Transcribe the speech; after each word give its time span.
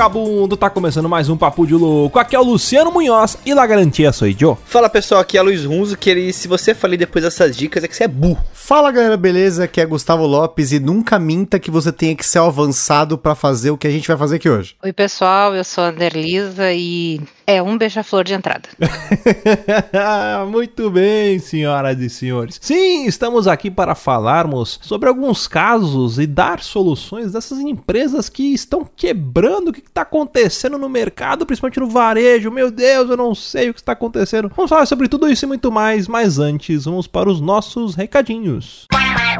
vagabundo! 0.00 0.56
Tá 0.56 0.70
começando 0.70 1.10
mais 1.10 1.28
um 1.28 1.36
Papo 1.36 1.66
de 1.66 1.74
Louco. 1.74 2.18
Aqui 2.18 2.34
é 2.34 2.40
o 2.40 2.42
Luciano 2.42 2.90
Munhoz 2.90 3.36
e 3.44 3.52
lá 3.52 3.66
garantia 3.66 4.10
sou 4.12 4.26
eu. 4.26 4.56
Fala 4.64 4.88
pessoal, 4.88 5.20
aqui 5.20 5.36
é 5.36 5.42
Luiz 5.42 5.66
Runzo, 5.66 5.94
que 5.94 6.08
ele, 6.08 6.32
se 6.32 6.48
você 6.48 6.74
falir 6.74 6.98
depois 6.98 7.22
dessas 7.22 7.54
dicas 7.54 7.84
é 7.84 7.88
que 7.88 7.94
você 7.94 8.04
é 8.04 8.08
burro. 8.08 8.42
Fala 8.54 8.90
galera, 8.90 9.18
beleza? 9.18 9.64
Aqui 9.64 9.78
é 9.78 9.84
Gustavo 9.84 10.24
Lopes 10.24 10.72
e 10.72 10.80
nunca 10.80 11.18
minta 11.18 11.58
que 11.58 11.70
você 11.70 11.92
tenha 11.92 12.16
que 12.16 12.24
ser 12.24 12.38
avançado 12.38 13.18
para 13.18 13.34
fazer 13.34 13.72
o 13.72 13.76
que 13.76 13.86
a 13.86 13.90
gente 13.90 14.08
vai 14.08 14.16
fazer 14.16 14.36
aqui 14.36 14.48
hoje. 14.48 14.74
Oi 14.82 14.90
pessoal, 14.90 15.54
eu 15.54 15.64
sou 15.64 15.84
a 15.84 15.88
Anderlisa 15.88 16.72
e 16.72 17.20
é 17.50 17.62
um 17.62 17.76
beija-flor 17.76 18.24
de 18.24 18.34
entrada. 18.34 18.68
Muito 20.50 20.90
bem, 20.90 21.38
senhoras 21.38 21.98
e 22.00 22.08
senhores. 22.08 22.58
Sim, 22.60 23.06
estamos 23.06 23.48
aqui 23.48 23.70
para 23.70 23.94
falarmos 23.94 24.78
sobre 24.82 25.08
alguns 25.08 25.48
casos 25.48 26.18
e 26.18 26.26
dar 26.26 26.60
soluções 26.60 27.32
dessas 27.32 27.58
empresas 27.58 28.28
que 28.28 28.54
estão 28.54 28.88
quebrando. 28.96 29.68
O 29.68 29.72
que 29.72 29.80
está 29.80 30.02
acontecendo 30.02 30.78
no 30.78 30.88
mercado, 30.88 31.44
principalmente 31.44 31.80
no 31.80 31.88
varejo? 31.88 32.50
Meu 32.50 32.70
Deus, 32.70 33.10
eu 33.10 33.16
não 33.16 33.34
sei 33.34 33.70
o 33.70 33.74
que 33.74 33.80
está 33.80 33.92
acontecendo. 33.92 34.50
Vamos 34.54 34.68
falar 34.68 34.86
sobre 34.86 35.08
tudo 35.08 35.28
isso 35.28 35.44
e 35.44 35.48
muito 35.48 35.72
mais, 35.72 36.06
mas 36.06 36.38
antes, 36.38 36.84
vamos 36.84 37.06
para 37.06 37.28
os 37.28 37.40
nossos 37.40 37.94
recadinhos. 37.94 38.86
Antes 38.92 39.39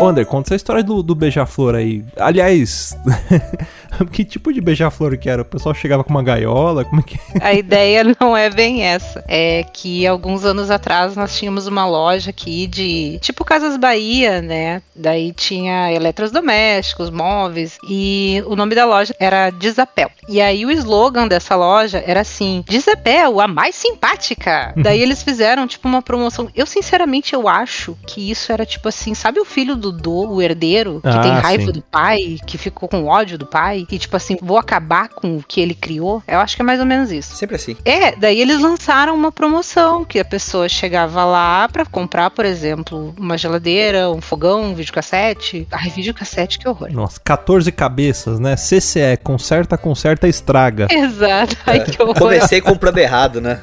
Ô, 0.00 0.06
Ander, 0.06 0.24
conta 0.26 0.48
essa 0.48 0.56
história 0.56 0.82
do, 0.82 1.02
do 1.02 1.14
beija-flor 1.14 1.74
aí. 1.74 2.04
Aliás, 2.16 2.96
que 4.10 4.24
tipo 4.24 4.52
de 4.52 4.60
beija-flor 4.60 5.16
que 5.18 5.28
era? 5.28 5.42
O 5.42 5.44
pessoal 5.44 5.74
chegava 5.74 6.02
com 6.02 6.10
uma 6.10 6.22
gaiola? 6.22 6.84
Como 6.84 7.00
é 7.00 7.04
que... 7.04 7.18
A 7.40 7.52
ideia 7.52 8.04
não 8.20 8.36
é 8.36 8.50
bem 8.50 8.82
essa. 8.82 9.24
É 9.28 9.64
que 9.72 10.06
alguns 10.06 10.44
anos 10.44 10.70
atrás 10.70 11.16
nós 11.16 11.36
tínhamos 11.36 11.66
uma 11.66 11.86
loja 11.86 12.30
aqui 12.30 12.66
de 12.66 13.18
tipo 13.20 13.44
Casas 13.44 13.76
Bahia, 13.76 14.40
né? 14.40 14.82
Daí 14.94 15.32
tinha 15.32 15.92
eletrodomésticos, 15.92 17.10
móveis 17.10 17.78
e 17.88 18.42
o 18.46 18.56
nome 18.56 18.74
da 18.74 18.84
loja 18.84 19.14
era 19.18 19.50
Desapel. 19.50 20.10
E 20.28 20.40
aí 20.40 20.64
o 20.64 20.70
slogan 20.70 21.28
dessa 21.28 21.56
loja 21.56 22.02
era 22.06 22.20
assim: 22.20 22.64
Desapel, 22.66 23.40
a 23.40 23.48
mais 23.48 23.74
simpática. 23.74 24.72
Daí 24.76 25.00
eles 25.00 25.22
fizeram 25.22 25.66
tipo 25.66 25.88
uma 25.88 26.02
promoção. 26.02 26.48
Eu 26.54 26.66
sinceramente 26.66 27.34
eu 27.34 27.48
acho 27.48 27.96
que 28.06 28.30
isso 28.30 28.52
era 28.52 28.64
tipo 28.64 28.88
assim, 28.88 29.14
sabe 29.14 29.40
o 29.40 29.44
filho 29.44 29.76
do 29.76 29.90
Dodô, 29.90 30.28
o 30.28 30.42
herdeiro, 30.42 31.00
que 31.00 31.08
ah, 31.08 31.20
tem 31.20 31.32
raiva 31.32 31.66
sim. 31.66 31.72
do 31.72 31.82
pai, 31.82 32.38
que 32.46 32.56
ficou 32.56 32.88
com 32.88 33.06
ódio 33.06 33.36
do 33.36 33.46
pai, 33.46 33.79
e 33.90 33.98
tipo 33.98 34.16
assim, 34.16 34.36
vou 34.40 34.58
acabar 34.58 35.08
com 35.08 35.36
o 35.36 35.42
que 35.42 35.60
ele 35.60 35.74
criou. 35.74 36.22
Eu 36.26 36.40
acho 36.40 36.56
que 36.56 36.62
é 36.62 36.64
mais 36.64 36.80
ou 36.80 36.86
menos 36.86 37.10
isso. 37.10 37.34
Sempre 37.36 37.56
assim. 37.56 37.76
É, 37.84 38.14
daí 38.16 38.40
eles 38.40 38.60
lançaram 38.60 39.14
uma 39.14 39.30
promoção 39.32 40.04
que 40.04 40.18
a 40.18 40.24
pessoa 40.24 40.68
chegava 40.68 41.24
lá 41.24 41.68
para 41.68 41.84
comprar, 41.84 42.30
por 42.30 42.44
exemplo, 42.44 43.14
uma 43.18 43.36
geladeira, 43.38 44.10
um 44.10 44.20
fogão, 44.20 44.62
um 44.64 44.74
videocassete. 44.74 45.66
Ai, 45.70 45.90
videocassete, 45.90 46.58
que 46.58 46.68
horror. 46.68 46.92
Nossa, 46.92 47.20
14 47.22 47.70
cabeças, 47.72 48.38
né? 48.38 48.56
CCE, 48.56 49.16
conserta, 49.22 49.76
conserta, 49.76 50.28
estraga. 50.28 50.88
Exato. 50.92 51.56
Ai, 51.66 51.78
é. 51.78 51.84
que 51.84 52.02
horror. 52.02 52.14
Comecei 52.16 52.60
comprando 52.60 52.98
errado, 52.98 53.40
né? 53.40 53.60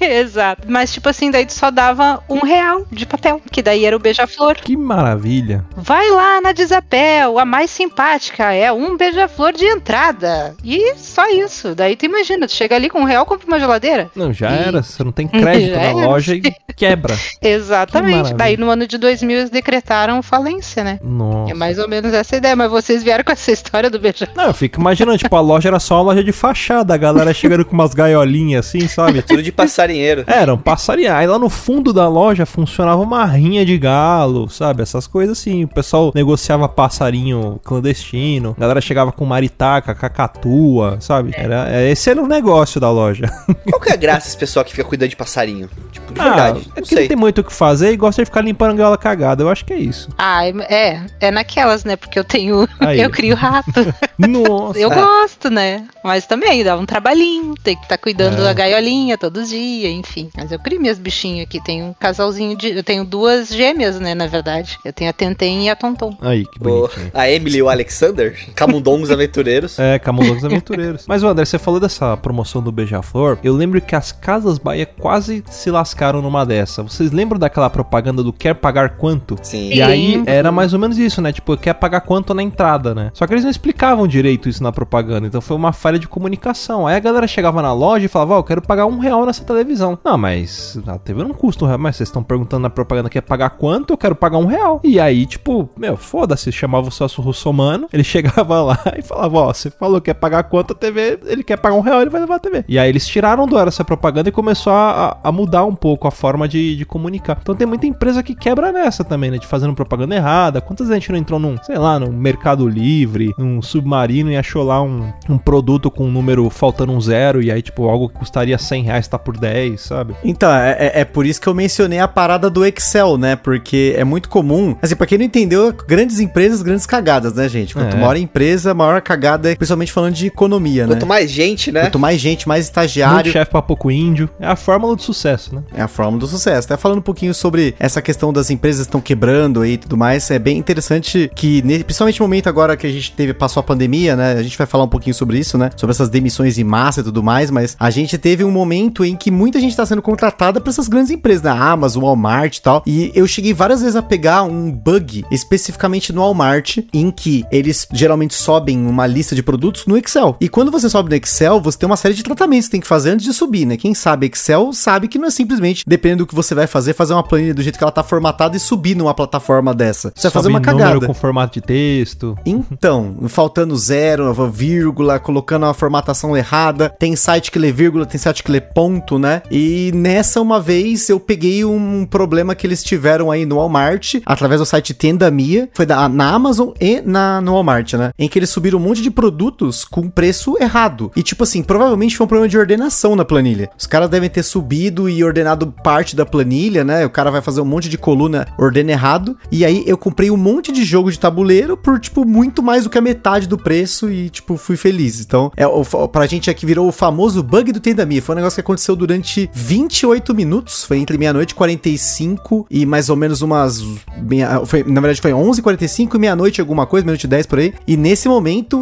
Exato. 0.00 0.62
Mas, 0.68 0.92
tipo 0.92 1.08
assim, 1.08 1.30
daí 1.30 1.46
tu 1.46 1.52
só 1.52 1.70
dava 1.70 2.22
um 2.28 2.44
real 2.44 2.86
de 2.90 3.06
papel, 3.06 3.40
que 3.50 3.62
daí 3.62 3.84
era 3.84 3.96
o 3.96 4.00
beija-flor. 4.00 4.56
Que 4.56 4.76
maravilha 4.76 5.08
maravilha. 5.18 5.64
Vai 5.76 6.10
lá 6.10 6.40
na 6.40 6.52
Desapel, 6.52 7.38
a 7.38 7.44
mais 7.44 7.70
simpática, 7.70 8.52
é 8.52 8.72
um 8.72 8.96
beija-flor 9.18 9.52
de 9.52 9.64
entrada. 9.64 10.54
E 10.64 10.94
só 10.96 11.28
isso. 11.28 11.74
Daí 11.74 11.96
tu 11.96 12.06
imagina, 12.06 12.46
tu 12.46 12.52
chega 12.52 12.76
ali 12.76 12.88
com 12.88 13.00
um 13.00 13.04
real, 13.04 13.26
compra 13.26 13.46
uma 13.46 13.58
geladeira. 13.58 14.10
Não, 14.14 14.32
já 14.32 14.50
e... 14.50 14.58
era. 14.58 14.82
Você 14.82 15.02
não 15.02 15.10
tem 15.10 15.26
crédito 15.26 15.76
na 15.76 15.92
loja 15.92 16.34
e 16.36 16.54
quebra. 16.76 17.16
Exatamente. 17.42 18.34
Daí 18.34 18.56
no 18.56 18.70
ano 18.70 18.86
de 18.86 18.96
2000 18.96 19.38
eles 19.38 19.50
decretaram 19.50 20.22
falência, 20.22 20.84
né? 20.84 21.00
Nossa. 21.02 21.50
É 21.50 21.54
mais 21.54 21.78
ou 21.78 21.88
menos 21.88 22.12
essa 22.12 22.36
ideia, 22.36 22.54
mas 22.54 22.70
vocês 22.70 23.02
vieram 23.02 23.24
com 23.24 23.32
essa 23.32 23.50
história 23.52 23.90
do 23.90 23.98
beija-flor. 23.98 24.36
Não, 24.36 24.44
eu 24.44 24.54
fico 24.54 24.80
imaginando, 24.80 25.18
tipo, 25.18 25.34
a 25.34 25.40
loja 25.40 25.68
era 25.68 25.80
só 25.80 25.96
uma 25.96 26.12
loja 26.12 26.22
de 26.22 26.32
fachada, 26.32 26.94
a 26.94 26.96
galera 26.96 27.34
chegando 27.34 27.64
com 27.64 27.72
umas 27.72 27.94
gaiolinhas 27.94 28.66
assim, 28.66 28.86
sabe? 28.86 29.22
Tudo 29.22 29.42
de 29.42 29.50
passarinheiro. 29.50 30.24
Era 30.26 30.54
um 30.54 30.58
passarinho. 30.58 31.12
Aí 31.12 31.26
lá 31.26 31.38
no 31.38 31.48
fundo 31.48 31.92
da 31.92 32.08
loja 32.08 32.46
funcionava 32.46 33.02
uma 33.02 33.24
rinha 33.24 33.64
de 33.64 33.76
galo, 33.76 34.48
sabe? 34.48 34.82
Essas 34.82 35.06
coisas 35.06 35.38
assim. 35.38 35.64
O 35.64 35.68
pessoal 35.68 36.12
negociava 36.14 36.68
passarinho 36.68 37.60
clandestino, 37.64 38.54
a 38.56 38.60
galera 38.60 38.80
chegava 38.80 39.07
com 39.12 39.24
maritaca, 39.24 39.94
cacatua, 39.94 40.98
sabe? 41.00 41.32
Era, 41.34 41.68
é, 41.70 41.90
esse 41.90 42.10
era 42.10 42.22
o 42.22 42.26
negócio 42.26 42.80
da 42.80 42.90
loja. 42.90 43.26
Qual 43.68 43.80
que 43.80 43.90
é 43.90 43.92
a 43.92 43.96
graça 43.96 44.28
esse 44.28 44.36
pessoal 44.36 44.64
que 44.64 44.70
fica 44.72 44.84
cuidando 44.84 45.10
de 45.10 45.16
passarinho? 45.16 45.68
Tipo, 45.92 46.12
de 46.12 46.20
ah, 46.20 46.24
verdade. 46.24 46.72
É 46.76 46.80
que 46.80 46.94
não 46.94 47.08
tem 47.08 47.16
muito 47.16 47.40
o 47.40 47.44
que 47.44 47.52
fazer 47.52 47.92
e 47.92 47.96
gosta 47.96 48.22
de 48.22 48.26
ficar 48.26 48.42
limpando 48.42 48.72
a 48.72 48.74
gaiola 48.74 48.98
cagada. 48.98 49.42
Eu 49.42 49.48
acho 49.48 49.64
que 49.64 49.72
é 49.72 49.78
isso. 49.78 50.08
Ah, 50.18 50.46
é. 50.46 51.00
É 51.20 51.30
naquelas, 51.30 51.84
né? 51.84 51.96
Porque 51.96 52.18
eu 52.18 52.24
tenho. 52.24 52.68
Aí. 52.80 53.00
Eu 53.00 53.10
crio 53.10 53.34
rato. 53.34 53.70
Nossa. 54.18 54.78
eu 54.78 54.90
gosto, 54.90 55.50
né? 55.50 55.86
Mas 56.02 56.26
também 56.26 56.64
dá 56.64 56.76
um 56.76 56.84
trabalhinho, 56.84 57.54
tem 57.62 57.76
que 57.76 57.82
estar 57.82 57.96
tá 57.96 58.02
cuidando 58.02 58.40
é. 58.40 58.44
da 58.44 58.52
gaiolinha 58.52 59.16
todo 59.16 59.44
dia, 59.44 59.90
enfim. 59.90 60.30
Mas 60.36 60.50
eu 60.50 60.58
crio 60.58 60.80
minhas 60.80 60.98
bichinhas 60.98 61.46
aqui. 61.46 61.62
Tenho 61.62 61.86
um 61.86 61.92
casalzinho 61.92 62.56
de. 62.56 62.70
Eu 62.70 62.82
tenho 62.82 63.04
duas 63.04 63.48
gêmeas, 63.48 64.00
né? 64.00 64.14
Na 64.14 64.26
verdade. 64.26 64.78
Eu 64.84 64.92
tenho 64.92 65.10
a 65.10 65.12
Tentem 65.12 65.66
e 65.66 65.70
a 65.70 65.76
Tonton. 65.76 66.16
Aí, 66.20 66.44
que 66.46 66.58
bonito. 66.58 66.90
a 67.14 67.30
Emily 67.30 67.58
e 67.58 67.62
o 67.62 67.68
Alexander, 67.68 68.36
Camundongos 68.54 68.97
Aventureiros. 69.10 69.78
É, 69.78 69.98
Camundongos 69.98 70.44
Aventureiros. 70.44 71.04
Mas, 71.08 71.22
André, 71.22 71.44
você 71.44 71.58
falou 71.58 71.80
dessa 71.80 72.16
promoção 72.16 72.62
do 72.62 72.72
Beija-Flor. 72.72 73.38
Eu 73.42 73.54
lembro 73.54 73.80
que 73.80 73.94
as 73.94 74.12
Casas 74.12 74.58
Bahia 74.58 74.86
quase 74.86 75.44
se 75.50 75.70
lascaram 75.70 76.20
numa 76.20 76.44
dessa. 76.44 76.82
Vocês 76.82 77.12
lembram 77.12 77.38
daquela 77.38 77.70
propaganda 77.70 78.22
do 78.22 78.32
quer 78.32 78.54
pagar 78.54 78.90
quanto? 78.90 79.36
Sim. 79.42 79.70
E 79.72 79.80
aí 79.80 80.22
era 80.26 80.50
mais 80.50 80.72
ou 80.72 80.78
menos 80.78 80.98
isso, 80.98 81.20
né? 81.20 81.32
Tipo, 81.32 81.56
quer 81.56 81.74
pagar 81.74 82.00
quanto 82.00 82.34
na 82.34 82.42
entrada, 82.42 82.94
né? 82.94 83.10
Só 83.14 83.26
que 83.26 83.34
eles 83.34 83.44
não 83.44 83.50
explicavam 83.50 84.06
direito 84.06 84.48
isso 84.48 84.62
na 84.62 84.72
propaganda. 84.72 85.26
Então 85.26 85.40
foi 85.40 85.56
uma 85.56 85.72
falha 85.72 85.98
de 85.98 86.08
comunicação. 86.08 86.86
Aí 86.86 86.96
a 86.96 87.00
galera 87.00 87.26
chegava 87.26 87.62
na 87.62 87.72
loja 87.72 88.06
e 88.06 88.08
falava, 88.08 88.34
ó, 88.34 88.36
oh, 88.36 88.40
eu 88.40 88.44
quero 88.44 88.62
pagar 88.62 88.86
um 88.86 88.98
real 88.98 89.24
nessa 89.24 89.44
televisão. 89.44 89.98
Não, 90.04 90.18
mas 90.18 90.78
a 90.86 90.98
TV 90.98 91.22
não 91.22 91.34
custa 91.34 91.64
um 91.64 91.68
real. 91.68 91.78
Mas 91.78 91.96
vocês 91.96 92.08
estão 92.08 92.22
perguntando 92.22 92.62
na 92.62 92.70
propaganda 92.70 93.08
quer 93.08 93.22
pagar 93.22 93.50
quanto? 93.50 93.92
Eu 93.92 93.98
quero 93.98 94.14
pagar 94.14 94.38
um 94.38 94.46
real. 94.46 94.80
E 94.82 94.98
aí, 94.98 95.26
tipo, 95.26 95.68
meu, 95.76 95.96
foda-se, 95.96 96.50
chamava 96.50 96.88
o 96.88 96.90
Celso 96.90 97.22
Russomano, 97.22 97.88
ele 97.92 98.04
chegava 98.04 98.62
lá 98.62 98.78
e 98.98 99.02
falava, 99.02 99.38
ó, 99.38 99.52
você 99.52 99.70
falou 99.70 100.00
que 100.00 100.06
quer 100.08 100.14
pagar 100.14 100.44
quanto 100.44 100.72
a 100.72 100.76
TV, 100.76 101.18
ele 101.26 101.42
quer 101.42 101.56
pagar 101.58 101.74
um 101.76 101.80
real, 101.80 102.00
ele 102.00 102.10
vai 102.10 102.20
levar 102.20 102.36
a 102.36 102.38
TV. 102.38 102.64
E 102.68 102.78
aí 102.78 102.88
eles 102.88 103.06
tiraram 103.06 103.46
do 103.46 103.56
ar 103.58 103.68
essa 103.68 103.84
propaganda 103.84 104.28
e 104.28 104.32
começou 104.32 104.72
a, 104.72 105.18
a 105.22 105.32
mudar 105.32 105.64
um 105.64 105.74
pouco 105.74 106.06
a 106.08 106.10
forma 106.10 106.48
de, 106.48 106.76
de 106.76 106.84
comunicar. 106.84 107.38
Então 107.42 107.54
tem 107.54 107.66
muita 107.66 107.86
empresa 107.86 108.22
que 108.22 108.34
quebra 108.34 108.72
nessa 108.72 109.04
também, 109.04 109.30
né? 109.30 109.38
De 109.38 109.46
fazendo 109.46 109.74
propaganda 109.74 110.14
errada. 110.14 110.60
Quantas 110.60 110.88
gente 110.88 111.10
não 111.12 111.18
entrou 111.18 111.38
num, 111.38 111.56
sei 111.62 111.76
lá, 111.78 111.98
num 111.98 112.12
Mercado 112.12 112.66
Livre, 112.68 113.34
num 113.38 113.60
submarino 113.60 114.30
e 114.30 114.36
achou 114.36 114.62
lá 114.64 114.80
um, 114.82 115.12
um 115.28 115.38
produto 115.38 115.90
com 115.90 116.04
um 116.06 116.10
número 116.10 116.48
faltando 116.50 116.92
um 116.92 117.00
zero 117.00 117.42
e 117.42 117.50
aí, 117.50 117.60
tipo, 117.62 117.88
algo 117.88 118.08
que 118.08 118.14
custaria 118.18 118.56
100 118.58 118.82
reais 118.84 119.08
tá 119.08 119.18
por 119.18 119.36
10, 119.36 119.80
sabe? 119.80 120.14
Então, 120.24 120.50
é, 120.52 120.76
é- 120.78 121.00
é 121.00 121.04
por 121.04 121.26
isso 121.26 121.40
que 121.40 121.46
eu 121.46 121.54
mencionei 121.54 121.98
a 121.98 122.08
parada 122.08 122.48
do 122.50 122.64
Excel, 122.64 123.16
né? 123.18 123.36
Porque 123.36 123.94
é 123.96 124.04
muito 124.04 124.28
comum. 124.28 124.76
Assim, 124.82 124.96
pra 124.96 125.06
quem 125.06 125.18
não 125.18 125.24
entendeu, 125.24 125.72
grandes 125.86 126.18
empresas, 126.20 126.62
grandes 126.62 126.86
cagadas, 126.86 127.34
né, 127.34 127.48
gente? 127.48 127.74
Quanto 127.74 127.94
É. 127.96 128.00
maior 128.00 128.16
a 128.16 128.18
empresa, 128.18 128.72
maior 128.78 129.00
cagada, 129.00 129.52
é 129.52 129.56
principalmente 129.56 129.92
falando 129.92 130.14
de 130.14 130.26
economia, 130.26 130.86
né? 130.86 130.94
Quanto 130.94 131.06
mais 131.06 131.30
gente, 131.30 131.70
né? 131.70 131.82
Quanto 131.82 131.98
mais 131.98 132.20
gente, 132.20 132.48
mais 132.48 132.64
estagiário. 132.64 133.30
chefe 133.30 133.50
pra 133.50 133.62
pouco 133.62 133.90
índio. 133.90 134.30
É 134.40 134.46
a 134.46 134.56
fórmula 134.56 134.96
do 134.96 135.02
sucesso, 135.02 135.54
né? 135.54 135.62
É 135.74 135.82
a 135.82 135.88
fórmula 135.88 136.20
do 136.20 136.26
sucesso. 136.26 136.66
Até 136.66 136.76
falando 136.76 136.98
um 136.98 137.02
pouquinho 137.02 137.34
sobre 137.34 137.74
essa 137.78 138.00
questão 138.00 138.32
das 138.32 138.50
empresas 138.50 138.82
estão 138.82 139.00
quebrando 139.00 139.60
aí 139.60 139.72
e 139.72 139.76
tudo 139.76 139.96
mais, 139.96 140.30
é 140.30 140.38
bem 140.38 140.58
interessante 140.58 141.30
que, 141.34 141.62
principalmente 141.84 142.20
no 142.20 142.24
momento 142.24 142.48
agora 142.48 142.76
que 142.76 142.86
a 142.86 142.90
gente 142.90 143.12
teve, 143.12 143.34
passou 143.34 143.60
a 143.60 143.64
pandemia, 143.64 144.16
né? 144.16 144.32
A 144.32 144.42
gente 144.42 144.56
vai 144.56 144.66
falar 144.66 144.84
um 144.84 144.88
pouquinho 144.88 145.14
sobre 145.14 145.38
isso, 145.38 145.58
né? 145.58 145.70
Sobre 145.76 145.92
essas 145.92 146.08
demissões 146.08 146.58
em 146.58 146.64
massa 146.64 147.00
e 147.00 147.04
tudo 147.04 147.22
mais, 147.22 147.50
mas 147.50 147.76
a 147.78 147.90
gente 147.90 148.16
teve 148.18 148.44
um 148.44 148.50
momento 148.50 149.04
em 149.04 149.16
que 149.16 149.30
muita 149.30 149.60
gente 149.60 149.70
está 149.70 149.84
sendo 149.84 150.02
contratada 150.02 150.60
para 150.60 150.70
essas 150.70 150.88
grandes 150.88 151.10
empresas, 151.10 151.42
na 151.42 151.52
Amazon, 151.52 152.04
Walmart 152.04 152.56
e 152.56 152.62
tal. 152.62 152.82
E 152.86 153.12
eu 153.14 153.26
cheguei 153.26 153.52
várias 153.52 153.80
vezes 153.80 153.96
a 153.96 154.02
pegar 154.02 154.42
um 154.42 154.70
bug, 154.70 155.24
especificamente 155.30 156.12
no 156.12 156.20
Walmart, 156.20 156.78
em 156.92 157.10
que 157.10 157.44
eles 157.50 157.86
geralmente 157.92 158.34
sobem 158.58 158.86
uma 158.86 159.06
lista 159.06 159.34
de 159.34 159.42
produtos 159.42 159.86
no 159.86 159.96
Excel. 159.96 160.36
E 160.40 160.48
quando 160.48 160.70
você 160.70 160.88
sobe 160.88 161.10
no 161.10 161.16
Excel, 161.16 161.60
você 161.60 161.78
tem 161.78 161.86
uma 161.86 161.96
série 161.96 162.14
de 162.14 162.24
tratamentos 162.24 162.66
que 162.66 162.72
tem 162.72 162.80
que 162.80 162.86
fazer 162.86 163.10
antes 163.10 163.24
de 163.24 163.32
subir, 163.32 163.64
né? 163.64 163.76
Quem 163.76 163.94
sabe 163.94 164.26
Excel 164.26 164.72
sabe 164.72 165.06
que 165.06 165.16
não 165.16 165.28
é 165.28 165.30
simplesmente, 165.30 165.84
dependendo 165.86 166.24
do 166.24 166.26
que 166.26 166.34
você 166.34 166.54
vai 166.54 166.66
fazer, 166.66 166.92
fazer 166.92 167.12
uma 167.12 167.22
planilha 167.22 167.54
do 167.54 167.62
jeito 167.62 167.78
que 167.78 167.84
ela 167.84 167.92
tá 167.92 168.02
formatada 168.02 168.56
e 168.56 168.60
subir 168.60 168.96
numa 168.96 169.14
plataforma 169.14 169.72
dessa. 169.72 170.12
Você 170.14 170.22
vai 170.22 170.32
fazer 170.32 170.48
uma 170.48 170.60
cagada. 170.60 171.06
com 171.06 171.14
formato 171.14 171.54
de 171.54 171.60
texto. 171.60 172.36
Então, 172.44 173.16
faltando 173.28 173.76
zero, 173.76 174.34
vírgula, 174.50 175.20
colocando 175.20 175.66
a 175.66 175.74
formatação 175.74 176.36
errada. 176.36 176.88
Tem 176.98 177.14
site 177.14 177.52
que 177.52 177.58
lê 177.58 177.70
vírgula, 177.70 178.06
tem 178.06 178.18
site 178.18 178.42
que 178.42 178.50
lê 178.50 178.60
ponto, 178.60 179.18
né? 179.18 179.42
E 179.50 179.92
nessa 179.94 180.40
uma 180.40 180.60
vez 180.60 181.08
eu 181.08 181.20
peguei 181.20 181.64
um 181.64 182.04
problema 182.04 182.54
que 182.54 182.66
eles 182.66 182.82
tiveram 182.82 183.30
aí 183.30 183.46
no 183.46 183.56
Walmart, 183.56 184.16
através 184.26 184.60
do 184.60 184.66
site 184.66 184.94
Tenda 184.94 185.30
Mia, 185.30 185.68
foi 185.72 185.86
da, 185.86 186.08
na 186.08 186.30
Amazon 186.30 186.70
e 186.80 187.00
na, 187.00 187.40
no 187.40 187.52
Walmart, 187.52 187.94
né? 187.94 188.10
Em 188.18 188.28
que 188.28 188.38
eles 188.38 188.47
subiram 188.48 188.78
um 188.78 188.82
monte 188.82 189.02
de 189.02 189.10
produtos 189.10 189.84
com 189.84 190.08
preço 190.08 190.56
errado. 190.60 191.10
E 191.14 191.22
tipo 191.22 191.44
assim, 191.44 191.62
provavelmente 191.62 192.16
foi 192.16 192.24
um 192.24 192.28
problema 192.28 192.48
de 192.48 192.58
ordenação 192.58 193.14
na 193.14 193.24
planilha. 193.24 193.70
Os 193.78 193.86
caras 193.86 194.08
devem 194.08 194.28
ter 194.28 194.42
subido 194.42 195.08
e 195.08 195.22
ordenado 195.22 195.66
parte 195.82 196.16
da 196.16 196.26
planilha, 196.26 196.84
né? 196.84 197.04
O 197.04 197.10
cara 197.10 197.30
vai 197.30 197.40
fazer 197.40 197.60
um 197.60 197.64
monte 197.64 197.88
de 197.88 197.98
coluna, 197.98 198.46
ordena 198.58 198.92
errado. 198.92 199.36
E 199.50 199.64
aí 199.64 199.84
eu 199.86 199.96
comprei 199.96 200.30
um 200.30 200.36
monte 200.36 200.72
de 200.72 200.84
jogo 200.84 201.10
de 201.10 201.18
tabuleiro 201.18 201.76
por, 201.76 201.98
tipo, 201.98 202.24
muito 202.24 202.62
mais 202.62 202.84
do 202.84 202.90
que 202.90 202.98
a 202.98 203.00
metade 203.00 203.46
do 203.46 203.58
preço 203.58 204.10
e, 204.10 204.30
tipo, 204.30 204.56
fui 204.56 204.76
feliz. 204.76 205.20
Então, 205.20 205.52
é, 205.56 205.64
pra 206.10 206.26
gente 206.26 206.50
aqui 206.50 206.66
virou 206.66 206.88
o 206.88 206.92
famoso 206.92 207.42
bug 207.42 207.72
do 207.72 207.80
Tendamia. 207.80 208.22
Foi 208.22 208.34
um 208.34 208.36
negócio 208.36 208.56
que 208.56 208.60
aconteceu 208.60 208.96
durante 208.96 209.50
28 209.52 210.34
minutos. 210.34 210.84
Foi 210.84 210.98
entre 210.98 211.18
meia-noite 211.18 211.52
e 211.52 211.54
45 211.54 212.66
e 212.70 212.86
mais 212.86 213.08
ou 213.08 213.16
menos 213.16 213.42
umas. 213.42 213.82
Meia, 214.22 214.64
foi, 214.64 214.82
na 214.84 215.00
verdade, 215.00 215.20
foi 215.20 215.32
11 215.32 215.60
h 215.60 215.62
45 215.62 216.16
e 216.16 216.20
meia-noite, 216.20 216.60
alguma 216.60 216.86
coisa, 216.86 217.04
meia-noite 217.04 217.26
e 217.26 217.28
10 217.28 217.46
por 217.46 217.58
aí. 217.58 217.74
E 217.86 217.96
nesse 217.96 218.28
momento, 218.28 218.37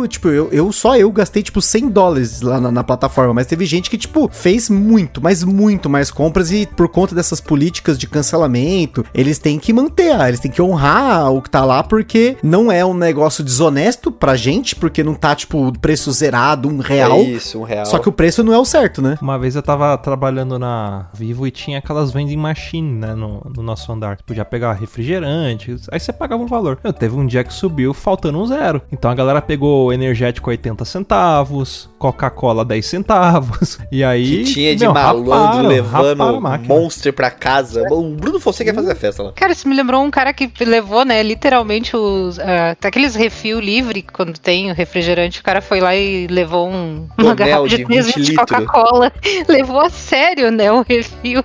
tipo, 0.07 0.29
eu, 0.29 0.49
eu 0.51 0.73
só 0.73 0.97
eu 0.97 1.11
gastei, 1.11 1.43
tipo, 1.43 1.61
100 1.61 1.89
dólares 1.89 2.41
lá 2.41 2.61
na, 2.61 2.71
na 2.71 2.85
plataforma. 2.85 3.35
Mas 3.35 3.47
teve 3.47 3.65
gente 3.65 3.91
que, 3.91 3.99
tipo, 3.99 4.29
fez 4.33 4.69
muito, 4.69 5.23
mas 5.23 5.43
muito 5.45 5.89
mais 5.89 6.11
compras 6.11 6.51
e 6.51 6.67
por 6.67 6.89
conta 6.89 7.15
dessas 7.15 7.41
políticas 7.41 7.99
de 7.99 8.07
cancelamento, 8.07 9.05
eles 9.15 9.39
têm 9.39 9.59
que 9.59 9.73
manter, 9.73 10.13
ah, 10.13 10.29
eles 10.29 10.41
têm 10.41 10.51
que 10.51 10.63
honrar 10.63 11.33
o 11.33 11.43
que 11.43 11.51
tá 11.51 11.65
lá, 11.65 11.83
porque 11.83 12.37
não 12.43 12.71
é 12.71 12.85
um 12.85 12.95
negócio 12.95 13.43
desonesto 13.43 14.11
pra 14.11 14.37
gente, 14.37 14.75
porque 14.75 15.03
não 15.03 15.15
tá, 15.15 15.35
tipo, 15.35 15.73
preço 15.79 16.11
zerado, 16.13 16.69
um 16.69 16.79
real. 16.79 17.19
É 17.19 17.23
isso, 17.23 17.61
um 17.61 17.63
real. 17.63 17.87
Só 17.87 17.99
que 17.99 18.09
o 18.09 18.13
preço 18.13 18.43
não 18.43 18.53
é 18.53 18.59
o 18.59 18.65
certo, 18.65 19.01
né? 19.01 19.19
Uma 19.21 19.39
vez 19.39 19.57
eu 19.57 19.63
tava 19.63 19.97
trabalhando 19.99 20.59
na 20.59 21.09
Vivo 21.15 21.47
e 21.47 21.51
tinha 21.51 21.79
aquelas 21.79 22.13
vending 22.13 22.37
machine, 22.37 22.93
né, 22.93 23.15
no, 23.15 23.43
no 23.55 23.63
nosso 23.63 23.91
andar. 23.93 24.17
Você 24.17 24.23
podia 24.25 24.45
pegar 24.45 24.73
refrigerante, 24.73 25.77
aí 25.91 26.01
você 26.01 26.13
pagava 26.13 26.43
um 26.43 26.47
valor. 26.47 26.79
Eu 26.83 26.93
teve 26.93 27.15
um 27.17 27.27
dia 27.27 27.45
que 27.45 27.53
subiu 27.53 27.93
faltando 27.93 28.39
um 28.39 28.47
zero. 28.47 28.83
Então 28.93 29.11
a 29.11 29.15
galera 29.15 29.41
pegou 29.47 29.93
energético 29.93 30.51
80 30.51 30.85
centavos, 30.85 31.89
Coca-Cola 31.99 32.65
10 32.65 32.87
centavos. 32.87 33.79
E 33.93 34.03
aí. 34.03 34.45
que 34.45 34.53
tinha 34.53 34.75
de 34.75 34.83
meu, 34.83 34.93
malandro 34.93 35.31
raparam, 35.31 35.69
levando 35.69 36.19
raparam 36.19 36.41
máquina. 36.41 36.75
Monster 36.75 37.13
pra 37.13 37.31
casa. 37.31 37.85
O 37.91 38.11
Bruno 38.11 38.41
Fonseca 38.41 38.71
ia 38.71 38.75
fazer 38.75 38.93
a 38.93 38.95
festa 38.95 39.23
lá. 39.23 39.33
Cara, 39.33 39.53
isso 39.53 39.69
me 39.69 39.75
lembrou 39.75 40.03
um 40.03 40.11
cara 40.11 40.33
que 40.33 40.51
levou, 40.61 41.05
né, 41.05 41.23
literalmente 41.23 41.97
os. 41.97 42.39
ah, 42.39 42.77
aqueles 42.83 43.15
refil 43.15 43.61
livre, 43.61 44.03
quando 44.03 44.39
tem 44.39 44.71
o 44.71 44.75
refrigerante, 44.75 45.41
o 45.41 45.43
cara 45.43 45.61
foi 45.61 45.81
lá 45.81 45.95
e 45.95 46.27
levou 46.27 46.69
um, 46.69 47.07
uma 47.17 47.35
garrafa 47.35 47.69
de 47.69 47.77
de 47.77 47.85
3 47.85 48.07
20 48.07 48.17
litros 48.17 48.27
de. 48.27 48.35
Coca-Cola. 48.35 49.13
Levou 49.49 49.81
a 49.81 49.91
sério, 49.91 50.51
né, 50.51 50.71
o 50.71 50.83
refil. 50.83 51.45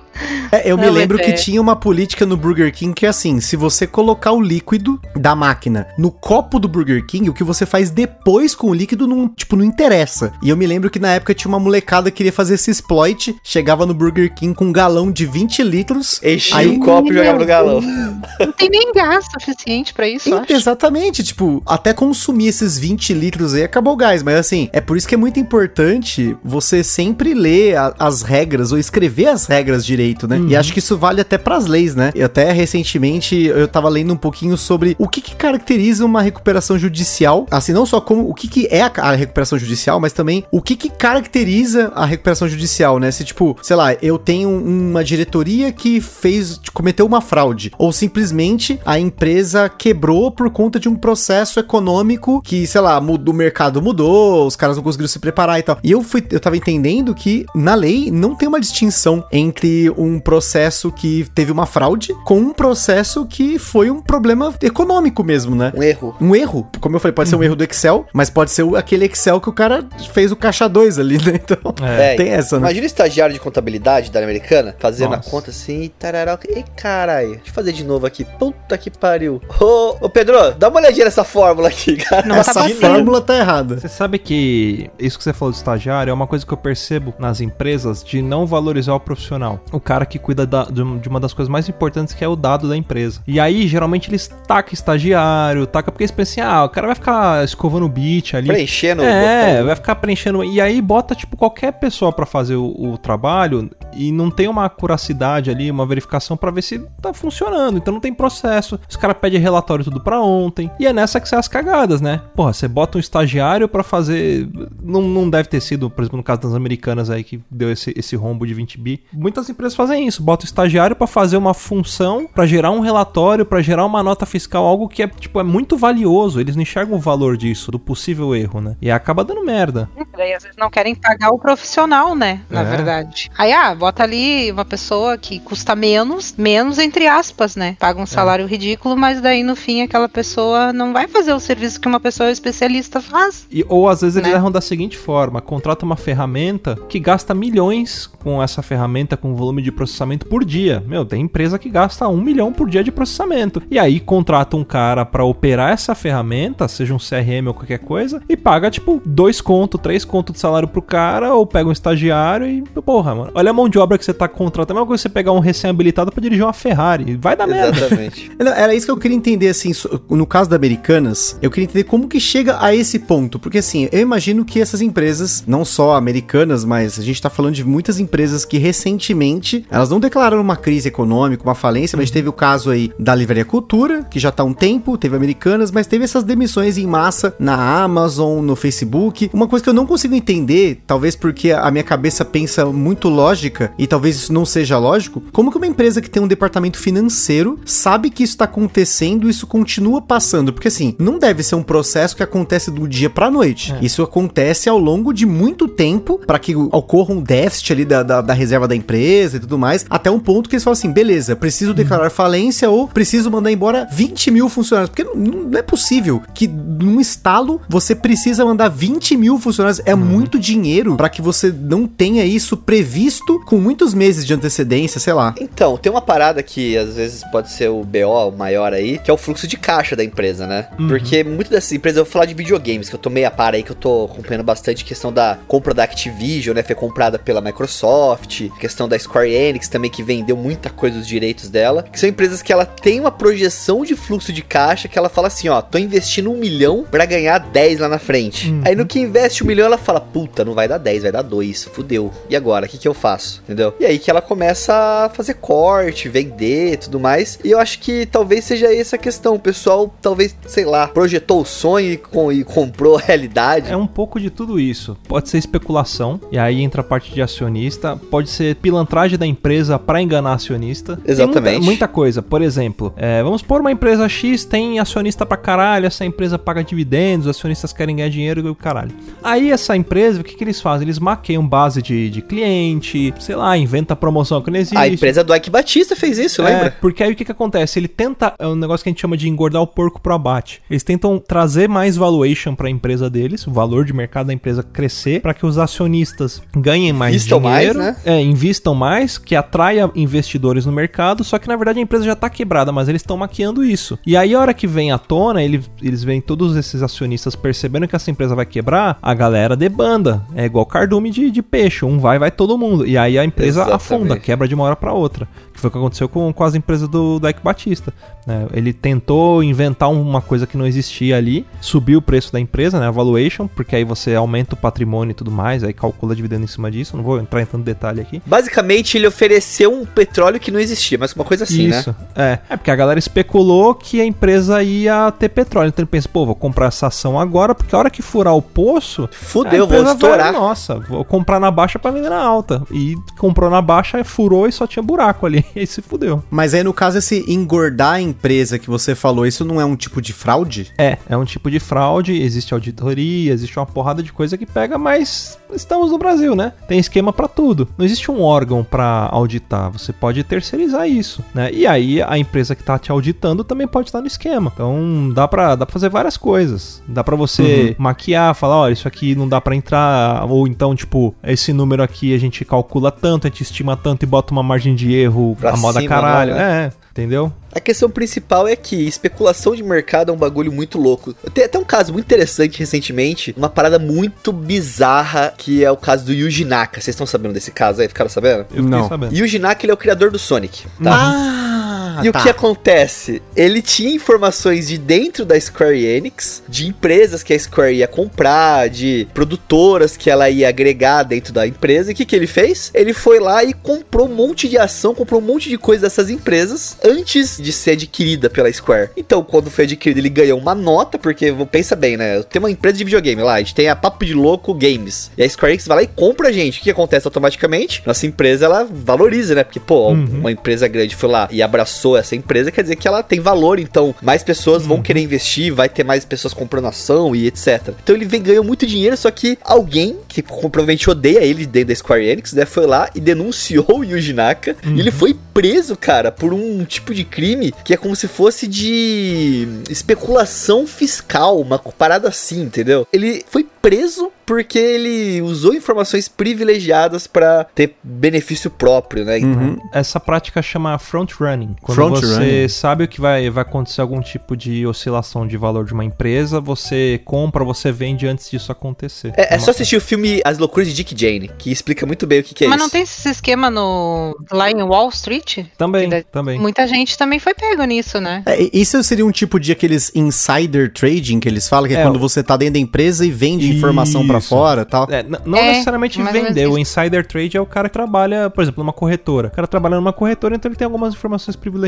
É, 0.50 0.70
eu 0.70 0.76
me 0.76 0.86
Não, 0.86 0.92
lembro 0.92 1.16
mas 1.16 1.26
que 1.26 1.32
é. 1.32 1.36
tinha 1.36 1.60
uma 1.60 1.76
política 1.76 2.26
no 2.26 2.36
Burger 2.36 2.72
King 2.72 2.92
que 2.94 3.06
é 3.06 3.08
assim: 3.08 3.40
se 3.40 3.56
você 3.56 3.86
colocar 3.86 4.32
o 4.32 4.40
líquido 4.40 5.00
da 5.14 5.34
máquina 5.34 5.86
no 5.96 6.10
copo 6.10 6.58
do 6.58 6.68
Burger 6.68 7.04
King, 7.06 7.30
o 7.30 7.34
que 7.34 7.44
você 7.44 7.64
faz 7.64 7.91
depois 7.92 8.54
com 8.54 8.68
o 8.70 8.74
líquido 8.74 9.06
não, 9.06 9.28
tipo, 9.28 9.56
não 9.56 9.64
interessa. 9.64 10.32
E 10.42 10.48
eu 10.50 10.56
me 10.56 10.66
lembro 10.66 10.90
que 10.90 10.98
na 10.98 11.10
época 11.14 11.34
tinha 11.34 11.48
uma 11.48 11.58
molecada 11.60 12.10
que 12.10 12.16
queria 12.18 12.32
fazer 12.32 12.54
esse 12.54 12.70
exploit, 12.70 13.34
chegava 13.42 13.84
no 13.86 13.94
Burger 13.94 14.32
King 14.34 14.54
com 14.54 14.66
um 14.66 14.72
galão 14.72 15.10
de 15.10 15.26
20 15.26 15.62
litros. 15.62 16.20
Enchia 16.22 16.56
Aí- 16.58 16.68
o 16.68 16.78
copo 16.80 17.12
e 17.12 17.14
jogava 17.16 17.38
no 17.38 17.44
galão. 17.46 17.80
Não 17.80 18.52
tem 18.52 18.68
nem 18.70 18.92
gás 18.92 19.24
suficiente 19.32 19.92
pra 19.92 20.08
isso, 20.08 20.28
Então, 20.28 20.42
acho. 20.42 20.52
Exatamente, 20.52 21.22
tipo, 21.22 21.62
até 21.66 21.92
consumir 21.92 22.48
esses 22.48 22.78
20 22.78 23.12
litros 23.12 23.54
aí 23.54 23.62
acabou 23.64 23.92
o 23.94 23.96
gás, 23.96 24.22
mas 24.22 24.36
assim, 24.36 24.68
é 24.72 24.80
por 24.80 24.96
isso 24.96 25.06
que 25.08 25.14
é 25.14 25.18
muito 25.18 25.38
importante 25.40 26.36
você 26.44 26.82
sempre 26.84 27.34
ler 27.34 27.76
a- 27.76 27.94
as 27.98 28.22
regras 28.22 28.72
ou 28.72 28.78
escrever 28.78 29.26
as 29.28 29.46
regras 29.46 29.84
direito, 29.84 30.26
né? 30.28 30.40
E 30.48 30.56
acho 30.56 30.72
que 30.72 30.78
isso 30.78 30.96
vale 30.96 31.20
até 31.20 31.36
pras 31.38 31.66
leis, 31.66 31.94
né? 31.94 32.12
E 32.14 32.22
até 32.22 32.52
recentemente 32.52 33.36
eu 33.46 33.66
tava 33.68 33.88
lendo 33.88 34.12
um 34.12 34.16
pouquinho 34.16 34.56
sobre 34.56 34.94
o 34.98 35.08
que 35.08 35.20
que 35.20 35.34
caracteriza 35.34 36.04
uma 36.04 36.22
recuperação 36.22 36.78
judicial, 36.78 37.46
assim, 37.50 37.72
não 37.72 37.81
só 37.86 38.00
como 38.00 38.28
o 38.28 38.34
que 38.34 38.48
que 38.48 38.68
é 38.70 38.82
a, 38.82 38.92
a 38.96 39.12
recuperação 39.12 39.58
judicial, 39.58 40.00
mas 40.00 40.12
também 40.12 40.44
o 40.50 40.60
que 40.60 40.76
que 40.76 40.90
caracteriza 40.90 41.92
a 41.94 42.04
recuperação 42.04 42.48
judicial, 42.48 42.98
né? 42.98 43.10
Se 43.10 43.24
tipo, 43.24 43.56
sei 43.62 43.76
lá, 43.76 43.94
eu 43.94 44.18
tenho 44.18 44.50
uma 44.50 45.04
diretoria 45.04 45.72
que 45.72 46.00
fez, 46.00 46.60
cometeu 46.72 47.06
uma 47.06 47.20
fraude, 47.20 47.72
ou 47.78 47.92
simplesmente 47.92 48.80
a 48.84 48.98
empresa 48.98 49.68
quebrou 49.68 50.30
por 50.30 50.50
conta 50.50 50.78
de 50.78 50.88
um 50.88 50.94
processo 50.94 51.58
econômico 51.60 52.40
que, 52.42 52.66
sei 52.66 52.80
lá, 52.80 52.98
o 52.98 53.32
mercado 53.32 53.80
mudou, 53.80 54.46
os 54.46 54.56
caras 54.56 54.76
não 54.76 54.84
conseguiram 54.84 55.08
se 55.08 55.18
preparar 55.18 55.58
e 55.58 55.62
tal. 55.62 55.78
E 55.82 55.90
eu 55.90 56.02
fui, 56.02 56.24
eu 56.30 56.40
tava 56.40 56.56
entendendo 56.56 57.14
que 57.14 57.46
na 57.54 57.74
lei 57.74 58.10
não 58.10 58.34
tem 58.34 58.48
uma 58.48 58.60
distinção 58.60 59.24
entre 59.32 59.90
um 59.96 60.18
processo 60.18 60.90
que 60.92 61.26
teve 61.34 61.52
uma 61.52 61.66
fraude 61.66 62.14
com 62.24 62.38
um 62.38 62.52
processo 62.52 63.26
que 63.26 63.58
foi 63.58 63.90
um 63.90 64.00
problema 64.00 64.52
econômico 64.62 65.22
mesmo, 65.24 65.54
né? 65.54 65.72
Um 65.76 65.82
erro. 65.82 66.14
um 66.20 66.34
erro. 66.34 66.66
Como 66.80 66.96
eu 66.96 67.00
falei, 67.00 67.14
pode 67.14 67.28
ser 67.28 67.36
um 67.36 67.42
erro 67.42 67.56
do 67.56 67.64
Excel, 67.72 68.06
mas 68.12 68.30
pode 68.30 68.50
ser 68.50 68.64
aquele 68.76 69.06
Excel 69.06 69.40
que 69.40 69.48
o 69.48 69.52
cara 69.52 69.84
fez 70.12 70.30
o 70.30 70.36
caixa 70.36 70.68
2 70.68 70.98
ali, 70.98 71.18
né? 71.18 71.32
Então, 71.42 71.74
É. 71.86 72.14
tem 72.14 72.28
essa, 72.30 72.56
né? 72.56 72.62
Imagina 72.62 72.84
o 72.84 72.86
estagiário 72.86 73.32
de 73.34 73.40
contabilidade 73.40 74.10
da 74.10 74.20
americana 74.20 74.74
fazendo 74.78 75.10
Nossa. 75.16 75.28
a 75.28 75.30
conta 75.30 75.50
assim 75.50 75.82
e 75.82 75.88
tarará. 75.88 76.38
E 76.48 76.62
caralho, 76.76 77.30
deixa 77.36 77.48
eu 77.50 77.52
fazer 77.54 77.72
de 77.72 77.84
novo 77.84 78.06
aqui. 78.06 78.24
Puta 78.24 78.76
que 78.78 78.90
pariu. 78.90 79.40
Ô, 79.60 79.96
ô 80.00 80.08
Pedro, 80.08 80.52
dá 80.54 80.68
uma 80.68 80.78
olhadinha 80.80 81.04
nessa 81.06 81.24
fórmula 81.24 81.68
aqui, 81.68 81.96
cara. 82.04 82.26
Não 82.26 82.36
Essa 82.36 82.54
tá 82.54 82.68
fórmula 82.68 83.20
tá 83.20 83.36
errada. 83.36 83.78
Você 83.80 83.88
sabe 83.88 84.18
que 84.18 84.90
isso 84.98 85.16
que 85.18 85.24
você 85.24 85.32
falou 85.32 85.50
de 85.52 85.58
estagiário 85.58 86.10
é 86.10 86.14
uma 86.14 86.26
coisa 86.26 86.44
que 86.46 86.52
eu 86.52 86.56
percebo 86.58 87.14
nas 87.18 87.40
empresas 87.40 88.04
de 88.04 88.20
não 88.22 88.46
valorizar 88.46 88.94
o 88.94 89.00
profissional. 89.00 89.60
O 89.72 89.80
cara 89.80 90.04
que 90.06 90.18
cuida 90.18 90.46
da- 90.46 90.64
de 90.64 90.82
de 91.00 91.08
uma 91.08 91.20
das 91.20 91.32
coisas 91.32 91.48
mais 91.50 91.68
importantes 91.68 92.12
que 92.12 92.24
é 92.24 92.28
o 92.28 92.34
dado 92.36 92.68
da 92.68 92.76
empresa. 92.76 93.20
E 93.26 93.38
aí, 93.40 93.66
geralmente, 93.66 94.10
eles 94.10 94.28
tacam 94.46 94.72
estagiário, 94.74 95.66
taca 95.66 95.90
porque 95.90 96.02
eles 96.04 96.10
pensam 96.10 96.44
assim, 96.44 96.52
ah, 96.54 96.64
o 96.64 96.68
cara 96.68 96.86
vai 96.88 96.94
ficar 96.96 97.42
escovando 97.62 97.86
o 97.86 97.88
beat 97.88 98.34
ali. 98.34 98.48
Preenchendo 98.48 99.02
É, 99.02 99.52
botão. 99.52 99.66
vai 99.66 99.76
ficar 99.76 99.94
preenchendo. 99.96 100.42
E 100.42 100.60
aí 100.60 100.82
bota, 100.82 101.14
tipo, 101.14 101.36
qualquer 101.36 101.72
pessoa 101.74 102.12
pra 102.12 102.26
fazer 102.26 102.56
o, 102.56 102.92
o 102.92 102.98
trabalho 102.98 103.70
e 103.94 104.10
não 104.10 104.30
tem 104.30 104.48
uma 104.48 104.68
curacidade 104.68 105.48
ali, 105.50 105.70
uma 105.70 105.86
verificação 105.86 106.36
pra 106.36 106.50
ver 106.50 106.62
se 106.62 106.80
tá 107.00 107.14
funcionando. 107.14 107.78
Então 107.78 107.94
não 107.94 108.00
tem 108.00 108.12
processo. 108.12 108.78
Os 108.88 108.96
caras 108.96 109.16
pedem 109.20 109.40
relatório 109.40 109.84
tudo 109.84 110.00
pra 110.00 110.20
ontem. 110.20 110.70
E 110.80 110.86
é 110.86 110.92
nessa 110.92 111.20
que 111.20 111.28
sai 111.28 111.38
as 111.38 111.46
cagadas, 111.46 112.00
né? 112.00 112.20
Porra, 112.34 112.52
você 112.52 112.66
bota 112.66 112.98
um 112.98 113.00
estagiário 113.00 113.68
pra 113.68 113.82
fazer. 113.84 114.48
Não, 114.82 115.02
não 115.02 115.30
deve 115.30 115.48
ter 115.48 115.60
sido, 115.60 115.88
por 115.88 116.02
exemplo, 116.02 116.16
no 116.16 116.24
caso 116.24 116.40
das 116.42 116.54
americanas 116.54 117.10
aí 117.10 117.22
que 117.22 117.40
deu 117.50 117.70
esse, 117.70 117.94
esse 117.96 118.16
rombo 118.16 118.44
de 118.46 118.54
20 118.54 118.78
bi. 118.78 119.00
Muitas 119.12 119.48
empresas 119.48 119.76
fazem 119.76 120.06
isso. 120.06 120.22
Bota 120.22 120.44
o 120.44 120.46
estagiário 120.46 120.96
pra 120.96 121.06
fazer 121.06 121.36
uma 121.36 121.54
função, 121.54 122.26
pra 122.26 122.44
gerar 122.46 122.72
um 122.72 122.80
relatório, 122.80 123.44
pra 123.46 123.62
gerar 123.62 123.84
uma 123.86 124.02
nota 124.02 124.26
fiscal, 124.26 124.64
algo 124.66 124.88
que 124.88 125.02
é, 125.02 125.06
tipo, 125.06 125.38
é 125.38 125.44
muito 125.44 125.76
valioso. 125.76 126.40
Eles 126.40 126.56
não 126.56 126.62
enxergam 126.62 126.96
o 126.96 127.00
valor 127.00 127.36
disso, 127.42 127.70
do 127.72 127.78
possível 127.78 128.34
erro, 128.36 128.60
né? 128.60 128.76
E 128.80 128.90
acaba 128.90 129.24
dando 129.24 129.44
merda. 129.44 129.88
Daí 130.16 130.32
às 130.32 130.42
vezes 130.44 130.56
não 130.56 130.70
querem 130.70 130.94
pagar 130.94 131.30
o 131.30 131.38
profissional, 131.38 132.14
né? 132.14 132.40
Na 132.48 132.60
É. 132.60 132.64
verdade. 132.64 133.30
Aí, 133.36 133.52
ah, 133.52 133.74
bota 133.74 134.02
ali 134.04 134.50
uma 134.52 134.64
pessoa 134.64 135.18
que 135.18 135.40
custa 135.40 135.74
menos, 135.74 136.34
menos 136.38 136.78
entre 136.78 137.06
aspas, 137.06 137.56
né? 137.56 137.76
Paga 137.80 138.00
um 138.00 138.06
salário 138.06 138.46
ridículo, 138.46 138.96
mas 138.96 139.20
daí 139.20 139.42
no 139.42 139.56
fim 139.56 139.82
aquela 139.82 140.08
pessoa 140.08 140.72
não 140.72 140.92
vai 140.92 141.08
fazer 141.08 141.32
o 141.32 141.40
serviço 141.40 141.80
que 141.80 141.88
uma 141.88 141.98
pessoa 142.00 142.30
especialista 142.30 143.00
faz. 143.00 143.46
E, 143.50 143.64
ou 143.68 143.88
às 143.88 144.00
vezes 144.02 144.16
eles 144.16 144.28
Né? 144.30 144.34
erram 144.36 144.50
da 144.50 144.60
seguinte 144.60 144.96
forma: 144.96 145.40
contrata 145.40 145.84
uma 145.84 145.96
ferramenta 145.96 146.76
que 146.88 147.00
gasta 147.00 147.34
milhões 147.34 148.06
com 148.06 148.40
essa 148.42 148.62
ferramenta, 148.62 149.16
com 149.16 149.34
volume 149.34 149.62
de 149.62 149.72
processamento 149.72 150.26
por 150.26 150.44
dia. 150.44 150.82
Meu, 150.86 151.04
tem 151.04 151.22
empresa 151.22 151.58
que 151.58 151.68
gasta 151.68 152.06
um 152.08 152.20
milhão 152.20 152.52
por 152.52 152.68
dia 152.70 152.84
de 152.84 152.92
processamento. 152.92 153.60
E 153.70 153.78
aí 153.78 153.98
contrata 153.98 154.56
um 154.56 154.62
cara 154.64 155.04
pra 155.04 155.24
operar 155.24 155.72
essa 155.72 155.94
ferramenta, 155.94 156.68
seja 156.68 156.94
um 156.94 156.98
CRM 156.98 157.31
ou 157.50 157.54
qualquer 157.54 157.78
coisa, 157.78 158.20
e 158.28 158.36
paga 158.36 158.70
tipo 158.70 159.00
dois 159.04 159.40
conto, 159.40 159.78
três 159.78 160.04
conto 160.04 160.32
de 160.32 160.38
salário 160.38 160.68
pro 160.68 160.82
cara, 160.82 161.34
ou 161.34 161.46
pega 161.46 161.68
um 161.68 161.72
estagiário 161.72 162.46
e. 162.46 162.62
Porra, 162.82 163.14
mano. 163.14 163.30
Olha 163.34 163.50
a 163.50 163.52
mão 163.52 163.68
de 163.68 163.78
obra 163.78 163.96
que 163.96 164.04
você 164.04 164.12
tá 164.12 164.28
contratando. 164.28 164.72
É 164.72 164.72
a 164.72 164.82
mesma 164.82 164.86
coisa 164.86 165.02
que 165.02 165.08
você 165.08 165.12
pegar 165.12 165.32
um 165.32 165.38
recém-habilitado 165.38 166.10
pra 166.10 166.20
dirigir 166.20 166.44
uma 166.44 166.52
Ferrari. 166.52 167.16
Vai 167.16 167.36
dar 167.36 167.46
merda. 167.46 167.76
Exatamente. 167.76 168.30
Era 168.38 168.74
isso 168.74 168.86
que 168.86 168.92
eu 168.92 168.96
queria 168.96 169.16
entender, 169.16 169.48
assim, 169.48 169.72
no 170.10 170.26
caso 170.26 170.50
da 170.50 170.56
Americanas, 170.56 171.38
eu 171.40 171.50
queria 171.50 171.64
entender 171.64 171.84
como 171.84 172.08
que 172.08 172.20
chega 172.20 172.56
a 172.60 172.74
esse 172.74 172.98
ponto, 172.98 173.38
porque 173.38 173.58
assim, 173.58 173.88
eu 173.92 174.00
imagino 174.00 174.44
que 174.44 174.60
essas 174.60 174.80
empresas, 174.80 175.44
não 175.46 175.64
só 175.64 175.94
americanas, 175.94 176.64
mas 176.64 176.98
a 176.98 177.02
gente 177.02 177.20
tá 177.20 177.30
falando 177.30 177.54
de 177.54 177.64
muitas 177.64 177.98
empresas 177.98 178.44
que 178.44 178.58
recentemente, 178.58 179.64
elas 179.70 179.90
não 179.90 180.00
declararam 180.00 180.40
uma 180.40 180.56
crise 180.56 180.88
econômica, 180.88 181.42
uma 181.42 181.54
falência, 181.54 181.96
mas 181.96 182.10
teve 182.10 182.28
o 182.28 182.32
caso 182.32 182.70
aí 182.70 182.92
da 182.98 183.14
Livraria 183.14 183.44
Cultura, 183.44 184.04
que 184.04 184.18
já 184.18 184.30
tá 184.30 184.44
um 184.44 184.54
tempo, 184.54 184.96
teve 184.96 185.16
Americanas, 185.16 185.70
mas 185.70 185.86
teve 185.86 186.04
essas 186.04 186.24
demissões 186.24 186.78
em 186.78 186.86
massa 186.86 187.21
na 187.38 187.82
Amazon, 187.82 188.44
no 188.44 188.56
Facebook. 188.56 189.30
Uma 189.32 189.46
coisa 189.46 189.62
que 189.62 189.68
eu 189.68 189.74
não 189.74 189.86
consigo 189.86 190.14
entender, 190.14 190.82
talvez 190.86 191.14
porque 191.14 191.52
a 191.52 191.70
minha 191.70 191.84
cabeça 191.84 192.24
pensa 192.24 192.66
muito 192.66 193.08
lógica, 193.08 193.72
e 193.78 193.86
talvez 193.86 194.16
isso 194.16 194.32
não 194.32 194.44
seja 194.44 194.78
lógico, 194.78 195.22
como 195.32 195.50
que 195.50 195.56
uma 195.56 195.66
empresa 195.66 196.00
que 196.00 196.10
tem 196.10 196.22
um 196.22 196.28
departamento 196.28 196.78
financeiro 196.78 197.58
sabe 197.64 198.10
que 198.10 198.22
isso 198.22 198.36
tá 198.36 198.44
acontecendo 198.44 199.26
e 199.26 199.30
isso 199.30 199.46
continua 199.46 200.00
passando? 200.00 200.52
Porque 200.52 200.68
assim, 200.68 200.94
não 200.98 201.18
deve 201.18 201.42
ser 201.42 201.54
um 201.54 201.62
processo 201.62 202.16
que 202.16 202.22
acontece 202.22 202.70
do 202.70 202.88
dia 202.88 203.10
pra 203.10 203.30
noite. 203.30 203.74
Isso 203.82 204.02
acontece 204.02 204.68
ao 204.68 204.78
longo 204.78 205.12
de 205.12 205.26
muito 205.26 205.68
tempo 205.68 206.20
para 206.26 206.38
que 206.38 206.54
ocorra 206.54 207.14
um 207.14 207.20
déficit 207.20 207.72
ali 207.72 207.84
da, 207.84 208.02
da, 208.02 208.20
da 208.20 208.32
reserva 208.32 208.68
da 208.68 208.76
empresa 208.76 209.36
e 209.36 209.40
tudo 209.40 209.58
mais, 209.58 209.84
até 209.88 210.10
um 210.10 210.18
ponto 210.18 210.48
que 210.48 210.56
eles 210.56 210.64
falam 210.64 210.72
assim: 210.72 210.90
beleza, 210.90 211.36
preciso 211.36 211.74
declarar 211.74 212.10
falência 212.10 212.68
ou 212.70 212.88
preciso 212.88 213.30
mandar 213.30 213.50
embora 213.50 213.86
20 213.90 214.30
mil 214.30 214.48
funcionários. 214.48 214.90
Porque 214.90 215.04
não, 215.04 215.14
não 215.14 215.58
é 215.58 215.62
possível 215.62 216.22
que 216.34 216.46
num 216.46 217.00
estalo 217.12 217.60
você 217.68 217.94
precisa 217.94 218.44
mandar 218.44 218.68
20 218.68 219.16
mil 219.16 219.38
funcionários. 219.38 219.80
É 219.84 219.94
muito 219.94 220.38
dinheiro 220.38 220.96
para 220.96 221.08
que 221.08 221.22
você 221.22 221.52
não 221.52 221.86
tenha 221.86 222.24
isso 222.24 222.56
previsto 222.56 223.40
com 223.44 223.56
muitos 223.56 223.94
meses 223.94 224.26
de 224.26 224.34
antecedência, 224.34 225.00
sei 225.00 225.12
lá. 225.12 225.34
Então, 225.40 225.76
tem 225.76 225.90
uma 225.90 226.00
parada 226.00 226.42
que 226.42 226.76
às 226.76 226.96
vezes 226.96 227.22
pode 227.30 227.50
ser 227.50 227.68
o 227.68 227.84
BO 227.84 228.36
maior 228.36 228.72
aí, 228.72 228.98
que 228.98 229.10
é 229.10 229.14
o 229.14 229.16
fluxo 229.16 229.46
de 229.46 229.56
caixa 229.56 229.94
da 229.94 230.04
empresa, 230.04 230.46
né? 230.46 230.68
Porque 230.88 231.22
muitas 231.22 231.50
dessas 231.50 231.72
empresas, 231.72 231.98
eu 231.98 232.04
vou 232.04 232.12
falar 232.12 232.24
de 232.24 232.34
videogames, 232.34 232.88
que 232.88 232.94
eu 232.94 233.00
tô 233.00 233.10
meio 233.10 233.28
a 233.28 233.30
par 233.30 233.54
aí, 233.54 233.62
que 233.62 233.70
eu 233.70 233.76
tô 233.76 234.04
acompanhando 234.04 234.44
bastante 234.44 234.84
questão 234.84 235.12
da 235.12 235.38
compra 235.46 235.74
da 235.74 235.84
Activision, 235.84 236.54
né? 236.54 236.62
Foi 236.62 236.74
comprada 236.74 237.18
pela 237.18 237.40
Microsoft, 237.40 238.48
questão 238.58 238.88
da 238.88 238.98
Square 238.98 239.32
Enix 239.32 239.68
também, 239.68 239.90
que 239.90 240.02
vendeu 240.02 240.36
muita 240.36 240.70
coisa 240.70 240.98
dos 240.98 241.06
direitos 241.06 241.48
dela. 241.48 241.82
Que 241.82 241.98
são 241.98 242.08
empresas 242.08 242.42
que 242.42 242.52
ela 242.52 242.64
tem 242.64 243.00
uma 243.00 243.10
projeção 243.10 243.84
de 243.84 243.94
fluxo 243.94 244.32
de 244.32 244.42
caixa 244.42 244.88
que 244.88 244.98
ela 244.98 245.08
fala 245.08 245.28
assim, 245.28 245.48
ó, 245.48 245.60
tô 245.60 245.78
investindo 245.78 246.30
um 246.30 246.36
milhão 246.36 246.84
pra 246.90 247.01
ganhar 247.06 247.38
10 247.38 247.80
lá 247.80 247.88
na 247.88 247.98
frente. 247.98 248.52
Aí 248.64 248.74
no 248.74 248.86
que 248.86 248.98
investe 249.00 249.42
um 249.42 249.46
milhão, 249.46 249.66
ela 249.66 249.78
fala, 249.78 250.00
puta, 250.00 250.44
não 250.44 250.54
vai 250.54 250.66
dar 250.68 250.78
10, 250.78 251.02
vai 251.04 251.12
dar 251.12 251.22
2, 251.22 251.64
fudeu. 251.64 252.10
E 252.28 252.36
agora, 252.36 252.66
o 252.66 252.68
que 252.68 252.78
que 252.78 252.88
eu 252.88 252.94
faço? 252.94 253.40
Entendeu? 253.44 253.74
E 253.80 253.84
aí 253.84 253.98
que 253.98 254.10
ela 254.10 254.20
começa 254.22 254.72
a 254.74 255.08
fazer 255.08 255.34
corte, 255.34 256.08
vender 256.08 256.72
e 256.74 256.76
tudo 256.76 256.98
mais. 257.00 257.38
E 257.44 257.50
eu 257.50 257.58
acho 257.58 257.78
que 257.78 258.06
talvez 258.06 258.44
seja 258.44 258.72
essa 258.74 258.96
a 258.96 258.98
questão. 258.98 259.34
O 259.34 259.38
pessoal, 259.40 259.92
talvez, 260.00 260.36
sei 260.46 260.64
lá, 260.64 260.88
projetou 260.88 261.40
o 261.42 261.44
sonho 261.44 261.92
e, 261.92 261.96
com- 261.96 262.32
e 262.32 262.44
comprou 262.44 262.96
a 262.96 263.00
realidade. 263.00 263.70
É 263.70 263.76
um 263.76 263.86
pouco 263.86 264.20
de 264.20 264.30
tudo 264.30 264.58
isso. 264.60 264.96
Pode 265.08 265.28
ser 265.28 265.38
especulação, 265.38 266.20
e 266.30 266.38
aí 266.38 266.60
entra 266.62 266.80
a 266.80 266.84
parte 266.84 267.12
de 267.12 267.22
acionista. 267.22 267.96
Pode 268.10 268.28
ser 268.30 268.56
pilantragem 268.56 269.18
da 269.18 269.26
empresa 269.26 269.78
pra 269.78 270.00
enganar 270.02 270.34
acionista. 270.34 270.98
Exatamente. 271.06 271.54
muita, 271.54 271.64
muita 271.64 271.88
coisa. 271.88 272.22
Por 272.22 272.42
exemplo, 272.42 272.92
é, 272.96 273.22
vamos 273.22 273.40
supor 273.40 273.60
uma 273.60 273.70
empresa 273.72 274.08
X 274.08 274.44
tem 274.44 274.78
acionista 274.78 275.24
pra 275.24 275.36
caralho, 275.36 275.86
essa 275.86 276.04
empresa 276.04 276.38
paga 276.38 276.62
dividendos, 276.62 276.91
os 277.18 277.26
acionistas 277.26 277.72
querem 277.72 277.96
ganhar 277.96 278.08
dinheiro 278.08 278.40
e 278.46 278.48
o 278.48 278.54
caralho. 278.54 278.92
Aí 279.22 279.50
essa 279.50 279.76
empresa, 279.76 280.20
o 280.20 280.24
que, 280.24 280.34
que 280.34 280.44
eles 280.44 280.60
fazem? 280.60 280.84
Eles 280.86 280.98
maqueiam 280.98 281.46
base 281.46 281.80
de, 281.82 282.10
de 282.10 282.20
cliente, 282.22 283.12
sei 283.18 283.34
lá, 283.36 283.56
inventa 283.56 283.94
promoção 283.96 284.40
que 284.42 284.50
não 284.50 284.58
existe. 284.58 284.76
A 284.76 284.86
empresa 284.88 285.24
do 285.24 285.34
Ike 285.34 285.50
Batista 285.50 285.96
fez 285.96 286.18
isso, 286.18 286.42
É, 286.42 286.50
lembra? 286.50 286.76
porque 286.80 287.02
aí 287.02 287.12
o 287.12 287.16
que, 287.16 287.24
que 287.24 287.32
acontece? 287.32 287.78
Ele 287.78 287.88
tenta. 287.88 288.34
É 288.38 288.46
um 288.46 288.54
negócio 288.54 288.82
que 288.84 288.88
a 288.88 288.92
gente 288.92 289.00
chama 289.00 289.16
de 289.16 289.28
engordar 289.28 289.62
o 289.62 289.66
porco 289.66 290.00
pro 290.00 290.14
abate. 290.14 290.60
Eles 290.70 290.82
tentam 290.82 291.18
trazer 291.18 291.68
mais 291.68 291.96
valuation 291.96 292.54
pra 292.54 292.68
empresa 292.68 293.08
deles, 293.08 293.46
o 293.46 293.50
valor 293.50 293.84
de 293.84 293.92
mercado 293.92 294.26
da 294.26 294.32
empresa 294.32 294.62
crescer, 294.62 295.20
pra 295.22 295.34
que 295.34 295.46
os 295.46 295.58
acionistas 295.58 296.42
ganhem 296.56 296.92
mais 296.92 297.14
Invistam 297.14 297.40
mais, 297.40 297.58
dinheiro. 297.70 297.78
né? 297.78 297.96
É, 298.04 298.20
invistam 298.20 298.74
mais, 298.74 299.18
que 299.18 299.34
atraia 299.34 299.90
investidores 299.94 300.66
no 300.66 300.72
mercado. 300.72 301.24
Só 301.24 301.38
que 301.38 301.48
na 301.48 301.56
verdade 301.56 301.78
a 301.78 301.82
empresa 301.82 302.04
já 302.04 302.14
tá 302.16 302.28
quebrada, 302.28 302.72
mas 302.72 302.88
eles 302.88 303.02
estão 303.02 303.16
maquiando 303.16 303.64
isso. 303.64 303.98
E 304.06 304.16
aí 304.16 304.34
a 304.34 304.40
hora 304.40 304.54
que 304.54 304.66
vem 304.66 304.90
à 304.92 304.98
tona, 304.98 305.42
ele- 305.42 305.62
eles 305.82 306.02
veem 306.04 306.20
todos 306.20 306.56
esses 306.56 306.81
acionistas 306.82 307.36
percebendo 307.36 307.86
que 307.88 307.96
essa 307.96 308.10
empresa 308.10 308.34
vai 308.34 308.46
quebrar, 308.46 308.98
a 309.02 309.14
galera 309.14 309.56
debanda. 309.56 310.22
É 310.34 310.44
igual 310.44 310.66
cardume 310.66 311.10
de, 311.10 311.30
de 311.30 311.42
peixe. 311.42 311.84
Um 311.84 311.98
vai, 311.98 312.18
vai 312.18 312.30
todo 312.30 312.56
mundo. 312.58 312.86
E 312.86 312.96
aí 312.96 313.18
a 313.18 313.24
empresa 313.24 313.62
Exatamente. 313.62 313.76
afunda, 313.76 314.18
quebra 314.18 314.48
de 314.48 314.54
uma 314.54 314.64
hora 314.64 314.76
pra 314.76 314.92
outra. 314.92 315.26
Que 315.52 315.60
foi 315.60 315.68
o 315.68 315.70
que 315.70 315.78
aconteceu 315.78 316.08
com, 316.08 316.32
com 316.32 316.44
as 316.44 316.54
empresas 316.54 316.88
do, 316.88 317.18
do 317.18 317.28
Ike 317.28 317.40
Batista. 317.42 317.92
né? 318.26 318.46
Ele 318.52 318.72
tentou 318.72 319.42
inventar 319.42 319.90
uma 319.90 320.20
coisa 320.20 320.46
que 320.46 320.56
não 320.56 320.66
existia 320.66 321.16
ali, 321.16 321.46
subiu 321.60 321.98
o 321.98 322.02
preço 322.02 322.32
da 322.32 322.40
empresa, 322.40 322.80
né? 322.80 322.86
A 322.86 322.90
valuation, 322.90 323.46
porque 323.46 323.76
aí 323.76 323.84
você 323.84 324.14
aumenta 324.14 324.54
o 324.54 324.56
patrimônio 324.56 325.12
e 325.12 325.14
tudo 325.14 325.30
mais, 325.30 325.62
aí 325.62 325.72
calcula 325.72 326.14
dividendo 326.16 326.44
em 326.44 326.48
cima 326.48 326.70
disso. 326.70 326.96
Não 326.96 327.04
vou 327.04 327.18
entrar 327.20 327.42
em 327.42 327.46
tanto 327.46 327.64
detalhe 327.64 328.00
aqui. 328.00 328.22
Basicamente, 328.26 328.96
ele 328.96 329.06
ofereceu 329.06 329.72
um 329.72 329.84
petróleo 329.84 330.40
que 330.40 330.50
não 330.50 330.58
existia, 330.58 330.98
mas 330.98 331.12
uma 331.12 331.24
coisa 331.24 331.44
assim, 331.44 331.68
né? 331.68 331.80
Isso, 331.80 331.94
é. 332.16 332.38
É 332.48 332.56
porque 332.56 332.70
a 332.70 332.76
galera 332.76 332.98
especulou 332.98 333.74
que 333.74 334.00
a 334.00 334.04
empresa 334.04 334.62
ia 334.62 335.10
ter 335.12 335.28
petróleo. 335.28 335.68
Então 335.68 335.82
ele 335.82 335.90
pensa, 335.90 336.08
pô, 336.08 336.24
vou 336.26 336.34
comprar 336.34 336.70
essa 336.72 336.88
ação 336.88 337.18
agora, 337.18 337.54
porque 337.54 337.74
a 337.74 337.78
hora 337.78 337.90
que 337.90 338.02
furar 338.02 338.34
o 338.34 338.42
poço. 338.42 339.08
Fudeu, 339.12 339.66
vou 339.66 339.82
estourar. 339.82 340.32
Vai, 340.32 340.40
nossa, 340.40 340.74
vou 340.76 341.04
comprar 341.04 341.38
na 341.38 341.50
baixa 341.50 341.78
pra 341.78 341.90
vender 341.90 342.10
na 342.10 342.22
alta. 342.22 342.62
E 342.70 342.96
comprou 343.18 343.50
na 343.50 343.62
baixa, 343.62 344.02
furou 344.02 344.46
e 344.46 344.52
só 344.52 344.66
tinha 344.66 344.82
buraco 344.82 345.26
ali. 345.26 345.44
E 345.54 345.60
aí 345.60 345.66
se 345.66 345.82
fudeu. 345.82 346.22
Mas 346.30 346.54
aí, 346.54 346.62
no 346.64 346.72
caso, 346.72 346.96
esse 346.96 347.30
engordar 347.30 347.94
a 347.94 348.00
empresa 348.00 348.58
que 348.58 348.70
você 348.70 348.94
falou, 348.94 349.26
isso 349.26 349.44
não 349.44 349.60
é 349.60 349.64
um 349.64 349.76
tipo 349.76 350.00
de 350.00 350.12
fraude? 350.12 350.72
É, 350.78 350.96
é 351.06 351.16
um 351.16 351.26
tipo 351.26 351.50
de 351.50 351.60
fraude, 351.60 352.20
existe 352.22 352.54
auditoria, 352.54 353.32
existe 353.32 353.58
uma 353.58 353.66
porrada 353.66 354.02
de 354.02 354.12
coisa 354.12 354.38
que 354.38 354.46
pega, 354.46 354.78
mas 354.78 355.38
estamos 355.52 355.90
no 355.90 355.98
Brasil, 355.98 356.34
né? 356.34 356.54
Tem 356.66 356.78
esquema 356.78 357.12
pra 357.12 357.28
tudo. 357.28 357.68
Não 357.76 357.84
existe 357.84 358.10
um 358.10 358.22
órgão 358.22 358.64
pra 358.64 359.08
auditar, 359.12 359.70
você 359.70 359.92
pode 359.92 360.24
terceirizar 360.24 360.88
isso, 360.88 361.22
né? 361.34 361.50
E 361.52 361.66
aí 361.66 362.02
a 362.02 362.16
empresa 362.16 362.54
que 362.54 362.64
tá 362.64 362.78
te 362.78 362.90
auditando 362.90 363.44
também 363.44 363.66
pode 363.66 363.88
estar 363.88 364.00
no 364.00 364.06
esquema. 364.06 364.50
Então 364.54 365.10
dá 365.14 365.28
pra, 365.28 365.54
dá 365.54 365.66
pra 365.66 365.72
fazer 365.72 365.88
várias 365.88 366.16
coisas. 366.16 366.61
Dá 366.88 367.04
pra 367.04 367.14
você 367.14 367.76
maquiar, 367.78 368.34
falar, 368.34 368.56
olha, 368.56 368.72
isso 368.72 368.88
aqui 368.88 369.14
não 369.14 369.28
dá 369.28 369.40
pra 369.40 369.54
entrar, 369.54 370.24
ou 370.28 370.48
então, 370.48 370.74
tipo, 370.74 371.14
esse 371.22 371.52
número 371.52 371.82
aqui 371.82 372.12
a 372.14 372.18
gente 372.18 372.44
calcula 372.44 372.90
tanto, 372.90 373.26
a 373.26 373.30
gente 373.30 373.42
estima 373.42 373.76
tanto 373.76 374.02
e 374.02 374.06
bota 374.06 374.32
uma 374.32 374.42
margem 374.42 374.74
de 374.74 374.92
erro 374.92 375.36
Pra 375.38 375.50
a 375.52 375.56
moda 375.56 375.80
cima, 375.80 375.88
caralho. 375.88 376.34
né? 376.34 376.42
É, 376.66 376.72
entendeu? 376.90 377.32
A 377.54 377.60
questão 377.60 377.88
principal 377.88 378.48
é 378.48 378.56
que 378.56 378.74
especulação 378.86 379.54
de 379.54 379.62
mercado 379.62 380.10
é 380.10 380.14
um 380.14 380.16
bagulho 380.16 380.50
muito 380.50 380.76
louco. 380.78 381.12
Tem 381.32 381.44
até 381.44 381.58
um 381.58 381.64
caso 381.64 381.92
muito 381.92 382.04
interessante 382.06 382.58
recentemente, 382.58 383.32
uma 383.36 383.48
parada 383.48 383.78
muito 383.78 384.32
bizarra, 384.32 385.32
que 385.36 385.62
é 385.64 385.70
o 385.70 385.76
caso 385.76 386.04
do 386.06 386.12
Yuji 386.12 386.44
Naka. 386.44 386.80
Vocês 386.80 386.94
estão 386.94 387.06
sabendo 387.06 387.34
desse 387.34 387.50
caso 387.52 387.80
aí? 387.80 387.88
Ficaram 387.88 388.10
sabendo? 388.10 388.40
Eu 388.40 388.46
fiquei 388.46 388.62
Não. 388.62 388.88
sabendo. 388.88 389.14
Yuji 389.14 389.38
Naka, 389.38 389.64
ele 389.64 389.70
é 389.70 389.74
o 389.74 389.78
criador 389.78 390.10
do 390.10 390.18
Sonic, 390.18 390.64
tá? 390.82 390.90
Ah, 390.92 391.71
E 392.04 392.10
tá. 392.12 392.18
o 392.18 392.22
que 392.22 392.28
acontece? 392.28 393.22
Ele 393.36 393.60
tinha 393.62 393.94
informações 393.94 394.68
de 394.68 394.78
dentro 394.78 395.24
da 395.24 395.38
Square 395.38 395.84
Enix, 395.84 396.42
de 396.48 396.66
empresas 396.66 397.22
que 397.22 397.32
a 397.32 397.38
Square 397.38 397.74
ia 397.74 397.88
comprar, 397.88 398.68
de 398.68 399.06
produtoras 399.14 399.96
que 399.96 400.10
ela 400.10 400.28
ia 400.30 400.48
agregar 400.48 401.02
dentro 401.02 401.32
da 401.32 401.46
empresa. 401.46 401.90
E 401.90 401.94
o 401.94 401.96
que, 401.96 402.04
que 402.04 402.14
ele 402.16 402.26
fez? 402.26 402.70
Ele 402.74 402.92
foi 402.92 403.18
lá 403.18 403.42
e 403.44 403.52
comprou 403.52 404.06
um 404.06 404.14
monte 404.14 404.48
de 404.48 404.58
ação, 404.58 404.94
comprou 404.94 405.20
um 405.20 405.24
monte 405.24 405.48
de 405.48 405.58
coisa 405.58 405.82
dessas 405.82 406.10
empresas 406.10 406.76
antes 406.84 407.38
de 407.40 407.52
ser 407.52 407.72
adquirida 407.72 408.30
pela 408.30 408.52
Square. 408.52 408.90
Então, 408.96 409.22
quando 409.22 409.50
foi 409.50 409.64
adquirido, 409.64 409.98
ele 409.98 410.08
ganhou 410.08 410.38
uma 410.38 410.54
nota, 410.54 410.98
porque 410.98 411.32
pensa 411.50 411.74
bem, 411.74 411.96
né? 411.96 412.22
Tem 412.22 412.38
uma 412.40 412.50
empresa 412.50 412.78
de 412.78 412.84
videogame 412.84 413.22
lá, 413.22 413.34
a 413.34 413.38
gente 413.38 413.54
tem 413.54 413.68
a 413.68 413.76
Papo 413.76 414.04
de 414.04 414.14
Louco 414.14 414.54
Games. 414.54 415.10
E 415.16 415.22
a 415.22 415.28
Square 415.28 415.52
Enix 415.52 415.66
vai 415.66 415.76
lá 415.78 415.82
e 415.82 415.86
compra 415.86 416.28
a 416.28 416.32
gente. 416.32 416.60
O 416.60 416.62
que 416.62 416.70
acontece 416.70 417.06
automaticamente? 417.06 417.82
Nossa 417.84 418.06
empresa 418.06 418.44
ela 418.46 418.64
valoriza, 418.70 419.34
né? 419.34 419.44
Porque, 419.44 419.60
pô, 419.60 419.82
Uhum. 419.92 420.20
uma 420.20 420.32
empresa 420.32 420.68
grande 420.68 420.94
foi 420.94 421.08
lá 421.08 421.28
e 421.30 421.42
abraçou 421.42 421.81
essa 421.96 422.14
empresa, 422.16 422.50
quer 422.50 422.62
dizer 422.62 422.76
que 422.76 422.86
ela 422.88 423.02
tem 423.02 423.20
valor, 423.20 423.58
então 423.58 423.94
mais 424.02 424.22
pessoas 424.22 424.64
vão 424.64 424.82
querer 424.82 425.00
investir, 425.00 425.52
vai 425.52 425.68
ter 425.68 425.84
mais 425.84 426.04
pessoas 426.04 426.32
comprando 426.34 426.66
ação 426.66 427.14
e 427.14 427.26
etc. 427.26 427.74
Então 427.82 427.94
ele 427.94 428.04
vem 428.04 428.22
ganhou 428.22 428.44
muito 428.44 428.66
dinheiro, 428.66 428.96
só 428.96 429.10
que 429.10 429.38
alguém 429.42 429.98
que 430.08 430.22
provavelmente 430.22 430.88
odeia 430.88 431.20
ele 431.20 431.46
dentro 431.46 431.68
da 431.68 431.74
Square 431.74 432.04
Enix, 432.04 432.32
né, 432.32 432.44
foi 432.46 432.66
lá 432.66 432.88
e 432.94 433.00
denunciou 433.00 433.66
o 433.78 433.84
Yuji 433.84 434.12
Naka 434.12 434.56
e 434.64 434.80
ele 434.80 434.90
foi 434.90 435.16
preso, 435.34 435.76
cara, 435.76 436.12
por 436.12 436.32
um 436.32 436.64
tipo 436.64 436.94
de 436.94 437.04
crime 437.04 437.52
que 437.64 437.74
é 437.74 437.76
como 437.76 437.96
se 437.96 438.06
fosse 438.06 438.46
de 438.46 439.46
especulação 439.68 440.66
fiscal, 440.66 441.40
uma 441.40 441.58
parada 441.58 442.08
assim, 442.08 442.42
entendeu? 442.42 442.86
Ele 442.92 443.24
foi 443.28 443.46
preso 443.60 444.10
porque 444.26 444.58
ele 444.58 445.22
usou 445.22 445.54
informações 445.54 446.08
privilegiadas 446.08 447.06
para 447.06 447.44
ter 447.44 447.76
benefício 447.82 448.50
próprio, 448.50 449.04
né? 449.04 449.18
Então, 449.18 449.58
Essa 449.72 450.00
prática 450.00 450.40
chama 450.42 450.78
front 450.78 451.12
running. 451.12 451.54
Quando 451.74 451.96
Front 451.96 452.04
você 452.04 452.14
running. 452.16 452.48
sabe 452.48 452.84
o 452.84 452.88
que 452.88 453.00
vai, 453.00 453.28
vai 453.30 453.42
acontecer 453.42 453.80
algum 453.80 454.00
tipo 454.00 454.36
de 454.36 454.66
oscilação 454.66 455.26
de 455.26 455.36
valor 455.36 455.64
de 455.64 455.72
uma 455.72 455.84
empresa, 455.84 456.40
você 456.40 457.00
compra, 457.04 457.44
você 457.44 457.70
vende 457.72 458.06
antes 458.06 458.30
disso 458.30 458.50
acontecer. 458.52 459.12
É, 459.16 459.34
é 459.34 459.38
só 459.38 459.50
assistir 459.50 459.76
o 459.76 459.80
filme 459.80 460.20
As 460.24 460.38
Loucuras 460.38 460.68
de 460.68 460.74
Dick 460.74 460.94
Jane, 460.98 461.30
que 461.38 461.50
explica 461.50 461.84
muito 461.86 462.06
bem 462.06 462.20
o 462.20 462.22
que, 462.22 462.34
que 462.34 462.44
é 462.44 462.48
Mas 462.48 462.56
isso. 462.56 462.64
não 462.64 462.70
tem 462.70 462.82
esse 462.82 463.08
esquema 463.08 463.50
no 463.50 464.16
lá 464.30 464.50
em 464.50 464.62
Wall 464.62 464.88
Street? 464.90 465.38
Também, 465.56 465.88
da- 465.88 466.02
também. 466.02 466.38
Muita 466.38 466.66
gente 466.66 466.96
também 466.96 467.18
foi 467.18 467.34
pego 467.34 467.64
nisso, 467.64 468.00
né? 468.00 468.22
É, 468.26 468.48
isso 468.52 468.82
seria 468.82 469.04
um 469.06 469.10
tipo 469.12 469.38
de 469.40 469.52
aqueles 469.52 469.90
insider 469.94 470.72
trading 470.72 471.20
que 471.20 471.28
eles 471.28 471.48
falam, 471.48 471.68
que 471.68 471.74
é, 471.74 471.80
É, 471.80 471.82
quando 471.84 471.98
você 471.98 472.22
tá 472.22 472.36
dentro 472.36 472.54
da 472.54 472.60
empresa 472.60 473.04
e 473.04 473.10
vende 473.10 473.50
informação 473.50 474.06
pra 474.06 474.18
Isso. 474.18 474.28
fora 474.28 474.62
e 474.62 474.64
tal. 474.64 474.86
É, 474.90 475.02
não 475.02 475.38
É, 475.38 475.52
necessariamente 475.52 476.00
vender. 476.02 476.46
O 476.46 476.50
isso. 476.50 476.58
insider 476.58 477.06
trade 477.06 477.36
é 477.36 477.40
o 477.40 477.46
cara 477.46 477.68
que 477.68 477.72
trabalha, 477.72 478.28
por 478.30 478.42
exemplo, 478.42 478.62
numa 478.62 478.72
corretora. 478.72 479.28
O 479.28 479.30
cara 479.30 479.46
trabalha 479.46 479.76
numa 479.76 479.92
corretora, 479.92 480.34
então 480.36 480.48
ele 480.50 480.56
tem 480.56 480.64
algumas 480.64 480.94
informações 480.94 481.36
privilegiadas. 481.36 481.61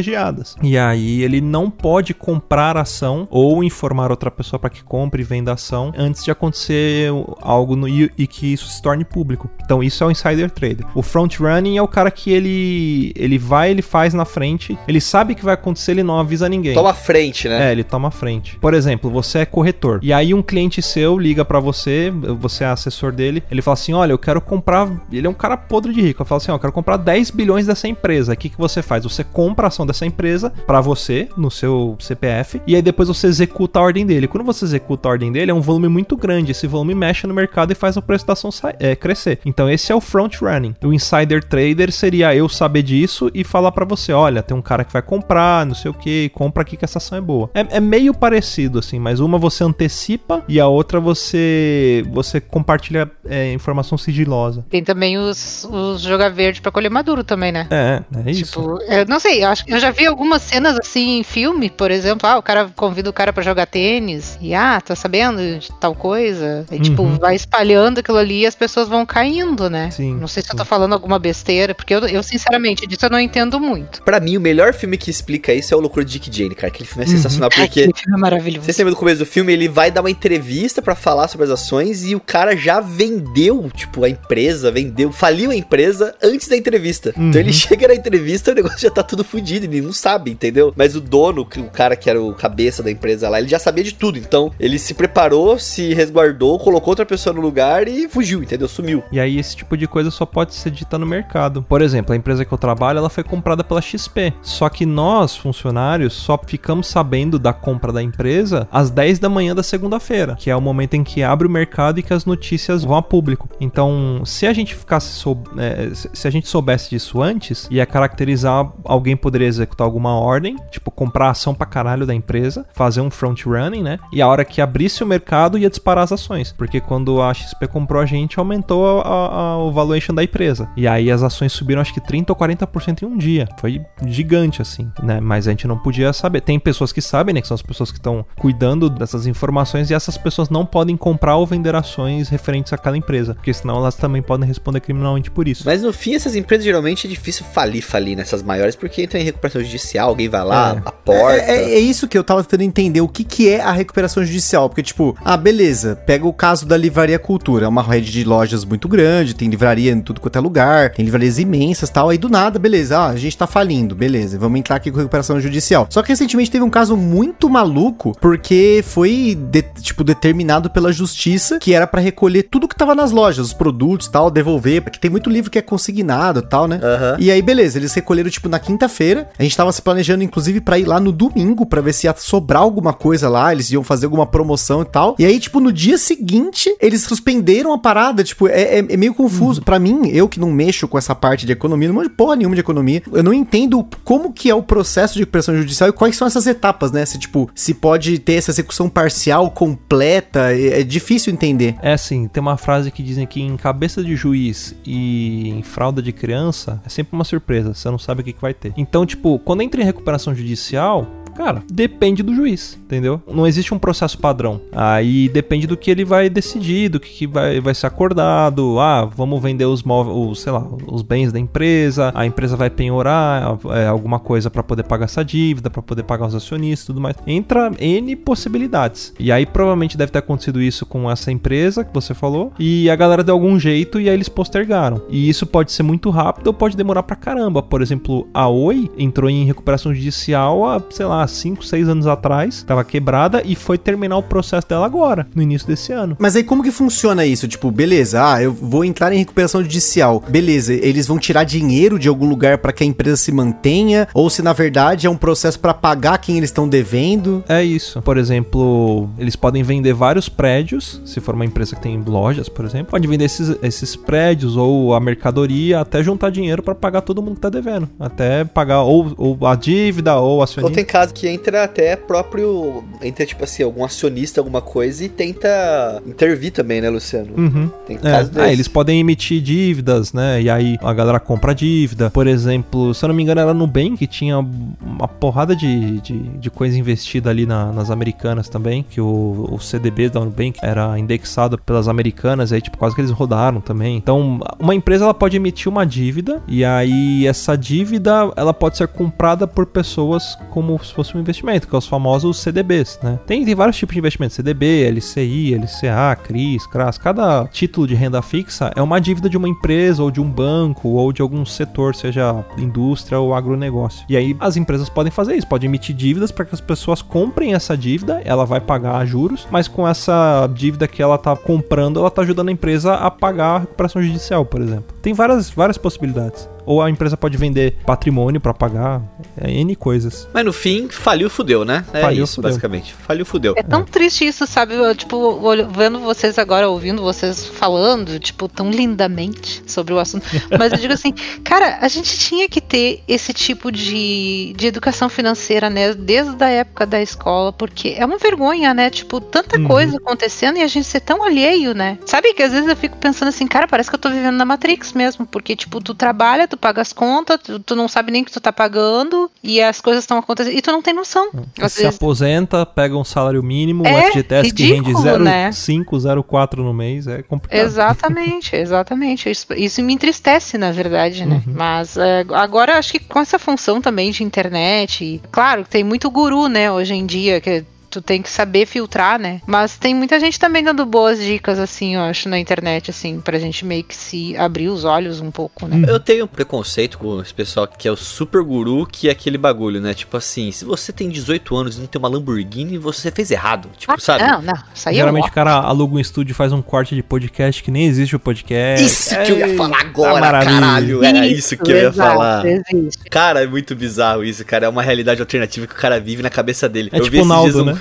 E 0.62 0.76
aí 0.76 1.22
ele 1.22 1.40
não 1.40 1.70
pode 1.70 2.14
comprar 2.14 2.76
ação 2.76 3.26
ou 3.30 3.62
informar 3.62 4.10
outra 4.10 4.30
pessoa 4.30 4.58
para 4.58 4.70
que 4.70 4.82
compre 4.82 5.22
e 5.22 5.24
venda 5.24 5.52
ação 5.52 5.92
antes 5.96 6.24
de 6.24 6.30
acontecer 6.30 7.10
algo 7.40 7.76
no, 7.76 7.88
e, 7.88 8.10
e 8.16 8.26
que 8.26 8.52
isso 8.52 8.66
se 8.68 8.80
torne 8.80 9.04
público. 9.04 9.50
Então 9.64 9.82
isso 9.82 10.02
é 10.02 10.06
o 10.06 10.10
insider 10.10 10.50
trader. 10.50 10.86
O 10.94 11.02
front 11.02 11.38
running 11.38 11.76
é 11.76 11.82
o 11.82 11.88
cara 11.88 12.10
que 12.10 12.30
ele 12.30 13.12
ele 13.16 13.38
vai, 13.38 13.70
ele 13.70 13.82
faz 13.82 14.14
na 14.14 14.24
frente, 14.24 14.78
ele 14.86 15.00
sabe 15.00 15.34
que 15.34 15.44
vai 15.44 15.54
acontecer, 15.54 15.92
ele 15.92 16.02
não 16.02 16.18
avisa 16.18 16.48
ninguém. 16.48 16.74
Toma 16.74 16.90
a 16.90 16.94
frente, 16.94 17.48
né? 17.48 17.68
É, 17.68 17.72
ele 17.72 17.84
toma 17.84 18.08
a 18.08 18.10
frente. 18.10 18.56
Por 18.58 18.74
exemplo, 18.74 19.10
você 19.10 19.40
é 19.40 19.46
corretor. 19.46 20.00
E 20.02 20.12
aí 20.12 20.34
um 20.34 20.42
cliente 20.42 20.82
seu 20.82 21.18
liga 21.18 21.44
pra 21.44 21.60
você, 21.60 22.10
você 22.10 22.64
é 22.64 22.68
assessor 22.68 23.12
dele, 23.12 23.42
ele 23.50 23.62
fala 23.62 23.74
assim: 23.74 23.92
"Olha, 23.92 24.12
eu 24.12 24.18
quero 24.18 24.40
comprar, 24.40 24.90
ele 25.12 25.26
é 25.26 25.30
um 25.30 25.34
cara 25.34 25.56
podre 25.56 25.92
de 25.92 26.00
rico. 26.00 26.22
Eu 26.22 26.26
falo 26.26 26.38
assim: 26.38 26.50
"Ó, 26.50 26.54
eu 26.54 26.58
quero 26.60 26.72
comprar 26.72 26.96
10 26.96 27.30
bilhões 27.30 27.66
dessa 27.66 27.88
empresa". 27.88 28.32
O 28.32 28.36
que 28.36 28.48
que 28.48 28.58
você 28.58 28.82
faz? 28.82 29.04
Você 29.04 29.24
compra 29.24 29.66
a 29.66 29.68
ação 29.68 29.83
dessa 29.86 30.06
empresa 30.06 30.52
pra 30.66 30.80
você 30.80 31.28
no 31.36 31.50
seu 31.50 31.96
CPF 32.00 32.60
e 32.66 32.74
aí 32.76 32.82
depois 32.82 33.08
você 33.08 33.26
executa 33.26 33.78
a 33.78 33.82
ordem 33.82 34.06
dele. 34.06 34.26
Quando 34.28 34.44
você 34.44 34.64
executa 34.64 35.08
a 35.08 35.12
ordem 35.12 35.30
dele, 35.32 35.50
é 35.50 35.54
um 35.54 35.60
volume 35.60 35.88
muito 35.88 36.16
grande. 36.16 36.52
Esse 36.52 36.66
volume 36.66 36.94
mexe 36.94 37.26
no 37.26 37.34
mercado 37.34 37.72
e 37.72 37.74
faz 37.74 37.96
o 37.96 38.02
preço 38.02 38.26
da 38.26 38.32
ação 38.32 38.50
sa- 38.50 38.74
é, 38.78 38.94
crescer. 38.96 39.38
Então 39.44 39.68
esse 39.68 39.90
é 39.92 39.94
o 39.94 40.00
front 40.00 40.36
running. 40.40 40.74
O 40.84 40.92
insider 40.92 41.42
trader 41.44 41.90
seria 41.92 42.34
eu 42.34 42.48
saber 42.48 42.82
disso 42.82 43.30
e 43.34 43.44
falar 43.44 43.72
pra 43.72 43.84
você, 43.84 44.12
olha, 44.12 44.42
tem 44.42 44.56
um 44.56 44.62
cara 44.62 44.84
que 44.84 44.92
vai 44.92 45.02
comprar, 45.02 45.64
não 45.66 45.74
sei 45.74 45.90
o 45.90 45.94
que, 45.94 46.28
compra 46.30 46.62
aqui 46.62 46.76
que 46.76 46.84
essa 46.84 46.98
ação 46.98 47.18
é 47.18 47.20
boa. 47.20 47.50
É, 47.54 47.76
é 47.76 47.80
meio 47.80 48.12
parecido 48.14 48.78
assim, 48.78 48.98
mas 48.98 49.20
uma 49.20 49.38
você 49.38 49.64
antecipa 49.64 50.42
e 50.48 50.58
a 50.60 50.66
outra 50.66 51.00
você 51.00 52.04
você 52.12 52.40
compartilha 52.40 53.10
é, 53.26 53.52
informação 53.52 53.96
sigilosa. 53.98 54.64
Tem 54.68 54.82
também 54.82 55.18
os, 55.18 55.66
os 55.70 56.00
joga 56.02 56.30
verde 56.30 56.60
pra 56.60 56.70
colher 56.72 56.90
maduro 56.90 57.24
também, 57.24 57.52
né? 57.52 57.66
É, 57.70 58.02
é 58.26 58.30
isso. 58.30 58.60
Tipo, 58.60 58.80
eu 58.82 59.06
não 59.06 59.18
sei, 59.18 59.44
eu 59.44 59.48
acho 59.48 59.64
que 59.64 59.73
eu 59.74 59.80
já 59.80 59.90
vi 59.90 60.06
algumas 60.06 60.42
cenas 60.42 60.76
assim 60.78 61.18
em 61.18 61.22
filme, 61.22 61.70
por 61.70 61.90
exemplo, 61.90 62.28
ah, 62.28 62.38
o 62.38 62.42
cara 62.42 62.70
convida 62.74 63.10
o 63.10 63.12
cara 63.12 63.32
pra 63.32 63.42
jogar 63.42 63.66
tênis 63.66 64.38
e 64.40 64.54
ah, 64.54 64.80
tá 64.80 64.94
sabendo 64.96 65.58
de 65.58 65.68
tal 65.80 65.94
coisa? 65.94 66.64
E 66.70 66.78
tipo, 66.80 67.02
Uhum. 67.02 67.18
vai 67.18 67.34
espalhando 67.34 67.98
aquilo 68.00 68.18
ali 68.18 68.40
e 68.42 68.46
as 68.46 68.54
pessoas 68.54 68.88
vão 68.88 69.04
caindo, 69.04 69.68
né? 69.68 69.90
Sim, 69.90 70.14
Não 70.14 70.28
sei 70.28 70.42
se 70.42 70.50
eu 70.52 70.56
tô 70.56 70.64
falando 70.64 70.92
alguma 70.92 71.18
besteira, 71.18 71.74
porque 71.74 71.94
eu, 71.94 72.00
eu 72.06 72.22
sinceramente 72.22 72.86
disso 72.86 73.04
eu 73.06 73.10
não 73.10 73.20
entendo 73.20 73.60
muito. 73.60 74.02
Pra 74.02 74.20
mim, 74.20 74.36
o 74.36 74.40
melhor 74.40 74.72
filme 74.72 74.96
que 74.96 75.10
explica 75.10 75.52
isso 75.52 75.74
é 75.74 75.76
o 75.76 75.80
Loucura 75.80 76.04
de 76.04 76.12
Dick 76.12 76.34
Jane, 76.36 76.54
cara. 76.54 76.68
Aquele 76.68 76.88
filme 76.88 77.04
é 77.04 77.08
Uhum. 77.08 77.16
sensacional, 77.16 77.50
porque... 77.50 77.64
Aquele 77.80 77.92
filme 77.94 78.16
é 78.16 78.20
maravilhoso. 78.20 78.66
Você 78.66 78.82
lembra 78.82 78.94
do 78.94 78.98
começo 78.98 79.18
do 79.18 79.26
filme? 79.26 79.52
Ele 79.52 79.68
vai 79.68 79.90
dar 79.90 80.00
uma 80.00 80.10
entrevista 80.10 80.80
pra 80.80 80.94
falar 80.94 81.28
sobre 81.28 81.44
as 81.44 81.50
ações 81.50 82.04
e 82.04 82.14
o 82.14 82.20
cara 82.20 82.56
já 82.56 82.80
vendeu, 82.80 83.70
tipo, 83.74 84.04
a 84.04 84.08
empresa, 84.08 84.70
vendeu, 84.70 85.12
faliu 85.12 85.50
a 85.50 85.56
empresa 85.56 86.14
antes 86.22 86.48
da 86.48 86.56
entrevista. 86.56 87.12
Uhum. 87.16 87.28
Então 87.28 87.40
ele 87.40 87.52
chega 87.52 87.88
na 87.88 87.94
entrevista 87.94 88.50
e 88.50 88.52
o 88.52 88.56
negócio 88.56 88.78
já 88.80 88.90
tá 88.90 89.02
tudo 89.02 89.22
fudido, 89.24 89.63
ele 89.66 89.80
não 89.80 89.92
sabe, 89.92 90.30
entendeu? 90.30 90.72
Mas 90.76 90.96
o 90.96 91.00
dono, 91.00 91.42
o 91.42 91.70
cara 91.70 91.96
que 91.96 92.08
era 92.08 92.20
o 92.20 92.34
cabeça 92.34 92.82
da 92.82 92.90
empresa 92.90 93.28
lá, 93.28 93.38
ele 93.38 93.48
já 93.48 93.58
sabia 93.58 93.84
de 93.84 93.94
tudo. 93.94 94.18
Então 94.18 94.52
ele 94.58 94.78
se 94.78 94.94
preparou, 94.94 95.58
se 95.58 95.94
resguardou, 95.94 96.58
colocou 96.58 96.92
outra 96.92 97.06
pessoa 97.06 97.34
no 97.34 97.40
lugar 97.40 97.88
e 97.88 98.08
fugiu, 98.08 98.42
entendeu? 98.42 98.68
Sumiu. 98.68 99.02
E 99.10 99.20
aí 99.20 99.38
esse 99.38 99.56
tipo 99.56 99.76
de 99.76 99.86
coisa 99.86 100.10
só 100.10 100.26
pode 100.26 100.54
ser 100.54 100.70
dita 100.70 100.98
no 100.98 101.06
mercado. 101.06 101.62
Por 101.62 101.82
exemplo, 101.82 102.12
a 102.12 102.16
empresa 102.16 102.44
que 102.44 102.52
eu 102.52 102.58
trabalho, 102.58 102.98
ela 102.98 103.10
foi 103.10 103.24
comprada 103.24 103.64
pela 103.64 103.80
XP. 103.80 104.32
Só 104.42 104.68
que 104.68 104.86
nós, 104.86 105.36
funcionários, 105.36 106.12
só 106.14 106.38
ficamos 106.44 106.86
sabendo 106.86 107.38
da 107.38 107.52
compra 107.52 107.92
da 107.92 108.02
empresa 108.02 108.68
às 108.70 108.90
10 108.90 109.18
da 109.18 109.28
manhã 109.28 109.54
da 109.54 109.62
segunda-feira, 109.62 110.36
que 110.36 110.50
é 110.50 110.56
o 110.56 110.60
momento 110.60 110.94
em 110.94 111.04
que 111.04 111.22
abre 111.22 111.46
o 111.46 111.50
mercado 111.50 111.98
e 111.98 112.02
que 112.02 112.12
as 112.12 112.24
notícias 112.24 112.84
vão 112.84 112.96
a 112.96 113.02
público. 113.02 113.48
Então, 113.60 114.22
se 114.24 114.46
a 114.46 114.52
gente 114.52 114.74
ficasse 114.74 115.24
é, 115.58 115.90
se 115.94 116.26
a 116.26 116.30
gente 116.30 116.48
soubesse 116.48 116.90
disso 116.90 117.22
antes, 117.22 117.68
ia 117.70 117.86
caracterizar 117.86 118.72
alguém 118.84 119.16
poderia 119.16 119.43
executar 119.46 119.84
alguma 119.84 120.14
ordem, 120.18 120.56
tipo 120.70 120.90
comprar 120.90 121.30
ação 121.30 121.54
pra 121.54 121.66
caralho 121.66 122.06
da 122.06 122.14
empresa, 122.14 122.66
fazer 122.72 123.00
um 123.00 123.10
front 123.10 123.44
running, 123.46 123.82
né? 123.82 123.98
E 124.12 124.20
a 124.22 124.28
hora 124.28 124.44
que 124.44 124.60
abrisse 124.60 125.02
o 125.02 125.06
mercado 125.06 125.58
ia 125.58 125.68
disparar 125.70 126.04
as 126.04 126.12
ações, 126.12 126.52
porque 126.52 126.80
quando 126.80 127.20
a 127.20 127.32
XP 127.34 127.66
comprou 127.68 128.00
a 128.02 128.06
gente, 128.06 128.38
aumentou 128.38 129.00
a, 129.00 129.02
a- 129.02 129.36
a- 129.52 129.58
o 129.58 129.72
valuation 129.72 130.14
da 130.14 130.22
empresa. 130.22 130.68
E 130.76 130.86
aí 130.86 131.10
as 131.10 131.22
ações 131.22 131.52
subiram 131.52 131.80
acho 131.80 131.92
que 131.94 132.00
30 132.00 132.32
ou 132.32 132.36
40% 132.38 133.02
em 133.02 133.06
um 133.06 133.16
dia. 133.16 133.48
Foi 133.60 133.80
gigante 134.06 134.62
assim, 134.62 134.90
né? 135.02 135.20
Mas 135.20 135.46
a 135.46 135.50
gente 135.50 135.66
não 135.66 135.78
podia 135.78 136.12
saber. 136.12 136.40
Tem 136.40 136.58
pessoas 136.58 136.92
que 136.92 137.00
sabem, 137.02 137.34
né, 137.34 137.40
que 137.40 137.46
são 137.48 137.54
as 137.54 137.62
pessoas 137.62 137.90
que 137.90 137.98
estão 137.98 138.24
cuidando 138.38 138.88
dessas 138.88 139.26
informações 139.26 139.90
e 139.90 139.94
essas 139.94 140.16
pessoas 140.16 140.48
não 140.50 140.64
podem 140.66 140.96
comprar 140.96 141.36
ou 141.36 141.46
vender 141.46 141.74
ações 141.74 142.28
referentes 142.28 142.72
àquela 142.72 142.96
empresa, 142.96 143.34
porque 143.34 143.52
senão 143.52 143.76
elas 143.76 143.94
também 143.96 144.22
podem 144.22 144.46
responder 144.46 144.80
criminalmente 144.80 145.30
por 145.30 145.48
isso. 145.48 145.62
Mas 145.64 145.82
no 145.82 145.92
fim, 145.92 146.14
essas 146.14 146.36
empresas 146.36 146.64
geralmente 146.64 147.06
é 147.06 147.10
difícil 147.10 147.44
falir, 147.46 147.82
falir 147.82 148.16
nessas 148.16 148.42
maiores, 148.42 148.76
porque 148.76 149.02
entra 149.02 149.18
em 149.18 149.24
recuperação 149.34 149.62
judicial, 149.62 150.08
alguém 150.08 150.28
vai 150.28 150.44
lá, 150.44 150.74
É. 150.76 150.78
aporta. 150.88 151.36
É, 151.36 151.56
é- 151.56 151.74
é 151.74 151.78
isso 151.78 152.08
que 152.08 152.16
eu 152.16 152.24
tava 152.24 152.42
tentando 152.42 152.62
entender, 152.62 153.00
o 153.00 153.08
que, 153.08 153.24
que 153.24 153.48
é 153.48 153.60
a 153.60 153.72
recuperação 153.72 154.24
judicial. 154.24 154.68
Porque, 154.68 154.82
tipo, 154.82 155.16
ah, 155.24 155.36
beleza, 155.36 155.96
pega 156.06 156.26
o 156.26 156.32
caso 156.32 156.66
da 156.66 156.76
Livraria 156.76 157.18
Cultura, 157.18 157.66
é 157.66 157.68
uma 157.68 157.82
rede 157.82 158.10
de 158.10 158.24
lojas 158.24 158.64
muito 158.64 158.88
grande, 158.88 159.34
tem 159.34 159.48
livraria 159.48 159.92
em 159.92 160.00
tudo 160.00 160.20
quanto 160.20 160.36
é 160.36 160.40
lugar, 160.40 160.90
tem 160.90 161.04
livrarias 161.04 161.38
imensas 161.38 161.90
tal, 161.90 162.08
aí 162.10 162.18
do 162.18 162.28
nada, 162.28 162.58
beleza, 162.58 162.98
ah, 162.98 163.08
a 163.08 163.16
gente 163.16 163.36
tá 163.36 163.46
falindo, 163.46 163.94
beleza, 163.94 164.38
vamos 164.38 164.58
entrar 164.58 164.76
aqui 164.76 164.90
com 164.90 164.98
recuperação 164.98 165.40
judicial. 165.40 165.86
Só 165.90 166.02
que 166.02 166.08
recentemente 166.08 166.50
teve 166.50 166.64
um 166.64 166.70
caso 166.70 166.96
muito 166.96 167.48
maluco, 167.50 168.16
porque 168.20 168.82
foi, 168.86 169.36
de- 169.50 169.62
tipo, 169.82 170.02
determinado 170.04 170.70
pela 170.70 170.92
justiça 170.92 171.58
que 171.58 171.74
era 171.74 171.86
pra 171.86 172.00
recolher 172.00 172.44
tudo 172.44 172.68
que 172.68 172.76
tava 172.76 172.94
nas 172.94 173.10
lojas, 173.10 173.46
os 173.46 173.52
produtos 173.52 174.08
tal, 174.08 174.30
devolver, 174.30 174.82
porque 174.82 174.98
tem 174.98 175.10
muito 175.10 175.28
livro 175.30 175.50
que 175.50 175.58
é 175.58 175.62
consignado 175.62 176.40
e 176.40 176.42
tal, 176.48 176.66
né? 176.68 176.80
Aham. 176.82 177.16
E 177.18 177.30
aí, 177.30 177.42
beleza, 177.42 177.78
eles 177.78 177.92
recolheram, 177.94 178.30
tipo, 178.30 178.48
na 178.48 178.58
quinta-feira. 178.58 179.23
A 179.38 179.42
gente 179.42 179.56
tava 179.56 179.72
se 179.72 179.82
planejando, 179.82 180.22
inclusive, 180.24 180.60
pra 180.60 180.78
ir 180.78 180.84
lá 180.84 180.98
no 181.00 181.12
domingo 181.12 181.66
pra 181.66 181.80
ver 181.80 181.92
se 181.92 182.06
ia 182.06 182.14
sobrar 182.16 182.62
alguma 182.62 182.92
coisa 182.92 183.28
lá. 183.28 183.52
Eles 183.52 183.70
iam 183.70 183.82
fazer 183.82 184.06
alguma 184.06 184.26
promoção 184.26 184.82
e 184.82 184.84
tal. 184.84 185.16
E 185.18 185.24
aí, 185.24 185.38
tipo, 185.38 185.60
no 185.60 185.72
dia 185.72 185.98
seguinte, 185.98 186.74
eles 186.80 187.02
suspenderam 187.02 187.72
a 187.72 187.78
parada. 187.78 188.22
Tipo, 188.24 188.48
é, 188.48 188.78
é- 188.78 188.86
é 188.90 188.96
meio 188.96 189.14
confuso. 189.14 189.62
Pra 189.62 189.78
mim, 189.78 190.08
eu 190.08 190.28
que 190.28 190.40
não 190.40 190.50
mexo 190.50 190.86
com 190.88 190.98
essa 190.98 191.14
parte 191.14 191.46
de 191.46 191.52
economia, 191.52 191.88
não 191.88 191.94
manjo 191.96 192.10
porra 192.10 192.36
nenhuma 192.36 192.54
de 192.54 192.60
economia. 192.60 193.02
Eu 193.12 193.22
não 193.22 193.32
entendo 193.32 193.86
como 194.04 194.32
que 194.32 194.50
é 194.50 194.54
o 194.54 194.62
processo 194.62 195.14
de 195.14 195.20
recuperação 195.20 195.56
judicial 195.56 195.88
e 195.88 195.92
quais 195.92 196.16
são 196.16 196.26
essas 196.26 196.46
etapas, 196.46 196.92
né? 196.92 197.04
Se, 197.04 197.18
tipo, 197.18 197.50
se 197.54 197.74
pode 197.74 198.18
ter 198.18 198.34
essa 198.34 198.50
execução 198.50 198.88
parcial, 198.88 199.50
completa. 199.50 200.52
É, 200.52 200.80
é 200.80 200.82
difícil 200.84 201.32
entender. 201.32 201.74
É 201.82 201.92
assim, 201.92 202.28
tem 202.28 202.40
uma 202.40 202.56
frase 202.56 202.90
que 202.90 203.02
dizem 203.02 203.26
que 203.26 203.40
em 203.40 203.56
cabeça 203.56 204.02
de 204.02 204.14
juiz 204.16 204.74
e 204.84 205.48
em 205.50 205.62
fralda 205.62 206.00
de 206.02 206.12
criança 206.12 206.80
é 206.84 206.88
sempre 206.88 207.14
uma 207.14 207.24
surpresa, 207.24 207.74
você 207.74 207.90
não 207.90 207.98
sabe 207.98 208.20
o 208.20 208.24
que, 208.24 208.32
que 208.32 208.40
vai 208.40 208.54
ter. 208.54 208.72
Então, 208.76 209.04
tipo, 209.06 209.13
quando 209.38 209.62
entra 209.62 209.80
em 209.80 209.84
recuperação 209.84 210.34
judicial, 210.34 211.23
Cara, 211.36 211.62
depende 211.70 212.22
do 212.22 212.34
juiz, 212.34 212.78
entendeu? 212.84 213.20
Não 213.30 213.46
existe 213.46 213.74
um 213.74 213.78
processo 213.78 214.18
padrão. 214.18 214.60
Aí 214.72 215.28
depende 215.28 215.66
do 215.66 215.76
que 215.76 215.90
ele 215.90 216.04
vai 216.04 216.28
decidir, 216.30 216.88
do 216.88 217.00
que, 217.00 217.10
que 217.10 217.26
vai, 217.26 217.60
vai 217.60 217.74
ser 217.74 217.86
acordado. 217.86 218.78
Ah, 218.78 219.04
vamos 219.04 219.42
vender 219.42 219.64
os 219.64 219.82
móveis, 219.82 220.40
sei 220.40 220.52
lá, 220.52 220.66
os 220.86 221.02
bens 221.02 221.32
da 221.32 221.38
empresa, 221.38 222.12
a 222.14 222.24
empresa 222.24 222.56
vai 222.56 222.70
penhorar 222.70 223.58
é, 223.70 223.86
alguma 223.86 224.18
coisa 224.18 224.50
para 224.50 224.62
poder 224.62 224.84
pagar 224.84 225.04
essa 225.04 225.24
dívida, 225.24 225.70
para 225.70 225.82
poder 225.82 226.02
pagar 226.04 226.26
os 226.26 226.34
acionistas 226.34 226.84
e 226.84 226.86
tudo 226.86 227.00
mais. 227.00 227.16
Entra 227.26 227.70
N 227.78 228.16
possibilidades. 228.16 229.12
E 229.18 229.32
aí 229.32 229.44
provavelmente 229.44 229.96
deve 229.96 230.12
ter 230.12 230.18
acontecido 230.18 230.62
isso 230.62 230.86
com 230.86 231.10
essa 231.10 231.32
empresa 231.32 231.84
que 231.84 231.92
você 231.92 232.14
falou, 232.14 232.52
e 232.58 232.88
a 232.88 232.96
galera 232.96 233.24
deu 233.24 233.34
algum 233.34 233.58
jeito 233.58 234.00
e 234.00 234.08
aí 234.08 234.14
eles 234.14 234.28
postergaram. 234.28 235.02
E 235.08 235.28
isso 235.28 235.46
pode 235.46 235.72
ser 235.72 235.82
muito 235.82 236.10
rápido 236.10 236.48
ou 236.48 236.54
pode 236.54 236.76
demorar 236.76 237.02
pra 237.02 237.16
caramba. 237.16 237.62
Por 237.62 237.82
exemplo, 237.82 238.28
a 238.32 238.48
Oi 238.48 238.90
entrou 238.96 239.28
em 239.28 239.44
recuperação 239.44 239.94
judicial 239.94 240.64
há, 240.64 240.80
sei 240.90 241.06
lá, 241.06 241.23
5, 241.26 241.64
6 241.64 241.88
anos 241.88 242.06
atrás, 242.06 242.62
tava 242.62 242.84
quebrada 242.84 243.42
e 243.44 243.54
foi 243.54 243.78
terminar 243.78 244.16
o 244.16 244.22
processo 244.22 244.68
dela 244.68 244.86
agora, 244.86 245.26
no 245.34 245.42
início 245.42 245.66
desse 245.66 245.92
ano. 245.92 246.16
Mas 246.18 246.36
aí 246.36 246.44
como 246.44 246.62
que 246.62 246.70
funciona 246.70 247.24
isso? 247.24 247.48
Tipo, 247.48 247.70
beleza, 247.70 248.34
ah, 248.34 248.42
eu 248.42 248.52
vou 248.52 248.84
entrar 248.84 249.12
em 249.12 249.18
recuperação 249.18 249.62
judicial. 249.62 250.22
Beleza, 250.28 250.72
eles 250.72 251.06
vão 251.06 251.18
tirar 251.18 251.44
dinheiro 251.44 251.98
de 251.98 252.08
algum 252.08 252.28
lugar 252.28 252.58
para 252.58 252.72
que 252.72 252.84
a 252.84 252.86
empresa 252.86 253.16
se 253.16 253.32
mantenha? 253.32 254.08
Ou 254.12 254.28
se 254.28 254.42
na 254.42 254.52
verdade 254.52 255.06
é 255.06 255.10
um 255.10 255.16
processo 255.16 255.58
para 255.58 255.74
pagar 255.74 256.18
quem 256.18 256.36
eles 256.36 256.50
estão 256.50 256.68
devendo? 256.68 257.42
É 257.48 257.62
isso. 257.62 258.00
Por 258.02 258.18
exemplo, 258.18 259.08
eles 259.18 259.36
podem 259.36 259.62
vender 259.62 259.92
vários 259.92 260.28
prédios, 260.28 261.00
se 261.04 261.20
for 261.20 261.34
uma 261.34 261.44
empresa 261.44 261.76
que 261.76 261.82
tem 261.82 262.02
lojas, 262.06 262.48
por 262.48 262.64
exemplo, 262.64 262.90
pode 262.90 263.06
vender 263.06 263.24
esses, 263.24 263.56
esses 263.62 263.96
prédios 263.96 264.56
ou 264.56 264.94
a 264.94 265.00
mercadoria 265.00 265.80
até 265.80 266.02
juntar 266.02 266.30
dinheiro 266.30 266.62
para 266.62 266.74
pagar 266.74 267.00
todo 267.00 267.22
mundo 267.22 267.36
que 267.36 267.40
tá 267.40 267.50
devendo. 267.50 267.88
Até 267.98 268.44
pagar 268.44 268.82
ou, 268.82 269.12
ou 269.16 269.46
a 269.46 269.54
dívida 269.54 270.16
ou 270.16 270.40
a 270.40 270.44
acionista. 270.44 270.70
Ou 270.70 270.74
tem 270.74 270.84
caso 270.84 271.13
que 271.14 271.28
entra 271.28 271.64
até 271.64 271.96
próprio. 271.96 272.84
Entra, 273.00 273.24
tipo 273.24 273.44
assim, 273.44 273.62
algum 273.62 273.84
acionista, 273.84 274.40
alguma 274.40 274.60
coisa 274.60 275.04
e 275.04 275.08
tenta 275.08 276.02
intervir 276.06 276.52
também, 276.52 276.80
né, 276.80 276.90
Luciano? 276.90 277.30
Uhum. 277.36 277.70
Tem 277.86 277.96
caso 277.96 278.38
é. 278.38 278.44
Ah, 278.44 278.52
eles 278.52 278.68
podem 278.68 279.00
emitir 279.00 279.40
dívidas, 279.40 280.12
né? 280.12 280.42
E 280.42 280.50
aí 280.50 280.76
a 280.82 280.92
galera 280.92 281.20
compra 281.20 281.52
a 281.52 281.54
dívida. 281.54 282.10
Por 282.10 282.26
exemplo, 282.26 282.92
se 282.92 283.04
eu 283.04 283.08
não 283.08 283.14
me 283.14 283.22
engano, 283.22 283.40
era 283.40 283.54
no 283.54 283.60
Nubank 283.60 283.96
que 283.96 284.06
tinha 284.06 284.38
uma 284.38 285.08
porrada 285.08 285.54
de, 285.54 286.00
de, 286.00 286.18
de 286.18 286.50
coisa 286.50 286.78
investida 286.78 287.30
ali 287.30 287.46
na, 287.46 287.72
nas 287.72 287.90
americanas 287.90 288.48
também. 288.48 288.84
Que 288.88 289.00
o, 289.00 289.48
o 289.52 289.58
CDB 289.58 290.08
da 290.08 290.20
Nubank 290.20 290.58
era 290.62 290.98
indexado 290.98 291.56
pelas 291.58 291.88
americanas. 291.88 292.50
E 292.50 292.56
aí, 292.56 292.60
tipo, 292.60 292.76
quase 292.76 292.94
que 292.94 293.00
eles 293.00 293.10
rodaram 293.10 293.60
também. 293.60 293.96
Então, 293.96 294.40
uma 294.58 294.74
empresa 294.74 295.04
ela 295.04 295.14
pode 295.14 295.36
emitir 295.36 295.70
uma 295.70 295.86
dívida. 295.86 296.42
E 296.48 296.64
aí, 296.64 297.26
essa 297.26 297.56
dívida 297.56 298.32
ela 298.36 298.52
pode 298.52 298.76
ser 298.76 298.88
comprada 298.88 299.46
por 299.46 299.66
pessoas 299.66 300.36
como 300.50 300.82
se 300.82 300.92
fosse 300.92 301.03
um 301.12 301.20
investimento, 301.20 301.66
que 301.66 301.74
é 301.74 301.78
os 301.78 301.86
famosos 301.86 302.38
CDBs, 302.38 302.98
né? 303.02 303.18
Tem, 303.26 303.44
tem 303.44 303.54
vários 303.54 303.76
tipos 303.76 303.94
de 303.94 303.98
investimento: 303.98 304.34
CDB, 304.34 304.88
LCI, 304.90 305.54
LCA, 305.54 306.16
CRIs, 306.22 306.66
CRAS. 306.66 306.98
Cada 306.98 307.46
título 307.46 307.86
de 307.86 307.94
renda 307.94 308.22
fixa 308.22 308.70
é 308.76 308.82
uma 308.82 309.00
dívida 309.00 309.28
de 309.28 309.36
uma 309.36 309.48
empresa 309.48 310.02
ou 310.02 310.10
de 310.10 310.20
um 310.20 310.30
banco 310.30 310.88
ou 310.90 311.12
de 311.12 311.20
algum 311.20 311.44
setor, 311.44 311.94
seja 311.94 312.44
indústria 312.56 313.18
ou 313.18 313.34
agronegócio. 313.34 314.04
E 314.08 314.16
aí 314.16 314.36
as 314.38 314.56
empresas 314.56 314.88
podem 314.88 315.10
fazer 315.10 315.34
isso, 315.34 315.46
podem 315.46 315.68
emitir 315.68 315.94
dívidas 315.94 316.30
para 316.30 316.44
que 316.44 316.54
as 316.54 316.60
pessoas 316.60 317.02
comprem 317.02 317.54
essa 317.54 317.76
dívida, 317.76 318.20
ela 318.24 318.44
vai 318.44 318.60
pagar 318.60 319.04
juros, 319.06 319.46
mas 319.50 319.68
com 319.68 319.86
essa 319.86 320.48
dívida 320.54 320.86
que 320.86 321.02
ela 321.02 321.18
tá 321.18 321.34
comprando, 321.36 322.00
ela 322.00 322.10
tá 322.10 322.22
ajudando 322.22 322.48
a 322.48 322.52
empresa 322.52 322.94
a 322.94 323.10
pagar 323.10 323.56
a 323.56 323.58
recuperação 323.60 324.02
judicial, 324.02 324.44
por 324.44 324.60
exemplo. 324.60 324.94
Tem 325.02 325.12
várias, 325.12 325.50
várias 325.50 325.78
possibilidades. 325.78 326.48
Ou 326.66 326.82
a 326.82 326.90
empresa 326.90 327.16
pode 327.16 327.36
vender 327.36 327.76
patrimônio 327.84 328.40
para 328.40 328.54
pagar 328.54 329.02
é, 329.36 329.50
N 329.50 329.74
coisas. 329.76 330.28
Mas 330.32 330.44
no 330.44 330.52
fim, 330.52 330.88
faliu, 330.88 331.28
fudeu, 331.28 331.64
né? 331.64 331.84
É 331.92 332.00
faliu, 332.00 332.24
isso, 332.24 332.36
fudeu. 332.36 332.50
basicamente. 332.50 332.94
Faliu, 332.94 333.26
fudeu. 333.26 333.54
É 333.56 333.62
tão 333.62 333.80
é. 333.80 333.84
triste 333.84 334.26
isso, 334.26 334.46
sabe? 334.46 334.74
Eu, 334.74 334.94
tipo, 334.94 335.40
vendo 335.70 336.00
vocês 336.00 336.38
agora, 336.38 336.68
ouvindo 336.68 337.02
vocês 337.02 337.46
falando, 337.46 338.18
tipo, 338.18 338.48
tão 338.48 338.70
lindamente 338.70 339.62
sobre 339.66 339.92
o 339.94 339.98
assunto. 339.98 340.26
Mas 340.58 340.72
eu 340.72 340.78
digo 340.78 340.92
assim, 340.92 341.12
cara, 341.42 341.78
a 341.80 341.88
gente 341.88 342.18
tinha 342.18 342.48
que 342.48 342.60
ter 342.60 343.02
esse 343.06 343.32
tipo 343.32 343.70
de, 343.70 344.54
de 344.56 344.66
educação 344.66 345.08
financeira, 345.08 345.68
né? 345.68 345.94
Desde 345.94 346.42
a 346.42 346.48
época 346.48 346.86
da 346.86 347.00
escola, 347.00 347.52
porque 347.52 347.94
é 347.96 348.04
uma 348.04 348.18
vergonha, 348.18 348.72
né? 348.72 348.90
Tipo, 348.90 349.20
tanta 349.20 349.58
uhum. 349.58 349.66
coisa 349.66 349.96
acontecendo 349.96 350.58
e 350.58 350.62
a 350.62 350.66
gente 350.66 350.86
ser 350.86 351.00
tão 351.00 351.22
alheio, 351.22 351.74
né? 351.74 351.98
Sabe 352.06 352.32
que 352.34 352.42
às 352.42 352.52
vezes 352.52 352.68
eu 352.68 352.76
fico 352.76 352.96
pensando 352.96 353.28
assim, 353.28 353.46
cara, 353.46 353.68
parece 353.68 353.90
que 353.90 353.96
eu 353.96 354.00
tô 354.00 354.10
vivendo 354.10 354.36
na 354.36 354.44
Matrix 354.44 354.92
mesmo, 354.92 355.26
porque, 355.26 355.56
tipo, 355.56 355.80
tu 355.80 355.94
trabalha, 355.94 356.48
tu 356.48 356.53
paga 356.56 356.82
as 356.82 356.92
contas, 356.92 357.38
tu, 357.42 357.58
tu, 357.58 357.76
não 357.76 357.88
sabe 357.88 358.10
nem 358.10 358.24
que 358.24 358.32
tu 358.32 358.40
tá 358.40 358.52
pagando 358.52 359.30
e 359.42 359.60
as 359.60 359.80
coisas 359.80 360.04
estão 360.04 360.18
acontecendo 360.18 360.56
e 360.56 360.62
tu 360.62 360.70
não 360.72 360.82
tem 360.82 360.94
noção. 360.94 361.30
Você 361.56 361.82
vezes... 361.82 361.96
aposenta, 361.96 362.64
pega 362.64 362.96
um 362.96 363.04
salário 363.04 363.42
mínimo, 363.42 363.86
é, 363.86 364.08
o 364.08 364.12
FGTS 364.12 364.48
ridículo, 364.48 364.84
que 364.84 364.92
rende 364.92 365.08
0,5, 365.08 365.18
né? 365.18 365.50
0,4 365.50 366.56
no 366.58 366.72
mês, 366.72 367.06
é 367.06 367.22
complicado. 367.22 367.60
Exatamente, 367.60 368.54
exatamente. 368.56 369.30
Isso, 369.30 369.46
isso 369.54 369.82
me 369.82 369.92
entristece, 369.92 370.58
na 370.58 370.72
verdade, 370.72 371.24
né? 371.24 371.42
Uhum. 371.46 371.54
Mas 371.54 371.96
é, 371.96 372.24
agora 372.32 372.78
acho 372.78 372.92
que 372.92 372.98
com 372.98 373.20
essa 373.20 373.38
função 373.38 373.80
também 373.80 374.10
de 374.10 374.22
internet, 374.22 375.20
claro, 375.30 375.64
tem 375.64 375.84
muito 375.84 376.10
guru, 376.10 376.48
né, 376.48 376.70
hoje 376.70 376.94
em 376.94 377.06
dia, 377.06 377.40
que 377.40 377.64
tu 377.94 378.02
tem 378.02 378.20
que 378.20 378.30
saber 378.30 378.66
filtrar, 378.66 379.18
né? 379.18 379.40
Mas 379.46 379.76
tem 379.76 379.94
muita 379.94 380.18
gente 380.18 380.38
também 380.38 380.62
dando 380.64 380.84
boas 380.84 381.20
dicas, 381.20 381.58
assim, 381.58 381.94
eu 381.94 382.00
acho, 382.00 382.28
na 382.28 382.38
internet, 382.38 382.90
assim, 382.90 383.20
pra 383.20 383.38
gente 383.38 383.64
meio 383.64 383.84
que 383.84 383.94
se 383.94 384.36
abrir 384.36 384.68
os 384.68 384.84
olhos 384.84 385.20
um 385.20 385.30
pouco, 385.30 385.66
né? 385.66 385.84
Eu 385.88 386.00
tenho 386.00 386.24
um 386.24 386.28
preconceito 386.28 386.98
com 386.98 387.20
esse 387.20 387.32
pessoal 387.32 387.66
que 387.66 387.86
é 387.86 387.90
o 387.90 387.96
super 387.96 388.42
guru, 388.42 388.86
que 388.86 389.08
é 389.08 389.12
aquele 389.12 389.38
bagulho, 389.38 389.80
né? 389.80 389.94
Tipo 389.94 390.16
assim, 390.16 390.50
se 390.50 390.64
você 390.64 390.92
tem 390.92 391.08
18 391.08 391.56
anos 391.56 391.76
e 391.76 391.80
não 391.80 391.86
tem 391.86 391.98
uma 391.98 392.08
Lamborghini, 392.08 392.78
você 392.78 393.10
fez 393.10 393.30
errado. 393.30 393.70
Tipo, 393.76 393.92
ah, 393.92 393.98
sabe? 393.98 394.24
Não, 394.24 394.42
não. 394.42 394.54
Isso 394.74 394.88
aí 394.88 394.96
é 394.96 394.98
Geralmente 394.98 395.26
é 395.26 395.30
o 395.30 395.32
cara 395.32 395.54
aluga 395.54 395.94
um 395.94 396.00
estúdio 396.00 396.32
e 396.32 396.34
faz 396.34 396.52
um 396.52 396.62
corte 396.62 396.94
de 396.94 397.02
podcast 397.02 397.62
que 397.62 397.70
nem 397.70 397.86
existe 397.86 398.16
o 398.16 398.18
podcast. 398.18 398.84
Isso 398.84 399.16
que 399.20 399.32
eu 399.32 399.38
ia 399.38 399.56
falar 399.56 399.80
agora, 399.80 400.30
tá 400.30 400.44
caralho. 400.44 401.04
Era 401.04 401.26
isso, 401.26 401.56
que 401.56 401.70
eu 401.70 401.76
ia 401.76 401.92
falar. 401.92 402.44
Existe. 402.44 403.04
Cara, 403.08 403.42
é 403.42 403.46
muito 403.46 403.74
bizarro 403.76 404.24
isso, 404.24 404.44
cara. 404.44 404.66
É 404.66 404.68
uma 404.68 404.82
realidade 404.82 405.20
alternativa 405.20 405.66
que 405.66 405.74
o 405.74 405.76
cara 405.76 406.00
vive 406.00 406.22
na 406.22 406.30
cabeça 406.30 406.68
dele. 406.68 406.90
É 406.92 406.98
eu 406.98 407.04
tipo 407.04 407.22
o 407.22 407.24
Naldo, 407.24 407.64
né? 407.64 407.80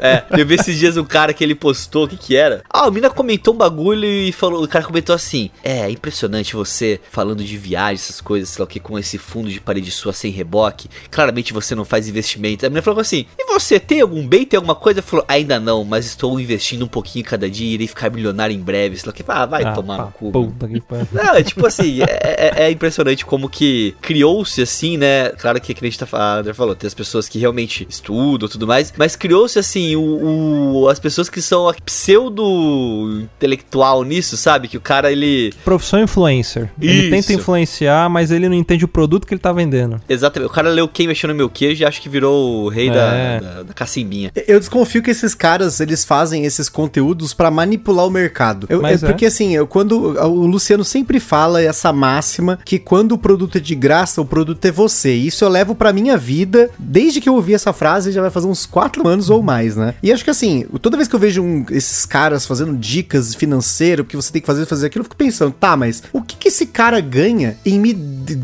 É, 0.00 0.24
eu 0.30 0.46
vi 0.46 0.54
esses 0.54 0.78
dias 0.78 0.96
um 0.96 1.04
cara 1.04 1.32
que 1.32 1.42
ele 1.42 1.54
postou, 1.54 2.04
o 2.04 2.08
que 2.08 2.16
que 2.16 2.36
era? 2.36 2.62
Ah, 2.68 2.86
o 2.86 2.90
mina 2.90 3.08
comentou 3.08 3.54
um 3.54 3.56
bagulho 3.56 4.04
e 4.04 4.32
falou, 4.32 4.62
o 4.62 4.68
cara 4.68 4.84
comentou 4.84 5.14
assim: 5.14 5.50
"É, 5.62 5.80
é 5.80 5.90
impressionante 5.90 6.54
você 6.54 7.00
falando 7.10 7.42
de 7.42 7.56
viagem, 7.56 7.94
essas 7.94 8.20
coisas, 8.20 8.50
sei 8.50 8.60
lá 8.60 8.64
o 8.64 8.68
que 8.68 8.80
com 8.80 8.98
esse 8.98 9.18
fundo 9.18 9.48
de 9.48 9.60
parede 9.60 9.90
sua 9.90 10.12
sem 10.12 10.30
reboque. 10.30 10.88
Claramente 11.10 11.52
você 11.52 11.74
não 11.74 11.84
faz 11.84 12.08
investimento". 12.08 12.66
A 12.66 12.68
menina 12.68 12.82
falou 12.82 13.00
assim: 13.00 13.26
"E 13.38 13.44
você 13.46 13.80
tem 13.80 14.00
algum 14.00 14.26
bem, 14.26 14.44
tem 14.44 14.56
alguma 14.56 14.74
coisa?" 14.74 15.02
Falou: 15.02 15.24
"Ainda 15.28 15.58
não, 15.58 15.84
mas 15.84 16.06
estou 16.06 16.38
investindo 16.38 16.84
um 16.84 16.88
pouquinho 16.88 17.24
cada 17.24 17.48
dia 17.48 17.66
e 17.66 17.74
irei 17.74 17.86
ficar 17.86 18.10
milionário 18.10 18.54
em 18.54 18.60
breve". 18.60 18.96
Sei 18.96 19.06
lá 19.06 19.12
o 19.12 19.14
que, 19.14 19.24
ah, 19.26 19.46
vai 19.46 19.64
ah, 19.64 19.72
tomar 19.72 19.96
pá, 19.96 20.04
no 20.04 20.12
cu. 20.12 20.32
Puta 20.32 20.68
que 20.68 20.82
não, 21.12 21.34
é 21.34 21.42
tipo 21.42 21.66
assim, 21.66 22.02
é, 22.02 22.06
é, 22.20 22.64
é, 22.64 22.70
impressionante 22.70 23.24
como 23.24 23.48
que 23.48 23.94
criou-se 24.00 24.60
assim, 24.60 24.96
né? 24.96 25.30
Claro 25.30 25.60
que, 25.60 25.74
que 25.74 25.84
a 25.84 25.88
gente 25.88 25.98
tá 25.98 26.06
falando, 26.06 26.52
falou, 26.54 26.74
tem 26.74 26.86
as 26.86 26.94
pessoas 26.94 27.28
que 27.28 27.38
realmente 27.38 27.86
estudam 27.88 28.48
e 28.48 28.50
tudo 28.50 28.66
mais, 28.66 28.92
mas 28.96 29.16
criou-se 29.16 29.58
assim 29.58 29.77
assim, 29.78 29.96
o, 29.96 30.82
o, 30.82 30.88
as 30.88 30.98
pessoas 30.98 31.30
que 31.30 31.40
são 31.40 31.72
pseudo-intelectual 31.84 34.02
nisso, 34.02 34.36
sabe? 34.36 34.66
Que 34.68 34.76
o 34.76 34.80
cara, 34.80 35.12
ele... 35.12 35.54
Profissão 35.64 36.02
influencer. 36.02 36.72
Isso. 36.80 36.90
Ele 36.90 37.10
tenta 37.10 37.32
influenciar, 37.32 38.10
mas 38.10 38.32
ele 38.32 38.48
não 38.48 38.56
entende 38.56 38.84
o 38.84 38.88
produto 38.88 39.26
que 39.26 39.34
ele 39.34 39.40
tá 39.40 39.52
vendendo. 39.52 40.00
Exatamente. 40.08 40.50
O 40.50 40.52
cara 40.52 40.70
leu 40.70 40.88
Quem 40.88 41.06
Mexeu 41.06 41.28
no 41.28 41.34
Meu 41.34 41.48
Queijo 41.48 41.82
e 41.82 41.86
acha 41.86 42.00
que 42.00 42.08
virou 42.08 42.64
o 42.64 42.68
rei 42.68 42.88
é. 42.88 42.92
da, 42.92 43.38
da, 43.38 43.62
da 43.64 43.74
cacimbinha. 43.74 44.32
Eu 44.46 44.58
desconfio 44.58 45.02
que 45.02 45.10
esses 45.10 45.34
caras, 45.34 45.80
eles 45.80 46.04
fazem 46.04 46.44
esses 46.44 46.68
conteúdos 46.68 47.32
para 47.32 47.50
manipular 47.50 48.06
o 48.06 48.10
mercado. 48.10 48.66
Eu, 48.68 48.84
é, 48.84 48.94
é, 48.94 48.98
porque 48.98 49.24
assim, 49.26 49.54
eu, 49.54 49.66
quando 49.66 49.98
o 49.98 50.46
Luciano 50.46 50.84
sempre 50.84 51.18
fala 51.20 51.62
essa 51.62 51.92
máxima 51.92 52.58
que 52.64 52.78
quando 52.78 53.12
o 53.12 53.18
produto 53.18 53.58
é 53.58 53.60
de 53.60 53.74
graça, 53.74 54.20
o 54.20 54.24
produto 54.24 54.64
é 54.64 54.72
você. 54.72 55.14
Isso 55.14 55.44
eu 55.44 55.48
levo 55.48 55.74
pra 55.74 55.92
minha 55.92 56.16
vida, 56.16 56.70
desde 56.78 57.20
que 57.20 57.28
eu 57.28 57.34
ouvi 57.34 57.54
essa 57.54 57.72
frase, 57.72 58.12
já 58.12 58.20
vai 58.20 58.30
fazer 58.30 58.46
uns 58.46 58.66
quatro 58.66 59.06
anos 59.06 59.30
ou 59.30 59.42
mais 59.42 59.67
mais, 59.68 59.76
né? 59.76 59.94
E 60.02 60.12
acho 60.12 60.24
que 60.24 60.30
assim, 60.30 60.64
toda 60.80 60.96
vez 60.96 61.08
que 61.08 61.14
eu 61.14 61.20
vejo 61.20 61.42
um, 61.42 61.64
esses 61.70 62.06
caras 62.06 62.46
fazendo 62.46 62.76
dicas 62.76 63.34
financeiras, 63.34 64.04
o 64.04 64.08
que 64.08 64.16
você 64.16 64.32
tem 64.32 64.40
que 64.40 64.46
fazer, 64.46 64.66
fazer 64.66 64.86
aquilo, 64.86 65.00
eu 65.00 65.04
fico 65.04 65.16
pensando, 65.16 65.52
tá, 65.52 65.76
mas 65.76 66.02
o 66.12 66.22
que, 66.22 66.36
que 66.36 66.48
esse 66.48 66.66
cara 66.66 67.00
ganha 67.00 67.56
em 67.64 67.78
me 67.78 67.96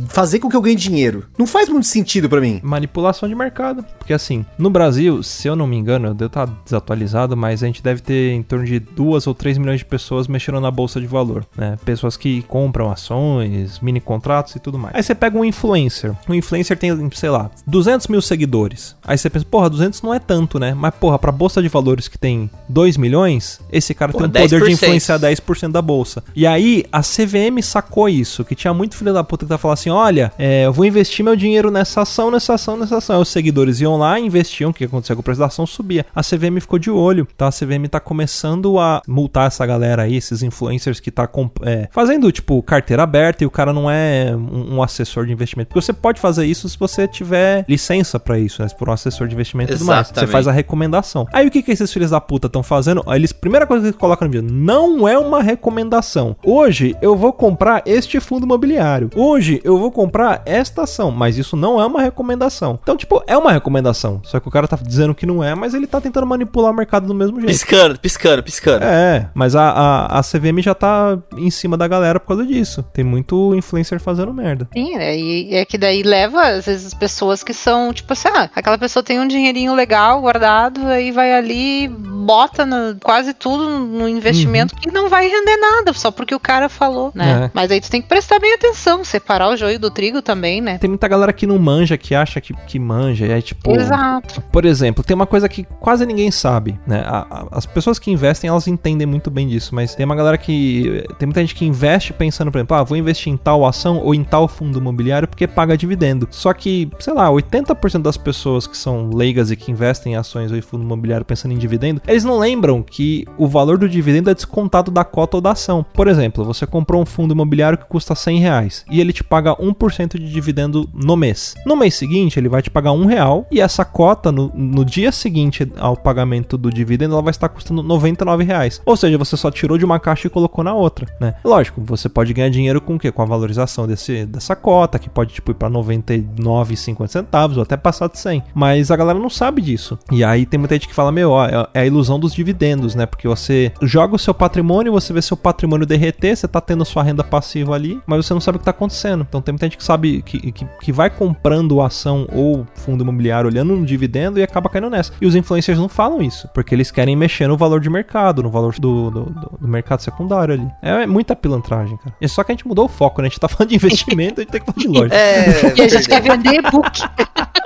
fazer 0.09 0.39
com 0.39 0.49
que 0.49 0.57
eu 0.57 0.63
ganhe 0.63 0.77
dinheiro? 0.77 1.25
Não 1.39 1.47
faz 1.47 1.69
muito 1.69 1.87
sentido 1.87 2.29
para 2.29 2.41
mim. 2.41 2.61
Manipulação 2.63 3.29
de 3.29 3.35
mercado. 3.35 3.85
Porque 3.99 4.13
assim, 4.13 4.45
no 4.59 4.71
Brasil, 4.71 5.23
se 5.23 5.49
eu 5.49 5.57
não 5.57 5.67
me 5.67 5.77
engano, 5.77 6.09
eu 6.09 6.15
devo 6.15 6.27
estar 6.27 6.47
desatualizado, 6.65 7.37
mas 7.37 7.63
a 7.63 7.67
gente 7.67 7.83
deve 7.83 8.01
ter 8.01 8.33
em 8.33 8.43
torno 8.43 8.65
de 8.65 8.79
duas 8.79 9.27
ou 9.27 9.35
três 9.35 9.59
milhões 9.59 9.79
de 9.81 9.85
pessoas 9.85 10.27
mexendo 10.27 10.61
na 10.61 10.71
bolsa 10.71 11.01
de 11.01 11.07
valor, 11.07 11.47
né? 11.57 11.79
Pessoas 11.85 12.17
que 12.17 12.43
compram 12.43 12.91
ações, 12.91 13.81
mini 13.81 14.01
contratos 14.01 14.57
e 14.57 14.61
tudo 14.61 14.79
mais. 14.79 14.95
Aí 14.95 15.03
você 15.03 15.15
pega 15.15 15.39
um 15.39 15.45
influencer. 15.45 16.13
Um 16.29 16.35
influencer 16.35 16.77
tem, 16.79 17.11
sei 17.13 17.31
lá, 17.31 17.51
200 17.67 18.07
mil 18.09 18.21
seguidores. 18.21 18.97
Aí 19.05 19.17
você 19.17 19.31
pensa, 19.31 19.45
porra, 19.45 19.71
200 19.71 20.03
não 20.03 20.13
é 20.13 20.19
tanto, 20.19 20.59
né? 20.59 20.75
Mas 20.75 20.85
Mas, 20.85 20.95
porra, 21.15 21.19
pra 21.19 21.33
bolsa 21.33 21.63
de 21.63 21.69
valores 21.69 22.09
que 22.09 22.19
tem 22.19 22.51
2 22.69 22.97
milhões, 22.97 23.61
esse 23.71 23.95
cara 23.95 24.13
Porra, 24.13 24.29
tem 24.29 24.43
um 24.43 24.45
poder 24.45 24.61
de 24.61 24.67
10%. 24.67 24.73
influenciar 24.73 25.19
10% 25.19 25.73
da 25.73 25.83
bolsa. 25.83 26.23
E 26.35 26.47
aí, 26.47 26.85
a 26.93 27.01
CVM 27.01 27.61
sacou 27.63 28.09
isso, 28.09 28.45
que 28.45 28.55
tinha 28.55 28.75
muito 28.75 28.97
filho 28.97 29.13
da 29.13 29.25
puta 29.25 29.45
que 29.45 29.49
tá 29.49 29.59
falando 29.59 29.75
assim: 29.75 29.91
olha, 29.91 30.33
é, 30.39 30.67
eu 30.67 30.73
vou 30.73 30.85
investir 30.85 31.25
meu 31.25 31.37
dinheiro 31.37 31.71
nessa 31.71 32.03
ação, 32.03 32.31
nessa 32.31 32.55
ação, 32.55 32.77
nessa 32.77 32.99
ação. 32.99 33.17
Aí 33.17 33.23
os 33.23 33.29
seguidores 33.29 33.81
iam 33.81 33.97
lá, 33.97 34.19
investiam, 34.19 34.71
o 34.71 34.75
que 34.75 34.85
acontecia 34.85 35.15
com 35.15 35.21
o 35.21 35.25
preço 35.25 35.41
da 35.41 35.47
ação 35.47 35.67
subia. 35.67 36.07
A 36.15 36.23
CVM 36.23 36.61
ficou 36.61 36.79
de 36.79 36.91
olho, 36.91 37.27
tá? 37.37 37.49
A 37.49 37.53
CVM 37.53 37.87
tá 37.91 38.01
começando 38.01 38.79
a 38.79 39.03
multar 39.07 39.47
essa 39.47 39.65
galera 39.65 40.03
aí, 40.03 40.17
esses 40.17 40.43
influencers 40.43 41.01
que 41.01 41.11
tá 41.11 41.29
é, 41.63 41.89
fazendo, 41.91 42.31
tipo, 42.33 42.63
carteira 42.63 43.03
aberta 43.03 43.45
e 43.45 43.47
o 43.47 43.51
cara 43.51 43.73
não 43.73 43.91
é 43.91 44.35
um, 44.35 44.77
um 44.77 44.83
assessor 44.83 45.27
de 45.27 45.33
investimento. 45.33 45.69
Porque 45.69 45.85
você 45.85 45.93
pode 45.93 46.21
fazer 46.21 46.47
isso 46.47 46.69
se 46.69 46.79
você 46.79 47.07
tiver 47.07 47.65
licença 47.69 48.19
pra 48.19 48.39
isso, 48.39 48.63
né? 48.63 48.69
Se 48.69 48.77
for 48.77 48.89
um 48.89 48.93
assessor 48.93 49.27
de 49.29 49.35
investimento 49.35 49.73
e 49.73 49.77
tudo 49.77 49.87
mais. 49.87 50.11
Você 50.11 50.27
faz 50.27 50.49
a 50.49 50.53
recomendação. 50.53 51.04
Aí 51.33 51.47
o 51.47 51.51
que, 51.51 51.63
que 51.63 51.73
esses 51.73 51.93
filhos 51.93 52.11
da 52.11 52.21
puta 52.21 52.47
estão 52.47 52.63
fazendo? 52.63 53.05
Eles, 53.09 53.33
primeira 53.33 53.67
coisa 53.67 53.83
que 53.83 53.89
eles 53.89 53.99
colocam 53.99 54.27
no 54.27 54.33
vídeo, 54.33 54.49
não 54.51 55.09
é 55.09 55.19
uma 55.19 55.43
recomendação. 55.43 56.37
Hoje 56.45 56.97
eu 57.01 57.17
vou 57.17 57.33
comprar 57.33 57.83
este 57.87 58.21
fundo 58.21 58.45
imobiliário. 58.45 59.11
Hoje 59.15 59.61
eu 59.65 59.79
vou 59.79 59.91
comprar 59.91 60.43
esta 60.47 60.83
ação, 60.83 61.11
mas 61.11 61.39
isso 61.39 61.57
não 61.57 61.81
é 61.81 61.87
uma 61.87 62.03
recomendação. 62.03 62.79
Então, 62.83 62.97
tipo, 62.97 63.23
é 63.27 63.37
uma 63.37 63.53
recomendação. 63.53 64.21
Só 64.25 64.41
que 64.41 64.49
o 64.49 64.51
cara 64.51 64.67
tá 64.67 64.79
dizendo 64.81 65.15
que 65.15 65.27
não 65.27 65.43
é, 65.43 65.55
mas 65.55 65.75
ele 65.75 65.87
tá 65.87 66.01
tentando 66.01 66.27
manipular 66.27 66.71
o 66.71 66.75
mercado 66.75 67.07
do 67.07 67.15
mesmo 67.15 67.41
jeito. 67.41 67.51
Piscando, 67.51 67.99
piscando, 67.99 68.43
piscando. 68.43 68.85
É, 68.85 69.29
mas 69.35 69.55
a, 69.55 69.71
a, 69.71 70.19
a 70.19 70.23
CVM 70.23 70.61
já 70.61 70.75
tá 70.75 71.19
em 71.37 71.51
cima 71.51 71.77
da 71.77 71.87
galera 71.87 72.19
por 72.19 72.29
causa 72.29 72.47
disso. 72.47 72.83
Tem 72.93 73.05
muito 73.05 73.55
influencer 73.55 74.01
fazendo 74.01 74.33
merda. 74.33 74.69
Sim, 74.73 74.97
né? 74.97 75.17
E 75.17 75.55
é 75.55 75.65
que 75.65 75.79
daí 75.79 76.03
leva, 76.03 76.43
às 76.43 76.67
vezes, 76.67 76.95
pessoas 76.95 77.43
que 77.43 77.53
são, 77.53 77.93
tipo 77.93 78.13
assim, 78.13 78.29
ah, 78.29 78.51
aquela 78.55 78.79
pessoa 78.79 79.03
tem 79.03 79.21
um 79.21 79.27
dinheirinho 79.27 79.75
legal 79.75 80.21
guardado, 80.21 80.81
aí 80.89 81.11
vai 81.11 81.33
ali, 81.33 81.89
bota 81.89 82.65
no- 82.65 82.97
quase 83.03 83.35
tudo 83.35 83.79
no 83.79 84.09
investimento 84.09 84.75
que 84.77 84.91
não 84.91 85.09
vai 85.09 85.29
render 85.29 85.57
nada, 85.57 85.93
só 85.93 86.11
porque 86.11 86.35
o 86.35 86.41
cara 86.41 86.69
falou, 86.69 87.11
né? 87.15 87.45
É. 87.47 87.51
Mas 87.55 87.71
aí 87.71 87.81
tu 87.81 87.91
tem 87.91 88.01
que 88.03 88.09
prestar 88.09 88.39
bem 88.39 88.55
atenção, 88.55 89.05
separar 89.05 89.49
o 89.51 89.57
joio 89.57 89.79
do 89.79 89.91
trigo 89.91 90.23
também, 90.23 90.61
né? 90.61 90.79
Tem 90.79 90.89
muita 90.89 91.09
galera 91.09 91.33
que 91.33 91.47
não 91.47 91.59
manja, 91.59 91.97
que 91.97 92.15
acha 92.15 92.41
que, 92.41 92.55
que 92.67 92.79
manja. 92.79 93.27
E 93.27 93.33
aí, 93.33 93.43
tipo. 93.43 93.71
Exato. 93.73 94.41
Por 94.53 94.65
exemplo, 94.65 95.05
tem 95.05 95.15
uma 95.15 95.27
coisa 95.27 95.49
que 95.49 95.65
quase 95.81 96.07
ninguém 96.07 96.31
sabe, 96.31 96.79
né? 96.87 97.03
A- 97.07 97.27
a- 97.31 97.47
as 97.53 97.67
pessoas 97.67 97.99
que 97.99 98.11
investem, 98.11 98.49
elas 98.49 98.67
entendem 98.67 99.07
muito 99.07 99.31
bem 99.31 99.49
disso, 99.49 99.75
mas 99.75 99.95
tem 99.95 100.05
uma 100.07 100.17
galera 100.17 100.39
que. 100.39 101.05
Tem 101.19 101.27
muita 101.27 101.41
gente 101.41 101.55
que 101.55 101.65
investe 101.65 102.13
pensando, 102.13 102.51
por 102.51 102.59
exemplo, 102.59 102.77
ah, 102.77 102.83
vou 102.83 102.97
investir 102.97 103.33
em 103.33 103.37
tal 103.37 103.65
ação 103.67 103.99
ou 103.99 104.15
em 104.15 104.25
tal 104.25 104.49
fundo 104.49 104.79
imobiliário 104.79 105.29
porque 105.29 105.47
paga 105.47 105.77
dividendo. 105.77 106.27
Só 106.31 106.53
que, 106.53 106.91
sei 106.99 107.13
lá, 107.15 107.31
80% 107.31 108.03
das 108.03 108.17
pessoas 108.17 108.67
que 108.67 108.77
são 108.77 109.11
leigas 109.13 109.51
e 109.51 109.57
que 109.57 109.71
investem 109.71 110.13
em 110.13 110.17
ações 110.17 110.51
ou 110.51 110.57
em 110.59 110.63
fundo 110.75 110.85
imobiliário 110.85 111.25
pensando 111.25 111.53
em 111.53 111.59
dividendo, 111.59 112.03
eles 112.07 112.25
não 112.25 112.39
lembram 112.39 112.83
que 112.83 113.25
o 113.39 113.47
valor 113.47 113.79
do 113.79 113.89
dividendo 113.89 114.31
é 114.31 114.35
descontado 114.35 114.91
da 114.91 115.05
cota 115.05 115.37
ou 115.37 115.41
da 115.41 115.53
ação. 115.53 115.85
Por 115.95 116.09
exemplo, 116.09 116.45
você 116.45 116.67
comprou 116.67 117.03
um 117.03 117.07
fundo 117.07 117.33
imobiliário 117.33 117.79
que 117.79 117.87
custa 117.87 118.15
100 118.15 118.39
reais 118.39 118.85
e 118.91 119.01
ele 119.01 119.13
te 119.13 119.25
paga 119.25 119.57
1% 119.57 120.19
de 120.19 120.31
dividendo 120.31 120.89
no 120.93 121.17
mês. 121.17 121.55
No 121.65 121.77
mês 121.77 121.95
seguinte, 121.95 122.39
ele 122.39 122.49
vai 122.49 122.63
te 122.63 122.71
pagar 122.71 122.93
um 122.93 123.07
real 123.07 123.47
e 123.51 123.61
essa 123.61 123.85
cota, 123.85 124.31
no, 124.31 124.51
no 124.55 124.85
dia 124.85 125.13
seguinte 125.13 125.71
ao 125.79 125.97
pagamento 125.97 126.59
do 126.59 126.71
dividendo, 126.71 127.15
ela 127.15 127.23
vai 127.23 127.31
estar 127.31 127.49
custando 127.49 127.83
99 127.83 128.45
reais. 128.45 128.81
Ou 128.85 128.97
seja, 128.97 129.17
você 129.17 129.37
só 129.37 129.51
tirou 129.51 129.79
de 129.79 129.85
uma 129.85 130.01
caixa 130.01 130.27
e 130.27 130.31
colocou 130.31 130.65
na 130.65 130.75
outra, 130.75 131.07
né? 131.21 131.35
Lógico, 131.45 131.81
você 131.85 132.09
pode 132.09 132.33
ganhar 132.33 132.49
dinheiro 132.49 132.81
com 132.81 132.97
o 132.97 132.99
quê? 132.99 133.13
Com 133.13 133.23
a 133.23 133.27
valorização 133.27 133.87
desse, 133.87 134.27
dessa 134.27 134.57
cota, 134.57 134.99
que 134.99 135.09
pode 135.09 135.35
tipo, 135.35 135.51
ir 135.51 135.55
pra 135.55 135.71
99,50 135.71 137.09
centavos 137.09 137.57
ou 137.57 137.63
até 137.63 137.77
passar 137.77 138.09
de 138.09 138.19
100. 138.19 138.43
Mas 138.55 138.91
a 138.91 138.97
galera 138.97 139.19
não 139.19 139.31
sabe 139.31 139.63
disso. 139.63 139.99
E 140.11 140.25
aí 140.25 140.47
tem 140.47 140.59
muita 140.65 140.75
gente 140.75 140.89
que 140.89 140.95
fala, 140.95 141.13
meu, 141.13 141.31
ó, 141.31 141.47
é 141.47 141.65
é 141.75 141.81
a 141.81 141.87
ilusão 141.87 142.19
dos 142.19 142.35
dividendos, 142.35 142.95
né? 142.95 143.07
Porque 143.07 143.27
você 143.29 143.73
joga 143.83 144.15
o 144.15 144.19
seu 144.19 144.35
patrimônio, 144.35 144.93
você 144.93 145.13
vê 145.13 145.21
seu 145.23 145.37
patrimônio 145.37 145.87
derreter, 145.87 146.37
você 146.37 146.47
tá 146.49 146.61
tendo 146.61 146.85
sua 146.85 147.03
renda 147.03 147.23
passiva 147.25 147.75
ali, 147.75 148.01
mas 148.07 148.25
você 148.27 148.35
não 148.35 148.41
sabe 148.41 148.57
o 148.57 148.59
que 148.59 148.65
tá 148.65 148.71
acontecendo. 148.71 149.27
Então 149.29 149.41
tem 149.41 149.53
muita 149.53 149.67
gente 149.67 149.77
que 149.79 149.85
sabe 149.85 150.23
que, 150.23 150.53
que, 150.53 150.67
que 150.81 150.93
vai 150.93 151.11
comprando 151.11 151.81
ação 151.81 152.27
ou 152.33 152.67
fundo 152.75 153.03
imobiliário 153.03 153.49
olhando 153.51 153.77
no 153.77 153.85
dividendo 153.87 154.39
e 154.39 154.43
acaba 154.43 154.69
caindo 154.69 154.91
nessa. 154.91 155.13
E 155.21 155.27
os 155.27 155.35
influencers 155.35 155.79
não 155.79 155.89
falam 155.89 156.21
isso, 156.23 156.49
porque 156.55 156.75
eles 156.75 156.91
querem 156.91 157.17
mexer 157.17 157.47
no 157.47 157.57
valor 157.57 157.81
de 157.81 157.89
mercado, 157.91 158.43
no 158.43 158.51
valor 158.51 158.75
do, 158.79 159.11
do, 159.11 159.25
do- 159.25 159.59
do 159.61 159.69
mercado 159.69 160.01
secundário 160.01 160.55
ali. 160.55 160.69
É, 160.83 161.07
muita 161.07 161.35
pilantragem, 161.37 161.97
cara. 161.99 162.15
É 162.21 162.29
só 162.29 162.43
que 162.45 162.53
a 162.53 162.55
gente 162.55 162.67
mudou 162.67 162.85
o 162.87 162.89
foco, 162.89 163.21
né? 163.23 163.27
A 163.27 163.31
gente 163.31 163.41
tá 163.41 163.49
falando 163.49 163.71
de 163.71 163.77
investimento, 163.77 164.41
a 164.41 164.43
gente 164.45 164.51
tem 164.53 164.61
que 164.61 164.67
falar 164.67 164.79
de 164.79 164.89
loja. 164.89 165.15
É, 165.15 165.79
E 165.79 165.83
a 165.83 165.89
gente 165.89 166.09
quer 166.09 166.23
vender 166.23 166.55
e-book. 166.57 167.01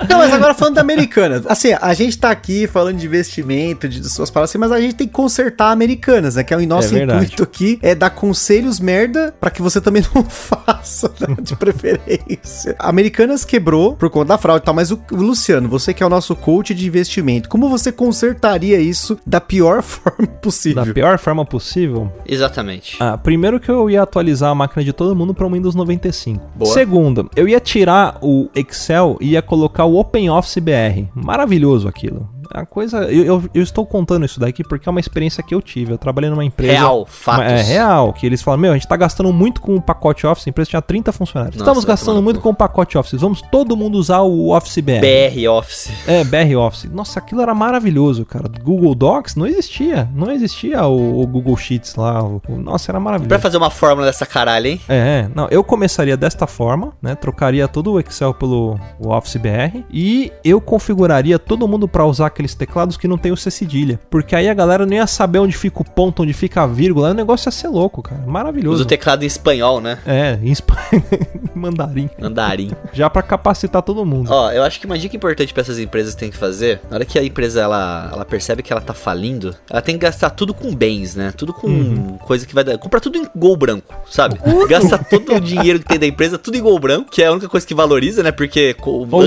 Não, 0.09 0.17
mas 0.19 0.33
agora 0.33 0.53
falando 0.53 0.75
da 0.75 0.81
Americanas. 0.81 1.45
Assim, 1.47 1.73
a 1.79 1.93
gente 1.93 2.17
tá 2.17 2.29
aqui 2.31 2.67
falando 2.67 2.88
de 2.97 3.05
investimento, 3.05 3.87
de, 3.87 3.99
de 3.99 4.09
suas 4.09 4.29
palavras, 4.29 4.51
assim, 4.51 4.57
mas 4.57 4.71
a 4.71 4.79
gente 4.79 4.95
tem 4.95 5.07
que 5.07 5.13
consertar 5.13 5.71
Americanas, 5.71 6.35
né? 6.35 6.43
Que 6.43 6.53
é 6.53 6.57
o 6.57 6.67
nosso 6.67 6.95
É 6.95 7.03
intuito 7.03 7.43
aqui, 7.43 7.79
é 7.81 7.93
dar 7.93 8.09
conselhos 8.09 8.79
merda 8.79 9.33
pra 9.39 9.49
que 9.49 9.61
você 9.61 9.79
também 9.81 10.03
não 10.13 10.23
faça, 10.23 11.11
né? 11.19 11.35
De 11.41 11.55
preferência. 11.55 12.75
Americanas 12.79 13.45
quebrou 13.45 13.95
por 13.95 14.09
conta 14.09 14.29
da 14.29 14.37
fraude 14.37 14.63
e 14.63 14.65
tal, 14.65 14.73
mas 14.73 14.91
o, 14.91 15.01
o 15.11 15.15
Luciano, 15.15 15.67
você 15.67 15.93
que 15.93 16.03
é 16.03 16.05
o 16.05 16.09
nosso 16.09 16.35
coach 16.35 16.73
de 16.73 16.87
investimento, 16.87 17.49
como 17.49 17.69
você 17.69 17.91
consertaria 17.91 18.79
isso 18.79 19.17
da 19.25 19.41
pior 19.41 19.81
forma 19.83 20.27
possível? 20.27 20.85
Da 20.85 20.93
pior 20.93 21.17
forma 21.17 21.45
possível, 21.45 22.11
Exatamente. 22.25 22.97
Ah, 22.99 23.17
primeiro 23.17 23.59
que 23.59 23.69
eu 23.69 23.89
ia 23.89 24.01
atualizar 24.01 24.51
a 24.51 24.55
máquina 24.55 24.83
de 24.83 24.93
todo 24.93 25.15
mundo 25.15 25.33
para 25.33 25.45
o 25.45 25.51
Windows 25.51 25.75
95. 25.75 26.49
Boa. 26.55 26.73
Segundo, 26.73 27.29
eu 27.35 27.47
ia 27.47 27.59
tirar 27.59 28.17
o 28.21 28.49
Excel 28.55 29.17
e 29.19 29.31
ia 29.31 29.41
colocar 29.41 29.85
o 29.85 29.97
OpenOffice 29.97 30.61
BR. 30.61 31.07
Maravilhoso 31.13 31.87
aquilo. 31.87 32.29
A 32.53 32.65
coisa. 32.65 33.03
Eu, 33.03 33.23
eu- 33.25 33.43
eu 33.53 33.61
estou 33.63 33.85
contando 33.85 34.25
isso 34.25 34.39
daqui 34.39 34.63
porque 34.63 34.87
é 34.87 34.91
uma 34.91 34.99
experiência 34.99 35.43
que 35.43 35.53
eu 35.53 35.61
tive. 35.61 35.93
Eu 35.93 35.97
trabalhei 35.97 36.29
numa 36.29 36.43
empresa. 36.43 36.73
Real, 36.73 37.05
fatos. 37.05 37.45
É 37.45 37.61
real, 37.61 38.11
que 38.13 38.25
eles 38.25 38.41
falam, 38.41 38.59
meu, 38.59 38.71
a 38.71 38.73
gente 38.75 38.87
tá 38.87 38.95
gastando 38.97 39.31
muito 39.31 39.61
com 39.61 39.75
o 39.75 39.81
pacote 39.81 40.25
Office, 40.25 40.47
a 40.47 40.49
empresa 40.49 40.69
tinha 40.71 40.81
30 40.81 41.11
funcionários. 41.11 41.55
Nossa, 41.57 41.69
Estamos 41.69 41.85
gastando 41.85 42.21
muito 42.21 42.39
com 42.39 42.49
o 42.49 42.55
pacote 42.55 42.97
Office, 42.97 43.19
vamos 43.19 43.41
todo 43.51 43.75
mundo 43.77 43.95
usar 43.97 44.21
o 44.21 44.49
Office 44.55 44.77
BR. 44.79 44.99
BR 44.99 45.47
Office. 45.49 45.91
É, 46.07 46.23
BR 46.23 46.55
Office. 46.57 46.89
Nossa, 46.91 47.19
aquilo 47.19 47.41
era 47.41 47.53
maravilhoso, 47.53 48.25
cara. 48.25 48.45
Google 48.63 48.95
Docs 48.95 49.35
não 49.35 49.45
existia. 49.45 50.09
Não 50.15 50.31
existia 50.31 50.85
o, 50.85 51.21
o 51.21 51.27
Google 51.27 51.55
Sheets 51.57 51.95
lá. 51.95 52.23
o- 52.23 52.41
o- 52.47 52.57
nossa, 52.57 52.91
era 52.91 52.99
maravilhoso. 52.99 53.29
Pra 53.29 53.39
fazer 53.39 53.57
uma 53.57 53.69
fórmula 53.69 54.07
dessa 54.07 54.25
caralho, 54.25 54.67
hein? 54.67 54.81
É, 54.89 55.27
não, 55.35 55.47
eu 55.51 55.63
começaria 55.63 56.17
desta 56.17 56.47
forma, 56.47 56.93
né? 57.01 57.13
Trocaria 57.15 57.67
todo 57.67 57.91
o 57.93 57.99
Excel 57.99 58.33
pelo 58.33 58.79
Office 58.99 59.35
BR 59.35 59.83
e 59.91 60.31
eu 60.43 60.59
configuraria 60.59 61.37
todo 61.37 61.67
mundo 61.67 61.87
pra 61.87 62.05
usar 62.05 62.29
aqueles 62.39 62.55
teclados 62.55 62.95
que 62.95 63.05
não 63.07 63.17
tem 63.17 63.33
o 63.33 63.37
C 63.37 63.51
cedilha, 63.51 63.99
porque 64.09 64.33
aí 64.33 64.47
a 64.47 64.53
galera 64.53 64.85
não 64.85 64.93
ia 64.93 65.05
saber 65.05 65.39
onde 65.39 65.57
fica 65.57 65.81
o 65.81 65.85
ponto, 65.85 66.23
onde 66.23 66.31
fica 66.31 66.61
a 66.63 66.67
vírgula, 66.67 67.11
o 67.11 67.13
negócio 67.13 67.49
ia 67.49 67.51
ser 67.51 67.67
louco, 67.67 68.01
cara. 68.01 68.21
Maravilhoso. 68.25 68.75
Usa 68.75 68.83
o 68.83 68.87
teclado 68.87 69.23
em 69.23 69.27
espanhol, 69.27 69.81
né? 69.81 69.99
É, 70.05 70.39
em 70.41 70.49
espanhol, 70.51 70.79
mandarim, 71.53 72.09
Mandarim. 72.19 72.71
já 72.93 73.09
pra 73.09 73.21
capacitar 73.21 73.81
todo 73.81 74.05
mundo. 74.05 74.29
Ó, 74.31 74.51
eu 74.51 74.63
acho 74.63 74.79
que 74.79 74.85
uma 74.85 74.97
dica 74.97 75.15
importante 75.15 75.53
pra 75.53 75.61
essas 75.61 75.79
empresas 75.79 76.15
tem 76.15 76.29
que 76.31 76.37
fazer, 76.37 76.79
na 76.89 76.95
hora 76.95 77.05
que 77.05 77.19
a 77.19 77.23
empresa 77.23 77.59
ela, 77.61 78.09
ela 78.13 78.23
percebe 78.25 78.63
que 78.63 78.71
ela 78.71 78.81
tá 78.81 78.93
falindo, 78.93 79.53
ela 79.69 79.81
tem 79.81 79.95
que 79.95 80.01
gastar 80.01 80.29
tudo 80.29 80.53
com 80.53 80.73
bens, 80.73 81.15
né? 81.15 81.33
Tudo 81.35 81.53
com 81.53 81.67
Uhum. 81.67 82.17
coisa 82.19 82.45
que 82.47 82.55
vai 82.55 82.63
dar. 82.63 82.77
Comprar 82.77 82.99
tudo 83.01 83.17
em 83.17 83.27
gol 83.35 83.55
branco, 83.57 83.93
sabe? 84.09 84.39
Gasta 84.69 84.97
todo 84.97 85.35
o 85.35 85.39
dinheiro 85.41 85.79
que 85.79 85.85
tem 85.85 85.99
da 85.99 86.07
empresa, 86.07 86.37
tudo 86.37 86.55
em 86.57 86.61
gol 86.61 86.79
branco, 86.79 87.11
que 87.11 87.21
é 87.21 87.27
a 87.27 87.31
única 87.31 87.49
coisa 87.49 87.65
que 87.67 87.73
valoriza, 87.75 88.23
né? 88.23 88.31
Porque 88.31 88.75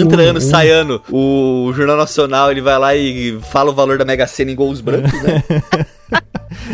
entra 0.00 0.22
ano, 0.22 0.40
sai 0.40 0.70
ano, 0.70 1.00
o 1.10 1.72
Jornal 1.74 1.96
Nacional 1.96 2.50
ele 2.50 2.60
vai 2.62 2.78
lá 2.78 2.94
e 2.96 3.01
fala 3.50 3.70
o 3.70 3.74
valor 3.74 3.98
da 3.98 4.04
Mega 4.04 4.26
Sena 4.26 4.50
em 4.50 4.54
gols 4.54 4.80
brancos, 4.80 5.22
né? 5.22 5.42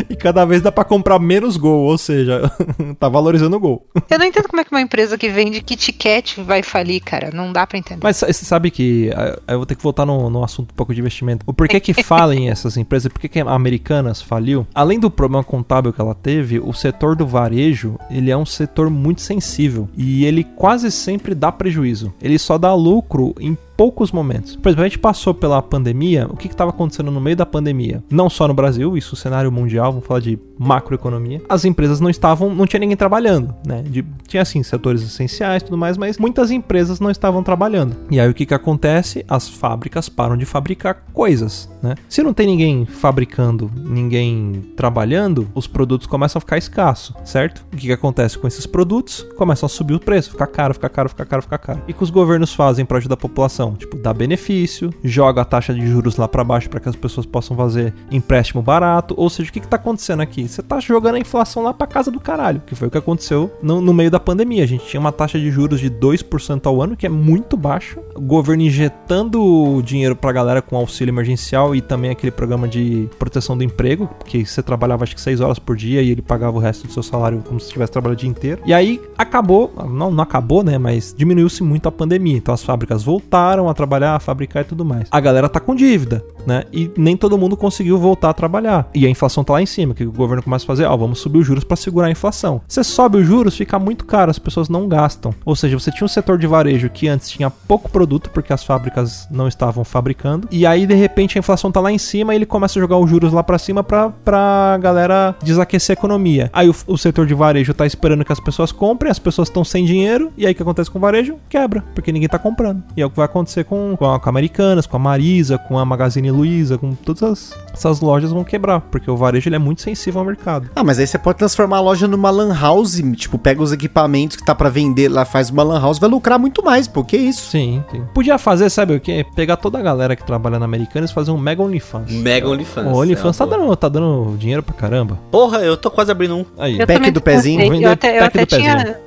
E 0.09 0.15
cada 0.15 0.45
vez 0.45 0.61
dá 0.61 0.71
pra 0.71 0.83
comprar 0.83 1.19
menos 1.19 1.57
gol, 1.57 1.85
ou 1.85 1.97
seja, 1.97 2.51
tá 2.99 3.09
valorizando 3.09 3.55
o 3.55 3.59
gol. 3.59 3.87
Eu 4.09 4.19
não 4.19 4.25
entendo 4.25 4.47
como 4.47 4.61
é 4.61 4.65
que 4.65 4.71
uma 4.71 4.81
empresa 4.81 5.17
que 5.17 5.29
vende 5.29 5.61
Kit 5.61 5.93
Kat 5.93 6.41
vai 6.41 6.63
falir, 6.63 7.01
cara. 7.01 7.31
Não 7.31 7.51
dá 7.51 7.65
pra 7.65 7.77
entender. 7.77 8.01
Mas 8.03 8.17
você 8.17 8.45
sabe 8.45 8.71
que 8.71 9.11
ah, 9.15 9.39
eu 9.47 9.57
vou 9.57 9.65
ter 9.65 9.75
que 9.75 9.83
voltar 9.83 10.05
no, 10.05 10.29
no 10.29 10.43
assunto 10.43 10.71
um 10.71 10.75
pouco 10.75 10.93
de 10.93 10.99
investimento. 10.99 11.43
O 11.47 11.53
porquê 11.53 11.79
que 11.79 12.03
falem 12.03 12.49
essas 12.51 12.77
empresas, 12.77 13.11
por 13.11 13.19
que 13.19 13.29
que 13.29 13.39
a 13.39 13.51
Americanas 13.51 14.21
faliu? 14.21 14.67
Além 14.73 14.99
do 14.99 15.09
problema 15.09 15.43
contábil 15.43 15.93
que 15.93 16.01
ela 16.01 16.15
teve, 16.15 16.59
o 16.59 16.73
setor 16.73 17.15
do 17.15 17.25
varejo, 17.25 17.97
ele 18.09 18.31
é 18.31 18.37
um 18.37 18.45
setor 18.45 18.89
muito 18.89 19.21
sensível 19.21 19.89
e 19.97 20.25
ele 20.25 20.43
quase 20.43 20.91
sempre 20.91 21.33
dá 21.33 21.51
prejuízo. 21.51 22.13
Ele 22.21 22.37
só 22.37 22.57
dá 22.57 22.73
lucro 22.73 23.33
em 23.39 23.57
poucos 23.79 24.11
momentos. 24.11 24.57
Por 24.57 24.67
exemplo, 24.67 24.83
a 24.83 24.87
gente 24.89 24.99
passou 24.99 25.33
pela 25.33 25.61
pandemia, 25.61 26.27
o 26.29 26.35
que 26.35 26.47
estava 26.47 26.69
acontecendo 26.69 27.09
no 27.09 27.21
meio 27.21 27.37
da 27.37 27.45
pandemia? 27.45 28.03
Não 28.11 28.29
só 28.29 28.45
no 28.45 28.53
Brasil, 28.53 28.97
isso 28.97 29.15
cenário 29.15 29.49
mundial, 29.49 29.93
vamos 29.93 30.05
falar 30.05 30.19
de 30.19 30.37
macroeconomia. 30.57 31.41
As 31.47 31.63
empresas 31.63 32.01
não 32.01 32.09
estavam, 32.09 32.53
não 32.53 32.67
tinha 32.67 32.81
ninguém 32.81 32.97
trabalhando, 32.97 33.55
né? 33.65 33.81
De- 33.81 34.05
tinha 34.27 34.41
assim 34.41 34.61
setores 34.63 35.01
essenciais, 35.01 35.63
tudo 35.63 35.77
mais, 35.77 35.97
mas 35.97 36.17
muitas 36.17 36.51
empresas 36.51 36.99
não 36.99 37.09
estavam 37.09 37.41
trabalhando. 37.41 37.95
E 38.11 38.19
aí 38.19 38.29
o 38.29 38.33
que 38.33 38.45
que 38.45 38.53
acontece? 38.53 39.23
As 39.29 39.47
fábricas 39.47 40.09
param 40.09 40.35
de 40.35 40.43
fabricar 40.45 41.05
coisas, 41.13 41.69
né? 41.81 41.95
Se 42.09 42.21
não 42.21 42.33
tem 42.33 42.47
ninguém 42.47 42.85
fabricando, 42.85 43.71
ninguém 43.77 44.61
trabalhando, 44.75 45.47
os 45.55 45.67
produtos 45.67 46.05
começam 46.05 46.37
a 46.37 46.41
ficar 46.41 46.57
escassos, 46.57 47.15
certo? 47.23 47.65
O 47.71 47.77
que 47.77 47.87
que 47.87 47.93
acontece 47.93 48.37
com 48.37 48.45
esses 48.45 48.65
produtos? 48.65 49.25
Começam 49.37 49.67
a 49.67 49.69
subir 49.69 49.93
o 49.93 49.99
preço, 50.01 50.31
ficar 50.31 50.47
caro, 50.47 50.73
ficar 50.73 50.89
caro, 50.89 51.07
ficar 51.07 51.25
caro, 51.25 51.41
ficar 51.41 51.57
caro. 51.57 51.81
E 51.87 51.93
que 51.93 52.03
os 52.03 52.09
governos 52.09 52.53
fazem 52.53 52.83
para 52.85 52.97
ajudar 52.97 53.13
a 53.13 53.17
população? 53.17 53.68
Não. 53.69 53.75
Tipo, 53.75 53.97
dá 53.97 54.13
benefício, 54.13 54.91
joga 55.03 55.41
a 55.41 55.45
taxa 55.45 55.73
de 55.73 55.85
juros 55.85 56.17
lá 56.17 56.27
pra 56.27 56.43
baixo 56.43 56.69
para 56.69 56.79
que 56.79 56.89
as 56.89 56.95
pessoas 56.95 57.25
possam 57.25 57.55
fazer 57.55 57.93
empréstimo 58.11 58.61
barato. 58.61 59.13
Ou 59.17 59.29
seja, 59.29 59.49
o 59.49 59.53
que, 59.53 59.59
que 59.59 59.67
tá 59.67 59.77
acontecendo 59.77 60.21
aqui? 60.21 60.47
Você 60.47 60.61
tá 60.61 60.79
jogando 60.79 61.15
a 61.15 61.19
inflação 61.19 61.63
lá 61.63 61.73
pra 61.73 61.87
casa 61.87 62.11
do 62.11 62.19
caralho, 62.19 62.61
que 62.65 62.75
foi 62.75 62.87
o 62.87 62.91
que 62.91 62.97
aconteceu 62.97 63.51
no, 63.61 63.81
no 63.81 63.93
meio 63.93 64.11
da 64.11 64.19
pandemia. 64.19 64.63
A 64.63 64.67
gente 64.67 64.85
tinha 64.85 64.99
uma 64.99 65.11
taxa 65.11 65.39
de 65.39 65.51
juros 65.51 65.79
de 65.79 65.89
2% 65.89 66.65
ao 66.65 66.81
ano, 66.81 66.95
que 66.95 67.05
é 67.05 67.09
muito 67.09 67.55
baixo. 67.55 67.99
O 68.15 68.21
governo 68.21 68.63
injetando 68.63 69.81
dinheiro 69.83 70.15
pra 70.15 70.31
galera 70.31 70.61
com 70.61 70.75
auxílio 70.75 71.11
emergencial 71.11 71.75
e 71.75 71.81
também 71.81 72.11
aquele 72.11 72.31
programa 72.31 72.67
de 72.67 73.09
proteção 73.17 73.57
do 73.57 73.63
emprego, 73.63 74.09
que 74.25 74.45
você 74.45 74.63
trabalhava 74.63 75.03
acho 75.03 75.15
que 75.15 75.21
6 75.21 75.41
horas 75.41 75.59
por 75.59 75.75
dia 75.75 76.01
e 76.01 76.09
ele 76.09 76.21
pagava 76.21 76.57
o 76.57 76.59
resto 76.59 76.87
do 76.87 76.93
seu 76.93 77.03
salário 77.03 77.43
como 77.47 77.59
se 77.59 77.67
estivesse 77.67 77.91
trabalhando 77.91 78.17
o 78.17 78.19
dia 78.19 78.29
inteiro. 78.29 78.61
E 78.65 78.73
aí 78.73 79.01
acabou, 79.17 79.71
não, 79.89 80.11
não 80.11 80.23
acabou, 80.23 80.63
né? 80.63 80.77
Mas 80.77 81.13
diminuiu-se 81.17 81.63
muito 81.63 81.87
a 81.87 81.91
pandemia. 81.91 82.37
Então 82.37 82.53
as 82.53 82.63
fábricas 82.63 83.03
voltaram 83.03 83.58
a 83.67 83.73
trabalhar, 83.73 84.15
a 84.15 84.19
fabricar 84.19 84.61
e 84.61 84.65
tudo 84.65 84.85
mais. 84.85 85.07
A 85.11 85.19
galera 85.19 85.49
tá 85.49 85.59
com 85.59 85.75
dívida, 85.75 86.23
né? 86.45 86.63
E 86.71 86.91
nem 86.97 87.15
todo 87.15 87.37
mundo 87.37 87.57
conseguiu 87.57 87.97
voltar 87.97 88.29
a 88.29 88.33
trabalhar. 88.33 88.89
E 88.93 89.05
a 89.05 89.09
inflação 89.09 89.43
tá 89.43 89.53
lá 89.53 89.61
em 89.61 89.65
cima, 89.65 89.93
que 89.93 90.03
o 90.03 90.11
governo 90.11 90.43
começa 90.43 90.65
a 90.65 90.67
fazer, 90.67 90.85
ó, 90.85 90.95
vamos 90.95 91.19
subir 91.19 91.39
os 91.39 91.47
juros 91.47 91.63
para 91.63 91.77
segurar 91.77 92.07
a 92.07 92.11
inflação. 92.11 92.61
Você 92.67 92.83
sobe 92.83 93.17
os 93.17 93.25
juros, 93.25 93.55
fica 93.55 93.77
muito 93.79 94.05
caro, 94.05 94.31
as 94.31 94.39
pessoas 94.39 94.69
não 94.69 94.87
gastam. 94.87 95.33
Ou 95.45 95.55
seja, 95.55 95.77
você 95.79 95.91
tinha 95.91 96.05
um 96.05 96.09
setor 96.09 96.37
de 96.37 96.47
varejo 96.47 96.89
que 96.89 97.07
antes 97.07 97.29
tinha 97.29 97.49
pouco 97.49 97.89
produto 97.89 98.29
porque 98.29 98.53
as 98.53 98.63
fábricas 98.63 99.27
não 99.31 99.47
estavam 99.47 99.83
fabricando. 99.83 100.47
E 100.51 100.65
aí 100.65 100.85
de 100.85 100.95
repente 100.95 101.37
a 101.37 101.39
inflação 101.39 101.71
tá 101.71 101.79
lá 101.79 101.91
em 101.91 101.97
cima 101.97 102.33
e 102.33 102.37
ele 102.37 102.45
começa 102.45 102.79
a 102.79 102.81
jogar 102.81 102.97
os 102.97 103.09
juros 103.09 103.33
lá 103.33 103.43
para 103.43 103.57
cima 103.57 103.83
pra, 103.83 104.09
pra 104.09 104.77
galera 104.81 105.35
desaquecer 105.43 105.95
a 105.95 105.99
economia. 105.99 106.49
Aí 106.53 106.69
o, 106.69 106.75
o 106.87 106.97
setor 106.97 107.25
de 107.25 107.33
varejo 107.33 107.73
tá 107.73 107.85
esperando 107.85 108.25
que 108.25 108.31
as 108.31 108.39
pessoas 108.39 108.71
comprem, 108.71 109.11
as 109.11 109.19
pessoas 109.19 109.47
estão 109.47 109.63
sem 109.63 109.85
dinheiro, 109.85 110.31
e 110.37 110.45
aí 110.45 110.53
o 110.53 110.55
que 110.55 110.61
acontece 110.61 110.89
com 110.89 110.97
o 110.97 111.01
varejo? 111.01 111.35
Quebra, 111.49 111.83
porque 111.93 112.11
ninguém 112.11 112.29
tá 112.29 112.39
comprando. 112.39 112.83
E 112.95 113.01
é 113.01 113.05
o 113.05 113.09
que 113.09 113.17
vai 113.17 113.25
acontecer 113.25 113.63
com, 113.63 113.95
com, 113.97 114.09
a, 114.09 114.19
com 114.19 114.29
a 114.29 114.31
Americanas, 114.31 114.85
com 114.85 114.95
a 114.95 114.99
Marisa, 114.99 115.57
com 115.57 115.77
a 115.77 115.85
Magazine 115.85 116.31
Luiza, 116.31 116.38
com 116.79 116.93
todas 116.93 117.23
as, 117.23 117.57
essas 117.73 118.01
lojas 118.01 118.31
vão 118.31 118.43
quebrar, 118.43 118.81
porque 118.81 119.09
o 119.09 119.17
varejo 119.17 119.49
ele 119.49 119.55
é 119.55 119.59
muito 119.59 119.81
sensível 119.81 120.19
ao 120.19 120.25
mercado. 120.25 120.69
Ah, 120.75 120.83
mas 120.83 120.99
aí 120.99 121.07
você 121.07 121.17
pode 121.17 121.37
transformar 121.37 121.77
a 121.77 121.81
loja 121.81 122.07
numa 122.07 122.29
lan 122.29 122.53
house, 122.53 123.01
tipo, 123.15 123.37
pega 123.37 123.61
os 123.61 123.71
equipamentos 123.71 124.35
que 124.35 124.43
tá 124.43 124.53
para 124.53 124.69
vender 124.69 125.09
lá, 125.09 125.25
faz 125.25 125.49
uma 125.49 125.63
lan 125.63 125.79
house, 125.79 125.99
vai 125.99 126.09
lucrar 126.09 126.39
muito 126.39 126.63
mais, 126.63 126.87
pô, 126.87 127.03
que 127.03 127.17
isso? 127.17 127.49
Sim, 127.51 127.83
sim. 127.91 128.03
Podia 128.13 128.37
fazer, 128.37 128.69
sabe 128.69 128.95
o 128.95 128.99
quê? 128.99 129.25
Pegar 129.35 129.57
toda 129.57 129.77
a 129.79 129.81
galera 129.81 130.15
que 130.15 130.23
trabalha 130.25 130.59
na 130.59 130.65
Americanas 130.65 131.11
e 131.11 131.13
fazer 131.13 131.31
um 131.31 131.37
mega 131.37 131.61
OnlyFans. 131.61 132.11
Mega 132.11 132.47
OnlyFans. 132.47 132.87
O 132.87 132.95
OnlyFans 132.95 133.35
é 133.35 133.45
tá, 133.45 133.45
dando, 133.45 133.75
tá 133.75 133.89
dando 133.89 134.35
dinheiro 134.37 134.63
pra 134.63 134.73
caramba. 134.73 135.19
Porra, 135.31 135.59
eu 135.59 135.75
tô 135.75 135.89
quase 135.89 136.11
abrindo 136.11 136.35
um. 136.35 136.45
Aí, 136.57 136.79
Eu 136.79 136.87
Pack 136.87 137.11
do 137.11 137.21
pezinho, 137.21 137.57
pensei, 137.59 137.71
vender 137.71 137.85
Eu 137.85 137.91
até, 137.91 138.17
eu 138.17 138.21
pack 138.21 138.27
até 138.27 138.45
do 138.45 138.49
pezinho. 138.49 138.83
tinha. 138.83 138.99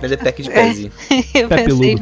Vender 0.00 0.16
pack 0.16 0.42
de 0.42 0.50
pezinho. 0.50 0.92
eu 1.34 1.48
Pé 1.48 1.64
pensei. 1.64 1.96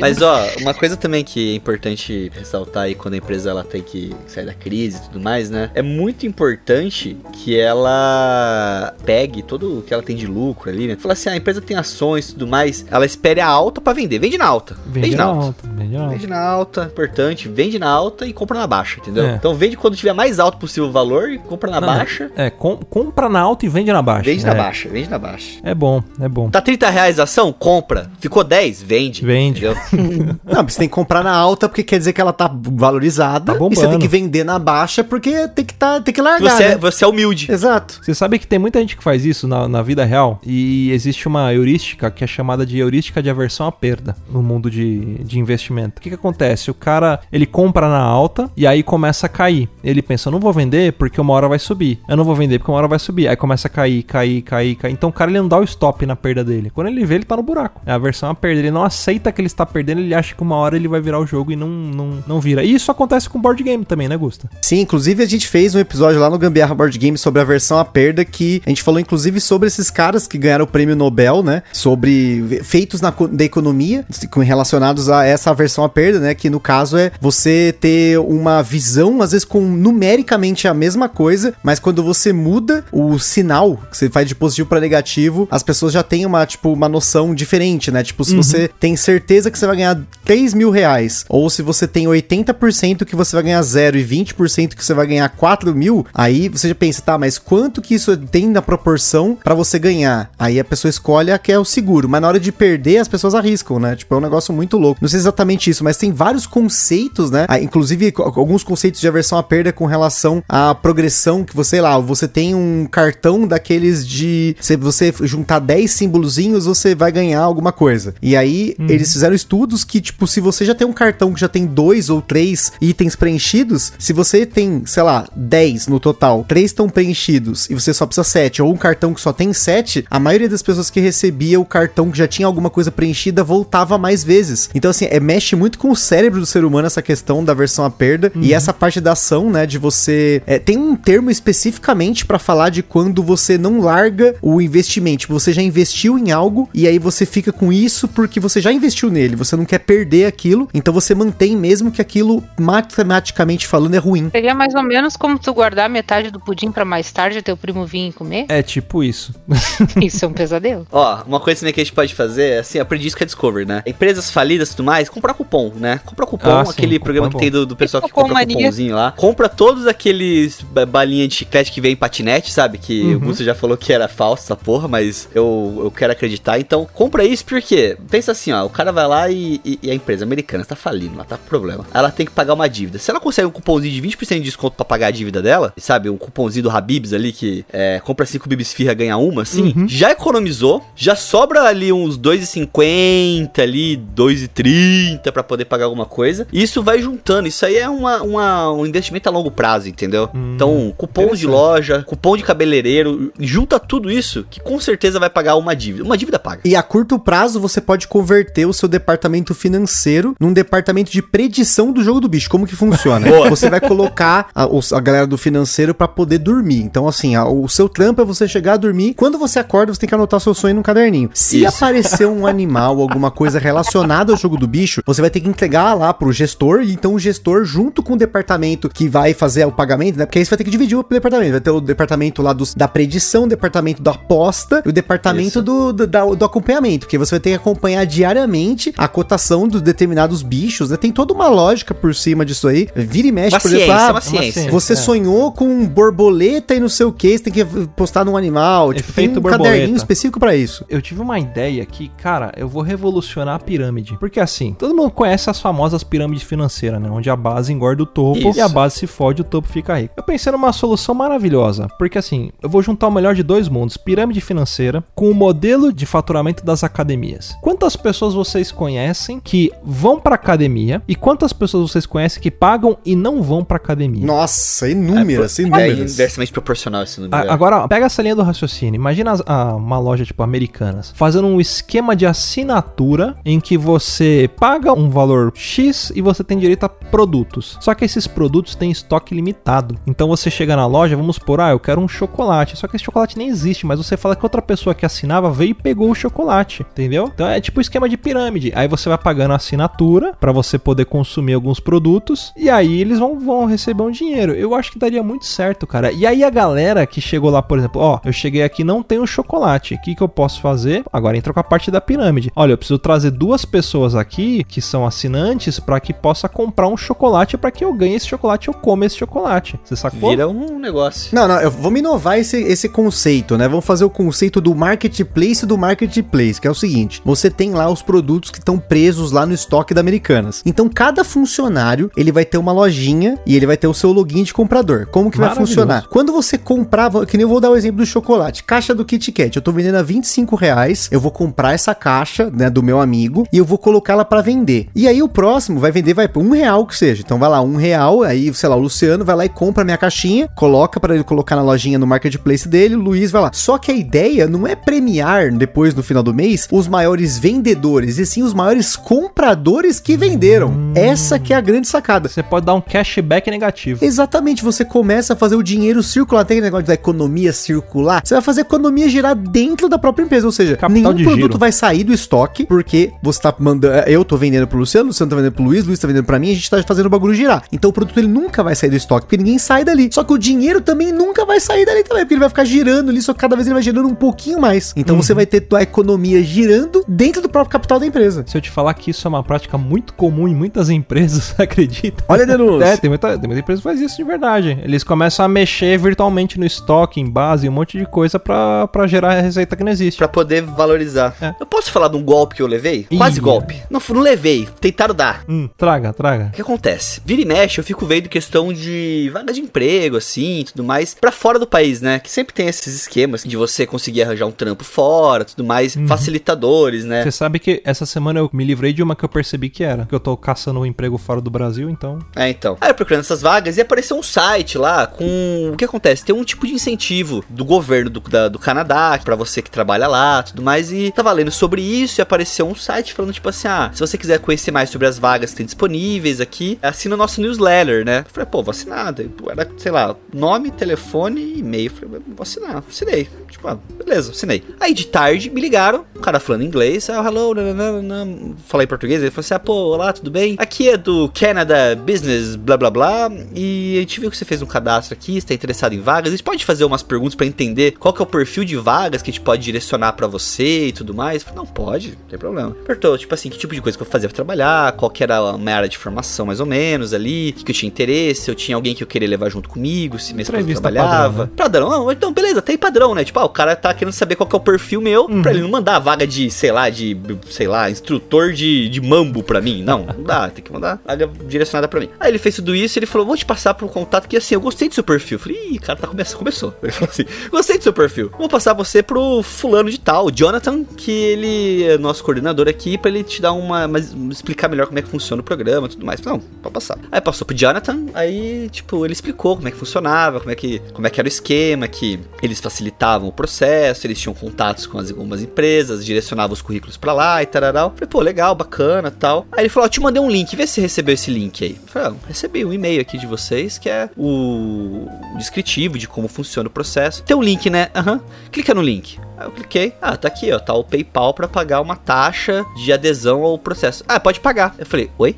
Mas 0.00 0.20
ó, 0.22 0.46
uma 0.60 0.74
coisa 0.74 0.96
também 0.96 1.22
que 1.24 1.52
é 1.52 1.56
importante 1.56 2.30
ressaltar 2.34 2.84
aí 2.84 2.94
quando 2.94 3.14
a 3.14 3.16
empresa 3.16 3.50
ela 3.50 3.64
tem 3.64 3.82
que 3.82 4.14
sair 4.26 4.46
da 4.46 4.54
crise 4.54 4.98
e 4.98 5.00
tudo 5.08 5.20
mais, 5.20 5.50
né? 5.50 5.70
É 5.74 5.82
muito 5.82 6.26
importante 6.26 7.16
que 7.32 7.58
ela 7.58 8.94
pegue 9.04 9.42
todo 9.42 9.78
o 9.78 9.82
que 9.82 9.92
ela 9.92 10.02
tem 10.02 10.16
de 10.16 10.26
lucro 10.26 10.70
ali, 10.70 10.86
né? 10.88 10.96
Fala 10.96 11.12
assim, 11.12 11.28
ah, 11.28 11.32
a 11.32 11.36
empresa 11.36 11.60
tem 11.60 11.76
ações 11.76 12.28
e 12.28 12.32
tudo 12.32 12.46
mais, 12.46 12.84
ela 12.90 13.04
espere 13.06 13.40
a 13.40 13.46
alta 13.46 13.80
pra 13.80 13.92
vender. 13.92 14.18
Vende 14.18 14.38
na 14.38 14.46
alta. 14.46 14.76
Vende 14.86 15.16
na 15.16 15.24
alta, 15.24 15.54
vende 15.74 15.92
na 15.96 16.02
alta. 16.02 16.12
Vende 16.14 16.26
na 16.26 16.40
alta, 16.40 16.84
importante. 16.84 17.48
Vende 17.48 17.78
na 17.78 17.88
alta 17.88 18.26
e 18.26 18.32
compra 18.32 18.58
na 18.58 18.66
baixa, 18.66 19.00
entendeu? 19.00 19.26
É. 19.26 19.34
Então 19.34 19.54
vende 19.54 19.76
quando 19.76 19.96
tiver 19.96 20.12
mais 20.12 20.38
alto 20.38 20.58
possível 20.58 20.88
o 20.88 20.92
valor 20.92 21.30
e 21.30 21.38
compra 21.38 21.70
na 21.70 21.80
Não, 21.80 21.88
não. 21.88 21.96
baixa. 21.96 22.30
É, 22.36 22.50
com- 22.50 22.76
compra 22.76 23.28
na 23.28 23.40
alta 23.40 23.66
e 23.66 23.68
vende 23.68 23.92
na 23.92 24.02
baixa. 24.02 24.24
Vende 24.24 24.44
na 24.44 24.52
é, 24.52 24.56
baixa, 24.56 24.88
vende 24.88 25.08
na 25.10 25.18
baixa. 25.18 25.58
É 25.62 25.74
bom, 25.74 26.02
é 26.20 26.28
bom. 26.28 26.50
Tá 26.50 26.60
30 26.60 26.90
reais 26.90 27.18
a 27.18 27.24
ação? 27.24 27.52
Compra. 27.52 28.10
Ficou 28.18 28.42
10? 28.44 28.82
Vende. 28.82 29.03
Vende. 29.12 29.66
Entendeu? 29.66 29.76
Não, 30.44 30.62
você 30.62 30.78
tem 30.78 30.88
que 30.88 30.94
comprar 30.94 31.22
na 31.22 31.34
alta 31.34 31.68
porque 31.68 31.82
quer 31.82 31.98
dizer 31.98 32.12
que 32.12 32.20
ela 32.20 32.32
tá 32.32 32.50
valorizada. 32.52 33.52
Tá 33.52 33.58
bombando. 33.58 33.74
e 33.74 33.76
você 33.76 33.88
tem 33.88 33.98
que 33.98 34.08
vender 34.08 34.44
na 34.44 34.58
baixa 34.58 35.02
porque 35.02 35.48
tem 35.48 35.64
que, 35.64 35.74
tá, 35.74 36.00
tem 36.00 36.14
que 36.14 36.20
largar, 36.20 36.56
Você, 36.56 36.62
é, 36.62 36.68
né? 36.70 36.76
você 36.76 37.04
é 37.04 37.08
humilde. 37.08 37.50
Exato. 37.50 38.00
Você 38.02 38.14
sabe 38.14 38.38
que 38.38 38.46
tem 38.46 38.58
muita 38.58 38.80
gente 38.80 38.96
que 38.96 39.02
faz 39.02 39.24
isso 39.24 39.46
na, 39.46 39.68
na 39.68 39.82
vida 39.82 40.04
real 40.04 40.40
e 40.44 40.90
existe 40.92 41.26
uma 41.28 41.52
heurística 41.52 42.10
que 42.10 42.24
é 42.24 42.26
chamada 42.26 42.64
de 42.64 42.78
heurística 42.78 43.22
de 43.22 43.30
aversão 43.30 43.66
à 43.66 43.72
perda 43.72 44.16
no 44.30 44.42
mundo 44.42 44.70
de, 44.70 45.16
de 45.24 45.38
investimento. 45.38 45.98
O 45.98 46.02
que, 46.02 46.08
que 46.08 46.14
acontece? 46.14 46.70
O 46.70 46.74
cara 46.74 47.20
ele 47.32 47.46
compra 47.46 47.88
na 47.88 48.00
alta 48.00 48.50
e 48.56 48.66
aí 48.66 48.82
começa 48.82 49.26
a 49.26 49.28
cair. 49.28 49.68
Ele 49.82 50.02
pensa, 50.02 50.28
eu 50.28 50.32
não 50.32 50.40
vou 50.40 50.52
vender 50.52 50.92
porque 50.92 51.20
uma 51.20 51.32
hora 51.32 51.48
vai 51.48 51.58
subir. 51.58 52.00
Eu 52.08 52.16
não 52.16 52.24
vou 52.24 52.34
vender 52.34 52.58
porque 52.58 52.70
uma 52.70 52.78
hora 52.78 52.88
vai 52.88 52.98
subir. 52.98 53.28
Aí 53.28 53.36
começa 53.36 53.68
a 53.68 53.70
cair, 53.70 54.02
cair, 54.02 54.42
cair, 54.42 54.74
cair. 54.76 54.92
Então 54.92 55.10
o 55.10 55.12
cara 55.12 55.30
ele 55.30 55.40
não 55.40 55.48
dá 55.48 55.58
o 55.58 55.64
stop 55.64 56.04
na 56.06 56.16
perda 56.16 56.44
dele. 56.44 56.70
Quando 56.70 56.88
ele 56.88 57.04
vê, 57.04 57.16
ele 57.16 57.24
tá 57.24 57.36
no 57.36 57.42
buraco. 57.42 57.82
É 57.86 57.92
a 57.92 57.94
aversão 57.94 58.30
à 58.30 58.34
perda. 58.34 58.60
Ele 58.60 58.70
não 58.70 58.84
aceita 58.94 59.32
que 59.32 59.40
ele 59.40 59.46
está 59.46 59.66
perdendo, 59.66 60.00
ele 60.00 60.14
acha 60.14 60.34
que 60.34 60.42
uma 60.42 60.56
hora 60.56 60.76
ele 60.76 60.88
vai 60.88 61.00
virar 61.00 61.18
o 61.18 61.26
jogo 61.26 61.52
e 61.52 61.56
não, 61.56 61.68
não, 61.68 62.24
não 62.26 62.40
vira. 62.40 62.62
E 62.62 62.74
isso 62.74 62.90
acontece 62.90 63.28
com 63.28 63.40
board 63.40 63.62
game 63.62 63.84
também, 63.84 64.08
né, 64.08 64.16
Gusta? 64.16 64.48
Sim, 64.62 64.80
inclusive 64.80 65.22
a 65.22 65.26
gente 65.26 65.48
fez 65.48 65.74
um 65.74 65.78
episódio 65.78 66.20
lá 66.20 66.30
no 66.30 66.38
Gambiarra 66.38 66.74
Board 66.74 66.96
Game 66.98 67.18
sobre 67.18 67.42
a 67.42 67.44
versão 67.44 67.78
à 67.78 67.84
perda 67.84 68.24
que 68.24 68.62
a 68.64 68.68
gente 68.68 68.82
falou 68.82 69.00
inclusive 69.00 69.40
sobre 69.40 69.66
esses 69.66 69.90
caras 69.90 70.26
que 70.26 70.38
ganharam 70.38 70.64
o 70.64 70.68
prêmio 70.68 70.96
Nobel, 70.96 71.42
né? 71.42 71.62
Sobre 71.72 72.60
feitos 72.62 73.00
na, 73.00 73.10
da 73.10 73.44
economia 73.44 74.06
relacionados 74.42 75.08
a 75.08 75.24
essa 75.24 75.50
aversão 75.50 75.84
à 75.84 75.88
perda, 75.88 76.20
né? 76.20 76.34
Que 76.34 76.48
no 76.48 76.60
caso 76.60 76.96
é 76.96 77.10
você 77.20 77.74
ter 77.78 78.18
uma 78.18 78.62
visão, 78.62 79.20
às 79.20 79.32
vezes 79.32 79.44
com 79.44 79.60
numericamente 79.60 80.68
a 80.68 80.74
mesma 80.74 81.08
coisa, 81.08 81.54
mas 81.62 81.78
quando 81.78 82.02
você 82.02 82.32
muda 82.32 82.84
o 82.92 83.18
sinal, 83.18 83.76
que 83.90 83.96
você 83.96 84.08
faz 84.08 84.28
de 84.28 84.34
positivo 84.34 84.68
para 84.68 84.80
negativo, 84.80 85.48
as 85.50 85.62
pessoas 85.62 85.92
já 85.92 86.02
têm 86.02 86.24
uma, 86.24 86.46
tipo, 86.46 86.72
uma 86.72 86.88
noção 86.88 87.34
diferente, 87.34 87.90
né? 87.90 88.02
Tipo, 88.02 88.24
se 88.24 88.34
você 88.34 88.68
tem 88.84 88.96
certeza 88.96 89.50
que 89.50 89.58
você 89.58 89.66
vai 89.66 89.76
ganhar 89.76 89.98
3 90.26 90.52
mil 90.52 90.68
reais, 90.68 91.24
ou 91.26 91.48
se 91.48 91.62
você 91.62 91.88
tem 91.88 92.04
80% 92.04 93.06
que 93.06 93.16
você 93.16 93.34
vai 93.34 93.44
ganhar 93.44 93.62
zero 93.62 93.96
e 93.96 94.04
20% 94.04 94.74
que 94.74 94.84
você 94.84 94.92
vai 94.92 95.06
ganhar 95.06 95.26
4 95.30 95.74
mil, 95.74 96.04
aí 96.12 96.50
você 96.50 96.68
já 96.68 96.74
pensa, 96.74 97.00
tá, 97.00 97.16
mas 97.16 97.38
quanto 97.38 97.80
que 97.80 97.94
isso 97.94 98.14
tem 98.14 98.46
na 98.46 98.60
proporção 98.60 99.38
pra 99.42 99.54
você 99.54 99.78
ganhar? 99.78 100.30
Aí 100.38 100.60
a 100.60 100.64
pessoa 100.64 100.90
escolhe 100.90 101.30
a 101.30 101.38
que 101.38 101.50
é 101.50 101.58
o 101.58 101.64
seguro, 101.64 102.10
mas 102.10 102.20
na 102.20 102.28
hora 102.28 102.38
de 102.38 102.52
perder, 102.52 102.98
as 102.98 103.08
pessoas 103.08 103.34
arriscam, 103.34 103.80
né? 103.80 103.96
Tipo, 103.96 104.16
é 104.16 104.18
um 104.18 104.20
negócio 104.20 104.52
muito 104.52 104.76
louco. 104.76 104.98
Não 105.00 105.08
sei 105.08 105.18
exatamente 105.18 105.70
isso, 105.70 105.82
mas 105.82 105.96
tem 105.96 106.12
vários 106.12 106.46
conceitos, 106.46 107.30
né? 107.30 107.46
Ah, 107.48 107.58
inclusive, 107.58 108.12
alguns 108.18 108.62
conceitos 108.62 109.00
de 109.00 109.08
aversão 109.08 109.38
à 109.38 109.42
perda 109.42 109.72
com 109.72 109.86
relação 109.86 110.42
à 110.46 110.74
progressão 110.74 111.42
que 111.42 111.56
você, 111.56 111.70
sei 111.70 111.80
lá, 111.80 111.98
você 111.98 112.28
tem 112.28 112.54
um 112.54 112.86
cartão 112.90 113.46
daqueles 113.48 114.06
de. 114.06 114.54
Se 114.60 114.76
você 114.76 115.10
juntar 115.22 115.58
10 115.58 115.90
símbolozinhos, 115.90 116.66
você 116.66 116.94
vai 116.94 117.10
ganhar 117.10 117.40
alguma 117.40 117.72
coisa. 117.72 118.14
E 118.20 118.36
aí, 118.36 118.73
eles 118.78 119.12
fizeram 119.12 119.34
estudos 119.34 119.84
que, 119.84 120.00
tipo, 120.00 120.26
se 120.26 120.40
você 120.40 120.64
já 120.64 120.74
tem 120.74 120.86
um 120.86 120.92
cartão 120.92 121.32
que 121.32 121.40
já 121.40 121.48
tem 121.48 121.66
dois 121.66 122.10
ou 122.10 122.20
três 122.20 122.72
itens 122.80 123.16
preenchidos, 123.16 123.92
se 123.98 124.12
você 124.12 124.46
tem, 124.46 124.82
sei 124.86 125.02
lá, 125.02 125.26
10 125.34 125.88
no 125.88 126.00
total, 126.00 126.44
três 126.46 126.66
estão 126.66 126.88
preenchidos 126.88 127.68
e 127.70 127.74
você 127.74 127.92
só 127.92 128.06
precisa 128.06 128.24
7, 128.24 128.62
ou 128.62 128.72
um 128.72 128.76
cartão 128.76 129.14
que 129.14 129.20
só 129.20 129.32
tem 129.32 129.52
7, 129.52 130.04
a 130.10 130.18
maioria 130.18 130.48
das 130.48 130.62
pessoas 130.62 130.90
que 130.90 131.00
recebia 131.00 131.60
o 131.60 131.64
cartão 131.64 132.10
que 132.10 132.18
já 132.18 132.26
tinha 132.26 132.46
alguma 132.46 132.70
coisa 132.70 132.90
preenchida 132.90 133.44
voltava 133.44 133.98
mais 133.98 134.24
vezes. 134.24 134.70
Então, 134.74 134.90
assim, 134.90 135.06
é, 135.10 135.20
mexe 135.20 135.56
muito 135.56 135.78
com 135.78 135.90
o 135.90 135.96
cérebro 135.96 136.40
do 136.40 136.46
ser 136.46 136.64
humano 136.64 136.86
essa 136.86 137.02
questão 137.02 137.44
da 137.44 137.54
versão 137.54 137.84
à 137.84 137.90
perda. 137.90 138.32
E 138.36 138.52
essa 138.52 138.72
parte 138.72 139.00
da 139.00 139.12
ação, 139.12 139.50
né, 139.50 139.66
de 139.66 139.78
você. 139.78 140.42
é, 140.46 140.58
tem 140.58 140.76
um 140.76 140.96
termo 140.96 141.30
especificamente 141.30 142.26
pra 142.26 142.38
falar 142.38 142.70
de 142.70 142.82
quando 142.82 143.22
você 143.22 143.56
não 143.56 143.80
larga 143.80 144.34
o 144.42 144.60
investimento. 144.60 145.20
Tipo, 145.20 145.34
você 145.34 145.52
já 145.52 145.62
investiu 145.62 146.18
em 146.18 146.30
algo 146.30 146.68
e 146.74 146.86
aí 146.86 146.98
você 146.98 147.24
fica 147.26 147.52
com 147.52 147.72
isso 147.72 148.08
porque 148.08 148.40
você 148.40 148.60
já 148.64 148.72
investiu 148.72 149.10
nele. 149.10 149.36
Você 149.36 149.54
não 149.56 149.64
quer 149.64 149.78
perder 149.78 150.26
aquilo, 150.26 150.68
então 150.74 150.92
você 150.92 151.14
mantém 151.14 151.56
mesmo 151.56 151.90
que 151.92 152.00
aquilo, 152.00 152.42
matematicamente 152.58 153.66
falando, 153.66 153.94
é 153.94 153.98
ruim. 153.98 154.28
Seria 154.30 154.54
mais 154.54 154.74
ou 154.74 154.82
menos 154.82 155.16
como 155.16 155.38
tu 155.38 155.52
guardar 155.52 155.88
metade 155.88 156.30
do 156.30 156.40
pudim 156.40 156.70
pra 156.72 156.84
mais 156.84 157.10
tarde 157.12 157.42
teu 157.42 157.56
primo 157.56 157.86
vir 157.86 158.08
e 158.08 158.12
comer? 158.12 158.46
É 158.48 158.62
tipo 158.62 159.02
isso. 159.04 159.34
Isso 160.02 160.24
é 160.24 160.28
um 160.28 160.32
pesadelo. 160.32 160.86
Ó, 160.90 161.22
uma 161.26 161.40
coisa 161.40 161.60
também 161.60 161.72
que 161.74 161.80
a 161.80 161.84
gente 161.84 161.92
pode 161.94 162.14
fazer 162.14 162.44
é 162.44 162.58
assim, 162.58 162.78
aprendi 162.78 163.06
isso 163.06 163.16
com 163.16 163.22
a 163.24 163.26
Discovery, 163.26 163.66
né? 163.66 163.82
Empresas 163.86 164.30
falidas 164.30 164.68
e 164.70 164.76
tudo 164.76 164.86
mais, 164.86 165.08
comprar 165.08 165.34
cupom, 165.34 165.72
né? 165.76 166.00
Compra 166.04 166.26
cupom, 166.26 166.50
Ah, 166.50 166.64
sim, 166.64 166.72
aquele 166.72 166.94
cupom 166.98 167.04
programa 167.04 167.28
é 167.28 167.30
que 167.30 167.38
tem 167.38 167.50
do, 167.50 167.66
do 167.66 167.76
pessoal 167.76 168.02
que 168.02 168.08
Cupom 168.08 168.22
compra 168.22 168.34
mania. 168.34 168.56
cupomzinho 168.56 168.94
lá. 168.94 169.12
Compra 169.12 169.48
todos 169.48 169.86
aqueles 169.86 170.60
ba- 170.62 170.86
balinha 170.86 171.26
de 171.28 171.34
chiclete 171.34 171.70
que 171.72 171.80
vem 171.80 171.92
em 171.92 171.96
patinete, 171.96 172.50
sabe? 172.52 172.78
Que 172.78 173.02
Uhum. 173.02 173.16
o 173.16 173.20
Gusto 173.20 173.44
já 173.44 173.54
falou 173.54 173.76
que 173.76 173.92
era 173.92 174.08
falso 174.08 174.44
essa 174.44 174.56
porra, 174.56 174.88
mas 174.88 175.28
eu, 175.34 175.80
eu 175.84 175.90
quero 175.90 176.12
acreditar. 176.12 176.58
Então, 176.58 176.86
compra 176.92 177.24
isso 177.24 177.44
porque, 177.44 177.96
pensa 178.10 178.32
assim, 178.32 178.52
ó, 178.62 178.66
o 178.66 178.70
cara 178.70 178.92
vai 178.92 179.06
lá 179.06 179.30
e, 179.30 179.60
e- 179.64 179.78
e 179.82 179.90
a 179.90 179.94
empresa 179.94 180.24
americana 180.24 180.64
tá 180.64 180.76
falindo, 180.76 181.14
ela 181.14 181.24
tá 181.24 181.36
com 181.36 181.44
problema. 181.48 181.84
Ela 181.92 182.10
tem 182.10 182.24
que 182.26 182.32
pagar 182.32 182.54
uma 182.54 182.68
dívida. 182.68 182.98
Se 182.98 183.10
ela 183.10 183.20
consegue 183.20 183.46
um 183.48 183.50
cupomzinho 183.50 183.92
de 183.92 184.00
20% 184.08 184.34
de 184.36 184.40
desconto 184.40 184.76
pra 184.76 184.84
pagar 184.84 185.08
a 185.08 185.10
dívida 185.10 185.40
dela, 185.42 185.72
sabe? 185.76 186.08
Um 186.10 186.16
cupomzinho 186.16 186.64
do 186.64 186.70
Habibs 186.70 187.12
ali 187.12 187.32
que 187.32 187.64
é, 187.72 188.00
compra 188.04 188.26
5 188.26 188.48
Bibis 188.48 188.72
Firra 188.72 188.94
ganha 188.94 189.16
uma, 189.16 189.42
assim, 189.42 189.72
Uhum. 189.76 189.88
já 189.88 190.10
economizou, 190.10 190.84
já 190.94 191.16
sobra 191.16 191.62
ali 191.62 191.92
uns 191.92 192.16
2,50 192.18 193.62
ali, 193.62 193.96
2,30 193.96 195.32
pra 195.32 195.42
poder 195.42 195.64
pagar 195.64 195.84
alguma 195.86 196.06
coisa. 196.06 196.46
E 196.52 196.62
isso 196.62 196.82
vai 196.82 197.00
juntando. 197.00 197.48
Isso 197.48 197.64
aí 197.64 197.76
é 197.76 197.88
uma, 197.88 198.22
uma- 198.22 198.72
um 198.72 198.86
investimento 198.86 199.28
a 199.28 199.32
longo 199.32 199.50
prazo, 199.50 199.88
entendeu? 199.88 200.28
Hum, 200.34 200.54
então, 200.54 200.92
cupom 200.96 201.34
de 201.34 201.46
loja, 201.46 202.02
cupom 202.06 202.36
de 202.36 202.42
cabeleireiro, 202.42 203.32
junta 203.38 203.78
tudo 203.78 204.10
isso 204.10 204.44
que 204.50 204.60
com 204.60 204.78
certeza 204.80 205.18
vai 205.18 205.30
pagar 205.30 205.56
uma 205.56 205.74
dívida. 205.74 206.04
Uma 206.04 206.16
dívida 206.16 206.38
paga. 206.38 206.60
E 206.64 206.76
a 206.76 206.82
curto 206.82 207.18
prazo 207.18 207.60
você 207.60 207.80
pode 207.80 208.06
converter 208.08 208.43
converter 208.44 208.66
o 208.66 208.72
seu 208.72 208.88
departamento 208.88 209.54
financeiro 209.54 210.34
num 210.38 210.52
departamento 210.52 211.10
de 211.10 211.22
predição 211.22 211.90
do 211.92 212.02
jogo 212.02 212.20
do 212.20 212.28
bicho. 212.28 212.48
Como 212.50 212.66
que 212.66 212.76
funciona? 212.76 213.26
Boa. 213.26 213.48
você 213.48 213.70
vai 213.70 213.80
colocar 213.80 214.48
a, 214.54 214.64
a 214.92 215.00
galera 215.00 215.26
do 215.26 215.38
financeiro 215.38 215.94
pra 215.94 216.06
poder 216.06 216.38
dormir. 216.38 216.80
Então, 216.82 217.08
assim, 217.08 217.34
a- 217.34 217.46
o 217.48 217.68
seu 217.68 217.88
trampo 217.88 218.20
é 218.20 218.24
você 218.24 218.46
chegar 218.46 218.74
a 218.74 218.76
dormir. 218.76 219.14
Quando 219.14 219.38
você 219.38 219.58
acorda, 219.58 219.92
você 219.94 220.00
tem 220.00 220.08
que 220.08 220.14
anotar 220.14 220.38
seu 220.40 220.54
sonho 220.54 220.74
num 220.74 220.82
caderninho. 220.82 221.30
Se 221.32 221.64
Isso. 221.64 221.76
aparecer 221.76 222.26
um 222.26 222.46
animal, 222.46 223.00
alguma 223.00 223.30
coisa 223.30 223.58
relacionada 223.58 224.32
ao 224.32 224.38
jogo 224.38 224.56
do 224.56 224.66
bicho, 224.66 225.02
você 225.06 225.20
vai 225.20 225.30
ter 225.30 225.40
que 225.40 225.48
entregar 225.48 225.94
lá 225.94 226.12
pro 226.12 226.32
gestor. 226.32 226.82
E 226.82 226.92
então 226.92 227.14
o 227.14 227.18
gestor, 227.18 227.64
junto 227.64 228.02
com 228.02 228.12
o 228.14 228.16
departamento 228.16 228.88
que 228.88 229.08
vai 229.08 229.32
fazer 229.32 229.64
o 229.66 229.72
pagamento, 229.72 230.18
né? 230.18 230.26
Porque 230.26 230.38
aí 230.38 230.44
você 230.44 230.50
vai 230.50 230.58
ter 230.58 230.64
que 230.64 230.70
dividir 230.70 230.96
o 230.98 231.02
departamento. 231.02 231.52
Vai 231.52 231.60
ter 231.60 231.70
o 231.70 231.80
departamento 231.80 232.42
lá 232.42 232.52
dos, 232.52 232.74
da 232.74 232.86
predição, 232.88 233.44
o 233.44 233.48
departamento 233.48 234.02
da 234.02 234.10
aposta 234.12 234.82
e 234.84 234.88
o 234.88 234.92
departamento 234.92 235.62
do, 235.62 235.92
do, 235.92 236.06
da- 236.06 236.24
do 236.24 236.44
acompanhamento. 236.44 237.06
Porque 237.06 237.18
você 237.18 237.32
vai 237.32 237.40
ter 237.40 237.50
que 237.50 237.56
acompanhar 237.56 238.04
diariamente 238.24 238.92
a 238.96 239.06
cotação 239.06 239.68
dos 239.68 239.82
determinados 239.82 240.42
bichos. 240.42 240.90
Né? 240.90 240.96
Tem 240.96 241.12
toda 241.12 241.32
uma 241.34 241.48
lógica 241.48 241.92
por 241.94 242.14
cima 242.14 242.44
disso 242.44 242.66
aí. 242.68 242.88
Vira 242.96 243.28
e 243.28 243.32
mexe, 243.32 243.54
Uma 243.56 243.60
por 243.60 243.68
exemplo. 243.68 243.84
ciência, 243.86 244.06
ah, 244.06 244.10
uma 244.12 244.20
ciência. 244.20 244.70
você 244.70 244.92
É. 244.94 244.96
sonhou 244.96 245.52
com 245.52 245.86
borboleta 245.86 246.74
e 246.74 246.80
não 246.80 246.88
sei 246.88 247.04
o 247.06 247.12
que, 247.12 247.36
você 247.36 247.44
tem 247.44 247.52
que 247.52 247.64
postar 247.96 248.24
num 248.24 248.36
animal. 248.36 248.94
Tipo, 248.94 249.12
tem 249.12 249.28
um 249.28 249.34
borboleta. 249.34 249.64
caderninho 249.64 249.96
específico 249.96 250.40
pra 250.40 250.56
isso. 250.56 250.84
Eu 250.88 251.02
tive 251.02 251.20
uma 251.20 251.38
ideia 251.38 251.84
que, 251.84 252.08
cara, 252.16 252.52
eu 252.56 252.68
vou 252.68 252.82
revolucionar 252.82 253.56
a 253.56 253.58
pirâmide. 253.58 254.16
Porque 254.18 254.40
assim, 254.40 254.72
todo 254.72 254.94
mundo 254.94 255.10
conhece 255.10 255.50
as 255.50 255.60
famosas 255.60 256.02
pirâmides 256.02 256.44
financeiras, 256.44 257.00
né? 257.00 257.10
Onde 257.10 257.28
a 257.28 257.36
base 257.36 257.72
engorda 257.72 258.02
o 258.02 258.06
topo 258.06 258.38
Isso. 258.50 258.58
e 258.58 258.60
a 258.60 258.68
base 258.68 258.96
se 258.96 259.06
fode 259.06 259.42
o 259.42 259.44
topo 259.44 259.68
fica 259.68 259.98
rico. 259.98 260.14
Eu 260.16 260.22
pensei 260.22 260.50
numa 260.52 260.72
solução 260.72 261.14
maravilhosa. 261.14 261.88
Porque 261.98 262.18
assim, 262.18 262.50
eu 262.62 262.68
vou 262.68 262.82
juntar 262.82 263.08
o 263.08 263.12
melhor 263.12 263.34
de 263.34 263.42
dois 263.42 263.68
mundos: 263.68 263.96
pirâmide 263.96 264.40
financeira 264.40 265.04
com 265.14 265.30
o 265.30 265.34
modelo 265.34 265.92
de 265.92 266.06
faturamento 266.06 266.64
das 266.64 266.82
academias. 266.84 267.54
Quantas 267.60 267.96
pessoas 267.96 268.13
vocês 268.22 268.70
conhecem 268.70 269.40
que 269.40 269.70
vão 269.82 270.20
pra 270.20 270.36
academia 270.36 271.02
e 271.08 271.14
quantas 271.16 271.52
pessoas 271.52 271.90
vocês 271.90 272.06
conhecem 272.06 272.40
que 272.40 272.50
pagam 272.50 272.96
e 273.04 273.16
não 273.16 273.42
vão 273.42 273.64
pra 273.64 273.76
academia? 273.76 274.24
Nossa, 274.26 274.88
inúmeras, 274.88 275.58
É 275.58 275.62
inúmeras. 275.62 276.12
inversamente 276.12 276.52
proporcional 276.52 277.02
esse 277.02 277.20
número. 277.20 277.50
A- 277.50 277.52
Agora, 277.52 277.88
pega 277.88 278.06
essa 278.06 278.22
linha 278.22 278.36
do 278.36 278.42
raciocínio. 278.42 278.94
Imagina 278.98 279.34
a- 279.46 279.74
uma 279.74 279.98
loja 279.98 280.24
tipo 280.24 280.42
Americanas 280.42 281.12
fazendo 281.16 281.46
um 281.48 281.60
esquema 281.60 282.14
de 282.14 282.24
assinatura 282.68 283.36
em 283.44 283.58
que 283.60 283.76
você 283.76 284.48
paga 284.58 284.92
um 284.92 285.08
valor 285.10 285.52
X 285.54 286.12
e 286.14 286.20
você 286.20 286.42
tem 286.44 286.58
direito 286.58 286.84
a 286.84 286.88
produtos. 286.88 287.76
Só 287.80 287.94
que 287.94 288.04
esses 288.04 288.26
produtos 288.26 288.74
têm 288.74 288.90
estoque 288.90 289.34
limitado. 289.34 289.96
Então 290.06 290.28
você 290.28 290.50
chega 290.50 290.76
na 290.76 290.86
loja, 290.86 291.16
vamos 291.16 291.38
por, 291.38 291.60
ah, 291.60 291.70
eu 291.70 291.80
quero 291.80 292.00
um 292.00 292.08
chocolate. 292.08 292.76
Só 292.76 292.86
que 292.86 292.96
esse 292.96 293.04
chocolate 293.04 293.36
nem 293.38 293.48
existe, 293.48 293.86
mas 293.86 293.98
você 293.98 294.16
fala 294.16 294.36
que 294.36 294.44
outra 294.44 294.62
pessoa 294.62 294.94
que 294.94 295.04
assinava 295.06 295.50
veio 295.50 295.70
e 295.70 295.74
pegou 295.74 296.10
o 296.10 296.14
chocolate, 296.14 296.82
entendeu? 296.82 297.30
Então 297.34 297.46
é 297.46 297.60
tipo 297.60 297.78
um 297.78 297.82
esquema 297.82 298.03
de 298.08 298.16
pirâmide. 298.16 298.72
Aí 298.74 298.88
você 298.88 299.08
vai 299.08 299.18
pagando 299.18 299.52
a 299.52 299.56
assinatura 299.56 300.34
para 300.40 300.52
você 300.52 300.78
poder 300.78 301.04
consumir 301.06 301.54
alguns 301.54 301.80
produtos 301.80 302.52
e 302.56 302.68
aí 302.70 303.00
eles 303.00 303.18
vão, 303.18 303.38
vão 303.38 303.66
receber 303.66 304.02
um 304.02 304.10
dinheiro. 304.10 304.52
Eu 304.52 304.74
acho 304.74 304.92
que 304.92 304.98
daria 304.98 305.22
muito 305.22 305.46
certo, 305.46 305.86
cara. 305.86 306.12
E 306.12 306.26
aí 306.26 306.42
a 306.44 306.50
galera 306.50 307.06
que 307.06 307.20
chegou 307.20 307.50
lá, 307.50 307.62
por 307.62 307.78
exemplo, 307.78 308.00
ó, 308.00 308.20
eu 308.24 308.32
cheguei 308.32 308.62
aqui 308.62 308.82
não 308.84 309.02
tem 309.02 309.18
um 309.20 309.26
chocolate. 309.26 309.94
O 309.94 310.00
que, 310.02 310.14
que 310.14 310.22
eu 310.22 310.28
posso 310.28 310.60
fazer? 310.60 311.04
Agora 311.12 311.36
entra 311.36 311.52
com 311.52 311.60
a 311.60 311.64
parte 311.64 311.90
da 311.90 312.00
pirâmide. 312.00 312.50
Olha, 312.56 312.72
eu 312.72 312.78
preciso 312.78 312.98
trazer 312.98 313.30
duas 313.30 313.64
pessoas 313.64 314.14
aqui 314.14 314.64
que 314.64 314.80
são 314.80 315.06
assinantes 315.06 315.78
para 315.80 316.00
que 316.00 316.12
possa 316.12 316.48
comprar 316.48 316.88
um 316.88 316.96
chocolate 316.96 317.56
para 317.56 317.70
que 317.70 317.84
eu 317.84 317.92
ganhe 317.92 318.14
esse 318.14 318.26
chocolate 318.26 318.68
e 318.68 318.70
eu 318.70 318.74
coma 318.74 319.06
esse 319.06 319.16
chocolate. 319.16 319.78
Você 319.84 319.96
sacou? 319.96 320.30
Vira 320.30 320.48
um 320.48 320.78
negócio. 320.78 321.34
Não, 321.34 321.46
não, 321.48 321.60
eu- 321.60 321.70
vamos 321.70 321.98
inovar 322.00 322.38
esse, 322.38 322.56
esse 322.62 322.88
conceito, 322.88 323.56
né? 323.58 323.68
Vamos 323.68 323.84
fazer 323.84 324.04
o 324.04 324.10
conceito 324.10 324.60
do 324.60 324.74
marketplace 324.74 325.66
do 325.66 325.76
marketplace, 325.78 326.60
que 326.60 326.66
é 326.66 326.70
o 326.70 326.74
seguinte: 326.74 327.20
você 327.24 327.50
tem 327.50 327.72
lá 327.72 327.88
os 327.94 328.02
produtos 328.02 328.50
que 328.50 328.58
estão 328.58 328.78
presos 328.78 329.32
lá 329.32 329.46
no 329.46 329.54
estoque 329.54 329.94
da 329.94 330.00
Americanas. 330.00 330.62
Então, 330.66 330.88
cada 330.88 331.24
funcionário 331.24 332.10
ele 332.16 332.30
vai 332.30 332.44
ter 332.44 332.58
uma 332.58 332.72
lojinha 332.72 333.38
e 333.46 333.56
ele 333.56 333.66
vai 333.66 333.76
ter 333.76 333.86
o 333.86 333.94
seu 333.94 334.12
login 334.12 334.42
de 334.42 334.52
comprador. 334.52 335.06
Como 335.06 335.30
que 335.30 335.38
vai 335.38 335.54
funcionar? 335.54 336.06
Quando 336.08 336.32
você 336.32 336.58
comprava, 336.58 337.24
que 337.24 337.36
nem 337.36 337.42
eu 337.44 337.48
vou 337.48 337.60
dar 337.60 337.70
o 337.70 337.76
exemplo 337.76 337.98
do 337.98 338.06
chocolate, 338.06 338.64
caixa 338.64 338.94
do 338.94 339.04
Kit 339.04 339.32
Kat, 339.32 339.56
eu 339.56 339.62
tô 339.62 339.72
vendendo 339.72 339.96
a 339.96 340.02
25 340.02 340.56
reais, 340.56 341.08
eu 341.10 341.20
vou 341.20 341.30
comprar 341.30 341.72
essa 341.72 341.94
caixa, 341.94 342.50
né, 342.50 342.68
do 342.68 342.82
meu 342.82 343.00
amigo 343.00 343.46
e 343.52 343.58
eu 343.58 343.64
vou 343.64 343.78
colocá-la 343.78 344.24
pra 344.24 344.42
vender. 344.42 344.88
E 344.94 345.08
aí 345.08 345.22
o 345.22 345.28
próximo 345.28 345.80
vai 345.80 345.90
vender, 345.90 346.14
vai 346.14 346.28
por 346.28 346.42
um 346.42 346.50
real 346.50 346.86
que 346.86 346.96
seja. 346.96 347.22
Então 347.24 347.38
vai 347.38 347.48
lá, 347.48 347.62
um 347.62 347.76
real, 347.76 348.22
aí, 348.22 348.52
sei 348.52 348.68
lá, 348.68 348.76
o 348.76 348.80
Luciano 348.80 349.24
vai 349.24 349.36
lá 349.36 349.44
e 349.44 349.48
compra 349.48 349.84
minha 349.84 349.96
caixinha, 349.96 350.48
coloca 350.54 351.00
pra 351.00 351.14
ele 351.14 351.24
colocar 351.24 351.56
na 351.56 351.62
lojinha 351.62 351.98
no 351.98 352.06
marketplace 352.06 352.68
dele, 352.68 352.96
o 352.96 353.00
Luiz 353.00 353.30
vai 353.30 353.42
lá. 353.42 353.50
Só 353.52 353.78
que 353.78 353.90
a 353.90 353.94
ideia 353.94 354.46
não 354.46 354.66
é 354.66 354.74
premiar 354.74 355.52
depois 355.52 355.94
no 355.94 356.02
final 356.02 356.22
do 356.22 356.34
mês 356.34 356.68
os 356.70 356.88
maiores 356.88 357.38
vendedores, 357.38 357.83
e 357.84 358.24
sim 358.24 358.42
os 358.42 358.54
maiores 358.54 358.96
compradores 358.96 360.00
que 360.00 360.16
venderam. 360.16 360.74
Essa 360.94 361.38
que 361.38 361.52
é 361.52 361.56
a 361.56 361.60
grande 361.60 361.86
sacada. 361.86 362.28
Você 362.28 362.42
pode 362.42 362.64
dar 362.64 362.74
um 362.74 362.80
cashback 362.80 363.50
negativo. 363.50 364.02
Exatamente, 364.02 364.64
você 364.64 364.84
começa 364.84 365.34
a 365.34 365.36
fazer 365.36 365.54
o 365.54 365.62
dinheiro 365.62 366.02
circular. 366.02 366.44
Tem 366.44 366.60
negócio 366.62 366.86
da 366.86 366.94
economia 366.94 367.52
circular. 367.52 368.22
Você 368.24 368.34
vai 368.34 368.42
fazer 368.42 368.62
a 368.62 368.62
economia 368.62 369.06
girar 369.08 369.34
dentro 369.34 369.88
da 369.88 369.98
própria 369.98 370.24
empresa. 370.24 370.46
Ou 370.46 370.52
seja, 370.52 370.76
Capital 370.76 371.12
nenhum 371.12 371.24
produto 371.24 371.42
giro. 371.52 371.58
vai 371.58 371.72
sair 371.72 372.04
do 372.04 372.12
estoque, 372.12 372.64
porque 372.64 373.12
você 373.22 373.42
tá 373.42 373.54
mandando. 373.58 373.94
Eu 374.08 374.24
tô 374.24 374.36
vendendo 374.36 374.66
pro 374.66 374.78
Luciano, 374.78 375.04
o 375.04 375.08
Luciano 375.08 375.28
tá 375.28 375.36
vendendo 375.36 375.52
pro 375.52 375.64
Luiz, 375.64 375.84
o 375.84 375.88
Luiz 375.88 375.98
tá 375.98 376.08
vendendo 376.08 376.24
pra 376.24 376.38
mim, 376.38 376.52
a 376.52 376.54
gente 376.54 376.70
tá 376.70 376.82
fazendo 376.82 377.06
o 377.06 377.10
bagulho 377.10 377.34
girar. 377.34 377.64
Então 377.70 377.90
o 377.90 377.92
produto 377.92 378.16
ele 378.18 378.28
nunca 378.28 378.62
vai 378.62 378.74
sair 378.74 378.90
do 378.90 378.96
estoque, 378.96 379.26
porque 379.26 379.36
ninguém 379.36 379.58
sai 379.58 379.84
dali. 379.84 380.08
Só 380.10 380.24
que 380.24 380.32
o 380.32 380.38
dinheiro 380.38 380.80
também 380.80 381.12
nunca 381.12 381.44
vai 381.44 381.60
sair 381.60 381.84
dali 381.84 382.02
também, 382.02 382.24
porque 382.24 382.34
ele 382.34 382.40
vai 382.40 382.48
ficar 382.48 382.64
girando 382.64 383.10
ali, 383.10 383.20
só 383.20 383.34
que 383.34 383.40
cada 383.40 383.54
vez 383.54 383.66
ele 383.66 383.74
vai 383.74 383.82
girando 383.82 384.08
um 384.08 384.14
pouquinho 384.14 384.60
mais. 384.60 384.92
Então 384.96 385.16
você 385.16 385.34
vai 385.34 385.44
ter 385.44 385.66
a 385.74 385.82
economia 385.82 386.42
girando 386.42 387.04
dentro 387.08 387.42
do 387.42 387.48
próprio 387.48 387.73
capital 387.74 387.98
da 387.98 388.06
empresa. 388.06 388.44
Se 388.46 388.56
eu 388.56 388.60
te 388.60 388.70
falar 388.70 388.94
que 388.94 389.10
isso 389.10 389.26
é 389.26 389.28
uma 389.28 389.42
prática 389.42 389.76
muito 389.76 390.14
comum 390.14 390.46
em 390.46 390.54
muitas 390.54 390.90
empresas, 390.90 391.54
acredita? 391.58 392.22
Olha 392.28 392.44
a 392.44 392.46
denúncia. 392.46 392.84
É, 392.84 392.96
tem 392.96 393.10
muita, 393.10 393.36
tem 393.36 393.48
muita 393.48 393.60
empresa 393.60 393.80
que 393.80 393.88
faz 393.88 394.00
isso 394.00 394.16
de 394.16 394.22
verdade. 394.22 394.78
Eles 394.82 395.02
começam 395.02 395.44
a 395.44 395.48
mexer 395.48 395.98
virtualmente 395.98 396.58
no 396.58 396.64
estoque, 396.64 397.20
em 397.20 397.28
base, 397.28 397.68
um 397.68 397.72
monte 397.72 397.98
de 397.98 398.06
coisa 398.06 398.38
pra, 398.38 398.86
pra 398.86 399.08
gerar 399.08 399.32
a 399.32 399.40
receita 399.40 399.74
que 399.74 399.82
não 399.82 399.90
existe. 399.90 400.18
Pra 400.18 400.28
poder 400.28 400.62
valorizar. 400.62 401.36
É. 401.40 401.52
Eu 401.58 401.66
posso 401.66 401.90
falar 401.90 402.06
de 402.06 402.16
um 402.16 402.22
golpe 402.22 402.54
que 402.54 402.62
eu 402.62 402.66
levei? 402.68 403.08
Ih. 403.10 403.16
Quase 403.16 403.40
golpe. 403.40 403.82
Não, 403.90 404.00
não 404.10 404.20
levei. 404.20 404.68
Tentaram 404.80 405.14
dar. 405.14 405.42
Hum, 405.48 405.68
traga, 405.76 406.12
traga. 406.12 406.50
O 406.52 406.52
que 406.52 406.62
acontece? 406.62 407.20
Vira 407.24 407.42
e 407.42 407.44
mexe, 407.44 407.80
eu 407.80 407.84
fico 407.84 408.06
vendo 408.06 408.28
questão 408.28 408.72
de 408.72 409.30
vaga 409.32 409.52
de 409.52 409.60
emprego, 409.60 410.16
assim, 410.16 410.60
e 410.60 410.64
tudo 410.64 410.84
mais, 410.84 411.12
pra 411.12 411.32
fora 411.32 411.58
do 411.58 411.66
país, 411.66 412.00
né? 412.00 412.20
Que 412.20 412.30
sempre 412.30 412.54
tem 412.54 412.68
esses 412.68 412.94
esquemas 412.94 413.42
de 413.42 413.56
você 413.56 413.84
conseguir 413.84 414.22
arranjar 414.22 414.46
um 414.46 414.52
trampo 414.52 414.84
fora, 414.84 415.44
tudo 415.44 415.64
mais, 415.64 415.96
facilitadores, 416.06 417.04
né? 417.04 417.24
Você 417.24 417.32
sabe 417.32 417.58
que 417.58 417.63
essa 417.84 418.04
semana 418.06 418.40
eu 418.40 418.50
me 418.52 418.64
livrei 418.64 418.92
de 418.92 419.02
uma 419.02 419.14
que 419.16 419.24
eu 419.24 419.28
percebi 419.28 419.68
que 419.68 419.82
era. 419.84 420.06
Que 420.06 420.14
eu 420.14 420.20
tô 420.20 420.36
caçando 420.36 420.80
um 420.80 420.86
emprego 420.86 421.16
fora 421.18 421.40
do 421.40 421.50
Brasil, 421.50 421.88
então. 421.90 422.18
É, 422.36 422.48
então. 422.48 422.76
Aí 422.80 422.92
procurando 422.92 423.20
essas 423.20 423.42
vagas 423.42 423.76
e 423.76 423.80
apareceu 423.80 424.16
um 424.16 424.22
site 424.22 424.76
lá 424.78 425.06
com. 425.06 425.70
O 425.72 425.76
que 425.76 425.84
acontece? 425.84 426.24
Tem 426.24 426.34
um 426.34 426.44
tipo 426.44 426.66
de 426.66 426.72
incentivo 426.74 427.44
do 427.48 427.64
governo 427.64 428.10
do, 428.10 428.20
da- 428.20 428.48
do 428.48 428.58
Canadá 428.58 429.18
pra 429.24 429.34
você 429.36 429.62
que 429.62 429.70
trabalha 429.70 430.06
lá 430.06 430.42
tudo 430.42 430.62
mais. 430.62 430.92
E 430.92 431.10
tava 431.12 431.30
lendo 431.32 431.50
sobre 431.50 431.82
isso 431.82 432.20
e 432.20 432.22
apareceu 432.22 432.66
um 432.66 432.74
site 432.74 433.12
falando, 433.14 433.32
tipo 433.32 433.48
assim: 433.48 433.68
ah, 433.68 433.90
se 433.92 434.00
você 434.00 434.16
quiser 434.18 434.38
conhecer 434.40 434.70
mais 434.70 434.90
sobre 434.90 435.06
as 435.06 435.18
vagas 435.18 435.50
que 435.50 435.56
tem 435.56 435.66
disponíveis 435.66 436.40
aqui, 436.40 436.78
assina 436.82 437.14
o 437.14 437.18
nosso 437.18 437.40
newsletter, 437.40 438.04
né? 438.04 438.20
Eu 438.26 438.30
falei, 438.32 438.48
pô, 438.50 438.62
vou 438.62 438.70
assinar. 438.70 439.14
Era, 439.50 439.68
sei 439.76 439.92
lá, 439.92 440.14
nome, 440.32 440.70
telefone 440.70 441.40
e 441.40 441.58
e-mail. 441.60 441.90
Falei, 441.90 442.20
vou 442.26 442.42
assinar. 442.42 442.82
Assinei. 442.88 443.28
Tipo, 443.50 443.68
ah, 443.68 443.78
beleza, 444.04 444.30
assinei. 444.32 444.62
Aí 444.80 444.92
de 444.92 445.06
tarde 445.06 445.48
me 445.50 445.60
ligaram, 445.60 446.04
um 446.16 446.20
cara 446.20 446.40
falando 446.40 446.62
inglês, 446.64 447.08
ah, 447.08 447.22
hello, 447.24 447.53
nananana, 447.54 448.54
falei 448.66 448.86
português, 448.86 449.20
ele 449.22 449.30
falou 449.30 449.44
assim, 449.44 449.54
ah, 449.54 449.58
pô, 449.58 449.72
olá, 449.94 450.12
tudo 450.12 450.30
bem? 450.30 450.56
Aqui 450.58 450.88
é 450.88 450.96
do 450.96 451.30
Canada 451.34 451.94
Business, 451.96 452.56
blá 452.56 452.76
blá 452.76 452.90
blá, 452.90 453.30
e 453.54 453.96
a 453.96 454.00
gente 454.00 454.20
viu 454.20 454.30
que 454.30 454.36
você 454.36 454.44
fez 454.44 454.62
um 454.62 454.66
cadastro 454.66 455.14
aqui, 455.14 455.36
está 455.36 455.54
interessado 455.54 455.92
em 455.92 456.00
vagas, 456.00 456.28
a 456.32 456.36
gente 456.36 456.44
pode 456.44 456.64
fazer 456.64 456.84
umas 456.84 457.02
perguntas 457.02 457.34
pra 457.34 457.46
entender 457.46 457.92
qual 457.92 458.12
que 458.12 458.20
é 458.20 458.24
o 458.24 458.26
perfil 458.26 458.64
de 458.64 458.76
vagas 458.76 459.22
que 459.22 459.30
a 459.30 459.32
gente 459.32 459.42
pode 459.42 459.62
direcionar 459.62 460.12
pra 460.12 460.26
você 460.26 460.88
e 460.88 460.92
tudo 460.92 461.14
mais? 461.14 461.42
Eu 461.42 461.48
falei, 461.48 461.64
não, 461.64 461.66
pode, 461.66 462.08
não 462.10 462.28
tem 462.28 462.38
problema. 462.38 462.70
Perguntou, 462.86 463.16
tipo 463.18 463.34
assim, 463.34 463.48
que 463.48 463.58
tipo 463.58 463.74
de 463.74 463.80
coisa 463.80 463.96
que 463.96 464.02
eu 464.02 464.06
fazia 464.06 464.28
pra 464.28 464.34
trabalhar, 464.34 464.92
qual 464.92 465.10
que 465.10 465.22
era 465.22 465.36
a 465.38 465.58
minha 465.58 465.76
área 465.76 465.88
de 465.88 465.98
formação 465.98 466.46
mais 466.46 466.60
ou 466.60 466.66
menos 466.66 467.12
ali, 467.12 467.50
o 467.50 467.52
que, 467.54 467.64
que 467.64 467.70
eu 467.70 467.74
tinha 467.76 467.88
interesse, 467.88 468.42
se 468.42 468.50
eu 468.50 468.54
tinha 468.54 468.76
alguém 468.76 468.94
que 468.94 469.02
eu 469.02 469.06
queria 469.06 469.28
levar 469.28 469.48
junto 469.48 469.68
comigo, 469.68 470.18
se 470.18 470.32
minha 470.32 470.42
esposa 470.42 470.64
trabalhava. 470.80 471.46
padrão, 471.56 471.90
Padrão, 471.90 472.08
ah, 472.08 472.12
então 472.12 472.32
beleza, 472.32 472.62
tem 472.62 472.76
padrão, 472.76 473.14
né? 473.14 473.24
Tipo, 473.24 473.38
ah, 473.40 473.44
o 473.44 473.48
cara 473.48 473.74
tá 473.76 473.92
querendo 473.94 474.12
saber 474.12 474.36
qual 474.36 474.46
que 474.48 474.54
é 474.54 474.58
o 474.58 474.60
perfil 474.60 475.00
meu, 475.00 475.28
pra 475.42 475.50
ele 475.52 475.60
não 475.60 475.68
mandar 475.70 475.96
a 475.96 475.98
vaga 475.98 476.26
de, 476.26 476.50
sei 476.50 476.70
lá, 476.72 476.88
de, 476.90 477.14
sei 477.48 477.66
lá, 477.66 477.90
instrutor 477.90 478.52
de, 478.52 478.88
de 478.88 479.00
mambo 479.00 479.42
pra 479.42 479.60
mim. 479.60 479.82
Não, 479.82 480.06
não 480.06 480.22
dá, 480.22 480.48
tem 480.48 480.64
que 480.64 480.72
mandar 480.72 481.00
vaga 481.04 481.30
direcionada 481.46 481.88
pra 481.88 482.00
mim. 482.00 482.08
Aí 482.18 482.30
ele 482.30 482.38
fez 482.38 482.56
tudo 482.56 482.74
isso 482.74 482.98
e 482.98 483.00
ele 483.00 483.06
falou, 483.06 483.26
vou 483.26 483.36
te 483.36 483.44
passar 483.44 483.74
pro 483.74 483.88
contato 483.88 484.28
que 484.28 484.36
assim, 484.36 484.54
eu 484.54 484.60
gostei 484.60 484.88
do 484.88 484.94
seu 484.94 485.04
perfil. 485.04 485.36
Eu 485.36 485.40
falei, 485.40 485.68
ih, 485.70 485.78
cara, 485.78 485.98
tá 485.98 486.06
começando, 486.06 486.38
começou. 486.38 486.74
Ele 486.82 486.92
falou 486.92 487.10
assim, 487.10 487.24
gostei 487.50 487.78
do 487.78 487.82
seu 487.82 487.92
perfil. 487.92 488.30
Vou 488.38 488.48
passar 488.48 488.72
você 488.72 489.02
pro 489.02 489.42
fulano 489.42 489.90
de 489.90 489.98
tal, 489.98 490.30
Jonathan, 490.30 490.84
que 490.84 491.10
ele 491.10 491.84
é 491.84 491.98
nosso 491.98 492.22
coordenador 492.24 492.68
aqui, 492.68 492.98
pra 492.98 493.10
ele 493.10 493.22
te 493.22 493.40
dar 493.40 493.52
uma, 493.52 493.86
mas 493.88 494.14
explicar 494.30 494.68
melhor 494.68 494.86
como 494.86 494.98
é 494.98 495.02
que 495.02 495.08
funciona 495.08 495.40
o 495.40 495.44
programa 495.44 495.86
e 495.86 495.90
tudo 495.90 496.06
mais. 496.06 496.20
Não, 496.22 496.38
pode 496.38 496.72
passar. 496.72 496.98
Aí 497.10 497.20
passou 497.20 497.46
pro 497.46 497.56
Jonathan, 497.56 498.06
aí, 498.14 498.68
tipo, 498.70 499.04
ele 499.04 499.12
explicou 499.12 499.56
como 499.56 499.68
é 499.68 499.70
que 499.70 499.76
funcionava, 499.76 500.40
como 500.40 500.50
é 500.50 500.54
que, 500.54 500.80
como 500.92 501.06
é 501.06 501.10
que 501.10 501.20
era 501.20 501.26
o 501.26 501.28
esquema, 501.28 501.88
que 501.88 502.18
eles 502.42 502.60
facilitavam 502.60 503.28
o 503.28 503.32
processo, 503.32 504.06
eles 504.06 504.18
tinham 504.18 504.34
contatos 504.34 504.86
com 504.86 504.98
as, 504.98 505.10
algumas 505.10 505.42
empresas, 505.42 506.04
direcionavam 506.04 506.52
os 506.52 506.62
currículos 506.62 506.96
pra 506.96 507.12
lá 507.12 507.23
lá 507.24 507.42
e 507.42 507.46
tararau. 507.46 507.90
Falei, 507.94 508.08
pô, 508.08 508.20
legal, 508.20 508.54
bacana 508.54 509.10
tal. 509.10 509.46
Aí 509.52 509.62
ele 509.62 509.68
falou, 509.68 509.86
ó, 509.86 509.88
te 509.88 510.00
mandei 510.00 510.22
um 510.22 510.30
link, 510.30 510.54
vê 510.54 510.66
se 510.66 510.80
recebeu 510.80 511.14
esse 511.14 511.30
link 511.30 511.64
aí. 511.64 511.78
Falei, 511.86 512.08
ah, 512.08 512.14
recebi 512.28 512.64
um 512.64 512.72
e-mail 512.72 513.00
aqui 513.00 513.16
de 513.16 513.26
vocês 513.26 513.78
que 513.78 513.88
é 513.88 514.10
o 514.16 515.08
descritivo 515.36 515.98
de 515.98 516.06
como 516.06 516.28
funciona 516.28 516.68
o 516.68 516.72
processo. 516.72 517.22
Tem 517.22 517.36
um 517.36 517.42
link, 517.42 517.70
né? 517.70 517.88
Aham. 517.94 518.20
Clica 518.52 518.74
no 518.74 518.82
link. 518.82 519.18
Aí 519.36 519.46
eu 519.46 519.50
cliquei. 519.50 519.94
Ah, 520.00 520.16
tá 520.16 520.28
aqui, 520.28 520.52
ó. 520.52 520.58
Tá 520.58 520.74
o 520.74 520.84
PayPal 520.84 521.32
pra 521.34 521.48
pagar 521.48 521.80
uma 521.80 521.96
taxa 521.96 522.64
de 522.76 522.92
adesão 522.92 523.42
ao 523.42 523.58
processo. 523.58 524.04
Ah, 524.06 524.20
pode 524.20 524.40
pagar. 524.40 524.74
Eu 524.78 524.86
falei, 524.86 525.10
oi? 525.18 525.36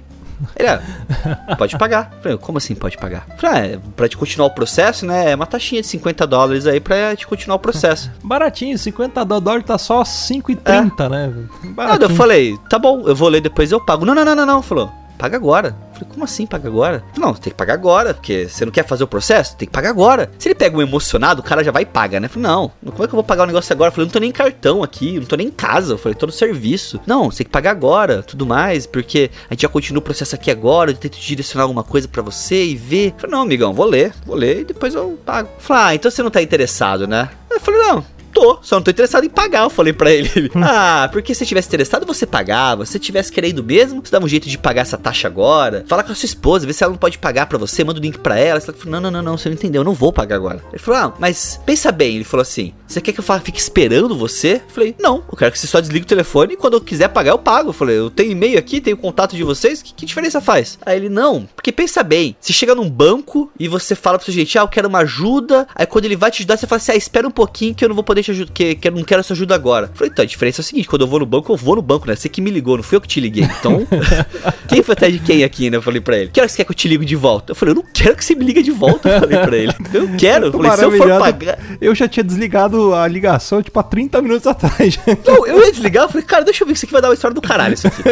Ele, 0.56 0.68
ah, 0.68 1.56
pode 1.56 1.76
pagar. 1.78 2.10
Falei, 2.22 2.38
como 2.38 2.58
assim 2.58 2.74
pode 2.74 2.96
pagar? 2.96 3.26
Falei, 3.38 3.56
ah, 3.56 3.66
é, 3.66 3.78
pra 3.96 4.08
te 4.08 4.16
continuar 4.16 4.46
o 4.48 4.50
processo, 4.50 5.06
né? 5.06 5.32
É 5.32 5.34
uma 5.34 5.46
taxinha 5.46 5.80
de 5.80 5.86
50 5.86 6.26
dólares 6.26 6.66
aí 6.66 6.80
pra 6.80 7.14
te 7.16 7.26
continuar 7.26 7.56
o 7.56 7.60
processo. 7.60 8.10
Baratinho, 8.22 8.78
50 8.78 9.24
dólares 9.24 9.64
tá 9.66 9.78
só 9.78 10.02
5,30, 10.02 11.08
né? 11.08 11.32
Nada, 11.32 11.34
eu 11.64 11.72
Baratinho. 11.72 12.14
falei, 12.16 12.58
tá 12.68 12.78
bom, 12.78 13.02
eu 13.06 13.14
vou 13.14 13.28
ler 13.28 13.40
depois 13.40 13.72
eu 13.72 13.80
pago. 13.80 14.04
Não, 14.04 14.14
não, 14.14 14.24
não, 14.24 14.34
não, 14.34 14.46
não. 14.46 14.62
Falou, 14.62 14.92
paga 15.18 15.36
agora. 15.36 15.76
Falei, 15.96 16.08
como 16.12 16.24
assim 16.24 16.46
paga 16.46 16.68
agora? 16.68 17.02
Não, 17.16 17.32
tem 17.32 17.50
que 17.50 17.56
pagar 17.56 17.74
agora, 17.74 18.12
porque 18.12 18.48
você 18.48 18.64
não 18.64 18.72
quer 18.72 18.86
fazer 18.86 19.04
o 19.04 19.08
processo? 19.08 19.56
Tem 19.56 19.66
que 19.66 19.72
pagar 19.72 19.90
agora. 19.90 20.30
Se 20.38 20.48
ele 20.48 20.54
pega 20.54 20.76
um 20.76 20.82
emocionado, 20.82 21.40
o 21.40 21.44
cara 21.44 21.64
já 21.64 21.72
vai 21.72 21.82
e 21.82 21.86
paga, 21.86 22.20
né? 22.20 22.28
Falei, 22.28 22.48
não, 22.48 22.70
como 22.84 23.04
é 23.04 23.06
que 23.06 23.14
eu 23.14 23.16
vou 23.16 23.24
pagar 23.24 23.44
o 23.44 23.46
negócio 23.46 23.72
agora? 23.72 23.90
Falei, 23.90 24.06
não 24.06 24.12
tô 24.12 24.18
nem 24.18 24.28
em 24.28 24.32
cartão 24.32 24.82
aqui, 24.82 25.18
não 25.18 25.26
tô 25.26 25.36
nem 25.36 25.48
em 25.48 25.50
casa. 25.50 25.96
Falei, 25.96 26.14
tô 26.14 26.26
no 26.26 26.32
serviço. 26.32 27.00
Não, 27.06 27.30
você 27.30 27.38
tem 27.38 27.46
que 27.46 27.52
pagar 27.52 27.70
agora, 27.70 28.22
tudo 28.22 28.46
mais, 28.46 28.86
porque 28.86 29.30
a 29.48 29.54
gente 29.54 29.62
já 29.62 29.68
continua 29.68 30.00
o 30.00 30.04
processo 30.04 30.34
aqui 30.34 30.50
agora, 30.50 30.90
eu 30.90 30.96
tento 30.96 31.18
direcionar 31.18 31.64
alguma 31.64 31.82
coisa 31.82 32.06
pra 32.06 32.22
você 32.22 32.66
e 32.66 32.76
ver. 32.76 33.14
Falei, 33.16 33.34
não, 33.34 33.42
amigão, 33.42 33.72
vou 33.72 33.86
ler, 33.86 34.12
vou 34.24 34.36
ler 34.36 34.60
e 34.60 34.64
depois 34.64 34.94
eu 34.94 35.18
pago. 35.24 35.48
Falei, 35.58 35.82
ah, 35.82 35.94
então 35.94 36.10
você 36.10 36.22
não 36.22 36.30
tá 36.30 36.42
interessado, 36.42 37.06
né? 37.06 37.30
Eu 37.50 37.60
falei, 37.60 37.80
não, 37.80 38.04
tô, 38.36 38.58
só 38.60 38.76
não 38.76 38.82
tô 38.82 38.90
interessado 38.90 39.24
em 39.24 39.30
pagar, 39.30 39.62
eu 39.62 39.70
falei 39.70 39.94
pra 39.94 40.12
ele. 40.12 40.50
ah, 40.62 41.08
porque 41.10 41.34
se 41.34 41.46
tivesse 41.46 41.68
interessado, 41.68 42.04
você 42.04 42.26
pagava. 42.26 42.84
Se 42.84 42.98
tivesse 42.98 43.32
querendo 43.32 43.64
mesmo, 43.64 44.02
você 44.04 44.12
dava 44.12 44.26
um 44.26 44.28
jeito 44.28 44.46
de 44.46 44.58
pagar 44.58 44.82
essa 44.82 44.98
taxa 44.98 45.26
agora. 45.26 45.84
Fala 45.88 46.02
com 46.02 46.12
a 46.12 46.14
sua 46.14 46.26
esposa, 46.26 46.66
vê 46.66 46.72
se 46.74 46.84
ela 46.84 46.92
não 46.92 46.98
pode 46.98 47.16
pagar 47.16 47.46
pra 47.46 47.56
você, 47.56 47.82
manda 47.82 47.98
o 47.98 48.02
link 48.02 48.18
pra 48.18 48.38
ela. 48.38 48.60
Falou, 48.60 48.76
não, 48.84 49.00
não, 49.00 49.10
não, 49.10 49.22
não, 49.22 49.38
você 49.38 49.48
não 49.48 49.54
entendeu, 49.54 49.80
eu 49.80 49.84
não 49.84 49.94
vou 49.94 50.12
pagar 50.12 50.36
agora. 50.36 50.62
Ele 50.70 50.78
falou, 50.78 51.00
ah, 51.00 51.14
mas 51.18 51.58
pensa 51.64 51.90
bem, 51.90 52.16
ele 52.16 52.24
falou 52.24 52.42
assim, 52.42 52.74
você 52.86 53.00
quer 53.00 53.12
que 53.12 53.20
eu 53.20 53.40
fique 53.40 53.58
esperando 53.58 54.14
você? 54.16 54.60
Eu 54.66 54.74
falei, 54.74 54.94
não, 54.98 55.24
eu 55.30 55.36
quero 55.36 55.52
que 55.52 55.58
você 55.58 55.66
só 55.66 55.80
desligue 55.80 56.04
o 56.04 56.08
telefone 56.08 56.54
e 56.54 56.56
quando 56.56 56.74
eu 56.74 56.80
quiser 56.80 57.08
pagar, 57.08 57.30
eu 57.30 57.38
pago. 57.38 57.70
Eu 57.70 57.72
falei, 57.72 57.98
eu 57.98 58.10
tenho 58.10 58.32
e-mail 58.32 58.58
aqui, 58.58 58.80
tenho 58.80 58.96
contato 58.96 59.34
de 59.34 59.42
vocês, 59.42 59.80
que, 59.80 59.94
que 59.94 60.04
diferença 60.04 60.40
faz? 60.40 60.78
Aí 60.84 60.98
ele, 60.98 61.08
não, 61.08 61.48
porque 61.56 61.72
pensa 61.72 62.02
bem, 62.02 62.36
você 62.38 62.52
chega 62.52 62.74
num 62.74 62.90
banco 62.90 63.50
e 63.58 63.66
você 63.66 63.94
fala 63.94 64.18
pro 64.18 64.26
seu 64.26 64.34
gente, 64.34 64.58
ah, 64.58 64.62
eu 64.62 64.68
quero 64.68 64.88
uma 64.88 64.98
ajuda, 64.98 65.66
aí 65.74 65.86
quando 65.86 66.04
ele 66.04 66.16
vai 66.16 66.30
te 66.30 66.40
ajudar, 66.40 66.58
você 66.58 66.66
fala 66.66 66.76
assim, 66.76 66.92
ah, 66.92 66.96
espera 66.96 67.26
um 67.26 67.30
pouquinho 67.30 67.74
que 67.74 67.84
eu 67.84 67.88
não 67.88 67.94
vou 67.94 68.04
poder 68.04 68.25
te 68.26 68.30
ajudar, 68.32 68.52
que, 68.52 68.74
que 68.74 68.90
não 68.90 69.02
quero 69.02 69.20
essa 69.20 69.32
ajuda 69.32 69.54
agora. 69.54 69.86
Eu 69.86 69.96
falei, 69.96 70.10
então, 70.12 70.22
a 70.22 70.26
diferença 70.26 70.60
é 70.60 70.62
o 70.62 70.64
seguinte, 70.64 70.88
quando 70.88 71.02
eu 71.02 71.08
vou 71.08 71.20
no 71.20 71.26
banco, 71.26 71.52
eu 71.52 71.56
vou 71.56 71.76
no 71.76 71.82
banco, 71.82 72.06
né? 72.06 72.16
Você 72.16 72.28
que 72.28 72.40
me 72.40 72.50
ligou, 72.50 72.76
não 72.76 72.82
fui 72.82 72.96
eu 72.96 73.00
que 73.00 73.08
te 73.08 73.20
liguei. 73.20 73.44
Então, 73.44 73.86
quem 74.68 74.82
foi 74.82 74.92
atrás 74.92 75.12
de 75.12 75.18
quem 75.20 75.44
aqui, 75.44 75.70
né? 75.70 75.76
Eu 75.76 75.82
falei 75.82 76.00
pra 76.00 76.16
ele, 76.16 76.30
que 76.30 76.40
horas 76.40 76.52
você 76.52 76.58
quer 76.58 76.64
que 76.64 76.70
eu 76.72 76.74
te 76.74 76.88
ligo 76.88 77.04
de 77.04 77.16
volta? 77.16 77.52
Eu 77.52 77.56
falei, 77.56 77.72
eu 77.72 77.76
não 77.76 77.84
quero 77.92 78.16
que 78.16 78.24
você 78.24 78.34
me 78.34 78.44
liga 78.44 78.62
de 78.62 78.70
volta, 78.70 79.08
eu 79.08 79.20
falei 79.20 79.38
pra 79.38 79.56
ele. 79.56 79.74
Eu 79.92 80.08
não 80.08 80.16
quero, 80.16 80.46
eu 80.46 80.52
falei, 80.52 80.72
se 80.72 80.84
eu 80.84 80.92
for 80.92 81.18
pagar... 81.18 81.58
Eu 81.80 81.94
já 81.94 82.08
tinha 82.08 82.24
desligado 82.24 82.94
a 82.94 83.06
ligação, 83.06 83.62
tipo, 83.62 83.78
há 83.78 83.82
30 83.82 84.22
minutos 84.22 84.46
atrás. 84.46 84.98
Não, 85.26 85.46
eu 85.46 85.64
ia 85.64 85.70
desligar, 85.70 86.04
eu 86.04 86.08
falei, 86.08 86.26
cara, 86.26 86.44
deixa 86.44 86.62
eu 86.62 86.66
ver, 86.66 86.74
isso 86.74 86.84
aqui 86.84 86.92
vai 86.92 87.02
dar 87.02 87.08
uma 87.08 87.14
história 87.14 87.34
do 87.34 87.40
caralho, 87.40 87.74
isso 87.74 87.86
aqui. 87.86 88.02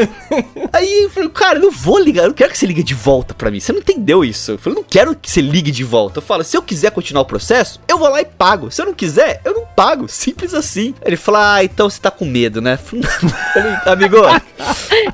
Aí 0.72 1.04
eu 1.04 1.10
falei, 1.10 1.28
cara, 1.30 1.58
eu 1.58 1.62
não 1.62 1.70
vou 1.70 1.98
ligar, 1.98 2.22
eu 2.22 2.28
não 2.28 2.34
quero 2.34 2.50
que 2.50 2.58
você 2.58 2.66
ligue 2.66 2.82
de 2.82 2.94
volta 2.94 3.34
pra 3.34 3.50
mim. 3.50 3.60
Você 3.60 3.72
não 3.72 3.80
entendeu 3.80 4.24
isso. 4.24 4.52
Eu 4.52 4.58
falei, 4.58 4.78
eu 4.78 4.82
não 4.82 4.88
quero 4.88 5.14
que 5.14 5.30
você 5.30 5.40
ligue 5.40 5.70
de 5.70 5.84
volta. 5.84 6.18
Eu 6.18 6.22
falo, 6.22 6.44
se 6.44 6.56
eu 6.56 6.62
quiser 6.62 6.90
continuar 6.90 7.22
o 7.22 7.26
processo, 7.26 7.80
eu 7.88 7.98
vou 7.98 8.08
lá 8.08 8.20
e 8.20 8.24
pago. 8.24 8.70
Se 8.70 8.82
eu 8.82 8.86
não 8.86 8.94
quiser, 8.94 9.40
eu 9.44 9.54
não 9.54 9.66
pago. 9.66 10.03
Simples 10.08 10.54
assim. 10.54 10.94
Ele 11.04 11.16
falou, 11.16 11.40
ah, 11.40 11.64
então 11.64 11.88
você 11.88 12.00
tá 12.00 12.10
com 12.10 12.24
medo, 12.24 12.60
né? 12.60 12.76
Falei, 12.78 13.76
amigo, 13.86 14.16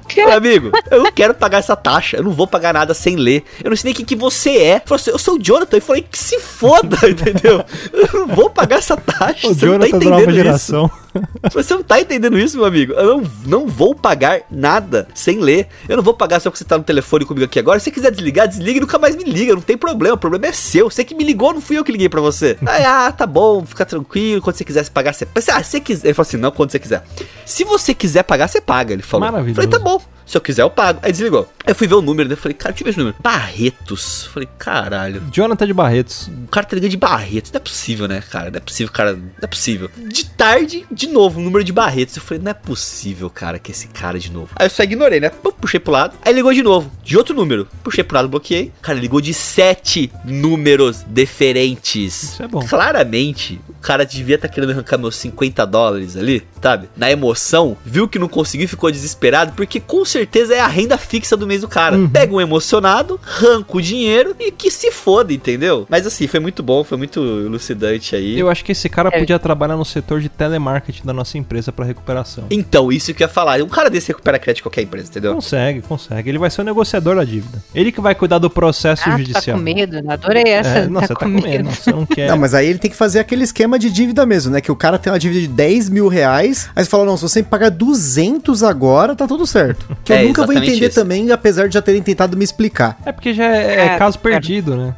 Falei, 0.08 0.32
amigo, 0.34 0.70
eu 0.90 1.02
não 1.02 1.12
quero 1.12 1.34
pagar 1.34 1.58
essa 1.58 1.76
taxa. 1.76 2.18
Eu 2.18 2.24
não 2.24 2.32
vou 2.32 2.46
pagar 2.46 2.74
nada 2.74 2.94
sem 2.94 3.16
ler. 3.16 3.44
Eu 3.62 3.70
não 3.70 3.76
sei 3.76 3.88
nem 3.88 3.94
quem 3.94 4.04
que 4.04 4.16
você 4.16 4.50
é. 4.50 4.72
Ele 4.72 4.82
falou 4.84 5.00
assim, 5.00 5.10
eu 5.10 5.18
sou 5.18 5.34
o 5.36 5.42
Jonathan. 5.42 5.76
Eu 5.76 5.82
falei, 5.82 6.02
que 6.02 6.18
se 6.18 6.38
foda, 6.38 6.96
entendeu? 7.08 7.64
Eu 7.92 8.26
não 8.26 8.34
vou 8.34 8.50
pagar 8.50 8.76
essa 8.76 8.96
taxa. 8.96 9.48
O 9.48 9.54
você 9.54 9.66
não 9.66 9.78
tá 9.78 9.86
Jonathan 9.86 9.98
da 9.98 10.10
nova 10.10 10.22
entendendo 10.22 10.56
isso. 10.56 10.90
Você 11.52 11.74
não 11.74 11.82
tá 11.82 12.00
entendendo 12.00 12.38
isso, 12.38 12.56
meu 12.56 12.66
amigo? 12.66 12.92
Eu 12.92 13.20
não, 13.20 13.30
não 13.46 13.66
vou 13.66 13.94
pagar 13.94 14.42
nada 14.50 15.08
sem 15.14 15.38
ler. 15.38 15.68
Eu 15.88 15.96
não 15.96 16.02
vou 16.02 16.14
pagar 16.14 16.40
só 16.40 16.50
porque 16.50 16.58
você 16.58 16.64
tá 16.64 16.78
no 16.78 16.84
telefone 16.84 17.24
comigo 17.24 17.44
aqui 17.44 17.58
agora. 17.58 17.78
Se 17.78 17.84
você 17.84 17.90
quiser 17.90 18.10
desligar, 18.10 18.48
desliga 18.48 18.78
e 18.78 18.80
nunca 18.80 18.98
mais 18.98 19.16
me 19.16 19.24
liga. 19.24 19.54
Não 19.54 19.60
tem 19.60 19.76
problema. 19.76 20.14
O 20.14 20.18
problema 20.18 20.46
é 20.46 20.52
seu. 20.52 20.90
Você 20.90 21.04
que 21.04 21.14
me 21.14 21.24
ligou, 21.24 21.52
não 21.52 21.60
fui 21.60 21.78
eu 21.78 21.84
que 21.84 21.92
liguei 21.92 22.08
pra 22.08 22.20
você. 22.20 22.58
Aí, 22.66 22.84
ah, 22.84 23.12
tá 23.12 23.26
bom, 23.26 23.64
fica 23.64 23.84
tranquilo. 23.84 24.40
Quando 24.40 24.56
você 24.56 24.64
quiser 24.64 24.84
se 24.84 24.90
pagar, 24.90 25.12
você. 25.12 25.26
Ah, 25.52 25.62
se 25.62 25.70
você 25.70 25.80
quiser. 25.80 26.08
Ele 26.08 26.14
falou 26.14 26.28
assim: 26.28 26.36
não, 26.36 26.50
quando 26.50 26.70
você 26.70 26.78
quiser. 26.78 27.04
Se 27.44 27.64
você 27.64 27.94
quiser 27.94 28.22
pagar, 28.22 28.48
você 28.48 28.60
paga. 28.60 28.92
Ele 28.92 29.02
falou. 29.02 29.26
Maravilhoso. 29.26 29.56
Falei, 29.56 29.70
tá 29.70 29.78
bom. 29.78 30.00
Se 30.30 30.36
eu 30.36 30.40
quiser, 30.40 30.62
eu 30.62 30.70
pago. 30.70 31.00
Aí 31.02 31.10
desligou. 31.10 31.52
Aí 31.66 31.72
eu 31.72 31.74
fui 31.74 31.88
ver 31.88 31.96
o 31.96 32.00
número, 32.00 32.28
né? 32.28 32.34
Eu 32.34 32.38
falei, 32.38 32.54
cara, 32.54 32.70
deixa 32.70 32.82
eu 32.82 32.84
ver 32.84 32.90
esse 32.90 32.98
número. 33.00 33.16
Barretos. 33.20 34.28
Falei, 34.32 34.48
caralho. 34.56 35.20
Jonathan 35.32 35.66
de 35.66 35.72
Barretos. 35.72 36.28
O 36.44 36.46
cara 36.46 36.64
tá 36.64 36.76
ligando 36.76 36.92
de 36.92 36.96
Barretos. 36.96 37.50
Não 37.50 37.58
é 37.58 37.60
possível, 37.60 38.06
né, 38.06 38.22
cara? 38.30 38.48
Não 38.48 38.58
é 38.58 38.60
possível, 38.60 38.92
cara. 38.92 39.14
Não 39.14 39.28
é 39.42 39.46
possível. 39.48 39.90
De 39.96 40.24
tarde, 40.24 40.86
de 40.88 41.08
novo, 41.08 41.40
o 41.40 41.42
número 41.42 41.64
de 41.64 41.72
Barretos. 41.72 42.14
Eu 42.16 42.22
falei, 42.22 42.40
não 42.40 42.52
é 42.52 42.54
possível, 42.54 43.28
cara, 43.28 43.58
que 43.58 43.72
esse 43.72 43.88
cara 43.88 44.20
de 44.20 44.30
novo. 44.30 44.50
Aí 44.54 44.66
eu 44.66 44.70
só 44.70 44.84
ignorei, 44.84 45.18
né? 45.18 45.30
Puxei 45.30 45.80
pro 45.80 45.92
lado. 45.92 46.16
Aí 46.24 46.32
ligou 46.32 46.54
de 46.54 46.62
novo, 46.62 46.92
de 47.02 47.18
outro 47.18 47.34
número. 47.34 47.66
Puxei 47.82 48.04
pro 48.04 48.14
lado, 48.14 48.28
bloqueei. 48.28 48.72
Cara, 48.80 49.00
ligou 49.00 49.20
de 49.20 49.34
sete 49.34 50.12
números 50.24 51.04
diferentes. 51.08 52.22
Isso 52.22 52.42
é 52.44 52.46
bom. 52.46 52.64
Claramente, 52.64 53.60
o 53.68 53.72
cara 53.82 54.06
devia 54.06 54.36
estar 54.36 54.46
querendo 54.46 54.70
arrancar 54.70 54.96
meus 54.96 55.16
50 55.16 55.66
dólares 55.66 56.16
ali, 56.16 56.46
sabe? 56.62 56.88
Na 56.96 57.10
emoção, 57.10 57.76
viu 57.84 58.06
que 58.06 58.16
não 58.16 58.28
conseguiu, 58.28 58.68
ficou 58.68 58.92
desesperado, 58.92 59.54
porque 59.56 59.80
com 59.80 60.04
certeza 60.04 60.19
é 60.50 60.60
a 60.60 60.66
renda 60.66 60.96
fixa 60.98 61.36
do 61.36 61.46
mês 61.46 61.60
do 61.60 61.68
cara. 61.68 61.96
Uhum. 61.96 62.08
Pega 62.08 62.34
um 62.34 62.40
emocionado, 62.40 63.20
arranca 63.26 63.76
o 63.76 63.80
dinheiro 63.82 64.34
e 64.38 64.50
que 64.50 64.70
se 64.70 64.90
foda, 64.90 65.32
entendeu? 65.32 65.86
Mas 65.88 66.06
assim, 66.06 66.26
foi 66.26 66.40
muito 66.40 66.62
bom, 66.62 66.82
foi 66.84 66.98
muito 66.98 67.20
elucidante 67.20 68.14
aí. 68.16 68.38
Eu 68.38 68.48
acho 68.50 68.64
que 68.64 68.72
esse 68.72 68.88
cara 68.88 69.10
É. 69.12 69.18
podia 69.18 69.38
trabalhar 69.38 69.76
no 69.76 69.84
setor 69.84 70.20
de 70.20 70.28
telemarketing 70.28 71.02
da 71.04 71.12
nossa 71.12 71.38
empresa 71.38 71.72
pra 71.72 71.84
recuperação. 71.84 72.44
Então, 72.50 72.90
isso 72.92 73.12
que 73.14 73.22
eu 73.22 73.26
ia 73.26 73.32
falar. 73.32 73.60
Um 73.62 73.68
cara 73.68 73.90
desse 73.90 74.08
recupera 74.08 74.38
crédito 74.38 74.56
de 74.58 74.62
qualquer 74.64 74.82
empresa, 74.82 75.08
entendeu? 75.08 75.34
Consegue, 75.34 75.82
consegue. 75.82 76.28
Ele 76.28 76.38
vai 76.38 76.50
ser 76.50 76.60
o 76.62 76.64
negociador 76.64 77.16
da 77.16 77.24
dívida. 77.24 77.62
Ele 77.74 77.92
que 77.92 78.00
vai 78.00 78.14
cuidar 78.14 78.38
do 78.38 78.48
processo 78.50 79.02
Ah, 79.06 79.12
tá 79.12 79.18
judicial. 79.18 79.56
com 79.58 79.62
medo? 79.62 80.02
Adorei 80.10 80.44
essa. 80.46 80.68
É, 80.70 80.88
não, 80.88 81.00
você 81.00 81.08
tá 81.08 81.14
com 81.14 81.28
medo. 81.28 81.64
Não, 81.64 81.70
você 81.72 81.90
não 81.92 82.06
quer. 82.06 82.28
Não, 82.28 82.36
mas 82.38 82.54
aí 82.54 82.66
ele 82.68 82.78
tem 82.78 82.90
que 82.90 82.96
fazer 82.96 83.18
aquele 83.20 83.44
esquema 83.44 83.78
de 83.78 83.90
dívida 83.90 84.24
mesmo, 84.26 84.52
né? 84.52 84.60
Que 84.60 84.70
o 84.72 84.76
cara 84.76 84.98
tem 84.98 85.12
uma 85.12 85.18
dívida 85.18 85.40
de 85.40 85.48
10 85.48 85.88
mil 85.88 86.08
reais, 86.08 86.68
aí 86.74 86.84
você 86.84 86.90
fala, 86.90 87.04
não, 87.04 87.16
se 87.16 87.22
você 87.22 87.42
pagar 87.42 87.70
200 87.70 88.62
agora, 88.62 89.14
tá 89.14 89.26
tudo 89.26 89.46
certo. 89.46 89.86
Que 90.10 90.18
É, 90.18 90.22
eu 90.22 90.28
nunca 90.28 90.44
vou 90.46 90.54
entender 90.54 90.86
isso. 90.86 90.94
também, 91.00 91.30
apesar 91.30 91.68
de 91.68 91.74
já 91.74 91.82
terem 91.82 92.02
tentado 92.02 92.36
me 92.36 92.44
explicar. 92.44 92.98
É 93.04 93.12
porque 93.12 93.32
já 93.34 93.44
é, 93.44 93.74
é 93.74 93.84
É, 93.86 93.96
caso 93.98 94.18
é. 94.18 94.20
perdido, 94.20 94.76
né? 94.76 94.94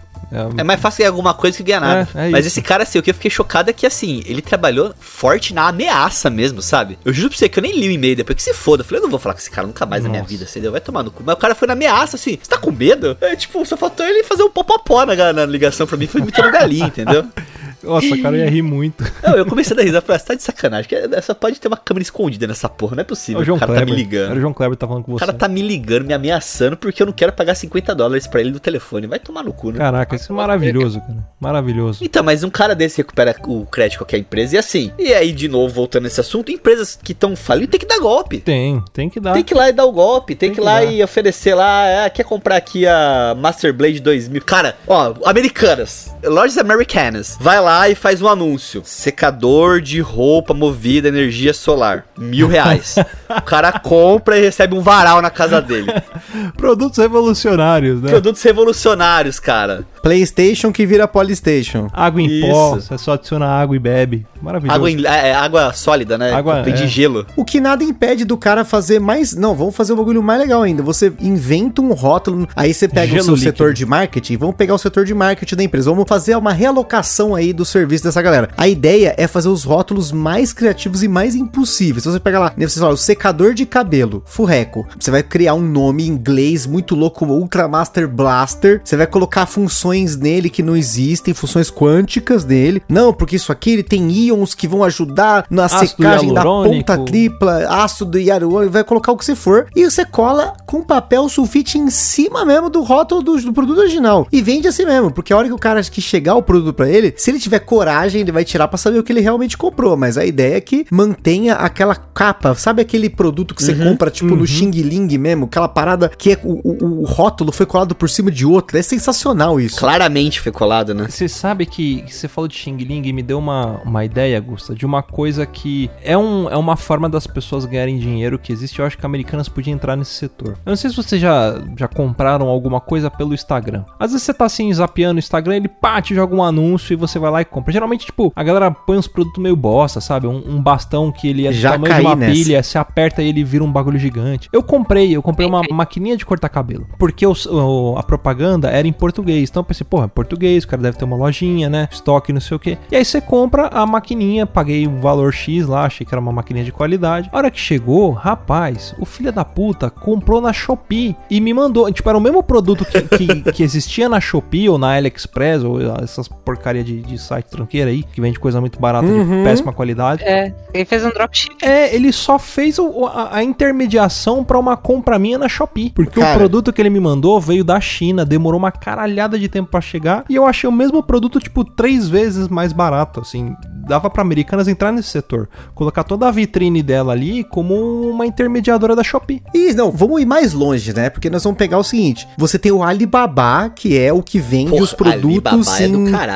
É 0.56 0.64
mais 0.64 0.80
fácil 0.80 1.00
ganhar 1.00 1.10
alguma 1.10 1.34
coisa 1.34 1.54
que 1.58 1.62
ganhar 1.62 1.80
nada. 1.80 2.08
É, 2.14 2.28
é 2.28 2.30
Mas 2.30 2.46
isso. 2.46 2.54
esse 2.58 2.62
cara, 2.62 2.84
assim, 2.84 2.98
o 2.98 3.02
que 3.02 3.10
eu 3.10 3.14
fiquei 3.14 3.30
chocado 3.30 3.68
é 3.68 3.72
que, 3.74 3.84
assim, 3.86 4.22
ele 4.24 4.40
trabalhou 4.40 4.94
forte 4.98 5.52
na 5.52 5.68
ameaça 5.68 6.30
mesmo, 6.30 6.62
sabe? 6.62 6.98
Eu 7.04 7.12
juro 7.12 7.28
pra 7.28 7.36
você 7.38 7.50
que 7.50 7.58
eu 7.58 7.62
nem 7.62 7.78
li 7.78 7.86
o 7.88 7.90
e-mail 7.90 8.16
depois 8.16 8.36
que 8.36 8.42
se 8.42 8.54
foda. 8.54 8.80
Eu 8.80 8.86
falei, 8.86 9.00
eu 9.00 9.02
não 9.02 9.10
vou 9.10 9.18
falar 9.18 9.34
com 9.34 9.40
esse 9.40 9.50
cara 9.50 9.66
nunca 9.66 9.84
mais 9.84 10.02
na 10.04 10.08
minha 10.08 10.22
Nossa. 10.22 10.32
vida, 10.32 10.46
entendeu? 10.48 10.72
Vai 10.72 10.80
tomar 10.80 11.02
no 11.02 11.10
cu. 11.10 11.22
Mas 11.22 11.34
o 11.34 11.38
cara 11.38 11.54
foi 11.54 11.68
na 11.68 11.74
ameaça, 11.74 12.16
assim, 12.16 12.38
você 12.42 12.48
tá 12.48 12.56
com 12.56 12.70
medo? 12.72 13.14
É, 13.20 13.36
tipo, 13.36 13.62
só 13.66 13.76
faltou 13.76 14.06
ele 14.06 14.24
fazer 14.24 14.42
um 14.42 14.48
popopó 14.50 15.04
na, 15.04 15.32
na 15.34 15.44
ligação 15.44 15.86
pra 15.86 15.98
mim, 15.98 16.06
foi 16.06 16.22
muito 16.22 16.40
galinha, 16.50 16.86
entendeu? 16.86 17.26
Nossa, 17.82 18.16
cara, 18.18 18.36
eu 18.36 18.44
ia 18.44 18.50
rir 18.50 18.62
muito. 18.62 19.04
Não, 19.22 19.34
eu 19.36 19.46
comecei 19.46 19.72
a 19.74 19.76
dar 19.76 19.82
risada, 19.82 20.00
falei, 20.04 20.16
ah, 20.16 20.18
você 20.20 20.26
tá 20.26 20.34
de 20.34 20.42
sacanagem, 20.42 20.88
que 20.88 21.22
só 21.22 21.34
pode 21.34 21.60
ter 21.60 21.68
uma 21.68 21.76
câmera 21.76 22.02
escondida 22.02 22.46
nessa 22.46 22.68
porra, 22.68 22.96
não 22.96 23.00
é 23.00 23.02
É 23.02 23.04
possível. 23.04 23.40
o 23.40 23.44
João 23.44 23.56
o 23.56 23.60
cara 23.60 23.72
Kleber. 23.72 23.88
tá 23.88 23.94
me 23.94 24.00
Era 24.00 24.00
o 24.00 24.04
ligando. 24.04 24.40
João 24.40 24.52
Kleber 24.54 24.76
tá 24.76 24.86
falando 24.86 25.04
com 25.04 25.12
O 25.12 25.18
você. 25.18 25.24
cara 25.26 25.32
tá 25.36 25.48
me 25.48 25.62
ligando, 25.62 26.06
me 26.06 26.14
ameaçando, 26.14 26.76
porque 26.76 27.02
eu 27.02 27.06
não 27.06 27.12
quero 27.12 27.32
pagar 27.32 27.54
50 27.54 27.94
dólares 27.94 28.26
pra 28.26 28.40
ele 28.40 28.50
no 28.50 28.60
telefone. 28.60 29.06
Vai 29.06 29.18
tomar 29.18 29.42
no 29.42 29.52
cu, 29.52 29.70
né? 29.72 29.78
Caraca, 29.78 30.16
isso 30.16 30.32
é 30.32 30.36
maravilhoso, 30.36 31.00
cara. 31.00 31.26
Maravilhoso. 31.40 32.04
Então, 32.04 32.22
mas 32.22 32.42
um 32.44 32.50
cara 32.50 32.74
desse 32.74 32.98
recupera 32.98 33.34
o 33.46 33.66
crédito 33.66 33.92
de 33.92 33.98
qualquer 33.98 34.18
empresa 34.18 34.54
e 34.56 34.58
assim. 34.58 34.92
E 34.98 35.12
aí, 35.12 35.32
de 35.32 35.48
novo, 35.48 35.74
voltando 35.74 36.04
nesse 36.04 36.20
assunto, 36.20 36.50
empresas 36.52 36.98
que 37.02 37.12
estão 37.12 37.34
falindo 37.36 37.68
tem 37.68 37.80
que 37.80 37.86
dar 37.86 37.98
golpe. 37.98 38.38
Tem, 38.40 38.82
tem 38.92 39.08
que 39.10 39.18
dar. 39.20 39.32
Tem 39.34 39.42
que 39.42 39.52
ir 39.54 39.56
lá 39.56 39.68
e 39.68 39.72
dar 39.72 39.84
o 39.84 39.92
golpe, 39.92 40.34
tem, 40.34 40.48
Tem 40.48 40.50
que 40.50 40.56
que 40.56 40.60
ir 40.60 40.64
lá 40.64 40.80
dar. 40.80 40.92
e 40.92 41.02
oferecer 41.02 41.54
lá, 41.54 42.04
ah, 42.06 42.10
quer 42.10 42.24
comprar 42.24 42.56
aqui 42.56 42.86
a 42.86 43.34
Master 43.38 43.72
Blade 43.74 44.00
2000. 44.00 44.42
Cara, 44.44 44.76
ó, 44.86 45.14
americanas, 45.24 46.14
lojas 46.24 46.58
americanas, 46.58 47.36
vai 47.40 47.60
lá 47.60 47.71
e 47.90 47.94
faz 47.94 48.20
um 48.22 48.28
anúncio. 48.28 48.82
Secador 48.84 49.80
de 49.80 50.00
roupa 50.00 50.52
movida 50.54 51.08
energia 51.08 51.52
solar, 51.52 52.04
mil 52.18 52.46
reais. 52.48 52.96
o 53.36 53.42
cara 53.42 53.72
compra 53.72 54.38
e 54.38 54.42
recebe 54.42 54.74
um 54.74 54.80
varal 54.80 55.20
na 55.22 55.30
casa 55.30 55.60
dele. 55.60 55.92
Produtos 56.56 56.98
revolucionários, 56.98 58.00
né? 58.02 58.10
Produtos 58.10 58.42
revolucionários, 58.42 59.38
cara. 59.38 59.84
PlayStation 60.02 60.72
que 60.72 60.84
vira 60.86 61.06
Polystation. 61.06 61.88
Água 61.92 62.20
em 62.22 62.40
pó, 62.40 62.76
Isso. 62.76 62.88
você 62.88 62.98
só 62.98 63.12
adiciona 63.12 63.46
água 63.46 63.76
e 63.76 63.78
bebe. 63.78 64.26
Maravilhoso. 64.40 64.74
Água, 64.76 64.90
em- 64.90 65.06
é, 65.06 65.28
é 65.28 65.34
água 65.34 65.72
sólida, 65.72 66.18
né? 66.18 66.32
Água- 66.32 66.62
de 66.62 66.70
é. 66.84 66.86
gelo. 66.86 67.26
O 67.36 67.44
que 67.44 67.60
nada 67.60 67.84
impede 67.84 68.24
do 68.24 68.36
cara 68.36 68.64
fazer 68.64 68.98
mais. 68.98 69.34
Não, 69.34 69.54
vamos 69.54 69.74
fazer 69.76 69.92
um 69.92 69.96
bagulho 69.96 70.22
mais 70.22 70.40
legal 70.40 70.62
ainda. 70.62 70.82
Você 70.82 71.12
inventa 71.20 71.80
um 71.80 71.92
rótulo, 71.92 72.48
aí 72.56 72.72
você 72.74 72.88
pega 72.88 73.06
Gelo 73.08 73.20
o 73.20 73.24
seu 73.24 73.34
líquido. 73.34 73.50
setor 73.52 73.72
de 73.74 73.86
marketing, 73.86 74.36
vamos 74.36 74.56
pegar 74.56 74.74
o 74.74 74.78
setor 74.78 75.04
de 75.04 75.14
marketing 75.14 75.56
da 75.56 75.62
empresa, 75.64 75.90
vamos 75.90 76.04
fazer 76.08 76.36
uma 76.36 76.52
realocação 76.52 77.34
aí 77.34 77.52
do 77.52 77.61
serviço 77.64 78.04
dessa 78.04 78.22
galera. 78.22 78.50
A 78.56 78.68
ideia 78.68 79.14
é 79.16 79.26
fazer 79.26 79.48
os 79.48 79.64
rótulos 79.64 80.12
mais 80.12 80.52
criativos 80.52 81.02
e 81.02 81.08
mais 81.08 81.34
impossíveis. 81.34 82.02
Se 82.02 82.10
você 82.10 82.20
pega 82.20 82.38
lá, 82.38 82.54
você 82.56 82.80
fala, 82.80 82.94
o 82.94 82.96
secador 82.96 83.54
de 83.54 83.66
cabelo, 83.66 84.22
furreco, 84.26 84.86
você 84.98 85.10
vai 85.10 85.22
criar 85.22 85.54
um 85.54 85.62
nome 85.62 86.04
em 86.04 86.08
inglês 86.08 86.66
muito 86.66 86.94
louco, 86.94 87.24
Ultra 87.24 87.68
Master 87.68 88.08
Blaster, 88.08 88.80
você 88.84 88.96
vai 88.96 89.06
colocar 89.06 89.46
funções 89.46 90.16
nele 90.16 90.50
que 90.50 90.62
não 90.62 90.76
existem, 90.76 91.34
funções 91.34 91.70
quânticas 91.70 92.44
dele. 92.44 92.82
Não, 92.88 93.12
porque 93.12 93.36
isso 93.36 93.52
aqui 93.52 93.72
ele 93.72 93.82
tem 93.82 94.10
íons 94.10 94.54
que 94.54 94.68
vão 94.68 94.84
ajudar 94.84 95.46
na 95.50 95.66
Ácido 95.66 96.02
secagem 96.02 96.32
da 96.32 96.42
ponta 96.42 96.98
tripla, 96.98 97.66
ácido 97.68 98.18
hialurônico, 98.18 98.72
vai 98.72 98.84
colocar 98.84 99.12
o 99.12 99.16
que 99.16 99.24
você 99.24 99.34
for, 99.34 99.66
e 99.74 99.84
você 99.84 100.04
cola 100.04 100.54
com 100.66 100.82
papel 100.82 101.28
sulfite 101.28 101.78
em 101.78 101.90
cima 101.90 102.44
mesmo 102.44 102.70
do 102.70 102.82
rótulo 102.82 103.22
do, 103.22 103.36
do 103.40 103.52
produto 103.52 103.78
original. 103.78 104.26
E 104.32 104.40
vende 104.40 104.68
assim 104.68 104.84
mesmo, 104.84 105.10
porque 105.10 105.32
a 105.32 105.36
hora 105.36 105.48
que 105.48 105.54
o 105.54 105.58
cara 105.58 105.82
que 105.90 106.00
chegar 106.00 106.34
o 106.34 106.42
produto 106.42 106.74
pra 106.74 106.88
ele, 106.88 107.14
se 107.16 107.30
ele 107.30 107.38
tiver 107.38 107.51
coragem, 107.60 108.20
ele 108.20 108.32
vai 108.32 108.44
tirar 108.44 108.68
pra 108.68 108.78
saber 108.78 108.98
o 108.98 109.02
que 109.02 109.12
ele 109.12 109.20
realmente 109.20 109.56
comprou. 109.56 109.96
Mas 109.96 110.16
a 110.18 110.24
ideia 110.24 110.56
é 110.56 110.60
que 110.60 110.86
mantenha 110.90 111.54
aquela 111.54 111.94
capa, 111.94 112.54
sabe 112.54 112.82
aquele 112.82 113.08
produto 113.10 113.54
que 113.54 113.62
você 113.62 113.74
compra, 113.74 114.10
tipo, 114.10 114.34
no 114.36 114.46
Xing 114.46 114.70
Ling 114.70 115.18
mesmo, 115.18 115.44
aquela 115.46 115.68
parada 115.68 116.08
que 116.08 116.32
é, 116.32 116.40
o, 116.42 116.60
o- 116.62 117.00
o 117.02 117.04
rótulo 117.04 117.52
foi 117.52 117.66
colado 117.66 117.94
por 117.94 118.08
cima 118.08 118.30
de 118.30 118.44
outro. 118.46 118.76
É 118.78 118.82
sensacional 118.82 119.60
isso. 119.60 119.78
Claramente 119.78 120.40
foi 120.40 120.52
colado, 120.52 120.94
né? 120.94 121.06
Você 121.08 121.28
sabe 121.28 121.66
que 121.66 122.02
que 122.02 122.14
você 122.14 122.28
falou 122.28 122.48
de 122.48 122.54
Xing 122.56 122.76
Ling 122.76 123.02
e 123.08 123.12
me 123.12 123.22
deu 123.22 123.38
uma, 123.38 123.80
uma 123.84 124.04
ideia, 124.04 124.38
Gusta, 124.40 124.74
de 124.74 124.84
uma 124.86 125.02
coisa 125.02 125.44
que 125.46 125.90
é, 126.02 126.16
um, 126.16 126.48
é 126.48 126.56
uma 126.56 126.76
forma 126.76 127.08
das 127.08 127.26
pessoas 127.26 127.64
ganharem 127.64 127.98
dinheiro 127.98 128.38
que 128.38 128.52
existe. 128.52 128.78
Eu 128.78 128.86
acho 128.86 128.96
que 128.98 129.04
americanas 129.06 129.48
podiam 129.48 129.74
entrar 129.74 129.96
nesse 129.96 130.12
setor. 130.12 130.50
Eu 130.64 130.70
não 130.70 130.76
sei 130.76 130.90
se 130.90 130.96
vocês 130.96 131.20
já, 131.20 131.60
já 131.76 131.88
compraram 131.88 132.46
alguma 132.48 132.80
coisa 132.80 133.10
pelo 133.10 133.34
Instagram. 133.34 133.84
Às 133.98 134.12
vezes 134.12 134.24
você 134.24 134.34
tá 134.34 134.44
assim, 134.46 134.72
zapeando 134.72 135.16
o 135.16 135.18
Instagram, 135.18 135.56
ele 135.56 135.68
pá, 135.68 136.00
te 136.00 136.14
joga 136.14 136.34
um 136.34 136.42
anúncio 136.42 136.92
e 136.92 136.96
você 136.96 137.18
vai 137.18 137.30
lá 137.30 137.41
e 137.42 137.44
compra. 137.44 137.72
Geralmente, 137.72 138.06
tipo, 138.06 138.32
a 138.34 138.42
galera 138.42 138.70
põe 138.70 138.96
uns 138.96 139.06
produtos 139.06 139.42
meio 139.42 139.56
bosta, 139.56 140.00
sabe? 140.00 140.26
Um, 140.26 140.42
um 140.46 140.62
bastão 140.62 141.10
que 141.12 141.28
ele 141.28 141.46
é 141.46 141.50
do 141.50 141.56
Já 141.56 141.72
tamanho 141.72 141.94
de 141.94 142.00
uma 142.00 142.16
nessa. 142.16 142.32
pilha, 142.32 142.62
você 142.62 142.78
aperta 142.78 143.22
e 143.22 143.28
ele 143.28 143.44
vira 143.44 143.62
um 143.64 143.70
bagulho 143.70 143.98
gigante. 143.98 144.48
Eu 144.52 144.62
comprei, 144.62 145.14
eu 145.14 145.22
comprei 145.22 145.46
uma 145.46 145.62
maquininha 145.70 146.16
de 146.16 146.24
cortar 146.24 146.48
cabelo. 146.48 146.86
Porque 146.98 147.26
os- 147.26 147.46
o- 147.46 147.94
a 147.98 148.02
propaganda 148.02 148.68
era 148.70 148.86
em 148.88 148.92
português. 148.92 149.50
Então 149.50 149.60
eu 149.60 149.64
pensei, 149.64 149.84
porra, 149.88 150.04
é 150.04 150.08
português, 150.08 150.64
o 150.64 150.68
cara 150.68 150.82
deve 150.82 150.96
ter 150.96 151.04
uma 151.04 151.16
lojinha, 151.16 151.68
né? 151.68 151.88
Estoque, 151.90 152.32
não 152.32 152.40
sei 152.40 152.56
o 152.56 152.60
quê. 152.60 152.78
E 152.90 152.96
aí 152.96 153.04
você 153.04 153.20
compra 153.20 153.68
a 153.68 153.84
maquininha, 153.86 154.46
paguei 154.46 154.86
um 154.86 155.00
valor 155.00 155.32
X 155.32 155.66
lá, 155.66 155.84
achei 155.86 156.06
que 156.06 156.14
era 156.14 156.20
uma 156.20 156.32
maquininha 156.32 156.64
de 156.64 156.72
qualidade. 156.72 157.28
A 157.32 157.36
hora 157.36 157.50
que 157.50 157.58
chegou, 157.60 158.10
rapaz, 158.12 158.94
o 158.98 159.04
filho 159.04 159.32
da 159.32 159.44
puta 159.44 159.90
comprou 159.90 160.40
na 160.40 160.52
Shopee 160.52 161.16
e 161.30 161.40
me 161.40 161.52
mandou. 161.52 161.90
Tipo, 161.92 162.08
era 162.08 162.18
o 162.18 162.20
mesmo 162.20 162.42
produto 162.42 162.84
que, 162.84 163.02
que, 163.02 163.52
que 163.52 163.62
existia 163.62 164.08
na 164.08 164.20
Shopee 164.20 164.68
ou 164.68 164.78
na 164.78 164.94
AliExpress 164.96 165.62
ou 165.64 165.80
essas 166.02 166.28
porcaria 166.28 166.82
de, 166.84 167.00
de 167.02 167.18
site 167.32 167.46
tranqueira 167.46 167.90
aí, 167.90 168.02
que 168.02 168.20
vende 168.20 168.38
coisa 168.38 168.60
muito 168.60 168.78
barata 168.78 169.06
de 169.06 169.44
péssima 169.44 169.72
qualidade. 169.72 170.22
É, 170.24 170.52
ele 170.74 170.84
fez 170.84 171.04
um 171.04 171.10
dropship. 171.10 171.56
É, 171.62 171.94
ele 171.94 172.12
só 172.12 172.38
fez 172.38 172.78
o- 172.78 173.06
a, 173.06 173.36
a 173.36 173.42
intermediação 173.42 174.44
pra 174.44 174.58
uma 174.58 174.76
compra 174.76 175.18
minha 175.18 175.38
na 175.38 175.48
Shopee. 175.48 175.90
Porque 175.90 176.20
Cara. 176.20 176.34
o 176.34 176.38
produto 176.38 176.72
que 176.72 176.80
ele 176.82 176.90
me 176.90 177.00
mandou 177.00 177.40
veio 177.40 177.64
da 177.64 177.80
China, 177.80 178.24
demorou 178.24 178.58
uma 178.58 178.70
caralhada 178.70 179.38
de 179.38 179.48
tempo 179.48 179.70
pra 179.70 179.80
chegar. 179.80 180.24
E 180.28 180.34
eu 180.34 180.46
achei 180.46 180.68
o 180.68 180.72
mesmo 180.72 181.02
produto, 181.02 181.38
tipo, 181.40 181.64
três 181.64 182.08
vezes 182.08 182.48
mais 182.48 182.72
barato, 182.72 183.20
assim. 183.20 183.54
Dava 183.86 184.08
pra 184.08 184.22
americanas 184.22 184.68
entrar 184.68 184.92
nesse 184.92 185.08
setor. 185.08 185.48
Colocar 185.74 186.04
toda 186.04 186.28
a 186.28 186.30
vitrine 186.30 186.82
dela 186.82 187.12
ali 187.12 187.42
como 187.44 187.74
uma 188.10 188.24
intermediadora 188.24 188.94
da 188.94 189.02
Shopee. 189.02 189.42
E 189.52 189.72
não, 189.74 189.90
vamos 189.90 190.20
ir 190.22 190.26
mais 190.26 190.52
longe, 190.52 190.92
né? 190.94 191.10
Porque 191.10 191.28
nós 191.28 191.42
vamos 191.42 191.58
pegar 191.58 191.78
o 191.78 191.82
seguinte: 191.84 192.28
você 192.38 192.58
tem 192.58 192.70
o 192.70 192.82
Alibaba, 192.82 193.70
que 193.74 193.98
é 193.98 194.12
o 194.12 194.22
que 194.22 194.38
vende 194.38 194.70
Porra, 194.70 194.82
os 194.84 194.92
produtos 194.92 195.68
Alibaba 195.68 195.82
é 195.82 195.86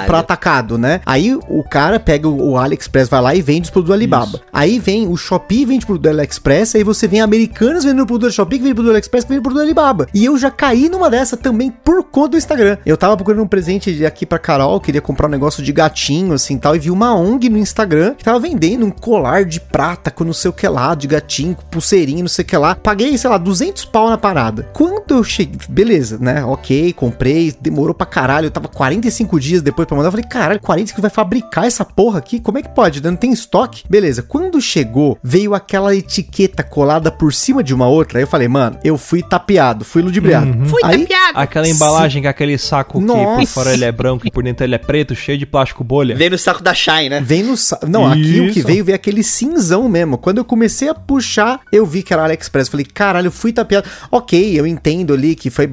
em, 0.03 0.07
pra 0.07 0.19
atacado, 0.19 0.77
né? 0.77 0.86
Aí 1.05 1.35
o 1.35 1.63
cara 1.63 1.99
pega 1.99 2.29
o, 2.29 2.57
AliExpress, 2.57 3.09
vai 3.09 3.21
lá 3.21 3.35
e 3.35 3.43
vende 3.43 3.63
os 3.63 3.71
produtos 3.71 3.91
do 3.91 3.95
Alibaba. 3.95 4.41
Aí 4.53 4.79
vem 4.79 5.09
o 5.09 5.17
Shopee, 5.17 5.65
vende 5.65 5.85
o 5.85 5.87
produto 5.87 6.03
do 6.03 6.09
AliExpress, 6.11 6.75
aí 6.77 6.85
você 6.85 7.07
vem 7.07 7.21
Americanas 7.21 7.85
vendendo 7.85 8.07
produto 8.07 8.31
do 8.31 8.33
Shopee, 8.33 8.59
que 8.59 8.65
vende 8.65 8.75
produto 8.75 8.93
do 8.93 8.95
AliExpress, 8.95 9.25
que 9.25 9.31
vende 9.31 9.43
produto 9.43 9.61
do 9.61 9.65
Alibaba. 9.65 10.07
E 10.15 10.25
eu 10.25 10.37
já 10.39 10.51
caí 10.51 10.89
numa 10.89 11.11
dessa 11.11 11.37
também 11.37 11.71
por 11.71 12.03
conta 12.05 12.31
do 12.31 12.37
Instagram. 12.37 12.79
Eu 12.85 12.97
tava 12.97 13.17
procurando 13.17 13.43
um 13.43 13.49
presente 13.49 14.05
aqui 14.05 14.25
pra 14.27 14.39
Carol, 14.39 14.81
queria 14.81 15.01
comprar 15.01 15.27
um 15.27 15.31
negócio 15.31 15.63
de 15.63 15.73
gatinho, 15.73 16.33
assim 16.33 16.59
tal, 16.59 16.77
e 16.77 16.79
vi 16.79 16.91
uma 16.91 17.15
ONG 17.15 17.49
no 17.49 17.59
Instagram 17.59 18.15
que 18.15 18.25
tava 18.25 18.39
vendendo 18.39 18.87
um 18.87 18.91
colar 18.91 19.45
de 19.45 19.61
prata 19.61 20.11
com 20.11 20.25
não 20.25 20.33
sei 20.33 20.51
o 20.51 20.53
que 20.53 20.67
lá, 20.67 20.95
de 20.95 21.07
gatinho, 21.07 21.55
com 21.55 21.63
pulseirinho, 21.65 22.21
não 22.21 22.29
sei 22.29 22.45
o 22.45 22.47
que 22.47 22.57
lá. 22.57 22.75
Paguei, 22.75 23.17
sei 23.17 23.31
lá, 23.31 23.39
200 23.39 23.85
pau 23.87 24.09
na 24.09 24.19
parada. 24.19 24.69
Quando 24.73 25.15
eu 25.15 25.25
cheguei, 25.25 25.59
beleza, 25.69 26.19
né? 26.19 26.45
Ok, 26.45 26.93
comprei, 26.93 27.55
demorou 27.61 27.95
pra 27.95 28.07
caralho. 28.07 28.47
Eu 28.47 28.51
tava 28.51 28.69
45 28.69 29.41
dias 29.41 29.63
depois 29.63 29.87
pra 29.87 29.97
mandar. 29.97 30.09
Eu 30.09 30.13
falei, 30.13 30.27
caralho, 30.27 30.61
45 30.61 30.76
vai 31.01 31.11
fabricar 31.11 31.65
essa 31.67 31.85
porra 31.85 32.19
aqui? 32.19 32.41
Como 32.41 32.59
é 32.59 32.63
que 32.63 32.69
pode? 32.69 33.03
Não 33.03 33.17
tem 33.17 33.33
estoque? 33.33 33.85
Beleza. 33.89 34.23
Quando 34.23 34.61
chegou, 34.61 35.19
veio 35.23 35.55
aquela 35.55 35.95
etiqueta 35.95 36.63
colada 36.63 37.11
por 37.11 37.33
cima 37.33 37.63
de 37.63 37.75
uma 37.75 37.87
outra. 37.87 38.19
Aí 38.19 38.23
eu 38.25 38.29
falei, 38.29 38.49
mano, 38.49 38.79
eu 38.85 38.97
fui 38.99 39.23
tapeado, 39.23 39.85
fui 39.85 40.03
ludibriado. 40.03 40.67
Fui 40.67 40.81
aí, 40.85 41.07
Aquela 41.35 41.69
embalagem 41.69 42.23
com 42.23 42.29
aquele 42.29 42.59
saco 42.59 43.01
que 43.01 43.07
por 43.07 43.15
Nossa. 43.17 43.47
fora 43.47 43.73
ele 43.73 43.85
é 43.85 43.93
branco 43.93 44.27
e 44.27 44.31
por 44.31 44.43
dentro 44.43 44.65
ele 44.65 44.75
é 44.75 44.79
preto, 44.79 45.15
cheio 45.15 45.39
de 45.39 45.47
plástico 45.47 45.83
bolha. 45.85 46.15
Veio 46.17 46.31
no 46.31 46.39
saco 46.39 46.63
da 46.63 46.75
Shine, 46.75 47.09
né? 47.09 47.21
Vem 47.21 47.43
no. 47.43 47.57
sa- 47.57 47.79
Não, 47.87 48.07
aqui 48.07 48.41
o 48.41 48.53
que 48.53 48.59
Isso. 48.61 48.67
veio 48.67 48.85
veio 48.85 48.97
aquele 48.97 49.23
cinzão 49.23 49.89
mesmo. 49.89 50.19
Quando 50.19 50.39
eu 50.39 50.45
comecei 50.45 50.89
a 50.89 50.95
puxar, 50.95 51.61
eu 51.71 51.85
vi 51.87 52.03
que 52.03 52.13
era 52.13 52.25
AliExpress. 52.25 52.69
Falei, 52.69 52.87
caralho, 52.87 53.29
eu 53.29 53.33
fui 53.33 53.53
tapeado. 53.53 53.87
Ok, 54.11 54.59
eu 54.59 54.67
entendo 54.67 55.13
ali 55.15 55.35
que 55.35 55.51
foi, 55.51 55.71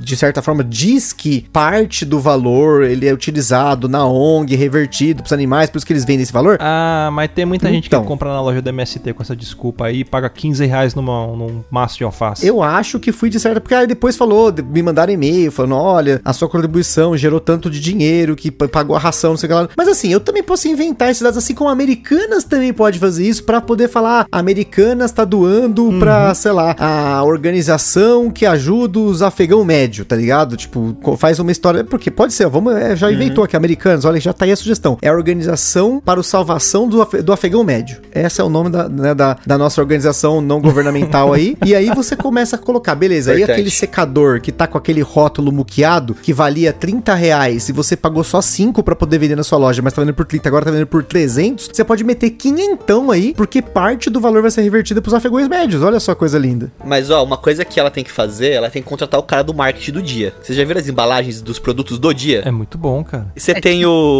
de 0.00 0.16
certa 0.16 0.42
forma, 0.42 0.62
diz 0.64 1.12
que 1.12 1.46
parte 1.52 2.04
do 2.04 2.18
valor 2.20 2.84
ele 2.84 3.06
é 3.06 3.12
utilizado 3.12 3.88
na 3.88 4.04
ONG, 4.34 4.54
revertido 4.56 5.22
pros 5.22 5.32
animais, 5.32 5.70
por 5.70 5.78
isso 5.78 5.86
que 5.86 5.92
eles 5.92 6.04
vendem 6.04 6.22
esse 6.22 6.32
valor. 6.32 6.58
Ah, 6.60 7.10
mas 7.12 7.30
tem 7.34 7.44
muita 7.44 7.68
gente 7.70 7.86
Então. 7.86 8.02
que 8.02 8.08
compra 8.08 8.30
na 8.30 8.40
loja 8.40 8.60
da 8.62 8.70
MST 8.70 9.12
com 9.12 9.22
essa 9.22 9.34
desculpa 9.36 9.86
aí 9.86 10.00
e 10.00 10.04
paga 10.04 10.28
15 10.28 10.64
reais 10.66 10.94
numa, 10.94 11.26
num 11.28 11.62
maço 11.70 11.98
de 11.98 12.04
alface. 12.04 12.46
Eu 12.46 12.62
acho 12.62 12.98
que 12.98 13.12
fui 13.12 13.30
de 13.30 13.38
certa. 13.40 13.60
Porque 13.60 13.74
aí 13.74 13.86
depois 13.86 14.16
falou, 14.16 14.52
me 14.70 14.82
mandaram 14.82 15.12
e-mail 15.12 15.50
falando: 15.52 15.74
olha, 15.76 16.20
a 16.24 16.32
sua 16.32 16.48
contribuição 16.48 17.16
gerou 17.16 17.40
tanto 17.40 17.70
de 17.70 17.80
dinheiro 17.80 18.34
que 18.36 18.50
pagou 18.50 18.96
a 18.96 18.98
ração, 18.98 19.30
não 19.30 19.36
sei 19.36 19.46
o 19.46 19.50
que 19.50 19.54
lá. 19.54 19.68
Mas 19.76 19.88
assim, 19.88 20.08
eu 20.12 20.20
também 20.20 20.42
posso 20.42 20.66
inventar 20.68 21.10
esses 21.10 21.22
dados, 21.22 21.38
assim 21.38 21.54
como 21.54 21.70
Americanas 21.70 22.44
também 22.44 22.72
pode 22.72 22.98
fazer 22.98 23.26
isso 23.26 23.44
pra 23.44 23.60
poder 23.60 23.88
falar: 23.88 24.26
Americanas 24.30 25.12
tá 25.12 25.24
doando 25.24 25.92
pra, 25.98 26.34
sei 26.34 26.52
lá, 26.52 26.74
a 26.78 27.22
organização 27.24 28.30
que 28.30 28.44
ajuda 28.44 28.98
os 28.98 29.22
afegão 29.22 29.64
médio, 29.64 30.04
tá 30.04 30.16
ligado? 30.16 30.56
Tipo, 30.56 30.96
faz 31.16 31.38
uma 31.38 31.52
história. 31.52 31.84
Porque 31.84 32.10
pode 32.10 32.32
ser, 32.32 32.48
vamos, 32.48 32.74
é, 32.74 32.96
já 32.96 33.10
inventou 33.10 33.44
aqui, 33.44 33.56
Americanas, 33.56 34.04
olha, 34.04 34.20
já 34.24 34.32
tá 34.32 34.44
aí 34.44 34.52
a 34.52 34.56
sugestão. 34.56 34.96
É 35.02 35.08
a 35.08 35.12
Organização 35.12 36.00
para 36.04 36.18
o 36.18 36.22
Salvação 36.24 36.88
do, 36.88 37.02
afe- 37.02 37.22
do 37.22 37.32
Afegão 37.32 37.62
Médio. 37.62 37.98
Esse 38.14 38.40
é 38.40 38.44
o 38.44 38.48
nome 38.48 38.70
da, 38.70 38.88
né, 38.88 39.14
da, 39.14 39.36
da 39.46 39.58
nossa 39.58 39.80
organização 39.80 40.40
não 40.40 40.60
governamental 40.60 41.32
aí. 41.32 41.56
E 41.64 41.74
aí 41.74 41.90
você 41.94 42.16
começa 42.16 42.56
a 42.56 42.58
colocar, 42.58 42.94
beleza, 42.94 43.32
aí 43.32 43.42
aquele 43.44 43.70
secador 43.70 44.40
que 44.40 44.50
tá 44.50 44.66
com 44.66 44.78
aquele 44.78 45.00
rótulo 45.02 45.52
muqueado, 45.52 46.14
que 46.14 46.32
valia 46.32 46.72
30 46.72 47.14
reais, 47.14 47.68
e 47.68 47.72
você 47.72 47.96
pagou 47.96 48.24
só 48.24 48.40
5 48.40 48.82
pra 48.82 48.96
poder 48.96 49.18
vender 49.18 49.36
na 49.36 49.44
sua 49.44 49.58
loja, 49.58 49.82
mas 49.82 49.92
tá 49.92 50.00
vendendo 50.00 50.14
por 50.16 50.24
30, 50.26 50.48
agora 50.48 50.64
tá 50.64 50.70
vendendo 50.70 50.86
por 50.86 51.02
300, 51.04 51.70
você 51.72 51.84
pode 51.84 52.02
meter 52.04 52.30
quinhentão 52.30 53.10
aí, 53.10 53.34
porque 53.36 53.60
parte 53.60 54.08
do 54.08 54.20
valor 54.20 54.42
vai 54.42 54.50
ser 54.50 54.62
revertida 54.62 55.02
pros 55.02 55.14
afegões 55.14 55.48
médios. 55.48 55.82
Olha 55.82 56.00
só 56.00 56.14
coisa 56.14 56.38
linda. 56.38 56.72
Mas, 56.84 57.10
ó, 57.10 57.22
uma 57.22 57.36
coisa 57.36 57.64
que 57.64 57.78
ela 57.78 57.90
tem 57.90 58.02
que 58.04 58.10
fazer, 58.10 58.50
ela 58.52 58.70
tem 58.70 58.82
que 58.82 58.88
contratar 58.88 59.18
o 59.20 59.22
cara 59.22 59.42
do 59.44 59.52
marketing 59.52 59.92
do 59.92 60.02
dia. 60.02 60.32
Vocês 60.42 60.56
já 60.56 60.64
viram 60.64 60.80
as 60.80 60.88
embalagens 60.88 61.40
dos 61.42 61.58
produtos 61.58 61.98
do 61.98 62.12
dia? 62.14 62.42
É 62.44 62.50
muito 62.50 62.78
bom, 62.78 63.02
cara. 63.04 63.26
Você 63.36 63.54
tem 63.54 63.84
o 63.84 64.13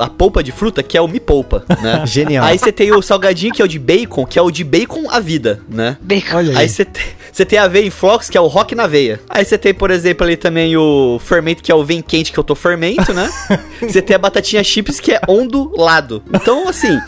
a 0.00 0.08
polpa 0.08 0.42
de 0.42 0.52
fruta, 0.52 0.82
que 0.82 0.96
é 0.96 1.00
o 1.00 1.08
Me 1.08 1.20
Poupa, 1.20 1.64
né? 1.82 2.04
Genial. 2.06 2.44
Aí 2.44 2.58
você 2.58 2.72
tem 2.72 2.92
o 2.92 3.02
salgadinho, 3.02 3.52
que 3.52 3.62
é 3.62 3.64
o 3.64 3.68
de 3.68 3.78
bacon, 3.78 4.26
que 4.26 4.38
é 4.38 4.42
o 4.42 4.50
de 4.50 4.64
bacon 4.64 5.10
à 5.10 5.20
vida, 5.20 5.60
né? 5.68 5.96
Bacon. 6.00 6.36
Olha 6.36 6.50
aí. 6.52 6.56
Aí 6.58 6.68
você 6.68 6.84
tem, 6.84 7.02
você 7.32 7.44
tem 7.44 7.58
a 7.58 7.64
aveia 7.64 7.86
em 7.86 7.90
flocos, 7.90 8.28
que 8.28 8.36
é 8.36 8.40
o 8.40 8.46
rock 8.46 8.74
na 8.74 8.86
veia. 8.86 9.20
Aí 9.28 9.44
você 9.44 9.56
tem, 9.56 9.72
por 9.72 9.90
exemplo, 9.90 10.24
ali 10.24 10.36
também 10.36 10.76
o 10.76 11.18
fermento, 11.22 11.62
que 11.62 11.70
é 11.70 11.74
o 11.74 11.84
vem 11.84 12.02
quente, 12.02 12.32
que 12.32 12.38
eu 12.38 12.44
tô 12.44 12.54
fermento, 12.54 13.12
né? 13.12 13.30
Você 13.80 14.02
tem 14.02 14.14
a 14.14 14.18
batatinha 14.18 14.62
chips, 14.62 15.00
que 15.00 15.12
é 15.12 15.20
ondulado. 15.26 16.22
Então, 16.32 16.68
assim, 16.68 16.98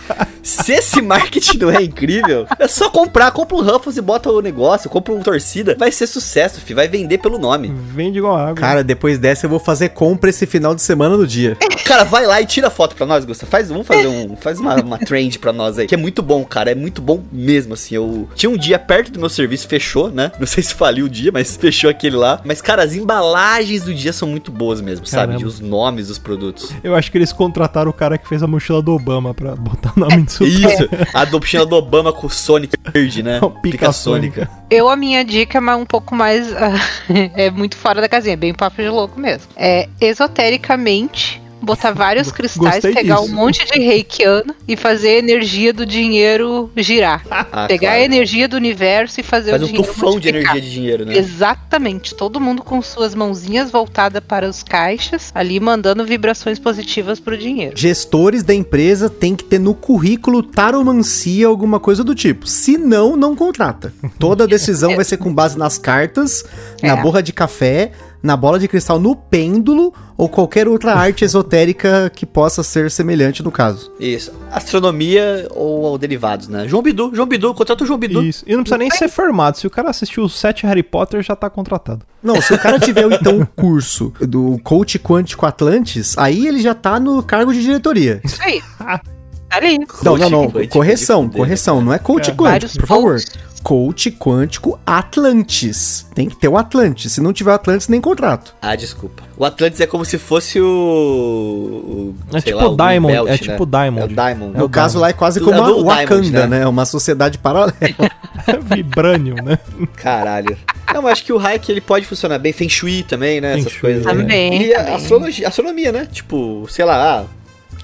Se 0.42 0.72
esse 0.72 1.00
marketing 1.00 1.58
não 1.58 1.70
é 1.70 1.82
incrível, 1.82 2.46
é 2.58 2.66
só 2.66 2.90
comprar, 2.90 3.30
compra 3.30 3.56
um 3.56 3.62
Ruffles 3.62 3.96
e 3.96 4.00
bota 4.02 4.28
o 4.28 4.40
negócio, 4.40 4.90
compra 4.90 5.14
um 5.14 5.20
torcida, 5.20 5.76
vai 5.78 5.92
ser 5.92 6.08
sucesso, 6.08 6.60
fi, 6.60 6.74
vai 6.74 6.88
vender 6.88 7.18
pelo 7.18 7.38
nome. 7.38 7.72
Vende 7.94 8.18
igual 8.18 8.36
água. 8.36 8.54
Cara, 8.54 8.82
depois 8.82 9.18
dessa 9.18 9.46
eu 9.46 9.50
vou 9.50 9.60
fazer 9.60 9.90
compra 9.90 10.30
esse 10.30 10.44
final 10.44 10.74
de 10.74 10.82
semana 10.82 11.16
no 11.16 11.26
dia. 11.26 11.56
Cara, 11.86 12.02
vai 12.04 12.26
lá 12.26 12.40
e 12.40 12.46
tira 12.46 12.70
foto 12.70 12.96
pra 12.96 13.06
nós, 13.06 13.24
Gusta. 13.24 13.46
Faz, 13.46 13.68
vamos 13.68 13.86
fazer 13.86 14.08
um, 14.08 14.36
faz 14.36 14.58
uma, 14.58 14.74
uma 14.76 14.98
trend 14.98 15.38
pra 15.38 15.52
nós 15.52 15.78
aí, 15.78 15.86
que 15.86 15.94
é 15.94 15.98
muito 15.98 16.22
bom, 16.22 16.44
cara, 16.44 16.70
é 16.70 16.74
muito 16.74 17.02
bom 17.02 17.22
mesmo, 17.30 17.74
assim. 17.74 17.94
Eu 17.94 18.28
tinha 18.34 18.50
um 18.50 18.56
dia 18.56 18.78
perto 18.78 19.12
do 19.12 19.20
meu 19.20 19.28
serviço, 19.28 19.68
fechou, 19.68 20.10
né? 20.12 20.32
Não 20.38 20.46
sei 20.46 20.62
se 20.62 20.74
faliu 20.74 21.06
o 21.06 21.08
dia, 21.08 21.30
mas 21.32 21.56
fechou 21.56 21.90
aquele 21.90 22.16
lá. 22.16 22.40
Mas, 22.44 22.60
cara, 22.60 22.82
as 22.82 22.94
embalagens 22.94 23.84
do 23.84 23.94
dia 23.94 24.12
são 24.12 24.28
muito 24.28 24.50
boas 24.50 24.80
mesmo, 24.80 25.06
sabe? 25.06 25.32
Caramba. 25.32 25.38
De 25.38 25.44
os 25.44 25.60
nomes 25.60 26.08
dos 26.08 26.18
produtos. 26.18 26.72
Eu 26.82 26.94
acho 26.94 27.10
que 27.10 27.18
eles 27.18 27.32
contrataram 27.32 27.90
o 27.90 27.94
cara 27.94 28.18
que 28.18 28.28
fez 28.28 28.42
a 28.42 28.46
mochila 28.46 28.82
do 28.82 28.92
Obama 28.92 29.34
pra 29.34 29.54
botar 29.56 29.92
o 29.96 30.00
nome 30.00 30.22
disso. 30.24 30.44
Isso, 30.44 30.88
a 31.12 31.22
adopção 31.22 31.66
do 31.66 31.76
Obama 31.76 32.12
com 32.12 32.26
o 32.26 32.30
Sonic 32.30 32.76
verde, 32.92 33.22
né? 33.22 33.40
O 33.42 33.50
Pica 33.50 33.92
Sônica. 33.92 34.48
Eu, 34.70 34.88
a 34.88 34.96
minha 34.96 35.24
dica 35.24 35.58
é 35.58 35.74
um 35.74 35.84
pouco 35.84 36.14
mais. 36.14 36.48
é 37.34 37.50
muito 37.50 37.76
fora 37.76 38.00
da 38.00 38.08
casinha, 38.08 38.36
bem 38.36 38.54
papo 38.54 38.80
de 38.80 38.88
louco 38.88 39.18
mesmo. 39.18 39.48
É 39.56 39.88
esotericamente. 40.00 41.41
Botar 41.62 41.92
vários 41.92 42.32
cristais, 42.32 42.74
Gostei 42.74 42.92
pegar 42.94 43.16
disso. 43.20 43.30
um 43.30 43.34
monte 43.34 43.64
de 43.64 43.78
reikiano 43.78 44.54
e 44.66 44.76
fazer 44.76 45.08
a 45.10 45.18
energia 45.18 45.72
do 45.72 45.86
dinheiro 45.86 46.70
girar. 46.76 47.22
Ah, 47.52 47.66
pegar 47.66 47.88
claro. 47.88 48.02
a 48.02 48.04
energia 48.04 48.48
do 48.48 48.56
universo 48.56 49.20
e 49.20 49.22
fazer 49.22 49.50
Faz 49.50 49.62
o 49.62 49.64
um 49.64 49.68
dinheiro 49.68 49.86
tufão 49.92 50.18
de 50.18 50.28
energia 50.28 50.60
de 50.60 50.70
dinheiro, 50.72 51.04
né? 51.04 51.16
Exatamente, 51.16 52.14
todo 52.14 52.40
mundo 52.40 52.62
com 52.62 52.80
suas 52.80 53.14
mãozinhas 53.14 53.70
voltadas 53.70 54.22
para 54.26 54.48
os 54.48 54.62
caixas, 54.62 55.30
ali 55.34 55.60
mandando 55.60 56.04
vibrações 56.04 56.58
positivas 56.58 57.20
pro 57.20 57.36
dinheiro. 57.36 57.76
Gestores 57.76 58.42
da 58.42 58.54
empresa 58.54 59.10
tem 59.10 59.36
que 59.36 59.44
ter 59.44 59.58
no 59.58 59.74
currículo 59.74 60.42
taromancia, 60.42 61.46
alguma 61.46 61.78
coisa 61.78 62.02
do 62.02 62.14
tipo. 62.14 62.46
Se 62.46 62.78
não, 62.78 63.16
não 63.16 63.36
contrata. 63.36 63.92
Toda 64.18 64.46
decisão 64.48 64.96
vai 64.96 65.04
ser 65.04 65.18
com 65.18 65.32
base 65.32 65.58
nas 65.58 65.76
cartas, 65.78 66.44
na 66.82 66.92
É. 66.98 67.02
borra 67.02 67.22
de 67.22 67.32
café, 67.32 67.92
na 68.22 68.36
bola 68.36 68.58
de 68.58 68.68
cristal, 68.68 68.98
no 68.98 69.16
pêndulo 69.16 69.92
ou 70.16 70.28
qualquer 70.28 70.68
outra 70.68 70.94
arte 70.96 71.24
esotérica 71.24 72.10
que 72.14 72.24
possa 72.24 72.62
ser 72.62 72.90
semelhante 72.90 73.42
no 73.42 73.50
caso. 73.50 73.92
Isso. 73.98 74.32
Astronomia 74.50 75.48
ou, 75.50 75.82
ou 75.82 75.98
derivados, 75.98 76.48
né? 76.48 76.68
João 76.68 76.82
Bidu, 76.82 77.10
João 77.14 77.26
Bidu, 77.26 77.52
contrata 77.54 77.84
o 77.84 77.86
João 77.86 77.98
Bidu. 77.98 78.22
Isso. 78.22 78.44
E 78.46 78.54
não 78.54 78.62
precisa 78.62 78.78
nem 78.78 78.90
ser 78.90 79.08
formado. 79.08 79.58
Se 79.58 79.66
o 79.66 79.70
cara 79.70 79.90
assistiu 79.90 80.22
os 80.24 80.38
sete 80.38 80.66
Harry 80.66 80.82
Potter, 80.82 81.22
já 81.22 81.34
tá 81.34 81.50
contratado. 81.50 82.06
Não, 82.22 82.40
se 82.40 82.54
o 82.54 82.58
cara 82.58 82.78
tiver 82.78 83.10
então 83.12 83.40
o 83.40 83.46
curso 83.46 84.12
do 84.20 84.58
coach 84.62 84.98
quântico 84.98 85.44
Atlantis, 85.46 86.16
aí 86.16 86.46
ele 86.46 86.60
já 86.60 86.74
tá 86.74 87.00
no 87.00 87.22
cargo 87.22 87.52
de 87.52 87.62
diretoria. 87.62 88.20
Isso 88.24 88.40
aí. 88.42 88.62
Ali. 89.52 89.78
Não, 90.02 90.16
não, 90.16 90.30
não. 90.30 90.50
Correção, 90.68 91.28
correção. 91.28 91.80
Não 91.80 91.92
é 91.92 91.98
coach 91.98 92.30
É. 92.30 92.32
quântico, 92.32 92.44
Vários 92.44 92.76
por 92.76 92.86
favor. 92.86 93.20
Coach 93.62 94.10
quântico 94.10 94.76
Atlantis. 94.84 96.04
Tem 96.16 96.28
que 96.28 96.34
ter 96.34 96.48
o 96.48 96.56
Atlantis. 96.58 97.12
Se 97.12 97.20
não 97.20 97.32
tiver 97.32 97.52
Atlantis, 97.52 97.86
nem 97.86 98.00
contrato. 98.00 98.56
Ah, 98.60 98.74
desculpa. 98.74 99.22
O 99.36 99.44
Atlantis 99.44 99.80
é 99.80 99.86
como 99.86 100.04
se 100.04 100.18
fosse 100.18 100.60
o. 100.60 100.64
o 100.66 102.14
É 102.36 102.40
sei 102.40 102.52
tipo 102.52 102.64
lá, 102.64 102.70
o 102.70 102.76
Diamond, 102.76 103.12
Belt, 103.14 103.28
é 103.28 103.38
tipo 103.38 103.64
Diamond. 103.64 104.00
É 104.00 104.04
o 104.04 104.08
Diamond. 104.08 104.56
É 104.56 104.58
no 104.58 104.64
o 104.64 104.68
caso 104.68 104.94
Diamond. 104.94 105.00
lá 105.02 105.08
é 105.10 105.12
quase 105.12 105.38
É 105.38 105.42
como 105.44 105.62
a 105.62 105.66
do 105.66 105.84
Wakanda, 105.84 106.06
Diamond, 106.22 106.30
né? 106.32 106.46
né? 106.60 106.66
Uma 106.66 106.84
sociedade 106.84 107.38
paralela. 107.38 107.72
Vibranium, 108.74 109.36
né? 109.44 109.58
Caralho. 109.96 110.56
Não, 110.92 111.02
mas 111.02 111.12
acho 111.12 111.24
que 111.24 111.32
o 111.32 111.36
Hack 111.38 111.68
ele 111.68 111.80
pode 111.80 112.04
funcionar 112.06 112.38
bem. 112.38 112.52
Feng 112.52 112.68
Shui 112.68 113.02
também, 113.02 113.40
né? 113.40 113.52
Feng 113.54 113.60
Essas 113.60 113.72
Shui, 113.72 113.80
coisas. 113.80 114.04
né? 114.06 114.12
Também, 114.12 114.62
E 114.62 114.74
a 114.74 114.78
também. 114.78 114.94
astrologia, 114.94 115.48
astronomia, 115.48 115.92
né? 115.92 116.08
Tipo, 116.10 116.66
sei 116.68 116.84
lá, 116.84 117.20
ah, 117.20 117.24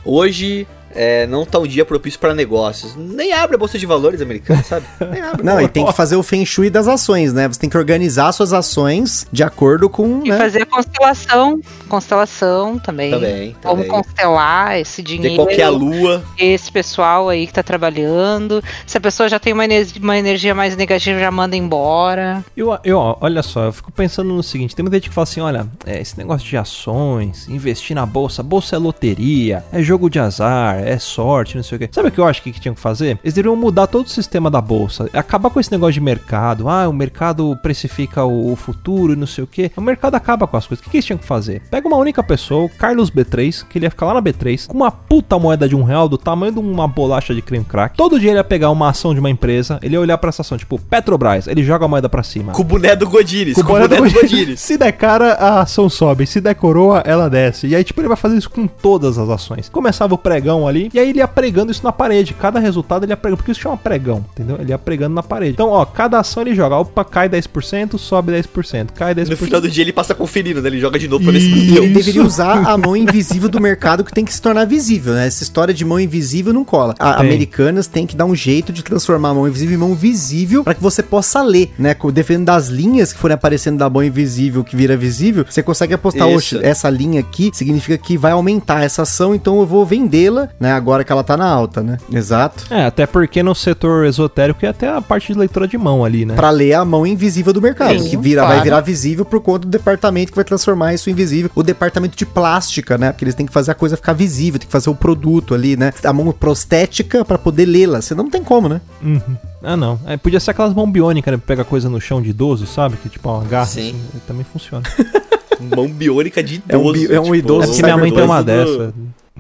hoje 0.05 0.66
é, 0.99 1.26
não 1.28 1.46
tá 1.46 1.59
um 1.61 1.66
dia 1.66 1.84
propício 1.84 2.18
para 2.18 2.34
negócios. 2.34 2.96
Nem 2.96 3.32
abre 3.32 3.55
a 3.55 3.59
bolsa 3.59 3.78
de 3.78 3.86
valores 3.86 4.20
americana, 4.20 4.62
sabe? 4.64 4.84
Nem 5.11 5.20
abre. 5.22 5.42
Não, 5.44 5.61
e 5.61 5.68
tem 5.68 5.86
que 5.86 5.92
fazer 5.92 6.16
o 6.16 6.22
feng 6.22 6.44
shui 6.44 6.68
das 6.68 6.88
ações, 6.88 7.32
né? 7.32 7.46
Você 7.46 7.61
tem 7.61 7.70
que 7.70 7.78
organizar 7.78 8.32
suas 8.32 8.53
ações 8.53 9.26
de 9.32 9.42
acordo 9.44 9.88
com, 9.88 10.22
E 10.24 10.30
né? 10.30 10.36
fazer 10.38 10.62
a 10.62 10.66
constelação. 10.66 11.61
Constelação 11.88 12.78
também. 12.78 13.11
Também, 13.11 13.57
Como 13.62 13.82
também. 13.82 13.88
constelar 13.90 14.78
esse 14.80 15.03
dinheiro. 15.03 15.36
qual 15.36 15.46
que 15.46 15.61
é 15.61 15.64
a 15.64 15.70
lua. 15.70 16.22
Esse 16.38 16.70
pessoal 16.70 17.28
aí 17.28 17.46
que 17.46 17.53
tá 17.53 17.62
trabalhando. 17.62 18.62
Se 18.86 18.96
a 18.96 19.01
pessoa 19.01 19.28
já 19.28 19.38
tem 19.38 19.53
uma, 19.53 19.64
ener- 19.64 19.86
uma 20.01 20.18
energia 20.18 20.55
mais 20.55 20.76
negativa, 20.76 21.18
já 21.20 21.30
manda 21.30 21.57
embora. 21.57 22.44
Eu, 22.57 22.76
eu, 22.84 22.99
ó, 22.99 23.16
olha 23.20 23.42
só, 23.42 23.64
eu 23.64 23.72
fico 23.72 23.90
pensando 23.92 24.32
no 24.32 24.42
seguinte: 24.42 24.74
tem 24.74 24.82
muita 24.82 24.96
gente 24.96 25.09
que 25.09 25.14
fala 25.14 25.24
assim: 25.24 25.40
olha, 25.40 25.66
é, 25.86 26.01
esse 26.01 26.16
negócio 26.18 26.46
de 26.49 26.57
ações, 26.57 27.49
investir 27.49 27.94
na 27.94 28.07
bolsa, 28.07 28.42
bolsa 28.42 28.76
é 28.76 28.78
loteria, 28.78 29.64
é 29.72 29.82
jogo 29.82 30.09
de 30.11 30.18
azar, 30.18 30.76
é 30.89 30.99
sorte, 30.99 31.57
não 31.57 31.62
sei 31.62 31.76
o 31.76 31.78
quê. 31.78 31.89
Sabe 31.91 32.09
o 32.09 32.11
que 32.11 32.18
eu 32.18 32.26
acho 32.26 32.43
que, 32.43 32.53
que 32.53 32.61
tinham 32.61 32.74
que 32.74 32.80
fazer? 32.80 33.18
Eles 33.22 33.34
deveriam 33.34 33.57
mudar 33.57 33.86
todo 33.86 34.07
o 34.07 34.09
sistema 34.09 34.51
da 34.51 34.61
bolsa, 34.61 35.09
acabar 35.12 35.51
com 35.51 35.61
esse 35.61 35.70
negócio 35.70 35.95
de 35.95 36.01
mercado. 36.01 36.68
Ah, 36.68 36.89
o 36.89 36.93
mercado 36.93 37.57
precifica 37.62 38.24
o, 38.24 38.53
o 38.53 38.57
futuro 38.57 39.12
e 39.12 39.16
não 39.16 39.26
sei 39.26 39.45
o 39.45 39.47
quê. 39.47 39.70
O 39.76 39.80
mercado 39.80 40.14
acaba 40.14 40.47
com 40.47 40.57
as 40.57 40.66
coisas. 40.66 40.80
O 40.80 40.84
que, 40.84 40.91
que 40.91 40.97
eles 40.97 41.05
tinham 41.05 41.18
que 41.18 41.26
fazer? 41.26 41.62
Pega 41.70 41.86
uma 41.86 41.97
única 41.97 42.22
pessoa, 42.22 42.64
o 42.64 42.68
Carlos 42.68 43.11
B3, 43.11 43.66
que 43.68 43.78
ele 43.78 43.86
ia 43.86 43.91
ficar 43.91 44.07
lá 44.07 44.14
na 44.14 44.22
B3, 44.22 44.66
com 44.66 44.76
uma 44.76 44.91
puta 44.91 45.39
moeda 45.39 45.68
de 45.68 45.76
um 45.76 45.82
real 45.82 46.09
do 46.09 46.18
tamanho 46.18 46.53
de 46.53 46.59
uma 46.59 46.89
bolacha 46.89 47.34
de 47.34 47.43
creme 47.43 47.64
crack. 47.64 47.97
Todo 47.97 48.18
dia 48.18 48.30
ele 48.30 48.39
ia 48.39 48.45
pegar 48.45 48.70
uma 48.70 48.89
ação 48.89 49.14
de 49.14 49.20
uma 49.20 49.30
empresa, 49.30 49.78
ele 49.82 49.95
ia 49.95 50.01
olhar 50.01 50.18
pra 50.18 50.30
essa 50.30 50.43
ação, 50.43 50.57
tipo 50.57 50.78
Petrobras, 50.78 51.47
ele 51.47 51.62
joga 51.62 51.84
a 51.84 51.89
moeda 51.89 52.09
pra 52.09 52.22
cima. 52.22 52.53
Com 52.53 52.62
o 52.62 52.64
boné 52.64 52.97
do 52.97 53.09
Godires. 53.09 53.55
Com, 53.55 53.61
o 53.61 53.64
boné 53.64 53.89
do 53.89 53.97
do. 53.97 54.11
Godires. 54.11 54.61
Se 54.61 54.76
der 54.76 54.93
cara, 54.93 55.34
a 55.34 55.61
ação 55.62 55.89
sobe. 55.89 56.26
Se 56.26 56.41
der 56.41 56.55
coroa, 56.55 57.03
ela 57.05 57.28
desce. 57.28 57.66
E 57.66 57.76
aí, 57.76 57.84
tipo, 57.84 58.01
ele 58.01 58.09
vai 58.09 58.16
fazer 58.16 58.36
isso 58.36 58.51
com 58.51 58.66
todas 58.66 59.18
as 59.18 59.28
ações. 59.28 59.68
Começava 59.68 60.14
o 60.14 60.18
pregão 60.18 60.68
ali, 60.69 60.91
e 60.93 60.99
aí 60.99 61.11
ele 61.11 61.19
ia 61.19 61.29
pregando 61.29 61.73
isso 61.73 61.83
na 61.83 61.93
parede. 61.93 62.35
Cada 62.35 62.59
resultado 62.59 63.05
ele 63.05 63.12
ia 63.12 63.16
pregando, 63.16 63.39
porque 63.39 63.53
isso 63.53 63.61
chama 63.61 63.77
pregão, 63.77 64.25
entendeu? 64.33 64.57
Ele 64.61 64.71
ia 64.71 64.79
pregando 64.79 65.14
na 65.14 65.23
parede. 65.23 65.53
Então, 65.53 65.69
ó, 65.69 65.85
cada 65.85 66.21
ação 66.21 66.43
ele 66.43 66.55
joga. 66.55 66.77
Opa, 66.77 67.05
cai 67.05 67.29
10%, 67.29 67.99
sobe 67.99 68.33
10%, 68.33 68.89
cai 68.95 69.14
10%. 69.14 69.31
No 69.31 69.37
final 69.37 69.61
do 69.61 69.69
dia 69.69 69.83
ele 69.83 69.93
passa 69.93 70.14
conferindo, 70.14 70.61
né? 70.62 70.69
Ele 70.69 70.81
joga 70.81 70.99
de 70.99 71.09
novo 71.09 71.25
pra 71.25 71.33
ver 71.33 71.41
se 71.41 71.49
E 71.49 71.71
não 71.73 71.83
ele 71.85 71.95
deveria 71.95 72.23
usar 72.23 72.66
a 72.66 72.77
mão 72.77 72.95
invisível 72.97 73.49
do 73.49 73.61
mercado 73.61 74.05
que 74.05 74.12
tem 74.12 74.25
que 74.25 74.33
se 74.33 74.41
tornar 74.41 74.64
visível, 74.64 75.14
né? 75.14 75.27
Essa 75.27 75.43
história 75.43 75.73
de 75.73 75.85
mão 75.85 75.99
invisível 75.99 76.53
não 76.53 76.64
cola. 76.64 76.95
A, 76.99 77.14
Tem. 77.14 77.27
americanas 77.27 77.87
têm 77.87 78.07
que 78.07 78.16
dar 78.16 78.25
um 78.25 78.35
jeito 78.35 78.73
de 78.73 78.83
transformar 78.83 79.31
a 79.31 79.35
mão 79.35 79.49
invisível 79.49 79.75
em 79.75 79.79
mão 79.79 79.95
visível 79.95 80.64
para 80.64 80.75
que 80.75 80.83
você 80.83 81.03
possa 81.03 81.43
ler, 81.43 81.73
né? 81.79 81.97
Dependendo 82.12 82.47
das 82.47 82.69
linhas 82.69 83.12
que 83.12 83.19
forem 83.19 83.35
aparecendo 83.35 83.79
da 83.79 83.89
mão 83.89 84.03
invisível 84.03 84.62
que 84.64 84.77
vira 84.77 84.97
visível, 84.97 85.45
você 85.49 85.62
consegue 85.62 85.95
apostar, 85.95 86.29
oxe, 86.29 86.59
essa 86.62 86.89
linha 86.91 87.21
aqui 87.21 87.51
significa 87.53 87.97
que 87.99 88.16
vai 88.16 88.33
aumentar 88.33 88.83
essa 88.83 89.03
ação, 89.03 89.35
então 89.35 89.59
eu 89.61 89.66
vou 89.66 89.85
vendê-la, 89.85 90.49
né? 90.61 90.73
Agora 90.73 91.05
que 91.05 91.13
ela 91.13 91.23
tá 91.25 91.37
na 91.37 91.47
alta, 91.49 91.83
né? 91.83 91.99
Exato. 92.13 92.65
É, 92.71 92.85
até 92.87 93.07
porque 93.07 93.43
no 93.43 93.55
setor 93.55 94.07
esotérico 94.07 94.65
é 94.65 94.69
até 94.69 94.89
a 94.89 95.01
parte 95.01 95.33
de 95.33 95.39
leitura 95.39 95.69
de 95.69 95.77
mão 95.79 96.05
ali, 96.05 96.25
né? 96.25 96.35
Pra 96.35 96.51
ler 96.51 96.75
a 96.75 96.85
mão 96.85 97.07
invisível 97.07 97.53
do 97.53 97.61
mercado, 97.63 97.99
Sim, 98.01 98.09
que 98.11 98.17
vira, 98.17 98.41
claro. 98.43 98.55
vai 98.57 98.65
virar 98.65 98.81
visível 98.81 99.25
por 99.25 99.41
conta 99.41 99.61
do 99.61 99.69
departamento 99.69 100.33
que 100.33 100.37
vai 100.37 100.45
transformar 100.45 100.95
isso 100.95 101.09
em 101.11 101.15
visível. 101.15 101.51
O 101.55 101.63
departamento 101.63 102.17
de 102.17 102.27
plástica, 102.27 102.99
né? 102.99 103.13
Porque 103.13 103.25
eles 103.25 103.35
têm 103.35 103.47
que 103.47 103.53
fazer 103.53 103.71
a 103.71 103.75
coisa 103.75 103.97
ficar 103.97 104.13
visível, 104.13 104.59
tem 104.59 104.67
que 104.67 104.73
fazer 104.73 104.91
o 104.91 104.95
produto 104.95 105.55
ali, 105.55 105.77
né? 105.77 105.93
A 106.05 106.13
mão 106.13 106.31
prostética 106.33 107.25
pra 107.25 107.39
poder 107.39 107.67
lê-la. 107.67 108.01
Senão 108.03 108.25
não 108.25 108.31
tem 108.31 108.43
como, 108.43 108.69
né? 108.69 108.81
Uhum. 109.03 109.21
Ah, 109.63 109.77
não. 109.77 109.99
É, 110.07 110.17
podia 110.17 110.41
ser 110.41 110.51
aquelas 110.53 110.73
mãos 110.75 110.89
biônicas, 110.91 111.33
né? 111.33 111.41
Pega 111.45 111.65
coisa 111.65 111.89
no 111.89 112.01
chão 112.01 112.21
de 112.23 112.31
idoso, 112.31 112.67
sabe? 112.67 112.97
Que 112.97 113.09
tipo, 113.09 113.29
uma 113.31 113.45
garra. 113.45 113.67
Sim. 113.67 113.91
assim, 113.91 114.21
também 114.27 114.45
funciona. 114.45 114.83
Mão 115.77 115.89
biônica 115.89 116.41
de 116.43 116.63
É 116.69 116.77
um 116.77 116.83
idoso. 116.91 116.93
bi- 117.09 117.15
é 117.15 117.21
um 117.21 117.35
idoso 117.35 117.63
É 117.65 117.67
porque 117.67 117.83
minha 117.83 117.97
mãe 117.97 118.13
tem 118.13 118.23
uma 118.23 118.41
idoso 118.41 118.67
do- 118.73 118.79
dessa. 118.87 118.95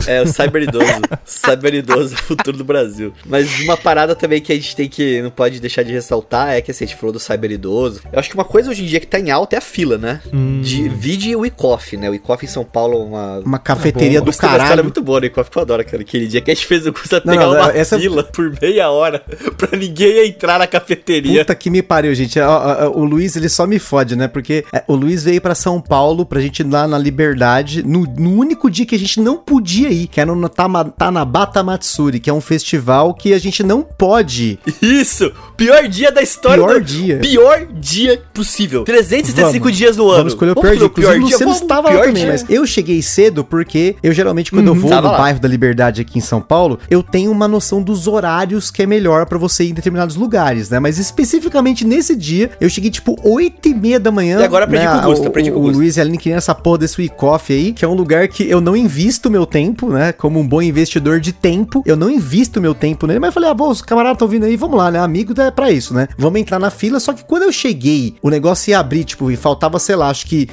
É, 0.06 0.22
o 0.22 0.26
cyber 0.26 0.62
idoso. 0.62 0.86
cyber 1.24 1.74
idoso, 1.74 2.16
futuro 2.16 2.56
do 2.56 2.64
Brasil. 2.64 3.12
Mas 3.26 3.60
uma 3.60 3.76
parada 3.76 4.14
também 4.14 4.40
que 4.40 4.52
a 4.52 4.54
gente 4.54 4.74
tem 4.76 4.88
que, 4.88 5.20
não 5.22 5.30
pode 5.30 5.60
deixar 5.60 5.82
de 5.82 5.92
ressaltar, 5.92 6.50
é 6.54 6.60
que 6.60 6.70
assim, 6.70 6.84
a 6.84 6.86
gente 6.86 6.96
falou 6.98 7.12
do 7.12 7.18
cyber 7.20 7.50
idoso. 7.50 8.00
Eu 8.12 8.18
acho 8.18 8.28
que 8.28 8.34
uma 8.34 8.44
coisa 8.44 8.70
hoje 8.70 8.82
em 8.82 8.86
dia 8.86 9.00
que 9.00 9.06
tá 9.06 9.18
em 9.18 9.30
alta 9.30 9.56
é 9.56 9.58
a 9.58 9.62
fila, 9.62 9.98
né? 9.98 10.20
Hum. 10.32 10.60
De 10.62 10.88
vide 10.88 11.34
o 11.36 11.44
ICOF, 11.44 11.96
né? 11.96 12.08
O 12.10 12.14
ICOF 12.14 12.44
em 12.44 12.48
São 12.48 12.64
Paulo 12.64 12.94
é 13.00 13.04
uma... 13.04 13.38
Uma 13.40 13.58
cafeteria 13.58 14.18
Eu 14.18 14.22
do 14.22 14.26
gostei 14.26 14.48
da 14.48 14.54
história 14.54 14.64
caralho. 14.68 14.84
muito 14.84 15.02
boa 15.02 15.20
do 15.20 15.26
ICOF, 15.26 15.50
que 15.50 15.58
eu 15.58 15.62
adoro 15.62 15.82
aquele, 15.82 16.02
aquele 16.02 16.26
dia 16.26 16.40
que 16.40 16.50
a 16.50 16.54
gente 16.54 16.66
fez 16.66 16.86
o 16.86 16.92
curso 16.92 17.16
até 17.16 17.30
pegar 17.30 17.42
não, 17.46 17.52
uma 17.54 17.72
essa- 17.72 17.98
fila 17.98 18.22
por 18.22 18.52
meia 18.60 18.90
hora 18.90 19.20
pra 19.56 19.76
ninguém 19.78 20.28
entrar 20.28 20.58
na 20.58 20.66
cafeteria. 20.66 21.40
Puta 21.40 21.54
que 21.54 21.70
me 21.70 21.82
pariu, 21.82 22.14
gente. 22.14 22.38
Ó, 22.40 22.48
ó, 22.48 22.86
ó, 22.86 22.98
O 22.98 23.04
Luiz, 23.04 23.36
ele 23.36 23.48
só 23.48 23.66
me 23.66 23.78
fode, 23.78 24.16
né? 24.16 24.28
Porque 24.28 24.64
é, 24.72 24.82
o 24.86 24.94
Luiz 24.94 25.24
veio 25.24 25.40
pra 25.40 25.54
São 25.54 25.80
Paulo 25.80 26.24
pra 26.26 26.40
gente 26.40 26.60
ir 26.60 26.66
lá 26.70 26.86
na 26.86 26.98
Liberdade, 26.98 27.82
no, 27.82 28.04
no 28.04 28.32
único 28.38 28.70
dia 28.70 28.86
que 28.86 28.94
a 28.94 28.98
gente 28.98 29.20
não 29.20 29.36
podia 29.38 29.87
ir, 29.88 30.06
que 30.06 30.20
era 30.20 30.34
no 30.34 30.48
Tanabata 30.48 31.62
Matsuri, 31.62 32.20
que 32.20 32.30
é 32.30 32.32
um 32.32 32.40
festival 32.40 33.14
que 33.14 33.32
a 33.32 33.38
gente 33.38 33.62
não 33.62 33.82
pode. 33.82 34.58
Isso! 34.82 35.32
Pior 35.56 35.88
dia 35.88 36.10
da 36.12 36.22
história 36.22 36.62
Pior 36.64 36.80
do... 36.80 36.84
dia. 36.84 37.18
Pior 37.18 37.66
dia 37.72 38.22
possível. 38.32 38.84
365 38.84 39.64
Vamos. 39.64 39.76
dias 39.78 39.96
no 39.96 40.04
ano. 40.08 40.16
Vamos 40.18 40.32
escolher 40.34 40.52
o 40.52 40.54
pior 40.54 40.76
dia. 40.76 40.86
Inclusive, 40.86 41.16
o 41.16 41.20
Luciano 41.20 41.44
Vamos, 41.52 41.60
estava 41.62 41.88
lá 41.88 41.94
pior 41.94 42.04
também, 42.06 42.22
dia. 42.22 42.32
mas 42.32 42.44
eu 42.48 42.66
cheguei 42.66 43.02
cedo 43.02 43.42
porque 43.44 43.96
eu 44.02 44.12
geralmente, 44.12 44.50
quando 44.50 44.68
eu 44.68 44.74
vou 44.74 44.90
no 44.90 45.00
lá. 45.10 45.18
bairro 45.18 45.40
da 45.40 45.48
Liberdade 45.48 46.00
aqui 46.02 46.18
em 46.18 46.22
São 46.22 46.40
Paulo, 46.40 46.78
eu 46.90 47.02
tenho 47.02 47.30
uma 47.30 47.48
noção 47.48 47.82
dos 47.82 48.06
horários 48.06 48.70
que 48.70 48.82
é 48.82 48.86
melhor 48.86 49.26
pra 49.26 49.38
você 49.38 49.64
ir 49.64 49.70
em 49.70 49.74
determinados 49.74 50.16
lugares, 50.16 50.70
né? 50.70 50.78
Mas 50.78 50.98
especificamente 50.98 51.84
nesse 51.84 52.14
dia, 52.14 52.50
eu 52.60 52.68
cheguei 52.68 52.90
tipo 52.90 53.16
8 53.24 53.68
e 53.68 53.74
meia 53.74 53.98
da 54.00 54.10
manhã. 54.10 54.40
E 54.40 54.44
agora 54.44 54.64
aprendi 54.64 54.84
né? 54.86 54.92
com 54.92 54.98
o 54.98 55.02
Gusto, 55.10 55.24
O- 55.24 55.28
aprendi 55.28 55.50
com 55.50 55.58
o 55.58 55.64
O. 55.64 55.70
Luiz 55.70 55.96
e 55.96 56.00
a 56.00 56.02
Aline 56.02 56.18
queriam 56.18 56.38
essa 56.38 56.54
porra 56.54 56.78
desse 56.78 57.00
Week 57.00 57.14
Off 57.24 57.52
aí, 57.52 57.72
que 57.72 57.84
é 57.84 57.88
um 57.88 57.94
lugar 57.94 58.28
que 58.28 58.48
eu 58.48 58.60
não 58.60 58.76
invisto 58.76 59.28
meu 59.30 59.44
tempo, 59.44 59.77
tempo, 59.78 59.90
né? 59.90 60.12
Como 60.12 60.40
um 60.40 60.46
bom 60.46 60.60
investidor 60.60 61.20
de 61.20 61.32
tempo. 61.32 61.82
Eu 61.86 61.96
não 61.96 62.10
invisto 62.10 62.60
meu 62.60 62.74
tempo 62.74 63.06
nele, 63.06 63.20
mas 63.20 63.28
eu 63.28 63.32
falei, 63.32 63.50
ah, 63.50 63.54
bom, 63.54 63.70
os 63.70 63.80
camaradas 63.80 64.16
estão 64.16 64.28
vindo 64.28 64.44
aí, 64.44 64.56
vamos 64.56 64.76
lá, 64.76 64.90
né? 64.90 64.98
Amigo 64.98 65.38
é 65.40 65.50
pra 65.50 65.70
isso, 65.70 65.94
né? 65.94 66.08
Vamos 66.18 66.40
entrar 66.40 66.58
na 66.58 66.70
fila. 66.70 66.98
Só 66.98 67.12
que 67.12 67.24
quando 67.24 67.44
eu 67.44 67.52
cheguei, 67.52 68.16
o 68.20 68.28
negócio 68.28 68.70
ia 68.70 68.78
abrir, 68.78 69.04
tipo, 69.04 69.30
e 69.30 69.36
faltava, 69.36 69.78
sei 69.78 69.94
lá, 69.94 70.08
acho 70.10 70.26
que 70.26 70.48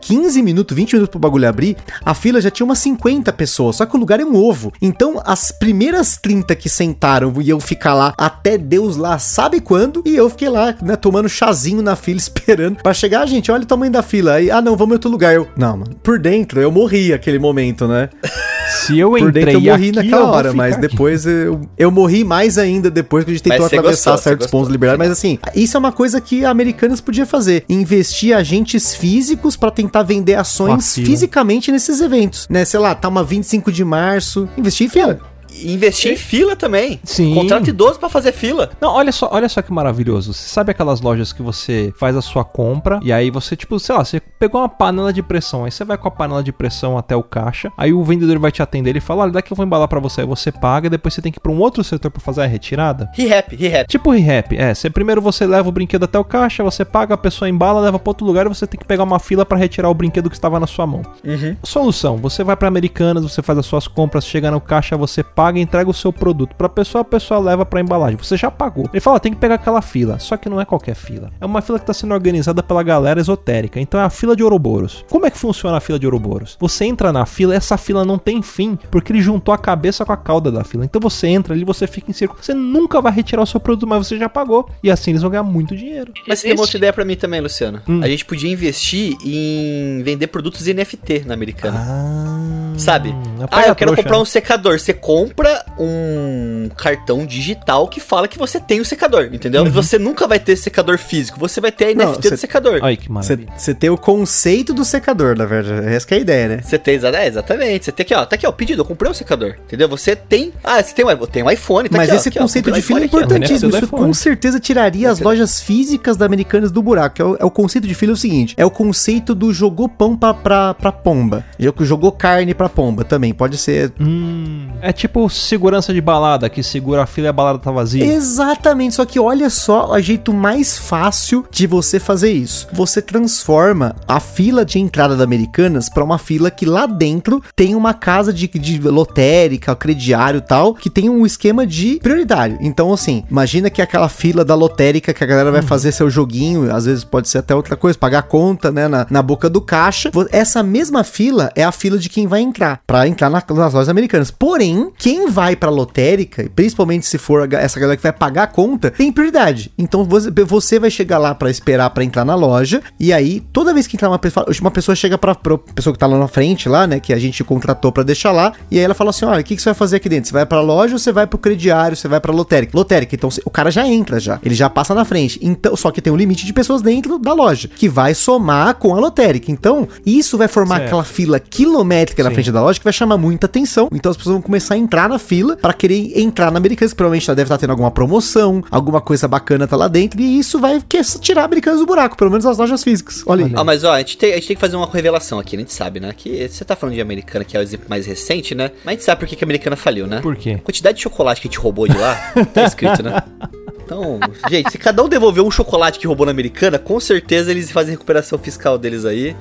15 0.00 0.42
minutos, 0.42 0.76
20 0.76 0.92
minutos 0.94 1.10
pro 1.10 1.18
bagulho 1.18 1.48
abrir, 1.48 1.76
a 2.04 2.14
fila 2.14 2.40
já 2.40 2.50
tinha 2.50 2.64
umas 2.64 2.78
50 2.78 3.32
pessoas. 3.32 3.76
Só 3.76 3.86
que 3.86 3.96
o 3.96 3.98
lugar 3.98 4.20
é 4.20 4.24
um 4.24 4.36
ovo. 4.36 4.72
Então, 4.80 5.20
as 5.24 5.50
primeiras 5.50 6.16
30 6.16 6.54
que 6.54 6.68
sentaram 6.68 7.32
iam 7.40 7.58
ficar 7.58 7.94
lá 7.94 8.14
até 8.16 8.56
Deus 8.56 8.96
lá 8.96 9.18
sabe 9.18 9.60
quando, 9.60 10.02
e 10.06 10.14
eu 10.14 10.30
fiquei 10.30 10.48
lá, 10.48 10.74
né, 10.82 10.94
tomando 10.96 11.28
chazinho 11.28 11.82
na 11.82 11.96
fila, 11.96 12.18
esperando 12.20 12.82
pra 12.82 12.94
chegar. 12.94 13.26
Gente, 13.26 13.50
olha 13.50 13.62
o 13.62 13.66
tamanho 13.66 13.92
da 13.92 14.02
fila. 14.02 14.34
Aí, 14.34 14.50
ah, 14.50 14.60
não, 14.60 14.76
vamos 14.76 14.92
em 14.92 14.94
outro 14.94 15.10
lugar. 15.10 15.34
Eu, 15.34 15.48
não, 15.56 15.78
mano, 15.78 15.94
por 16.02 16.18
dentro 16.18 16.60
eu 16.60 16.70
morri 16.70 17.12
aquele 17.12 17.38
momento, 17.38 17.88
né? 17.88 18.08
Se 18.68 18.98
eu 18.98 19.16
entrei 19.16 19.44
dentro 19.44 19.50
eu 19.50 19.72
morri 19.72 19.88
aqui, 19.88 19.96
naquela 19.96 20.30
hora, 20.30 20.52
mas 20.52 20.74
aqui. 20.74 20.88
depois 20.88 21.26
eu, 21.26 21.60
eu 21.76 21.90
morri 21.90 22.24
mais 22.24 22.58
ainda 22.58 22.90
depois 22.90 23.24
que 23.24 23.30
a 23.30 23.34
gente 23.34 23.42
tentou 23.42 23.66
atravessar 23.66 24.12
gostou, 24.12 24.18
certos 24.18 24.46
gostou. 24.46 24.60
pontos 24.60 24.72
liberais. 24.72 24.98
Mas 24.98 25.10
assim, 25.10 25.38
isso 25.54 25.76
é 25.76 25.80
uma 25.80 25.92
coisa 25.92 26.20
que 26.20 26.44
a 26.44 26.50
Americanas 26.50 27.00
podia 27.00 27.26
fazer: 27.26 27.64
investir 27.68 28.36
agentes 28.36 28.94
físicos 28.94 29.56
pra 29.56 29.70
tentar 29.70 30.02
vender 30.02 30.34
ações 30.34 30.94
fisicamente 30.94 31.70
nesses 31.70 32.00
eventos, 32.00 32.46
né? 32.48 32.64
Sei 32.64 32.80
lá, 32.80 32.94
tá 32.94 33.08
uma 33.08 33.22
25 33.22 33.70
de 33.70 33.84
março, 33.84 34.48
investir 34.56 34.86
em 34.86 34.90
fila. 34.90 35.31
Investir 35.64 36.12
em 36.12 36.16
fila 36.16 36.56
também. 36.56 37.00
Sim. 37.04 37.34
Contrato 37.34 37.68
idoso 37.68 37.98
pra 37.98 38.08
fazer 38.08 38.32
fila. 38.32 38.70
Não, 38.80 38.92
olha 38.92 39.12
só, 39.12 39.28
olha 39.32 39.48
só 39.48 39.62
que 39.62 39.72
maravilhoso. 39.72 40.32
Você 40.32 40.48
sabe 40.48 40.70
aquelas 40.70 41.00
lojas 41.00 41.32
que 41.32 41.42
você 41.42 41.92
faz 41.98 42.16
a 42.16 42.22
sua 42.22 42.44
compra 42.44 43.00
e 43.02 43.12
aí 43.12 43.30
você, 43.30 43.56
tipo, 43.56 43.78
sei 43.78 43.94
lá, 43.94 44.04
você 44.04 44.20
pegou 44.20 44.60
uma 44.60 44.68
panela 44.68 45.12
de 45.12 45.22
pressão, 45.22 45.64
aí 45.64 45.70
você 45.70 45.84
vai 45.84 45.96
com 45.96 46.08
a 46.08 46.10
panela 46.10 46.42
de 46.42 46.52
pressão 46.52 46.98
até 46.98 47.14
o 47.14 47.22
caixa, 47.22 47.70
aí 47.76 47.92
o 47.92 48.02
vendedor 48.02 48.38
vai 48.38 48.50
te 48.50 48.62
atender 48.62 48.96
e 48.96 49.00
fala: 49.00 49.22
"Olha, 49.22 49.32
daqui 49.32 49.52
eu 49.52 49.56
vou 49.56 49.64
embalar 49.66 49.88
pra 49.88 50.00
você". 50.00 50.22
Aí 50.22 50.26
você 50.26 50.50
paga, 50.50 50.90
depois 50.90 51.14
você 51.14 51.22
tem 51.22 51.30
que 51.32 51.38
ir 51.38 51.42
pra 51.42 51.52
um 51.52 51.58
outro 51.58 51.82
setor 51.84 52.10
pra 52.10 52.20
fazer 52.20 52.42
a 52.42 52.46
retirada. 52.46 53.10
Re-rap, 53.14 53.54
re-rap. 53.56 53.88
Tipo 53.88 54.10
o 54.10 54.18
rap, 54.18 54.56
é, 54.56 54.74
você 54.74 54.90
primeiro 54.90 55.20
você 55.20 55.46
leva 55.46 55.68
o 55.68 55.72
brinquedo 55.72 56.04
até 56.04 56.18
o 56.18 56.24
caixa, 56.24 56.62
você 56.62 56.84
paga, 56.84 57.14
a 57.14 57.18
pessoa 57.18 57.48
embala, 57.48 57.80
leva 57.80 57.98
pra 57.98 58.10
outro 58.10 58.26
lugar 58.26 58.46
e 58.46 58.48
você 58.48 58.66
tem 58.66 58.78
que 58.78 58.86
pegar 58.86 59.04
uma 59.04 59.18
fila 59.18 59.44
pra 59.44 59.58
retirar 59.58 59.88
o 59.88 59.94
brinquedo 59.94 60.28
que 60.28 60.36
estava 60.36 60.58
na 60.58 60.66
sua 60.66 60.86
mão. 60.86 61.02
Uhum. 61.24 61.56
Solução: 61.62 62.16
você 62.16 62.42
vai 62.44 62.56
pra 62.56 62.68
Americanas, 62.68 63.22
você 63.22 63.42
faz 63.42 63.58
as 63.58 63.66
suas 63.66 63.86
compras, 63.86 64.24
chega 64.24 64.50
no 64.50 64.60
caixa, 64.60 64.96
você 64.96 65.22
paga, 65.22 65.41
entrega 65.50 65.90
o 65.90 65.94
seu 65.94 66.12
produto 66.12 66.54
pra 66.56 66.68
pessoa, 66.68 67.02
a 67.02 67.04
pessoa 67.04 67.40
leva 67.40 67.64
pra 67.64 67.80
embalagem. 67.80 68.16
Você 68.16 68.36
já 68.36 68.50
pagou. 68.50 68.88
Ele 68.92 69.00
fala: 69.00 69.20
tem 69.20 69.32
que 69.32 69.38
pegar 69.38 69.56
aquela 69.56 69.82
fila. 69.82 70.18
Só 70.18 70.36
que 70.36 70.48
não 70.48 70.60
é 70.60 70.64
qualquer 70.64 70.94
fila. 70.94 71.30
É 71.40 71.46
uma 71.46 71.62
fila 71.62 71.78
que 71.78 71.86
tá 71.86 71.92
sendo 71.92 72.14
organizada 72.14 72.62
pela 72.62 72.82
galera 72.82 73.20
esotérica. 73.20 73.80
Então 73.80 74.00
é 74.00 74.04
a 74.04 74.10
fila 74.10 74.36
de 74.36 74.42
Ouroboros. 74.42 75.04
Como 75.08 75.26
é 75.26 75.30
que 75.30 75.38
funciona 75.38 75.76
a 75.76 75.80
fila 75.80 75.98
de 75.98 76.06
Ouroboros? 76.06 76.56
Você 76.60 76.84
entra 76.84 77.12
na 77.12 77.26
fila, 77.26 77.54
essa 77.54 77.76
fila 77.76 78.04
não 78.04 78.18
tem 78.18 78.42
fim, 78.42 78.78
porque 78.90 79.12
ele 79.12 79.20
juntou 79.20 79.54
a 79.54 79.58
cabeça 79.58 80.04
com 80.04 80.12
a 80.12 80.16
cauda 80.16 80.50
da 80.50 80.64
fila. 80.64 80.84
Então 80.84 81.00
você 81.00 81.28
entra 81.28 81.54
ali, 81.54 81.64
você 81.64 81.86
fica 81.86 82.10
em 82.10 82.14
círculo. 82.14 82.42
Você 82.42 82.54
nunca 82.54 83.00
vai 83.00 83.12
retirar 83.12 83.42
o 83.42 83.46
seu 83.46 83.60
produto, 83.60 83.86
mas 83.86 84.06
você 84.06 84.18
já 84.18 84.28
pagou. 84.28 84.68
E 84.82 84.90
assim 84.90 85.10
eles 85.10 85.22
vão 85.22 85.30
ganhar 85.30 85.42
muito 85.42 85.76
dinheiro. 85.76 86.12
Mas 86.26 86.40
você 86.40 86.48
tem 86.48 86.56
uma 86.56 86.62
outra 86.62 86.76
ideia 86.76 86.92
pra 86.92 87.04
mim 87.04 87.16
também, 87.16 87.40
Luciano. 87.40 87.80
Hum. 87.88 88.00
A 88.02 88.08
gente 88.08 88.24
podia 88.24 88.50
investir 88.50 89.16
em 89.24 90.02
vender 90.02 90.26
produtos 90.28 90.66
NFT 90.66 91.24
na 91.26 91.34
Americana. 91.34 91.78
Ah, 91.78 92.52
Sabe? 92.76 93.14
Ah, 93.50 93.68
eu 93.68 93.74
quero 93.74 93.94
comprar 93.94 94.18
um 94.18 94.24
secador. 94.24 94.78
Você 94.78 94.92
compra 94.92 95.31
um 95.78 96.68
cartão 96.76 97.24
digital 97.26 97.88
que 97.88 98.00
fala 98.00 98.28
que 98.28 98.38
você 98.38 98.60
tem 98.60 98.80
o 98.80 98.84
secador, 98.84 99.28
entendeu? 99.32 99.64
Mas 99.64 99.72
você 99.72 99.98
nunca 99.98 100.26
vai 100.26 100.38
ter 100.38 100.56
secador 100.56 100.98
físico, 100.98 101.38
você 101.38 101.60
vai 101.60 101.72
ter 101.72 101.86
a 101.86 101.94
Não, 101.94 102.12
NFT 102.12 102.22
você- 102.28 102.34
do 102.34 102.36
secador. 102.38 102.80
Olha 102.82 102.96
que 102.96 103.10
maravilha. 103.10 103.52
Você 103.56 103.74
tem 103.74 103.90
o 103.90 103.96
conceito 103.96 104.72
do 104.74 104.84
secador, 104.84 105.36
na 105.36 105.44
verdade. 105.44 105.86
Essa 105.88 106.06
que 106.06 106.14
é 106.14 106.16
a 106.18 106.20
ideia, 106.20 106.48
né? 106.48 106.60
Você 106.62 106.78
tem, 106.78 106.94
é, 107.02 107.26
exatamente. 107.26 107.84
Você 107.84 107.92
tem 107.92 108.04
aqui, 108.04 108.14
ó. 108.14 108.24
Tá 108.24 108.36
aqui, 108.36 108.46
ó, 108.46 108.50
o 108.50 108.52
pedido. 108.52 108.82
Eu 108.82 108.86
comprei 108.86 109.10
um 109.10 109.14
secador. 109.14 109.56
Entendeu? 109.66 109.88
Você 109.88 110.14
tem. 110.14 110.52
Ah, 110.62 110.82
você 110.82 110.94
tem 110.94 111.04
um, 111.04 111.26
tenho 111.26 111.46
um 111.46 111.50
iPhone. 111.50 111.88
Tá 111.88 111.96
Mas 111.96 112.08
aqui, 112.08 112.16
ó, 112.16 112.20
esse 112.20 112.28
aqui, 112.28 112.38
ó, 112.38 112.42
conceito 112.42 112.64
comprei 112.66 112.80
de 112.80 112.84
um 112.84 112.88
fila 112.88 113.00
é 113.00 113.02
ó. 113.02 113.06
importantíssimo. 113.06 113.76
Isso 113.76 113.88
com 113.88 114.14
certeza 114.14 114.60
tiraria 114.60 115.10
as 115.10 115.20
lojas 115.20 115.60
físicas 115.60 116.16
da 116.16 116.26
Americanas 116.26 116.70
do 116.70 116.82
buraco. 116.82 117.20
É 117.20 117.24
o, 117.24 117.36
é 117.40 117.44
o 117.44 117.50
conceito 117.50 117.86
de 117.86 117.94
fila 117.94 118.12
é 118.12 118.14
o 118.14 118.16
seguinte: 118.16 118.54
é 118.56 118.64
o 118.64 118.70
conceito 118.70 119.34
do 119.34 119.52
jogou 119.52 119.88
pão 119.88 120.16
pra, 120.16 120.34
pra, 120.34 120.74
pra 120.74 120.92
pomba. 120.92 121.44
Jogou 121.80 122.12
carne 122.12 122.54
pra 122.54 122.68
pomba 122.68 123.04
também. 123.04 123.32
Pode 123.34 123.56
ser. 123.56 123.92
Hum, 124.00 124.68
é 124.80 124.92
tipo 124.92 125.21
segurança 125.28 125.92
de 125.92 126.00
balada, 126.00 126.48
que 126.48 126.62
segura 126.62 127.02
a 127.02 127.06
fila 127.06 127.28
e 127.28 127.30
a 127.30 127.32
balada 127.32 127.58
tá 127.58 127.70
vazia. 127.70 128.04
Exatamente, 128.04 128.94
só 128.94 129.04
que 129.04 129.18
olha 129.20 129.48
só 129.50 129.90
o 129.90 130.00
jeito 130.00 130.32
mais 130.32 130.78
fácil 130.78 131.44
de 131.50 131.66
você 131.66 131.98
fazer 132.00 132.32
isso. 132.32 132.66
Você 132.72 133.00
transforma 133.02 133.94
a 134.06 134.20
fila 134.20 134.64
de 134.64 134.78
entrada 134.78 135.16
da 135.16 135.24
Americanas 135.24 135.88
para 135.88 136.04
uma 136.04 136.18
fila 136.18 136.50
que 136.50 136.64
lá 136.66 136.86
dentro 136.86 137.42
tem 137.56 137.74
uma 137.74 137.94
casa 137.94 138.32
de, 138.32 138.46
de 138.48 138.78
lotérica, 138.80 139.74
crediário 139.76 140.38
e 140.38 140.40
tal, 140.40 140.74
que 140.74 140.88
tem 140.90 141.08
um 141.10 141.26
esquema 141.26 141.66
de 141.66 141.98
prioritário. 142.02 142.58
Então, 142.60 142.92
assim, 142.92 143.24
imagina 143.30 143.68
que 143.70 143.82
aquela 143.82 144.08
fila 144.08 144.44
da 144.44 144.54
lotérica 144.54 145.12
que 145.12 145.22
a 145.22 145.26
galera 145.26 145.50
vai 145.50 145.62
fazer 145.62 145.92
seu 145.92 146.08
joguinho, 146.08 146.74
às 146.74 146.84
vezes 146.86 147.04
pode 147.04 147.28
ser 147.28 147.38
até 147.38 147.54
outra 147.54 147.76
coisa, 147.76 147.98
pagar 147.98 148.22
conta, 148.22 148.70
né, 148.72 148.88
na, 148.88 149.06
na 149.10 149.22
boca 149.22 149.50
do 149.50 149.60
caixa. 149.60 150.10
Essa 150.30 150.62
mesma 150.62 151.04
fila 151.04 151.50
é 151.54 151.62
a 151.64 151.72
fila 151.72 151.98
de 151.98 152.08
quem 152.08 152.26
vai 152.26 152.40
entrar, 152.40 152.80
para 152.86 153.06
entrar 153.06 153.28
na- 153.28 153.42
nas 153.50 153.74
lojas 153.74 153.88
americanas. 153.88 154.30
Porém, 154.30 154.90
quem 154.96 155.11
vai 155.28 155.56
pra 155.56 155.70
lotérica, 155.70 156.42
e 156.42 156.48
principalmente 156.48 157.06
se 157.06 157.18
for 157.18 157.52
essa 157.52 157.78
galera 157.78 157.96
que 157.96 158.02
vai 158.02 158.12
pagar 158.12 158.44
a 158.44 158.46
conta, 158.46 158.90
tem 158.90 159.12
prioridade. 159.12 159.70
Então 159.78 160.04
você, 160.46 160.78
vai 160.78 160.90
chegar 160.90 161.18
lá 161.18 161.34
pra 161.34 161.50
esperar 161.50 161.90
pra 161.90 162.04
entrar 162.04 162.24
na 162.24 162.34
loja, 162.34 162.82
e 162.98 163.12
aí 163.12 163.40
toda 163.52 163.74
vez 163.74 163.86
que 163.86 163.96
entrar 163.96 164.08
uma 164.08 164.18
pessoa, 164.18 164.46
uma 164.60 164.70
pessoa 164.70 164.94
chega 164.94 165.16
pra, 165.18 165.34
pra 165.34 165.58
pessoa 165.58 165.92
que 165.92 165.98
tá 165.98 166.06
lá 166.06 166.18
na 166.18 166.28
frente, 166.28 166.68
lá, 166.68 166.86
né, 166.86 167.00
que 167.00 167.12
a 167.12 167.18
gente 167.18 167.42
contratou 167.44 167.92
pra 167.92 168.02
deixar 168.02 168.32
lá, 168.32 168.52
e 168.70 168.78
aí 168.78 168.84
ela 168.84 168.94
fala 168.94 169.10
assim: 169.10 169.24
olha, 169.24 169.40
o 169.40 169.44
que, 169.44 169.56
que 169.56 169.62
você 169.62 169.68
vai 169.70 169.74
fazer 169.74 169.96
aqui 169.96 170.08
dentro? 170.08 170.28
Você 170.28 170.32
vai 170.32 170.46
pra 170.46 170.60
loja 170.60 170.94
ou 170.94 170.98
você 170.98 171.12
vai 171.12 171.26
pro 171.26 171.38
crediário? 171.38 171.96
Você 171.96 172.08
vai 172.08 172.20
pra 172.20 172.32
lotérica? 172.32 172.76
Lotérica, 172.76 173.14
então 173.14 173.30
o 173.44 173.50
cara 173.50 173.70
já 173.70 173.86
entra 173.86 174.18
já, 174.18 174.38
ele 174.42 174.54
já 174.54 174.68
passa 174.70 174.94
na 174.94 175.04
frente. 175.04 175.38
Então, 175.42 175.76
só 175.76 175.90
que 175.90 176.00
tem 176.00 176.12
um 176.12 176.16
limite 176.16 176.44
de 176.46 176.52
pessoas 176.52 176.82
dentro 176.82 177.18
da 177.18 177.32
loja, 177.32 177.68
que 177.68 177.88
vai 177.88 178.14
somar 178.14 178.74
com 178.74 178.94
a 178.94 179.00
lotérica. 179.00 179.50
Então, 179.50 179.88
isso 180.04 180.36
vai 180.38 180.48
formar 180.48 180.76
Certo. 180.76 180.86
aquela 180.86 181.04
fila 181.04 181.38
quilométrica 181.40 182.22
na 182.22 182.30
Sim. 182.30 182.34
frente 182.34 182.52
da 182.52 182.62
loja 182.62 182.78
que 182.78 182.84
vai 182.84 182.92
chamar 182.92 183.16
muita 183.18 183.46
atenção. 183.46 183.88
Então 183.92 184.10
as 184.10 184.16
pessoas 184.16 184.34
vão 184.34 184.42
começar 184.42 184.74
a 184.74 184.78
entrar 184.78 185.01
na 185.08 185.18
fila 185.18 185.56
pra 185.56 185.72
querer 185.72 186.18
entrar 186.20 186.50
na 186.50 186.58
Americanas, 186.58 186.92
que 186.92 186.96
provavelmente 186.96 187.26
já 187.26 187.34
deve 187.34 187.46
estar 187.46 187.58
tendo 187.58 187.70
alguma 187.70 187.90
promoção, 187.90 188.62
alguma 188.70 189.00
coisa 189.00 189.26
bacana 189.28 189.66
tá 189.66 189.76
lá 189.76 189.88
dentro, 189.88 190.20
e 190.20 190.38
isso 190.38 190.58
vai 190.58 190.80
que- 190.88 191.00
tirar 191.20 191.42
a 191.42 191.44
Americanas 191.44 191.80
do 191.80 191.86
buraco, 191.86 192.16
pelo 192.16 192.30
menos 192.30 192.46
as 192.46 192.58
lojas 192.58 192.82
físicas. 192.82 193.22
Olha 193.26 193.46
aí. 193.46 193.52
Ah, 193.54 193.64
mas 193.64 193.84
ó, 193.84 193.92
a 193.92 193.98
gente, 193.98 194.16
tem, 194.16 194.32
a 194.32 194.34
gente 194.36 194.48
tem 194.48 194.56
que 194.56 194.60
fazer 194.60 194.76
uma 194.76 194.86
revelação 194.86 195.38
aqui, 195.38 195.56
a 195.56 195.58
gente 195.58 195.72
sabe, 195.72 196.00
né? 196.00 196.12
Que 196.16 196.48
você 196.48 196.64
tá 196.64 196.74
falando 196.76 196.94
de 196.94 197.00
Americana, 197.00 197.44
que 197.44 197.56
é 197.56 197.60
o 197.60 197.62
exemplo 197.62 197.86
mais 197.88 198.06
recente, 198.06 198.54
né? 198.54 198.70
Mas 198.84 198.86
a 198.86 198.90
gente 198.92 199.04
sabe 199.04 199.18
por 199.20 199.28
que, 199.28 199.36
que 199.36 199.44
a 199.44 199.46
Americana 199.46 199.76
faliu, 199.76 200.06
né? 200.06 200.20
Por 200.20 200.36
quê? 200.36 200.52
A 200.52 200.58
quantidade 200.58 200.96
de 200.96 201.02
chocolate 201.02 201.40
que 201.40 201.48
a 201.48 201.50
gente 201.50 201.58
roubou 201.58 201.86
de 201.88 201.96
lá, 201.96 202.14
tá 202.54 202.64
escrito, 202.64 203.02
né? 203.02 203.22
Então, 203.84 204.18
gente, 204.48 204.70
se 204.70 204.78
cada 204.78 205.02
um 205.02 205.08
devolver 205.08 205.44
um 205.44 205.50
chocolate 205.50 205.98
que 205.98 206.06
roubou 206.06 206.24
na 206.24 206.32
Americana, 206.32 206.78
com 206.78 206.98
certeza 206.98 207.50
eles 207.50 207.70
fazem 207.70 207.90
recuperação 207.90 208.38
fiscal 208.38 208.78
deles 208.78 209.04
aí. 209.04 209.36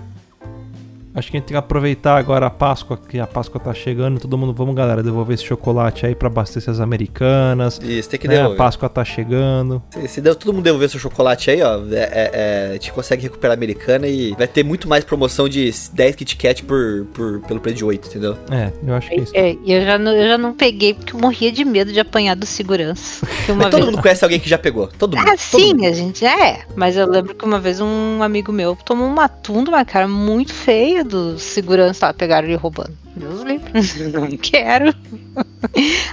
Acho 1.13 1.29
que 1.31 1.37
a 1.37 1.39
gente 1.39 1.47
tem 1.47 1.53
que 1.55 1.59
aproveitar 1.59 2.15
agora 2.17 2.45
a 2.45 2.49
Páscoa, 2.49 2.97
que 2.97 3.19
a 3.19 3.27
Páscoa 3.27 3.59
tá 3.59 3.73
chegando. 3.73 4.19
Todo 4.19 4.37
mundo, 4.37 4.53
vamos 4.53 4.73
galera, 4.75 5.03
devolver 5.03 5.33
esse 5.35 5.43
chocolate 5.43 6.05
aí 6.05 6.15
pra 6.15 6.27
abastecer 6.27 6.69
as 6.71 6.79
americanas. 6.79 7.79
Isso, 7.83 8.09
tem 8.09 8.19
que 8.19 8.27
né? 8.27 8.35
A 8.35 8.37
devolver. 8.37 8.57
Páscoa 8.57 8.89
tá 8.89 9.03
chegando. 9.03 9.81
Se, 9.91 10.07
se 10.07 10.21
der- 10.21 10.35
todo 10.35 10.53
mundo 10.53 10.63
devolver 10.63 10.89
seu 10.89 10.99
chocolate 10.99 11.51
aí, 11.51 11.61
ó, 11.61 11.79
é, 11.91 11.95
é- 11.95 12.31
é, 12.33 12.67
a 12.69 12.73
gente 12.73 12.91
consegue 12.93 13.23
recuperar 13.23 13.55
a 13.55 13.57
Americana 13.57 14.07
e 14.07 14.31
vai 14.37 14.47
ter 14.47 14.63
muito 14.63 14.87
mais 14.87 15.03
promoção 15.03 15.47
de 15.49 15.71
10 15.93 16.15
Kit 16.15 16.35
Kat 16.37 16.63
por, 16.63 17.05
por, 17.13 17.41
pelo 17.41 17.59
preço 17.59 17.77
de 17.77 17.85
8, 17.85 18.07
entendeu? 18.07 18.37
É, 18.49 18.71
eu 18.85 18.93
acho 18.95 19.09
que 19.09 19.15
é 19.15 19.19
isso. 19.19 19.31
É, 19.35 19.55
e 19.65 19.71
eu 19.73 19.83
já, 19.85 19.97
não, 19.97 20.11
eu 20.13 20.27
já 20.27 20.37
não 20.37 20.53
peguei 20.53 20.93
porque 20.93 21.13
eu 21.15 21.19
morria 21.19 21.51
de 21.51 21.65
medo 21.65 21.91
de 21.91 21.99
apanhar 21.99 22.35
do 22.35 22.45
segurança. 22.45 23.25
Mas 23.55 23.69
todo 23.69 23.73
vez. 23.81 23.85
mundo 23.85 24.01
conhece 24.01 24.23
alguém 24.23 24.39
que 24.39 24.49
já 24.49 24.57
pegou. 24.57 24.87
Todo 24.87 25.17
mundo. 25.17 25.27
Ah, 25.27 25.31
todo 25.51 25.61
sim, 25.61 25.73
mundo. 25.73 25.85
a 25.85 25.91
gente 25.91 26.25
é. 26.25 26.61
Mas 26.75 26.95
eu 26.95 27.07
lembro 27.07 27.35
que 27.35 27.43
uma 27.45 27.59
vez 27.59 27.79
um 27.81 28.23
amigo 28.23 28.51
meu 28.51 28.77
tomou 28.85 29.07
uma 29.07 29.27
tunda, 29.27 29.71
uma 29.71 29.83
cara 29.85 30.07
muito 30.07 30.53
feia 30.53 31.00
do 31.03 31.37
segurança 31.39 32.07
lá, 32.07 32.13
pegaram 32.13 32.47
ele 32.47 32.55
roubando. 32.55 32.97
Deus 33.15 33.41
livre. 33.41 33.71
Não 34.11 34.37
quero. 34.37 34.93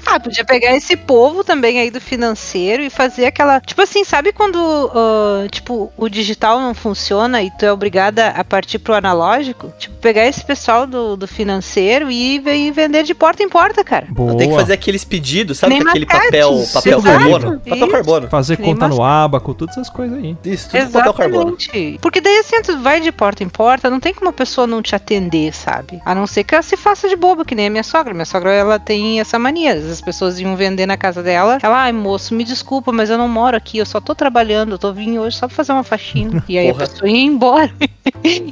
ah, 0.07 0.21
podia 0.21 0.45
pegar 0.45 0.77
esse 0.77 0.97
povo 0.97 1.45
também 1.45 1.79
aí 1.79 1.91
do 1.91 2.01
financeiro 2.01 2.83
e 2.83 2.91
fazer 2.91 3.27
aquela. 3.27 3.61
Tipo 3.61 3.83
assim, 3.83 4.05
sabe 4.05 4.33
quando 4.33 4.59
ah, 4.95 5.47
tipo, 5.51 5.93
o 5.97 6.09
digital 6.09 6.61
não 6.61 6.75
funciona 6.75 7.43
e 7.43 7.51
tu 7.51 7.65
é 7.65 7.73
obrigada 7.73 8.29
a 8.29 8.45
partir 8.45 8.79
pro 8.79 8.95
analógico? 8.95 9.73
Tipo, 9.79 9.97
pegar 9.97 10.27
esse 10.27 10.45
pessoal 10.45 10.87
do, 10.87 11.17
do 11.17 11.27
financeiro 11.27 12.11
e, 12.11 12.37
e 12.37 12.71
vender 12.71 13.05
de 13.05 13.15
porta 13.15 13.43
em 13.43 13.49
porta, 13.49 13.85
cara. 13.85 14.07
Boa. 14.11 14.37
Tem 14.37 14.51
que 14.51 14.57
fazer 14.57 14.73
aqueles 14.73 15.05
pedidos, 15.05 15.59
sabe? 15.59 15.75
Nem 15.75 15.87
aquele 15.87 16.05
mascate. 16.05 16.27
papel, 16.27 16.65
papel 16.73 16.99
Exato, 16.99 17.19
carbono. 17.19 17.59
Papel 17.61 17.77
isso. 17.77 17.89
carbono. 17.89 18.29
Fazer 18.29 18.59
Nem 18.59 18.69
conta 18.69 18.89
no 18.89 19.03
abaco, 19.03 19.55
todas 19.55 19.77
essas 19.77 19.91
coisas 19.91 20.19
aí. 20.19 20.37
Isso, 20.45 20.69
tudo 20.71 20.87
com 20.87 20.93
papel 20.93 21.15
carbono. 21.15 21.57
Exatamente. 21.59 21.99
Porque 22.01 22.21
daí 22.21 22.39
assim, 22.39 22.61
tu 22.63 22.79
vai 22.79 23.01
de 23.01 23.13
porta 23.13 23.45
em 23.45 23.49
porta, 23.49 23.89
não 23.89 24.01
tem 24.01 24.13
como 24.13 24.31
a 24.31 24.33
pessoa 24.33 24.67
não 24.67 24.78
te 24.83 24.95
atender, 24.95 25.55
sabe? 25.55 26.01
A 26.05 26.15
não 26.15 26.27
ser 26.27 26.45
que 26.45 26.55
ela 26.55 26.63
se 26.63 26.77
faça 26.77 27.09
de 27.09 27.17
boba, 27.17 27.45
que 27.45 27.55
nem 27.55 27.67
a 27.67 27.71
minha 27.71 27.83
sogra. 27.83 28.13
Minha 28.13 28.25
sogra, 28.25 28.53
ela 28.53 28.79
tem 28.79 29.21
essa 29.21 29.39
mania. 29.39 29.75
As 29.75 30.01
pessoas 30.01 30.39
iam 30.39 30.57
vender 30.57 30.87
na 30.87 30.97
casa 30.97 31.23
dela. 31.23 31.59
Ela, 31.63 31.85
ai, 31.85 31.93
moço, 31.93 32.35
me 32.35 32.45
desculpa, 32.45 32.93
mas 32.93 33.11
eu 33.11 33.19
não 33.19 33.29
moro 33.29 33.57
aqui, 33.57 33.79
eu 33.79 33.87
só 33.87 34.01
tô 34.01 34.15
trabalhando, 34.15 34.73
eu 34.73 34.79
tô 34.79 34.93
vindo 34.93 35.21
hoje 35.21 35.37
só 35.37 35.47
pra 35.47 35.57
fazer 35.57 35.73
uma 35.73 35.85
faxina. 35.85 36.43
E 36.49 36.59
aí 36.59 36.73
Porra. 36.73 36.85
a 36.85 36.89
pessoa 36.89 37.11
ia 37.11 37.23
embora. 37.23 37.73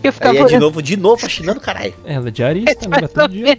Eu 0.05 0.13
ficava 0.13 0.33
Aí 0.33 0.39
é 0.39 0.45
de 0.45 0.59
novo, 0.59 0.83
de 0.83 0.97
novo, 0.97 1.17
faxinando, 1.17 1.61
caralho. 1.61 1.95
Ela 2.05 2.29
é 2.29 2.31
diarista, 2.31 2.89
né? 2.89 3.09
Todo 3.09 3.29
dia. 3.29 3.59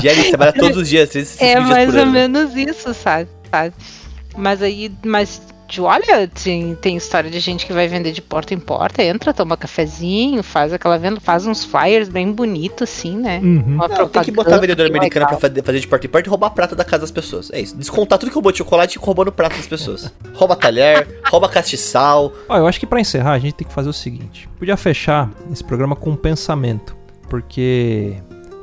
Diário, 0.00 0.28
trabalha 0.28 0.52
todos 0.52 0.76
os 0.76 0.88
dias, 0.88 1.40
É 1.40 1.58
mais 1.60 1.94
ou 1.94 2.06
menos 2.06 2.56
isso, 2.56 2.94
sabe? 2.94 3.28
sabe? 3.50 3.74
Mas 4.36 4.62
aí, 4.62 4.90
mas 5.04 5.42
de- 5.72 5.80
olha, 5.80 6.28
tem, 6.28 6.74
tem 6.74 6.96
história 6.96 7.30
de 7.30 7.40
gente 7.40 7.64
que 7.64 7.72
vai 7.72 7.88
vender 7.88 8.12
de 8.12 8.20
porta 8.20 8.52
em 8.52 8.58
porta, 8.58 9.02
entra, 9.02 9.32
toma 9.32 9.56
cafezinho, 9.56 10.42
faz 10.42 10.72
aquela 10.72 10.98
venda, 10.98 11.18
faz 11.20 11.46
uns 11.46 11.64
flyers 11.64 12.08
bem 12.08 12.30
bonitos, 12.30 12.82
assim, 12.90 13.16
né? 13.16 13.40
Uhum. 13.42 13.76
Não, 13.78 14.08
tem 14.08 14.22
que 14.22 14.30
botar 14.30 14.58
vendedor 14.58 14.86
bem 14.88 14.98
americano 14.98 15.26
pra 15.26 15.38
fazer, 15.38 15.62
fazer 15.62 15.80
de 15.80 15.88
porta 15.88 16.06
em 16.06 16.10
porta 16.10 16.28
e 16.28 16.30
roubar 16.30 16.48
a 16.48 16.50
prata 16.50 16.76
da 16.76 16.84
casa 16.84 17.00
das 17.00 17.10
pessoas. 17.10 17.50
É 17.52 17.60
isso. 17.60 17.76
Descontar 17.76 18.18
tudo 18.18 18.28
que 18.28 18.34
roubou 18.34 18.52
de 18.52 18.58
chocolate 18.58 18.98
e 18.98 19.00
roubando 19.00 19.28
o 19.28 19.32
prato 19.32 19.56
das 19.56 19.66
pessoas. 19.66 20.12
Rouba 20.34 20.56
talher, 20.56 21.20
rouba 21.30 21.48
castiçal. 21.48 22.32
Ó, 22.48 22.56
eu 22.58 22.66
acho 22.66 22.78
que 22.80 22.86
pra 22.86 23.00
encerrar 23.00 23.32
a 23.32 23.38
gente 23.38 23.54
tem 23.54 23.66
que 23.66 23.72
fazer 23.72 23.88
o 23.88 23.92
seguinte: 23.92 24.48
podia 24.58 24.76
fechar 24.76 25.30
esse 25.52 25.62
programa 25.64 25.94
com 25.96 26.10
um 26.10 26.16
pensamento, 26.16 26.96
porque 27.28 28.14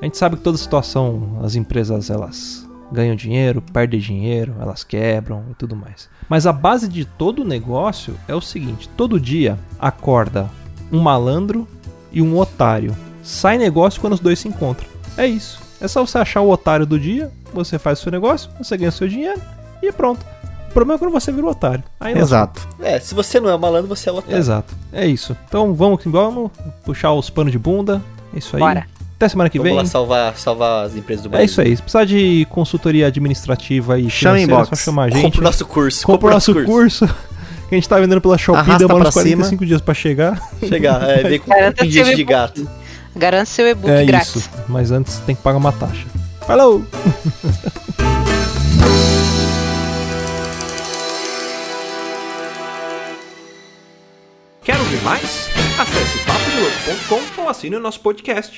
a 0.02 0.06
gente 0.06 0.18
sabe 0.18 0.36
que 0.38 0.42
toda 0.44 0.58
situação 0.58 1.40
as 1.44 1.56
empresas 1.56 2.10
elas 2.10 2.68
ganham 2.92 3.16
dinheiro, 3.16 3.62
perdem 3.74 4.00
dinheiro, 4.00 4.56
elas 4.60 4.84
quebram 4.84 5.44
e 5.52 5.56
tudo 5.56 5.76
mais. 5.76 6.10
Mas 6.30 6.46
a 6.46 6.54
base 6.54 6.88
de 6.88 7.04
todo 7.04 7.42
o 7.42 7.46
negócio 7.46 8.16
é 8.28 8.36
o 8.36 8.42
seguinte: 8.42 8.88
todo 8.90 9.20
dia 9.20 9.58
acorda 9.80 10.50
um 10.92 11.00
malandro 11.00 11.68
e 12.12 12.22
um 12.22 12.38
otário. 12.38 12.96
Sai 13.24 13.58
negócio 13.58 14.00
quando 14.00 14.14
os 14.14 14.20
dois 14.20 14.40
se 14.40 14.48
encontram. 14.48 14.88
É 15.18 15.26
isso. 15.26 15.60
É 15.82 15.88
só 15.88 16.06
você 16.06 16.18
achar 16.18 16.42
o 16.42 16.50
otário 16.50 16.86
do 16.86 17.00
dia, 17.00 17.32
você 17.54 17.80
faz 17.80 18.00
o 18.00 18.04
seu 18.04 18.12
negócio, 18.12 18.50
você 18.58 18.78
ganha 18.78 18.90
o 18.90 18.94
seu 18.94 19.08
dinheiro 19.08 19.42
e 19.82 19.92
pronto. 19.92 20.26
O 20.70 20.74
problema 20.74 20.96
é 20.96 21.00
quando 21.00 21.12
você 21.12 21.32
vira 21.32 21.48
o 21.48 21.50
otário. 21.50 21.84
Aí. 22.00 22.16
Exato. 22.18 22.68
É, 22.80 23.00
se 23.00 23.16
você 23.16 23.40
não 23.40 23.50
é 23.50 23.58
malandro, 23.58 23.88
você 23.88 24.10
é 24.10 24.12
otário. 24.12 24.38
Exato. 24.38 24.76
É 24.94 25.08
isso. 25.08 25.36
Então 25.48 25.74
vamos 25.74 26.02
que 26.02 26.10
vamos 26.10 26.52
puxar 26.86 27.12
os 27.14 27.30
panos 27.30 27.52
de 27.52 27.58
bunda. 27.58 28.02
É 28.34 28.38
isso 28.38 28.56
aí. 28.56 28.60
Bora. 28.60 28.86
Até 29.20 29.28
semana 29.28 29.50
que 29.50 29.58
Vamos 29.58 29.70
vem. 29.74 29.78
lá 29.78 29.86
salvar, 29.86 30.38
salvar 30.38 30.86
as 30.86 30.96
empresas 30.96 31.24
do 31.24 31.28
É 31.28 31.32
Brasil. 31.32 31.46
isso 31.48 31.60
aí. 31.60 31.76
Se 31.76 31.82
precisar 31.82 32.06
de 32.06 32.48
consultoria 32.50 33.08
administrativa 33.08 34.00
e 34.00 34.10
Chama 34.10 34.38
financeira, 34.38 34.40
é 34.40 34.44
inbox. 34.44 34.70
só 34.70 34.76
chamar 34.86 35.04
a 35.04 35.10
gente. 35.10 35.22
Compre 35.24 35.40
o 35.42 35.44
nosso 35.44 35.66
curso. 35.66 36.06
Compra 36.06 36.28
o 36.30 36.32
nosso 36.32 36.54
curso. 36.66 37.06
Que 37.70 37.76
a 37.76 37.78
gente 37.78 37.88
tá 37.88 38.00
vendendo 38.00 38.20
pela 38.20 38.36
Shopee, 38.36 38.62
Arrasta 38.62 38.88
demora 38.88 39.08
uns 39.10 39.14
45 39.14 39.64
dias 39.64 39.80
pra 39.80 39.94
chegar. 39.94 40.42
Chegar, 40.68 41.08
é, 41.08 41.22
vem 41.30 41.38
com 41.38 41.52
Garanta 41.52 41.84
pingente 41.84 42.06
seu 42.08 42.16
de 42.16 42.22
e-book. 42.24 42.34
gato. 42.34 42.70
Garante 43.16 43.50
seu 43.52 43.68
e-book 43.68 43.92
É 43.92 44.06
grátis. 44.06 44.38
isso. 44.38 44.50
Mas 44.68 44.90
antes 44.90 45.20
tem 45.20 45.36
que 45.36 45.42
pagar 45.44 45.58
uma 45.60 45.72
taxa. 45.72 46.08
Falou! 46.48 46.82
Quer 54.64 54.78
ouvir 54.78 55.02
mais? 55.04 55.50
Acesse 55.80 56.20
papodelouco.com 56.26 57.42
ou 57.44 57.50
assine 57.50 57.76
o 57.76 57.80
nosso 57.80 58.00
podcast. 58.02 58.58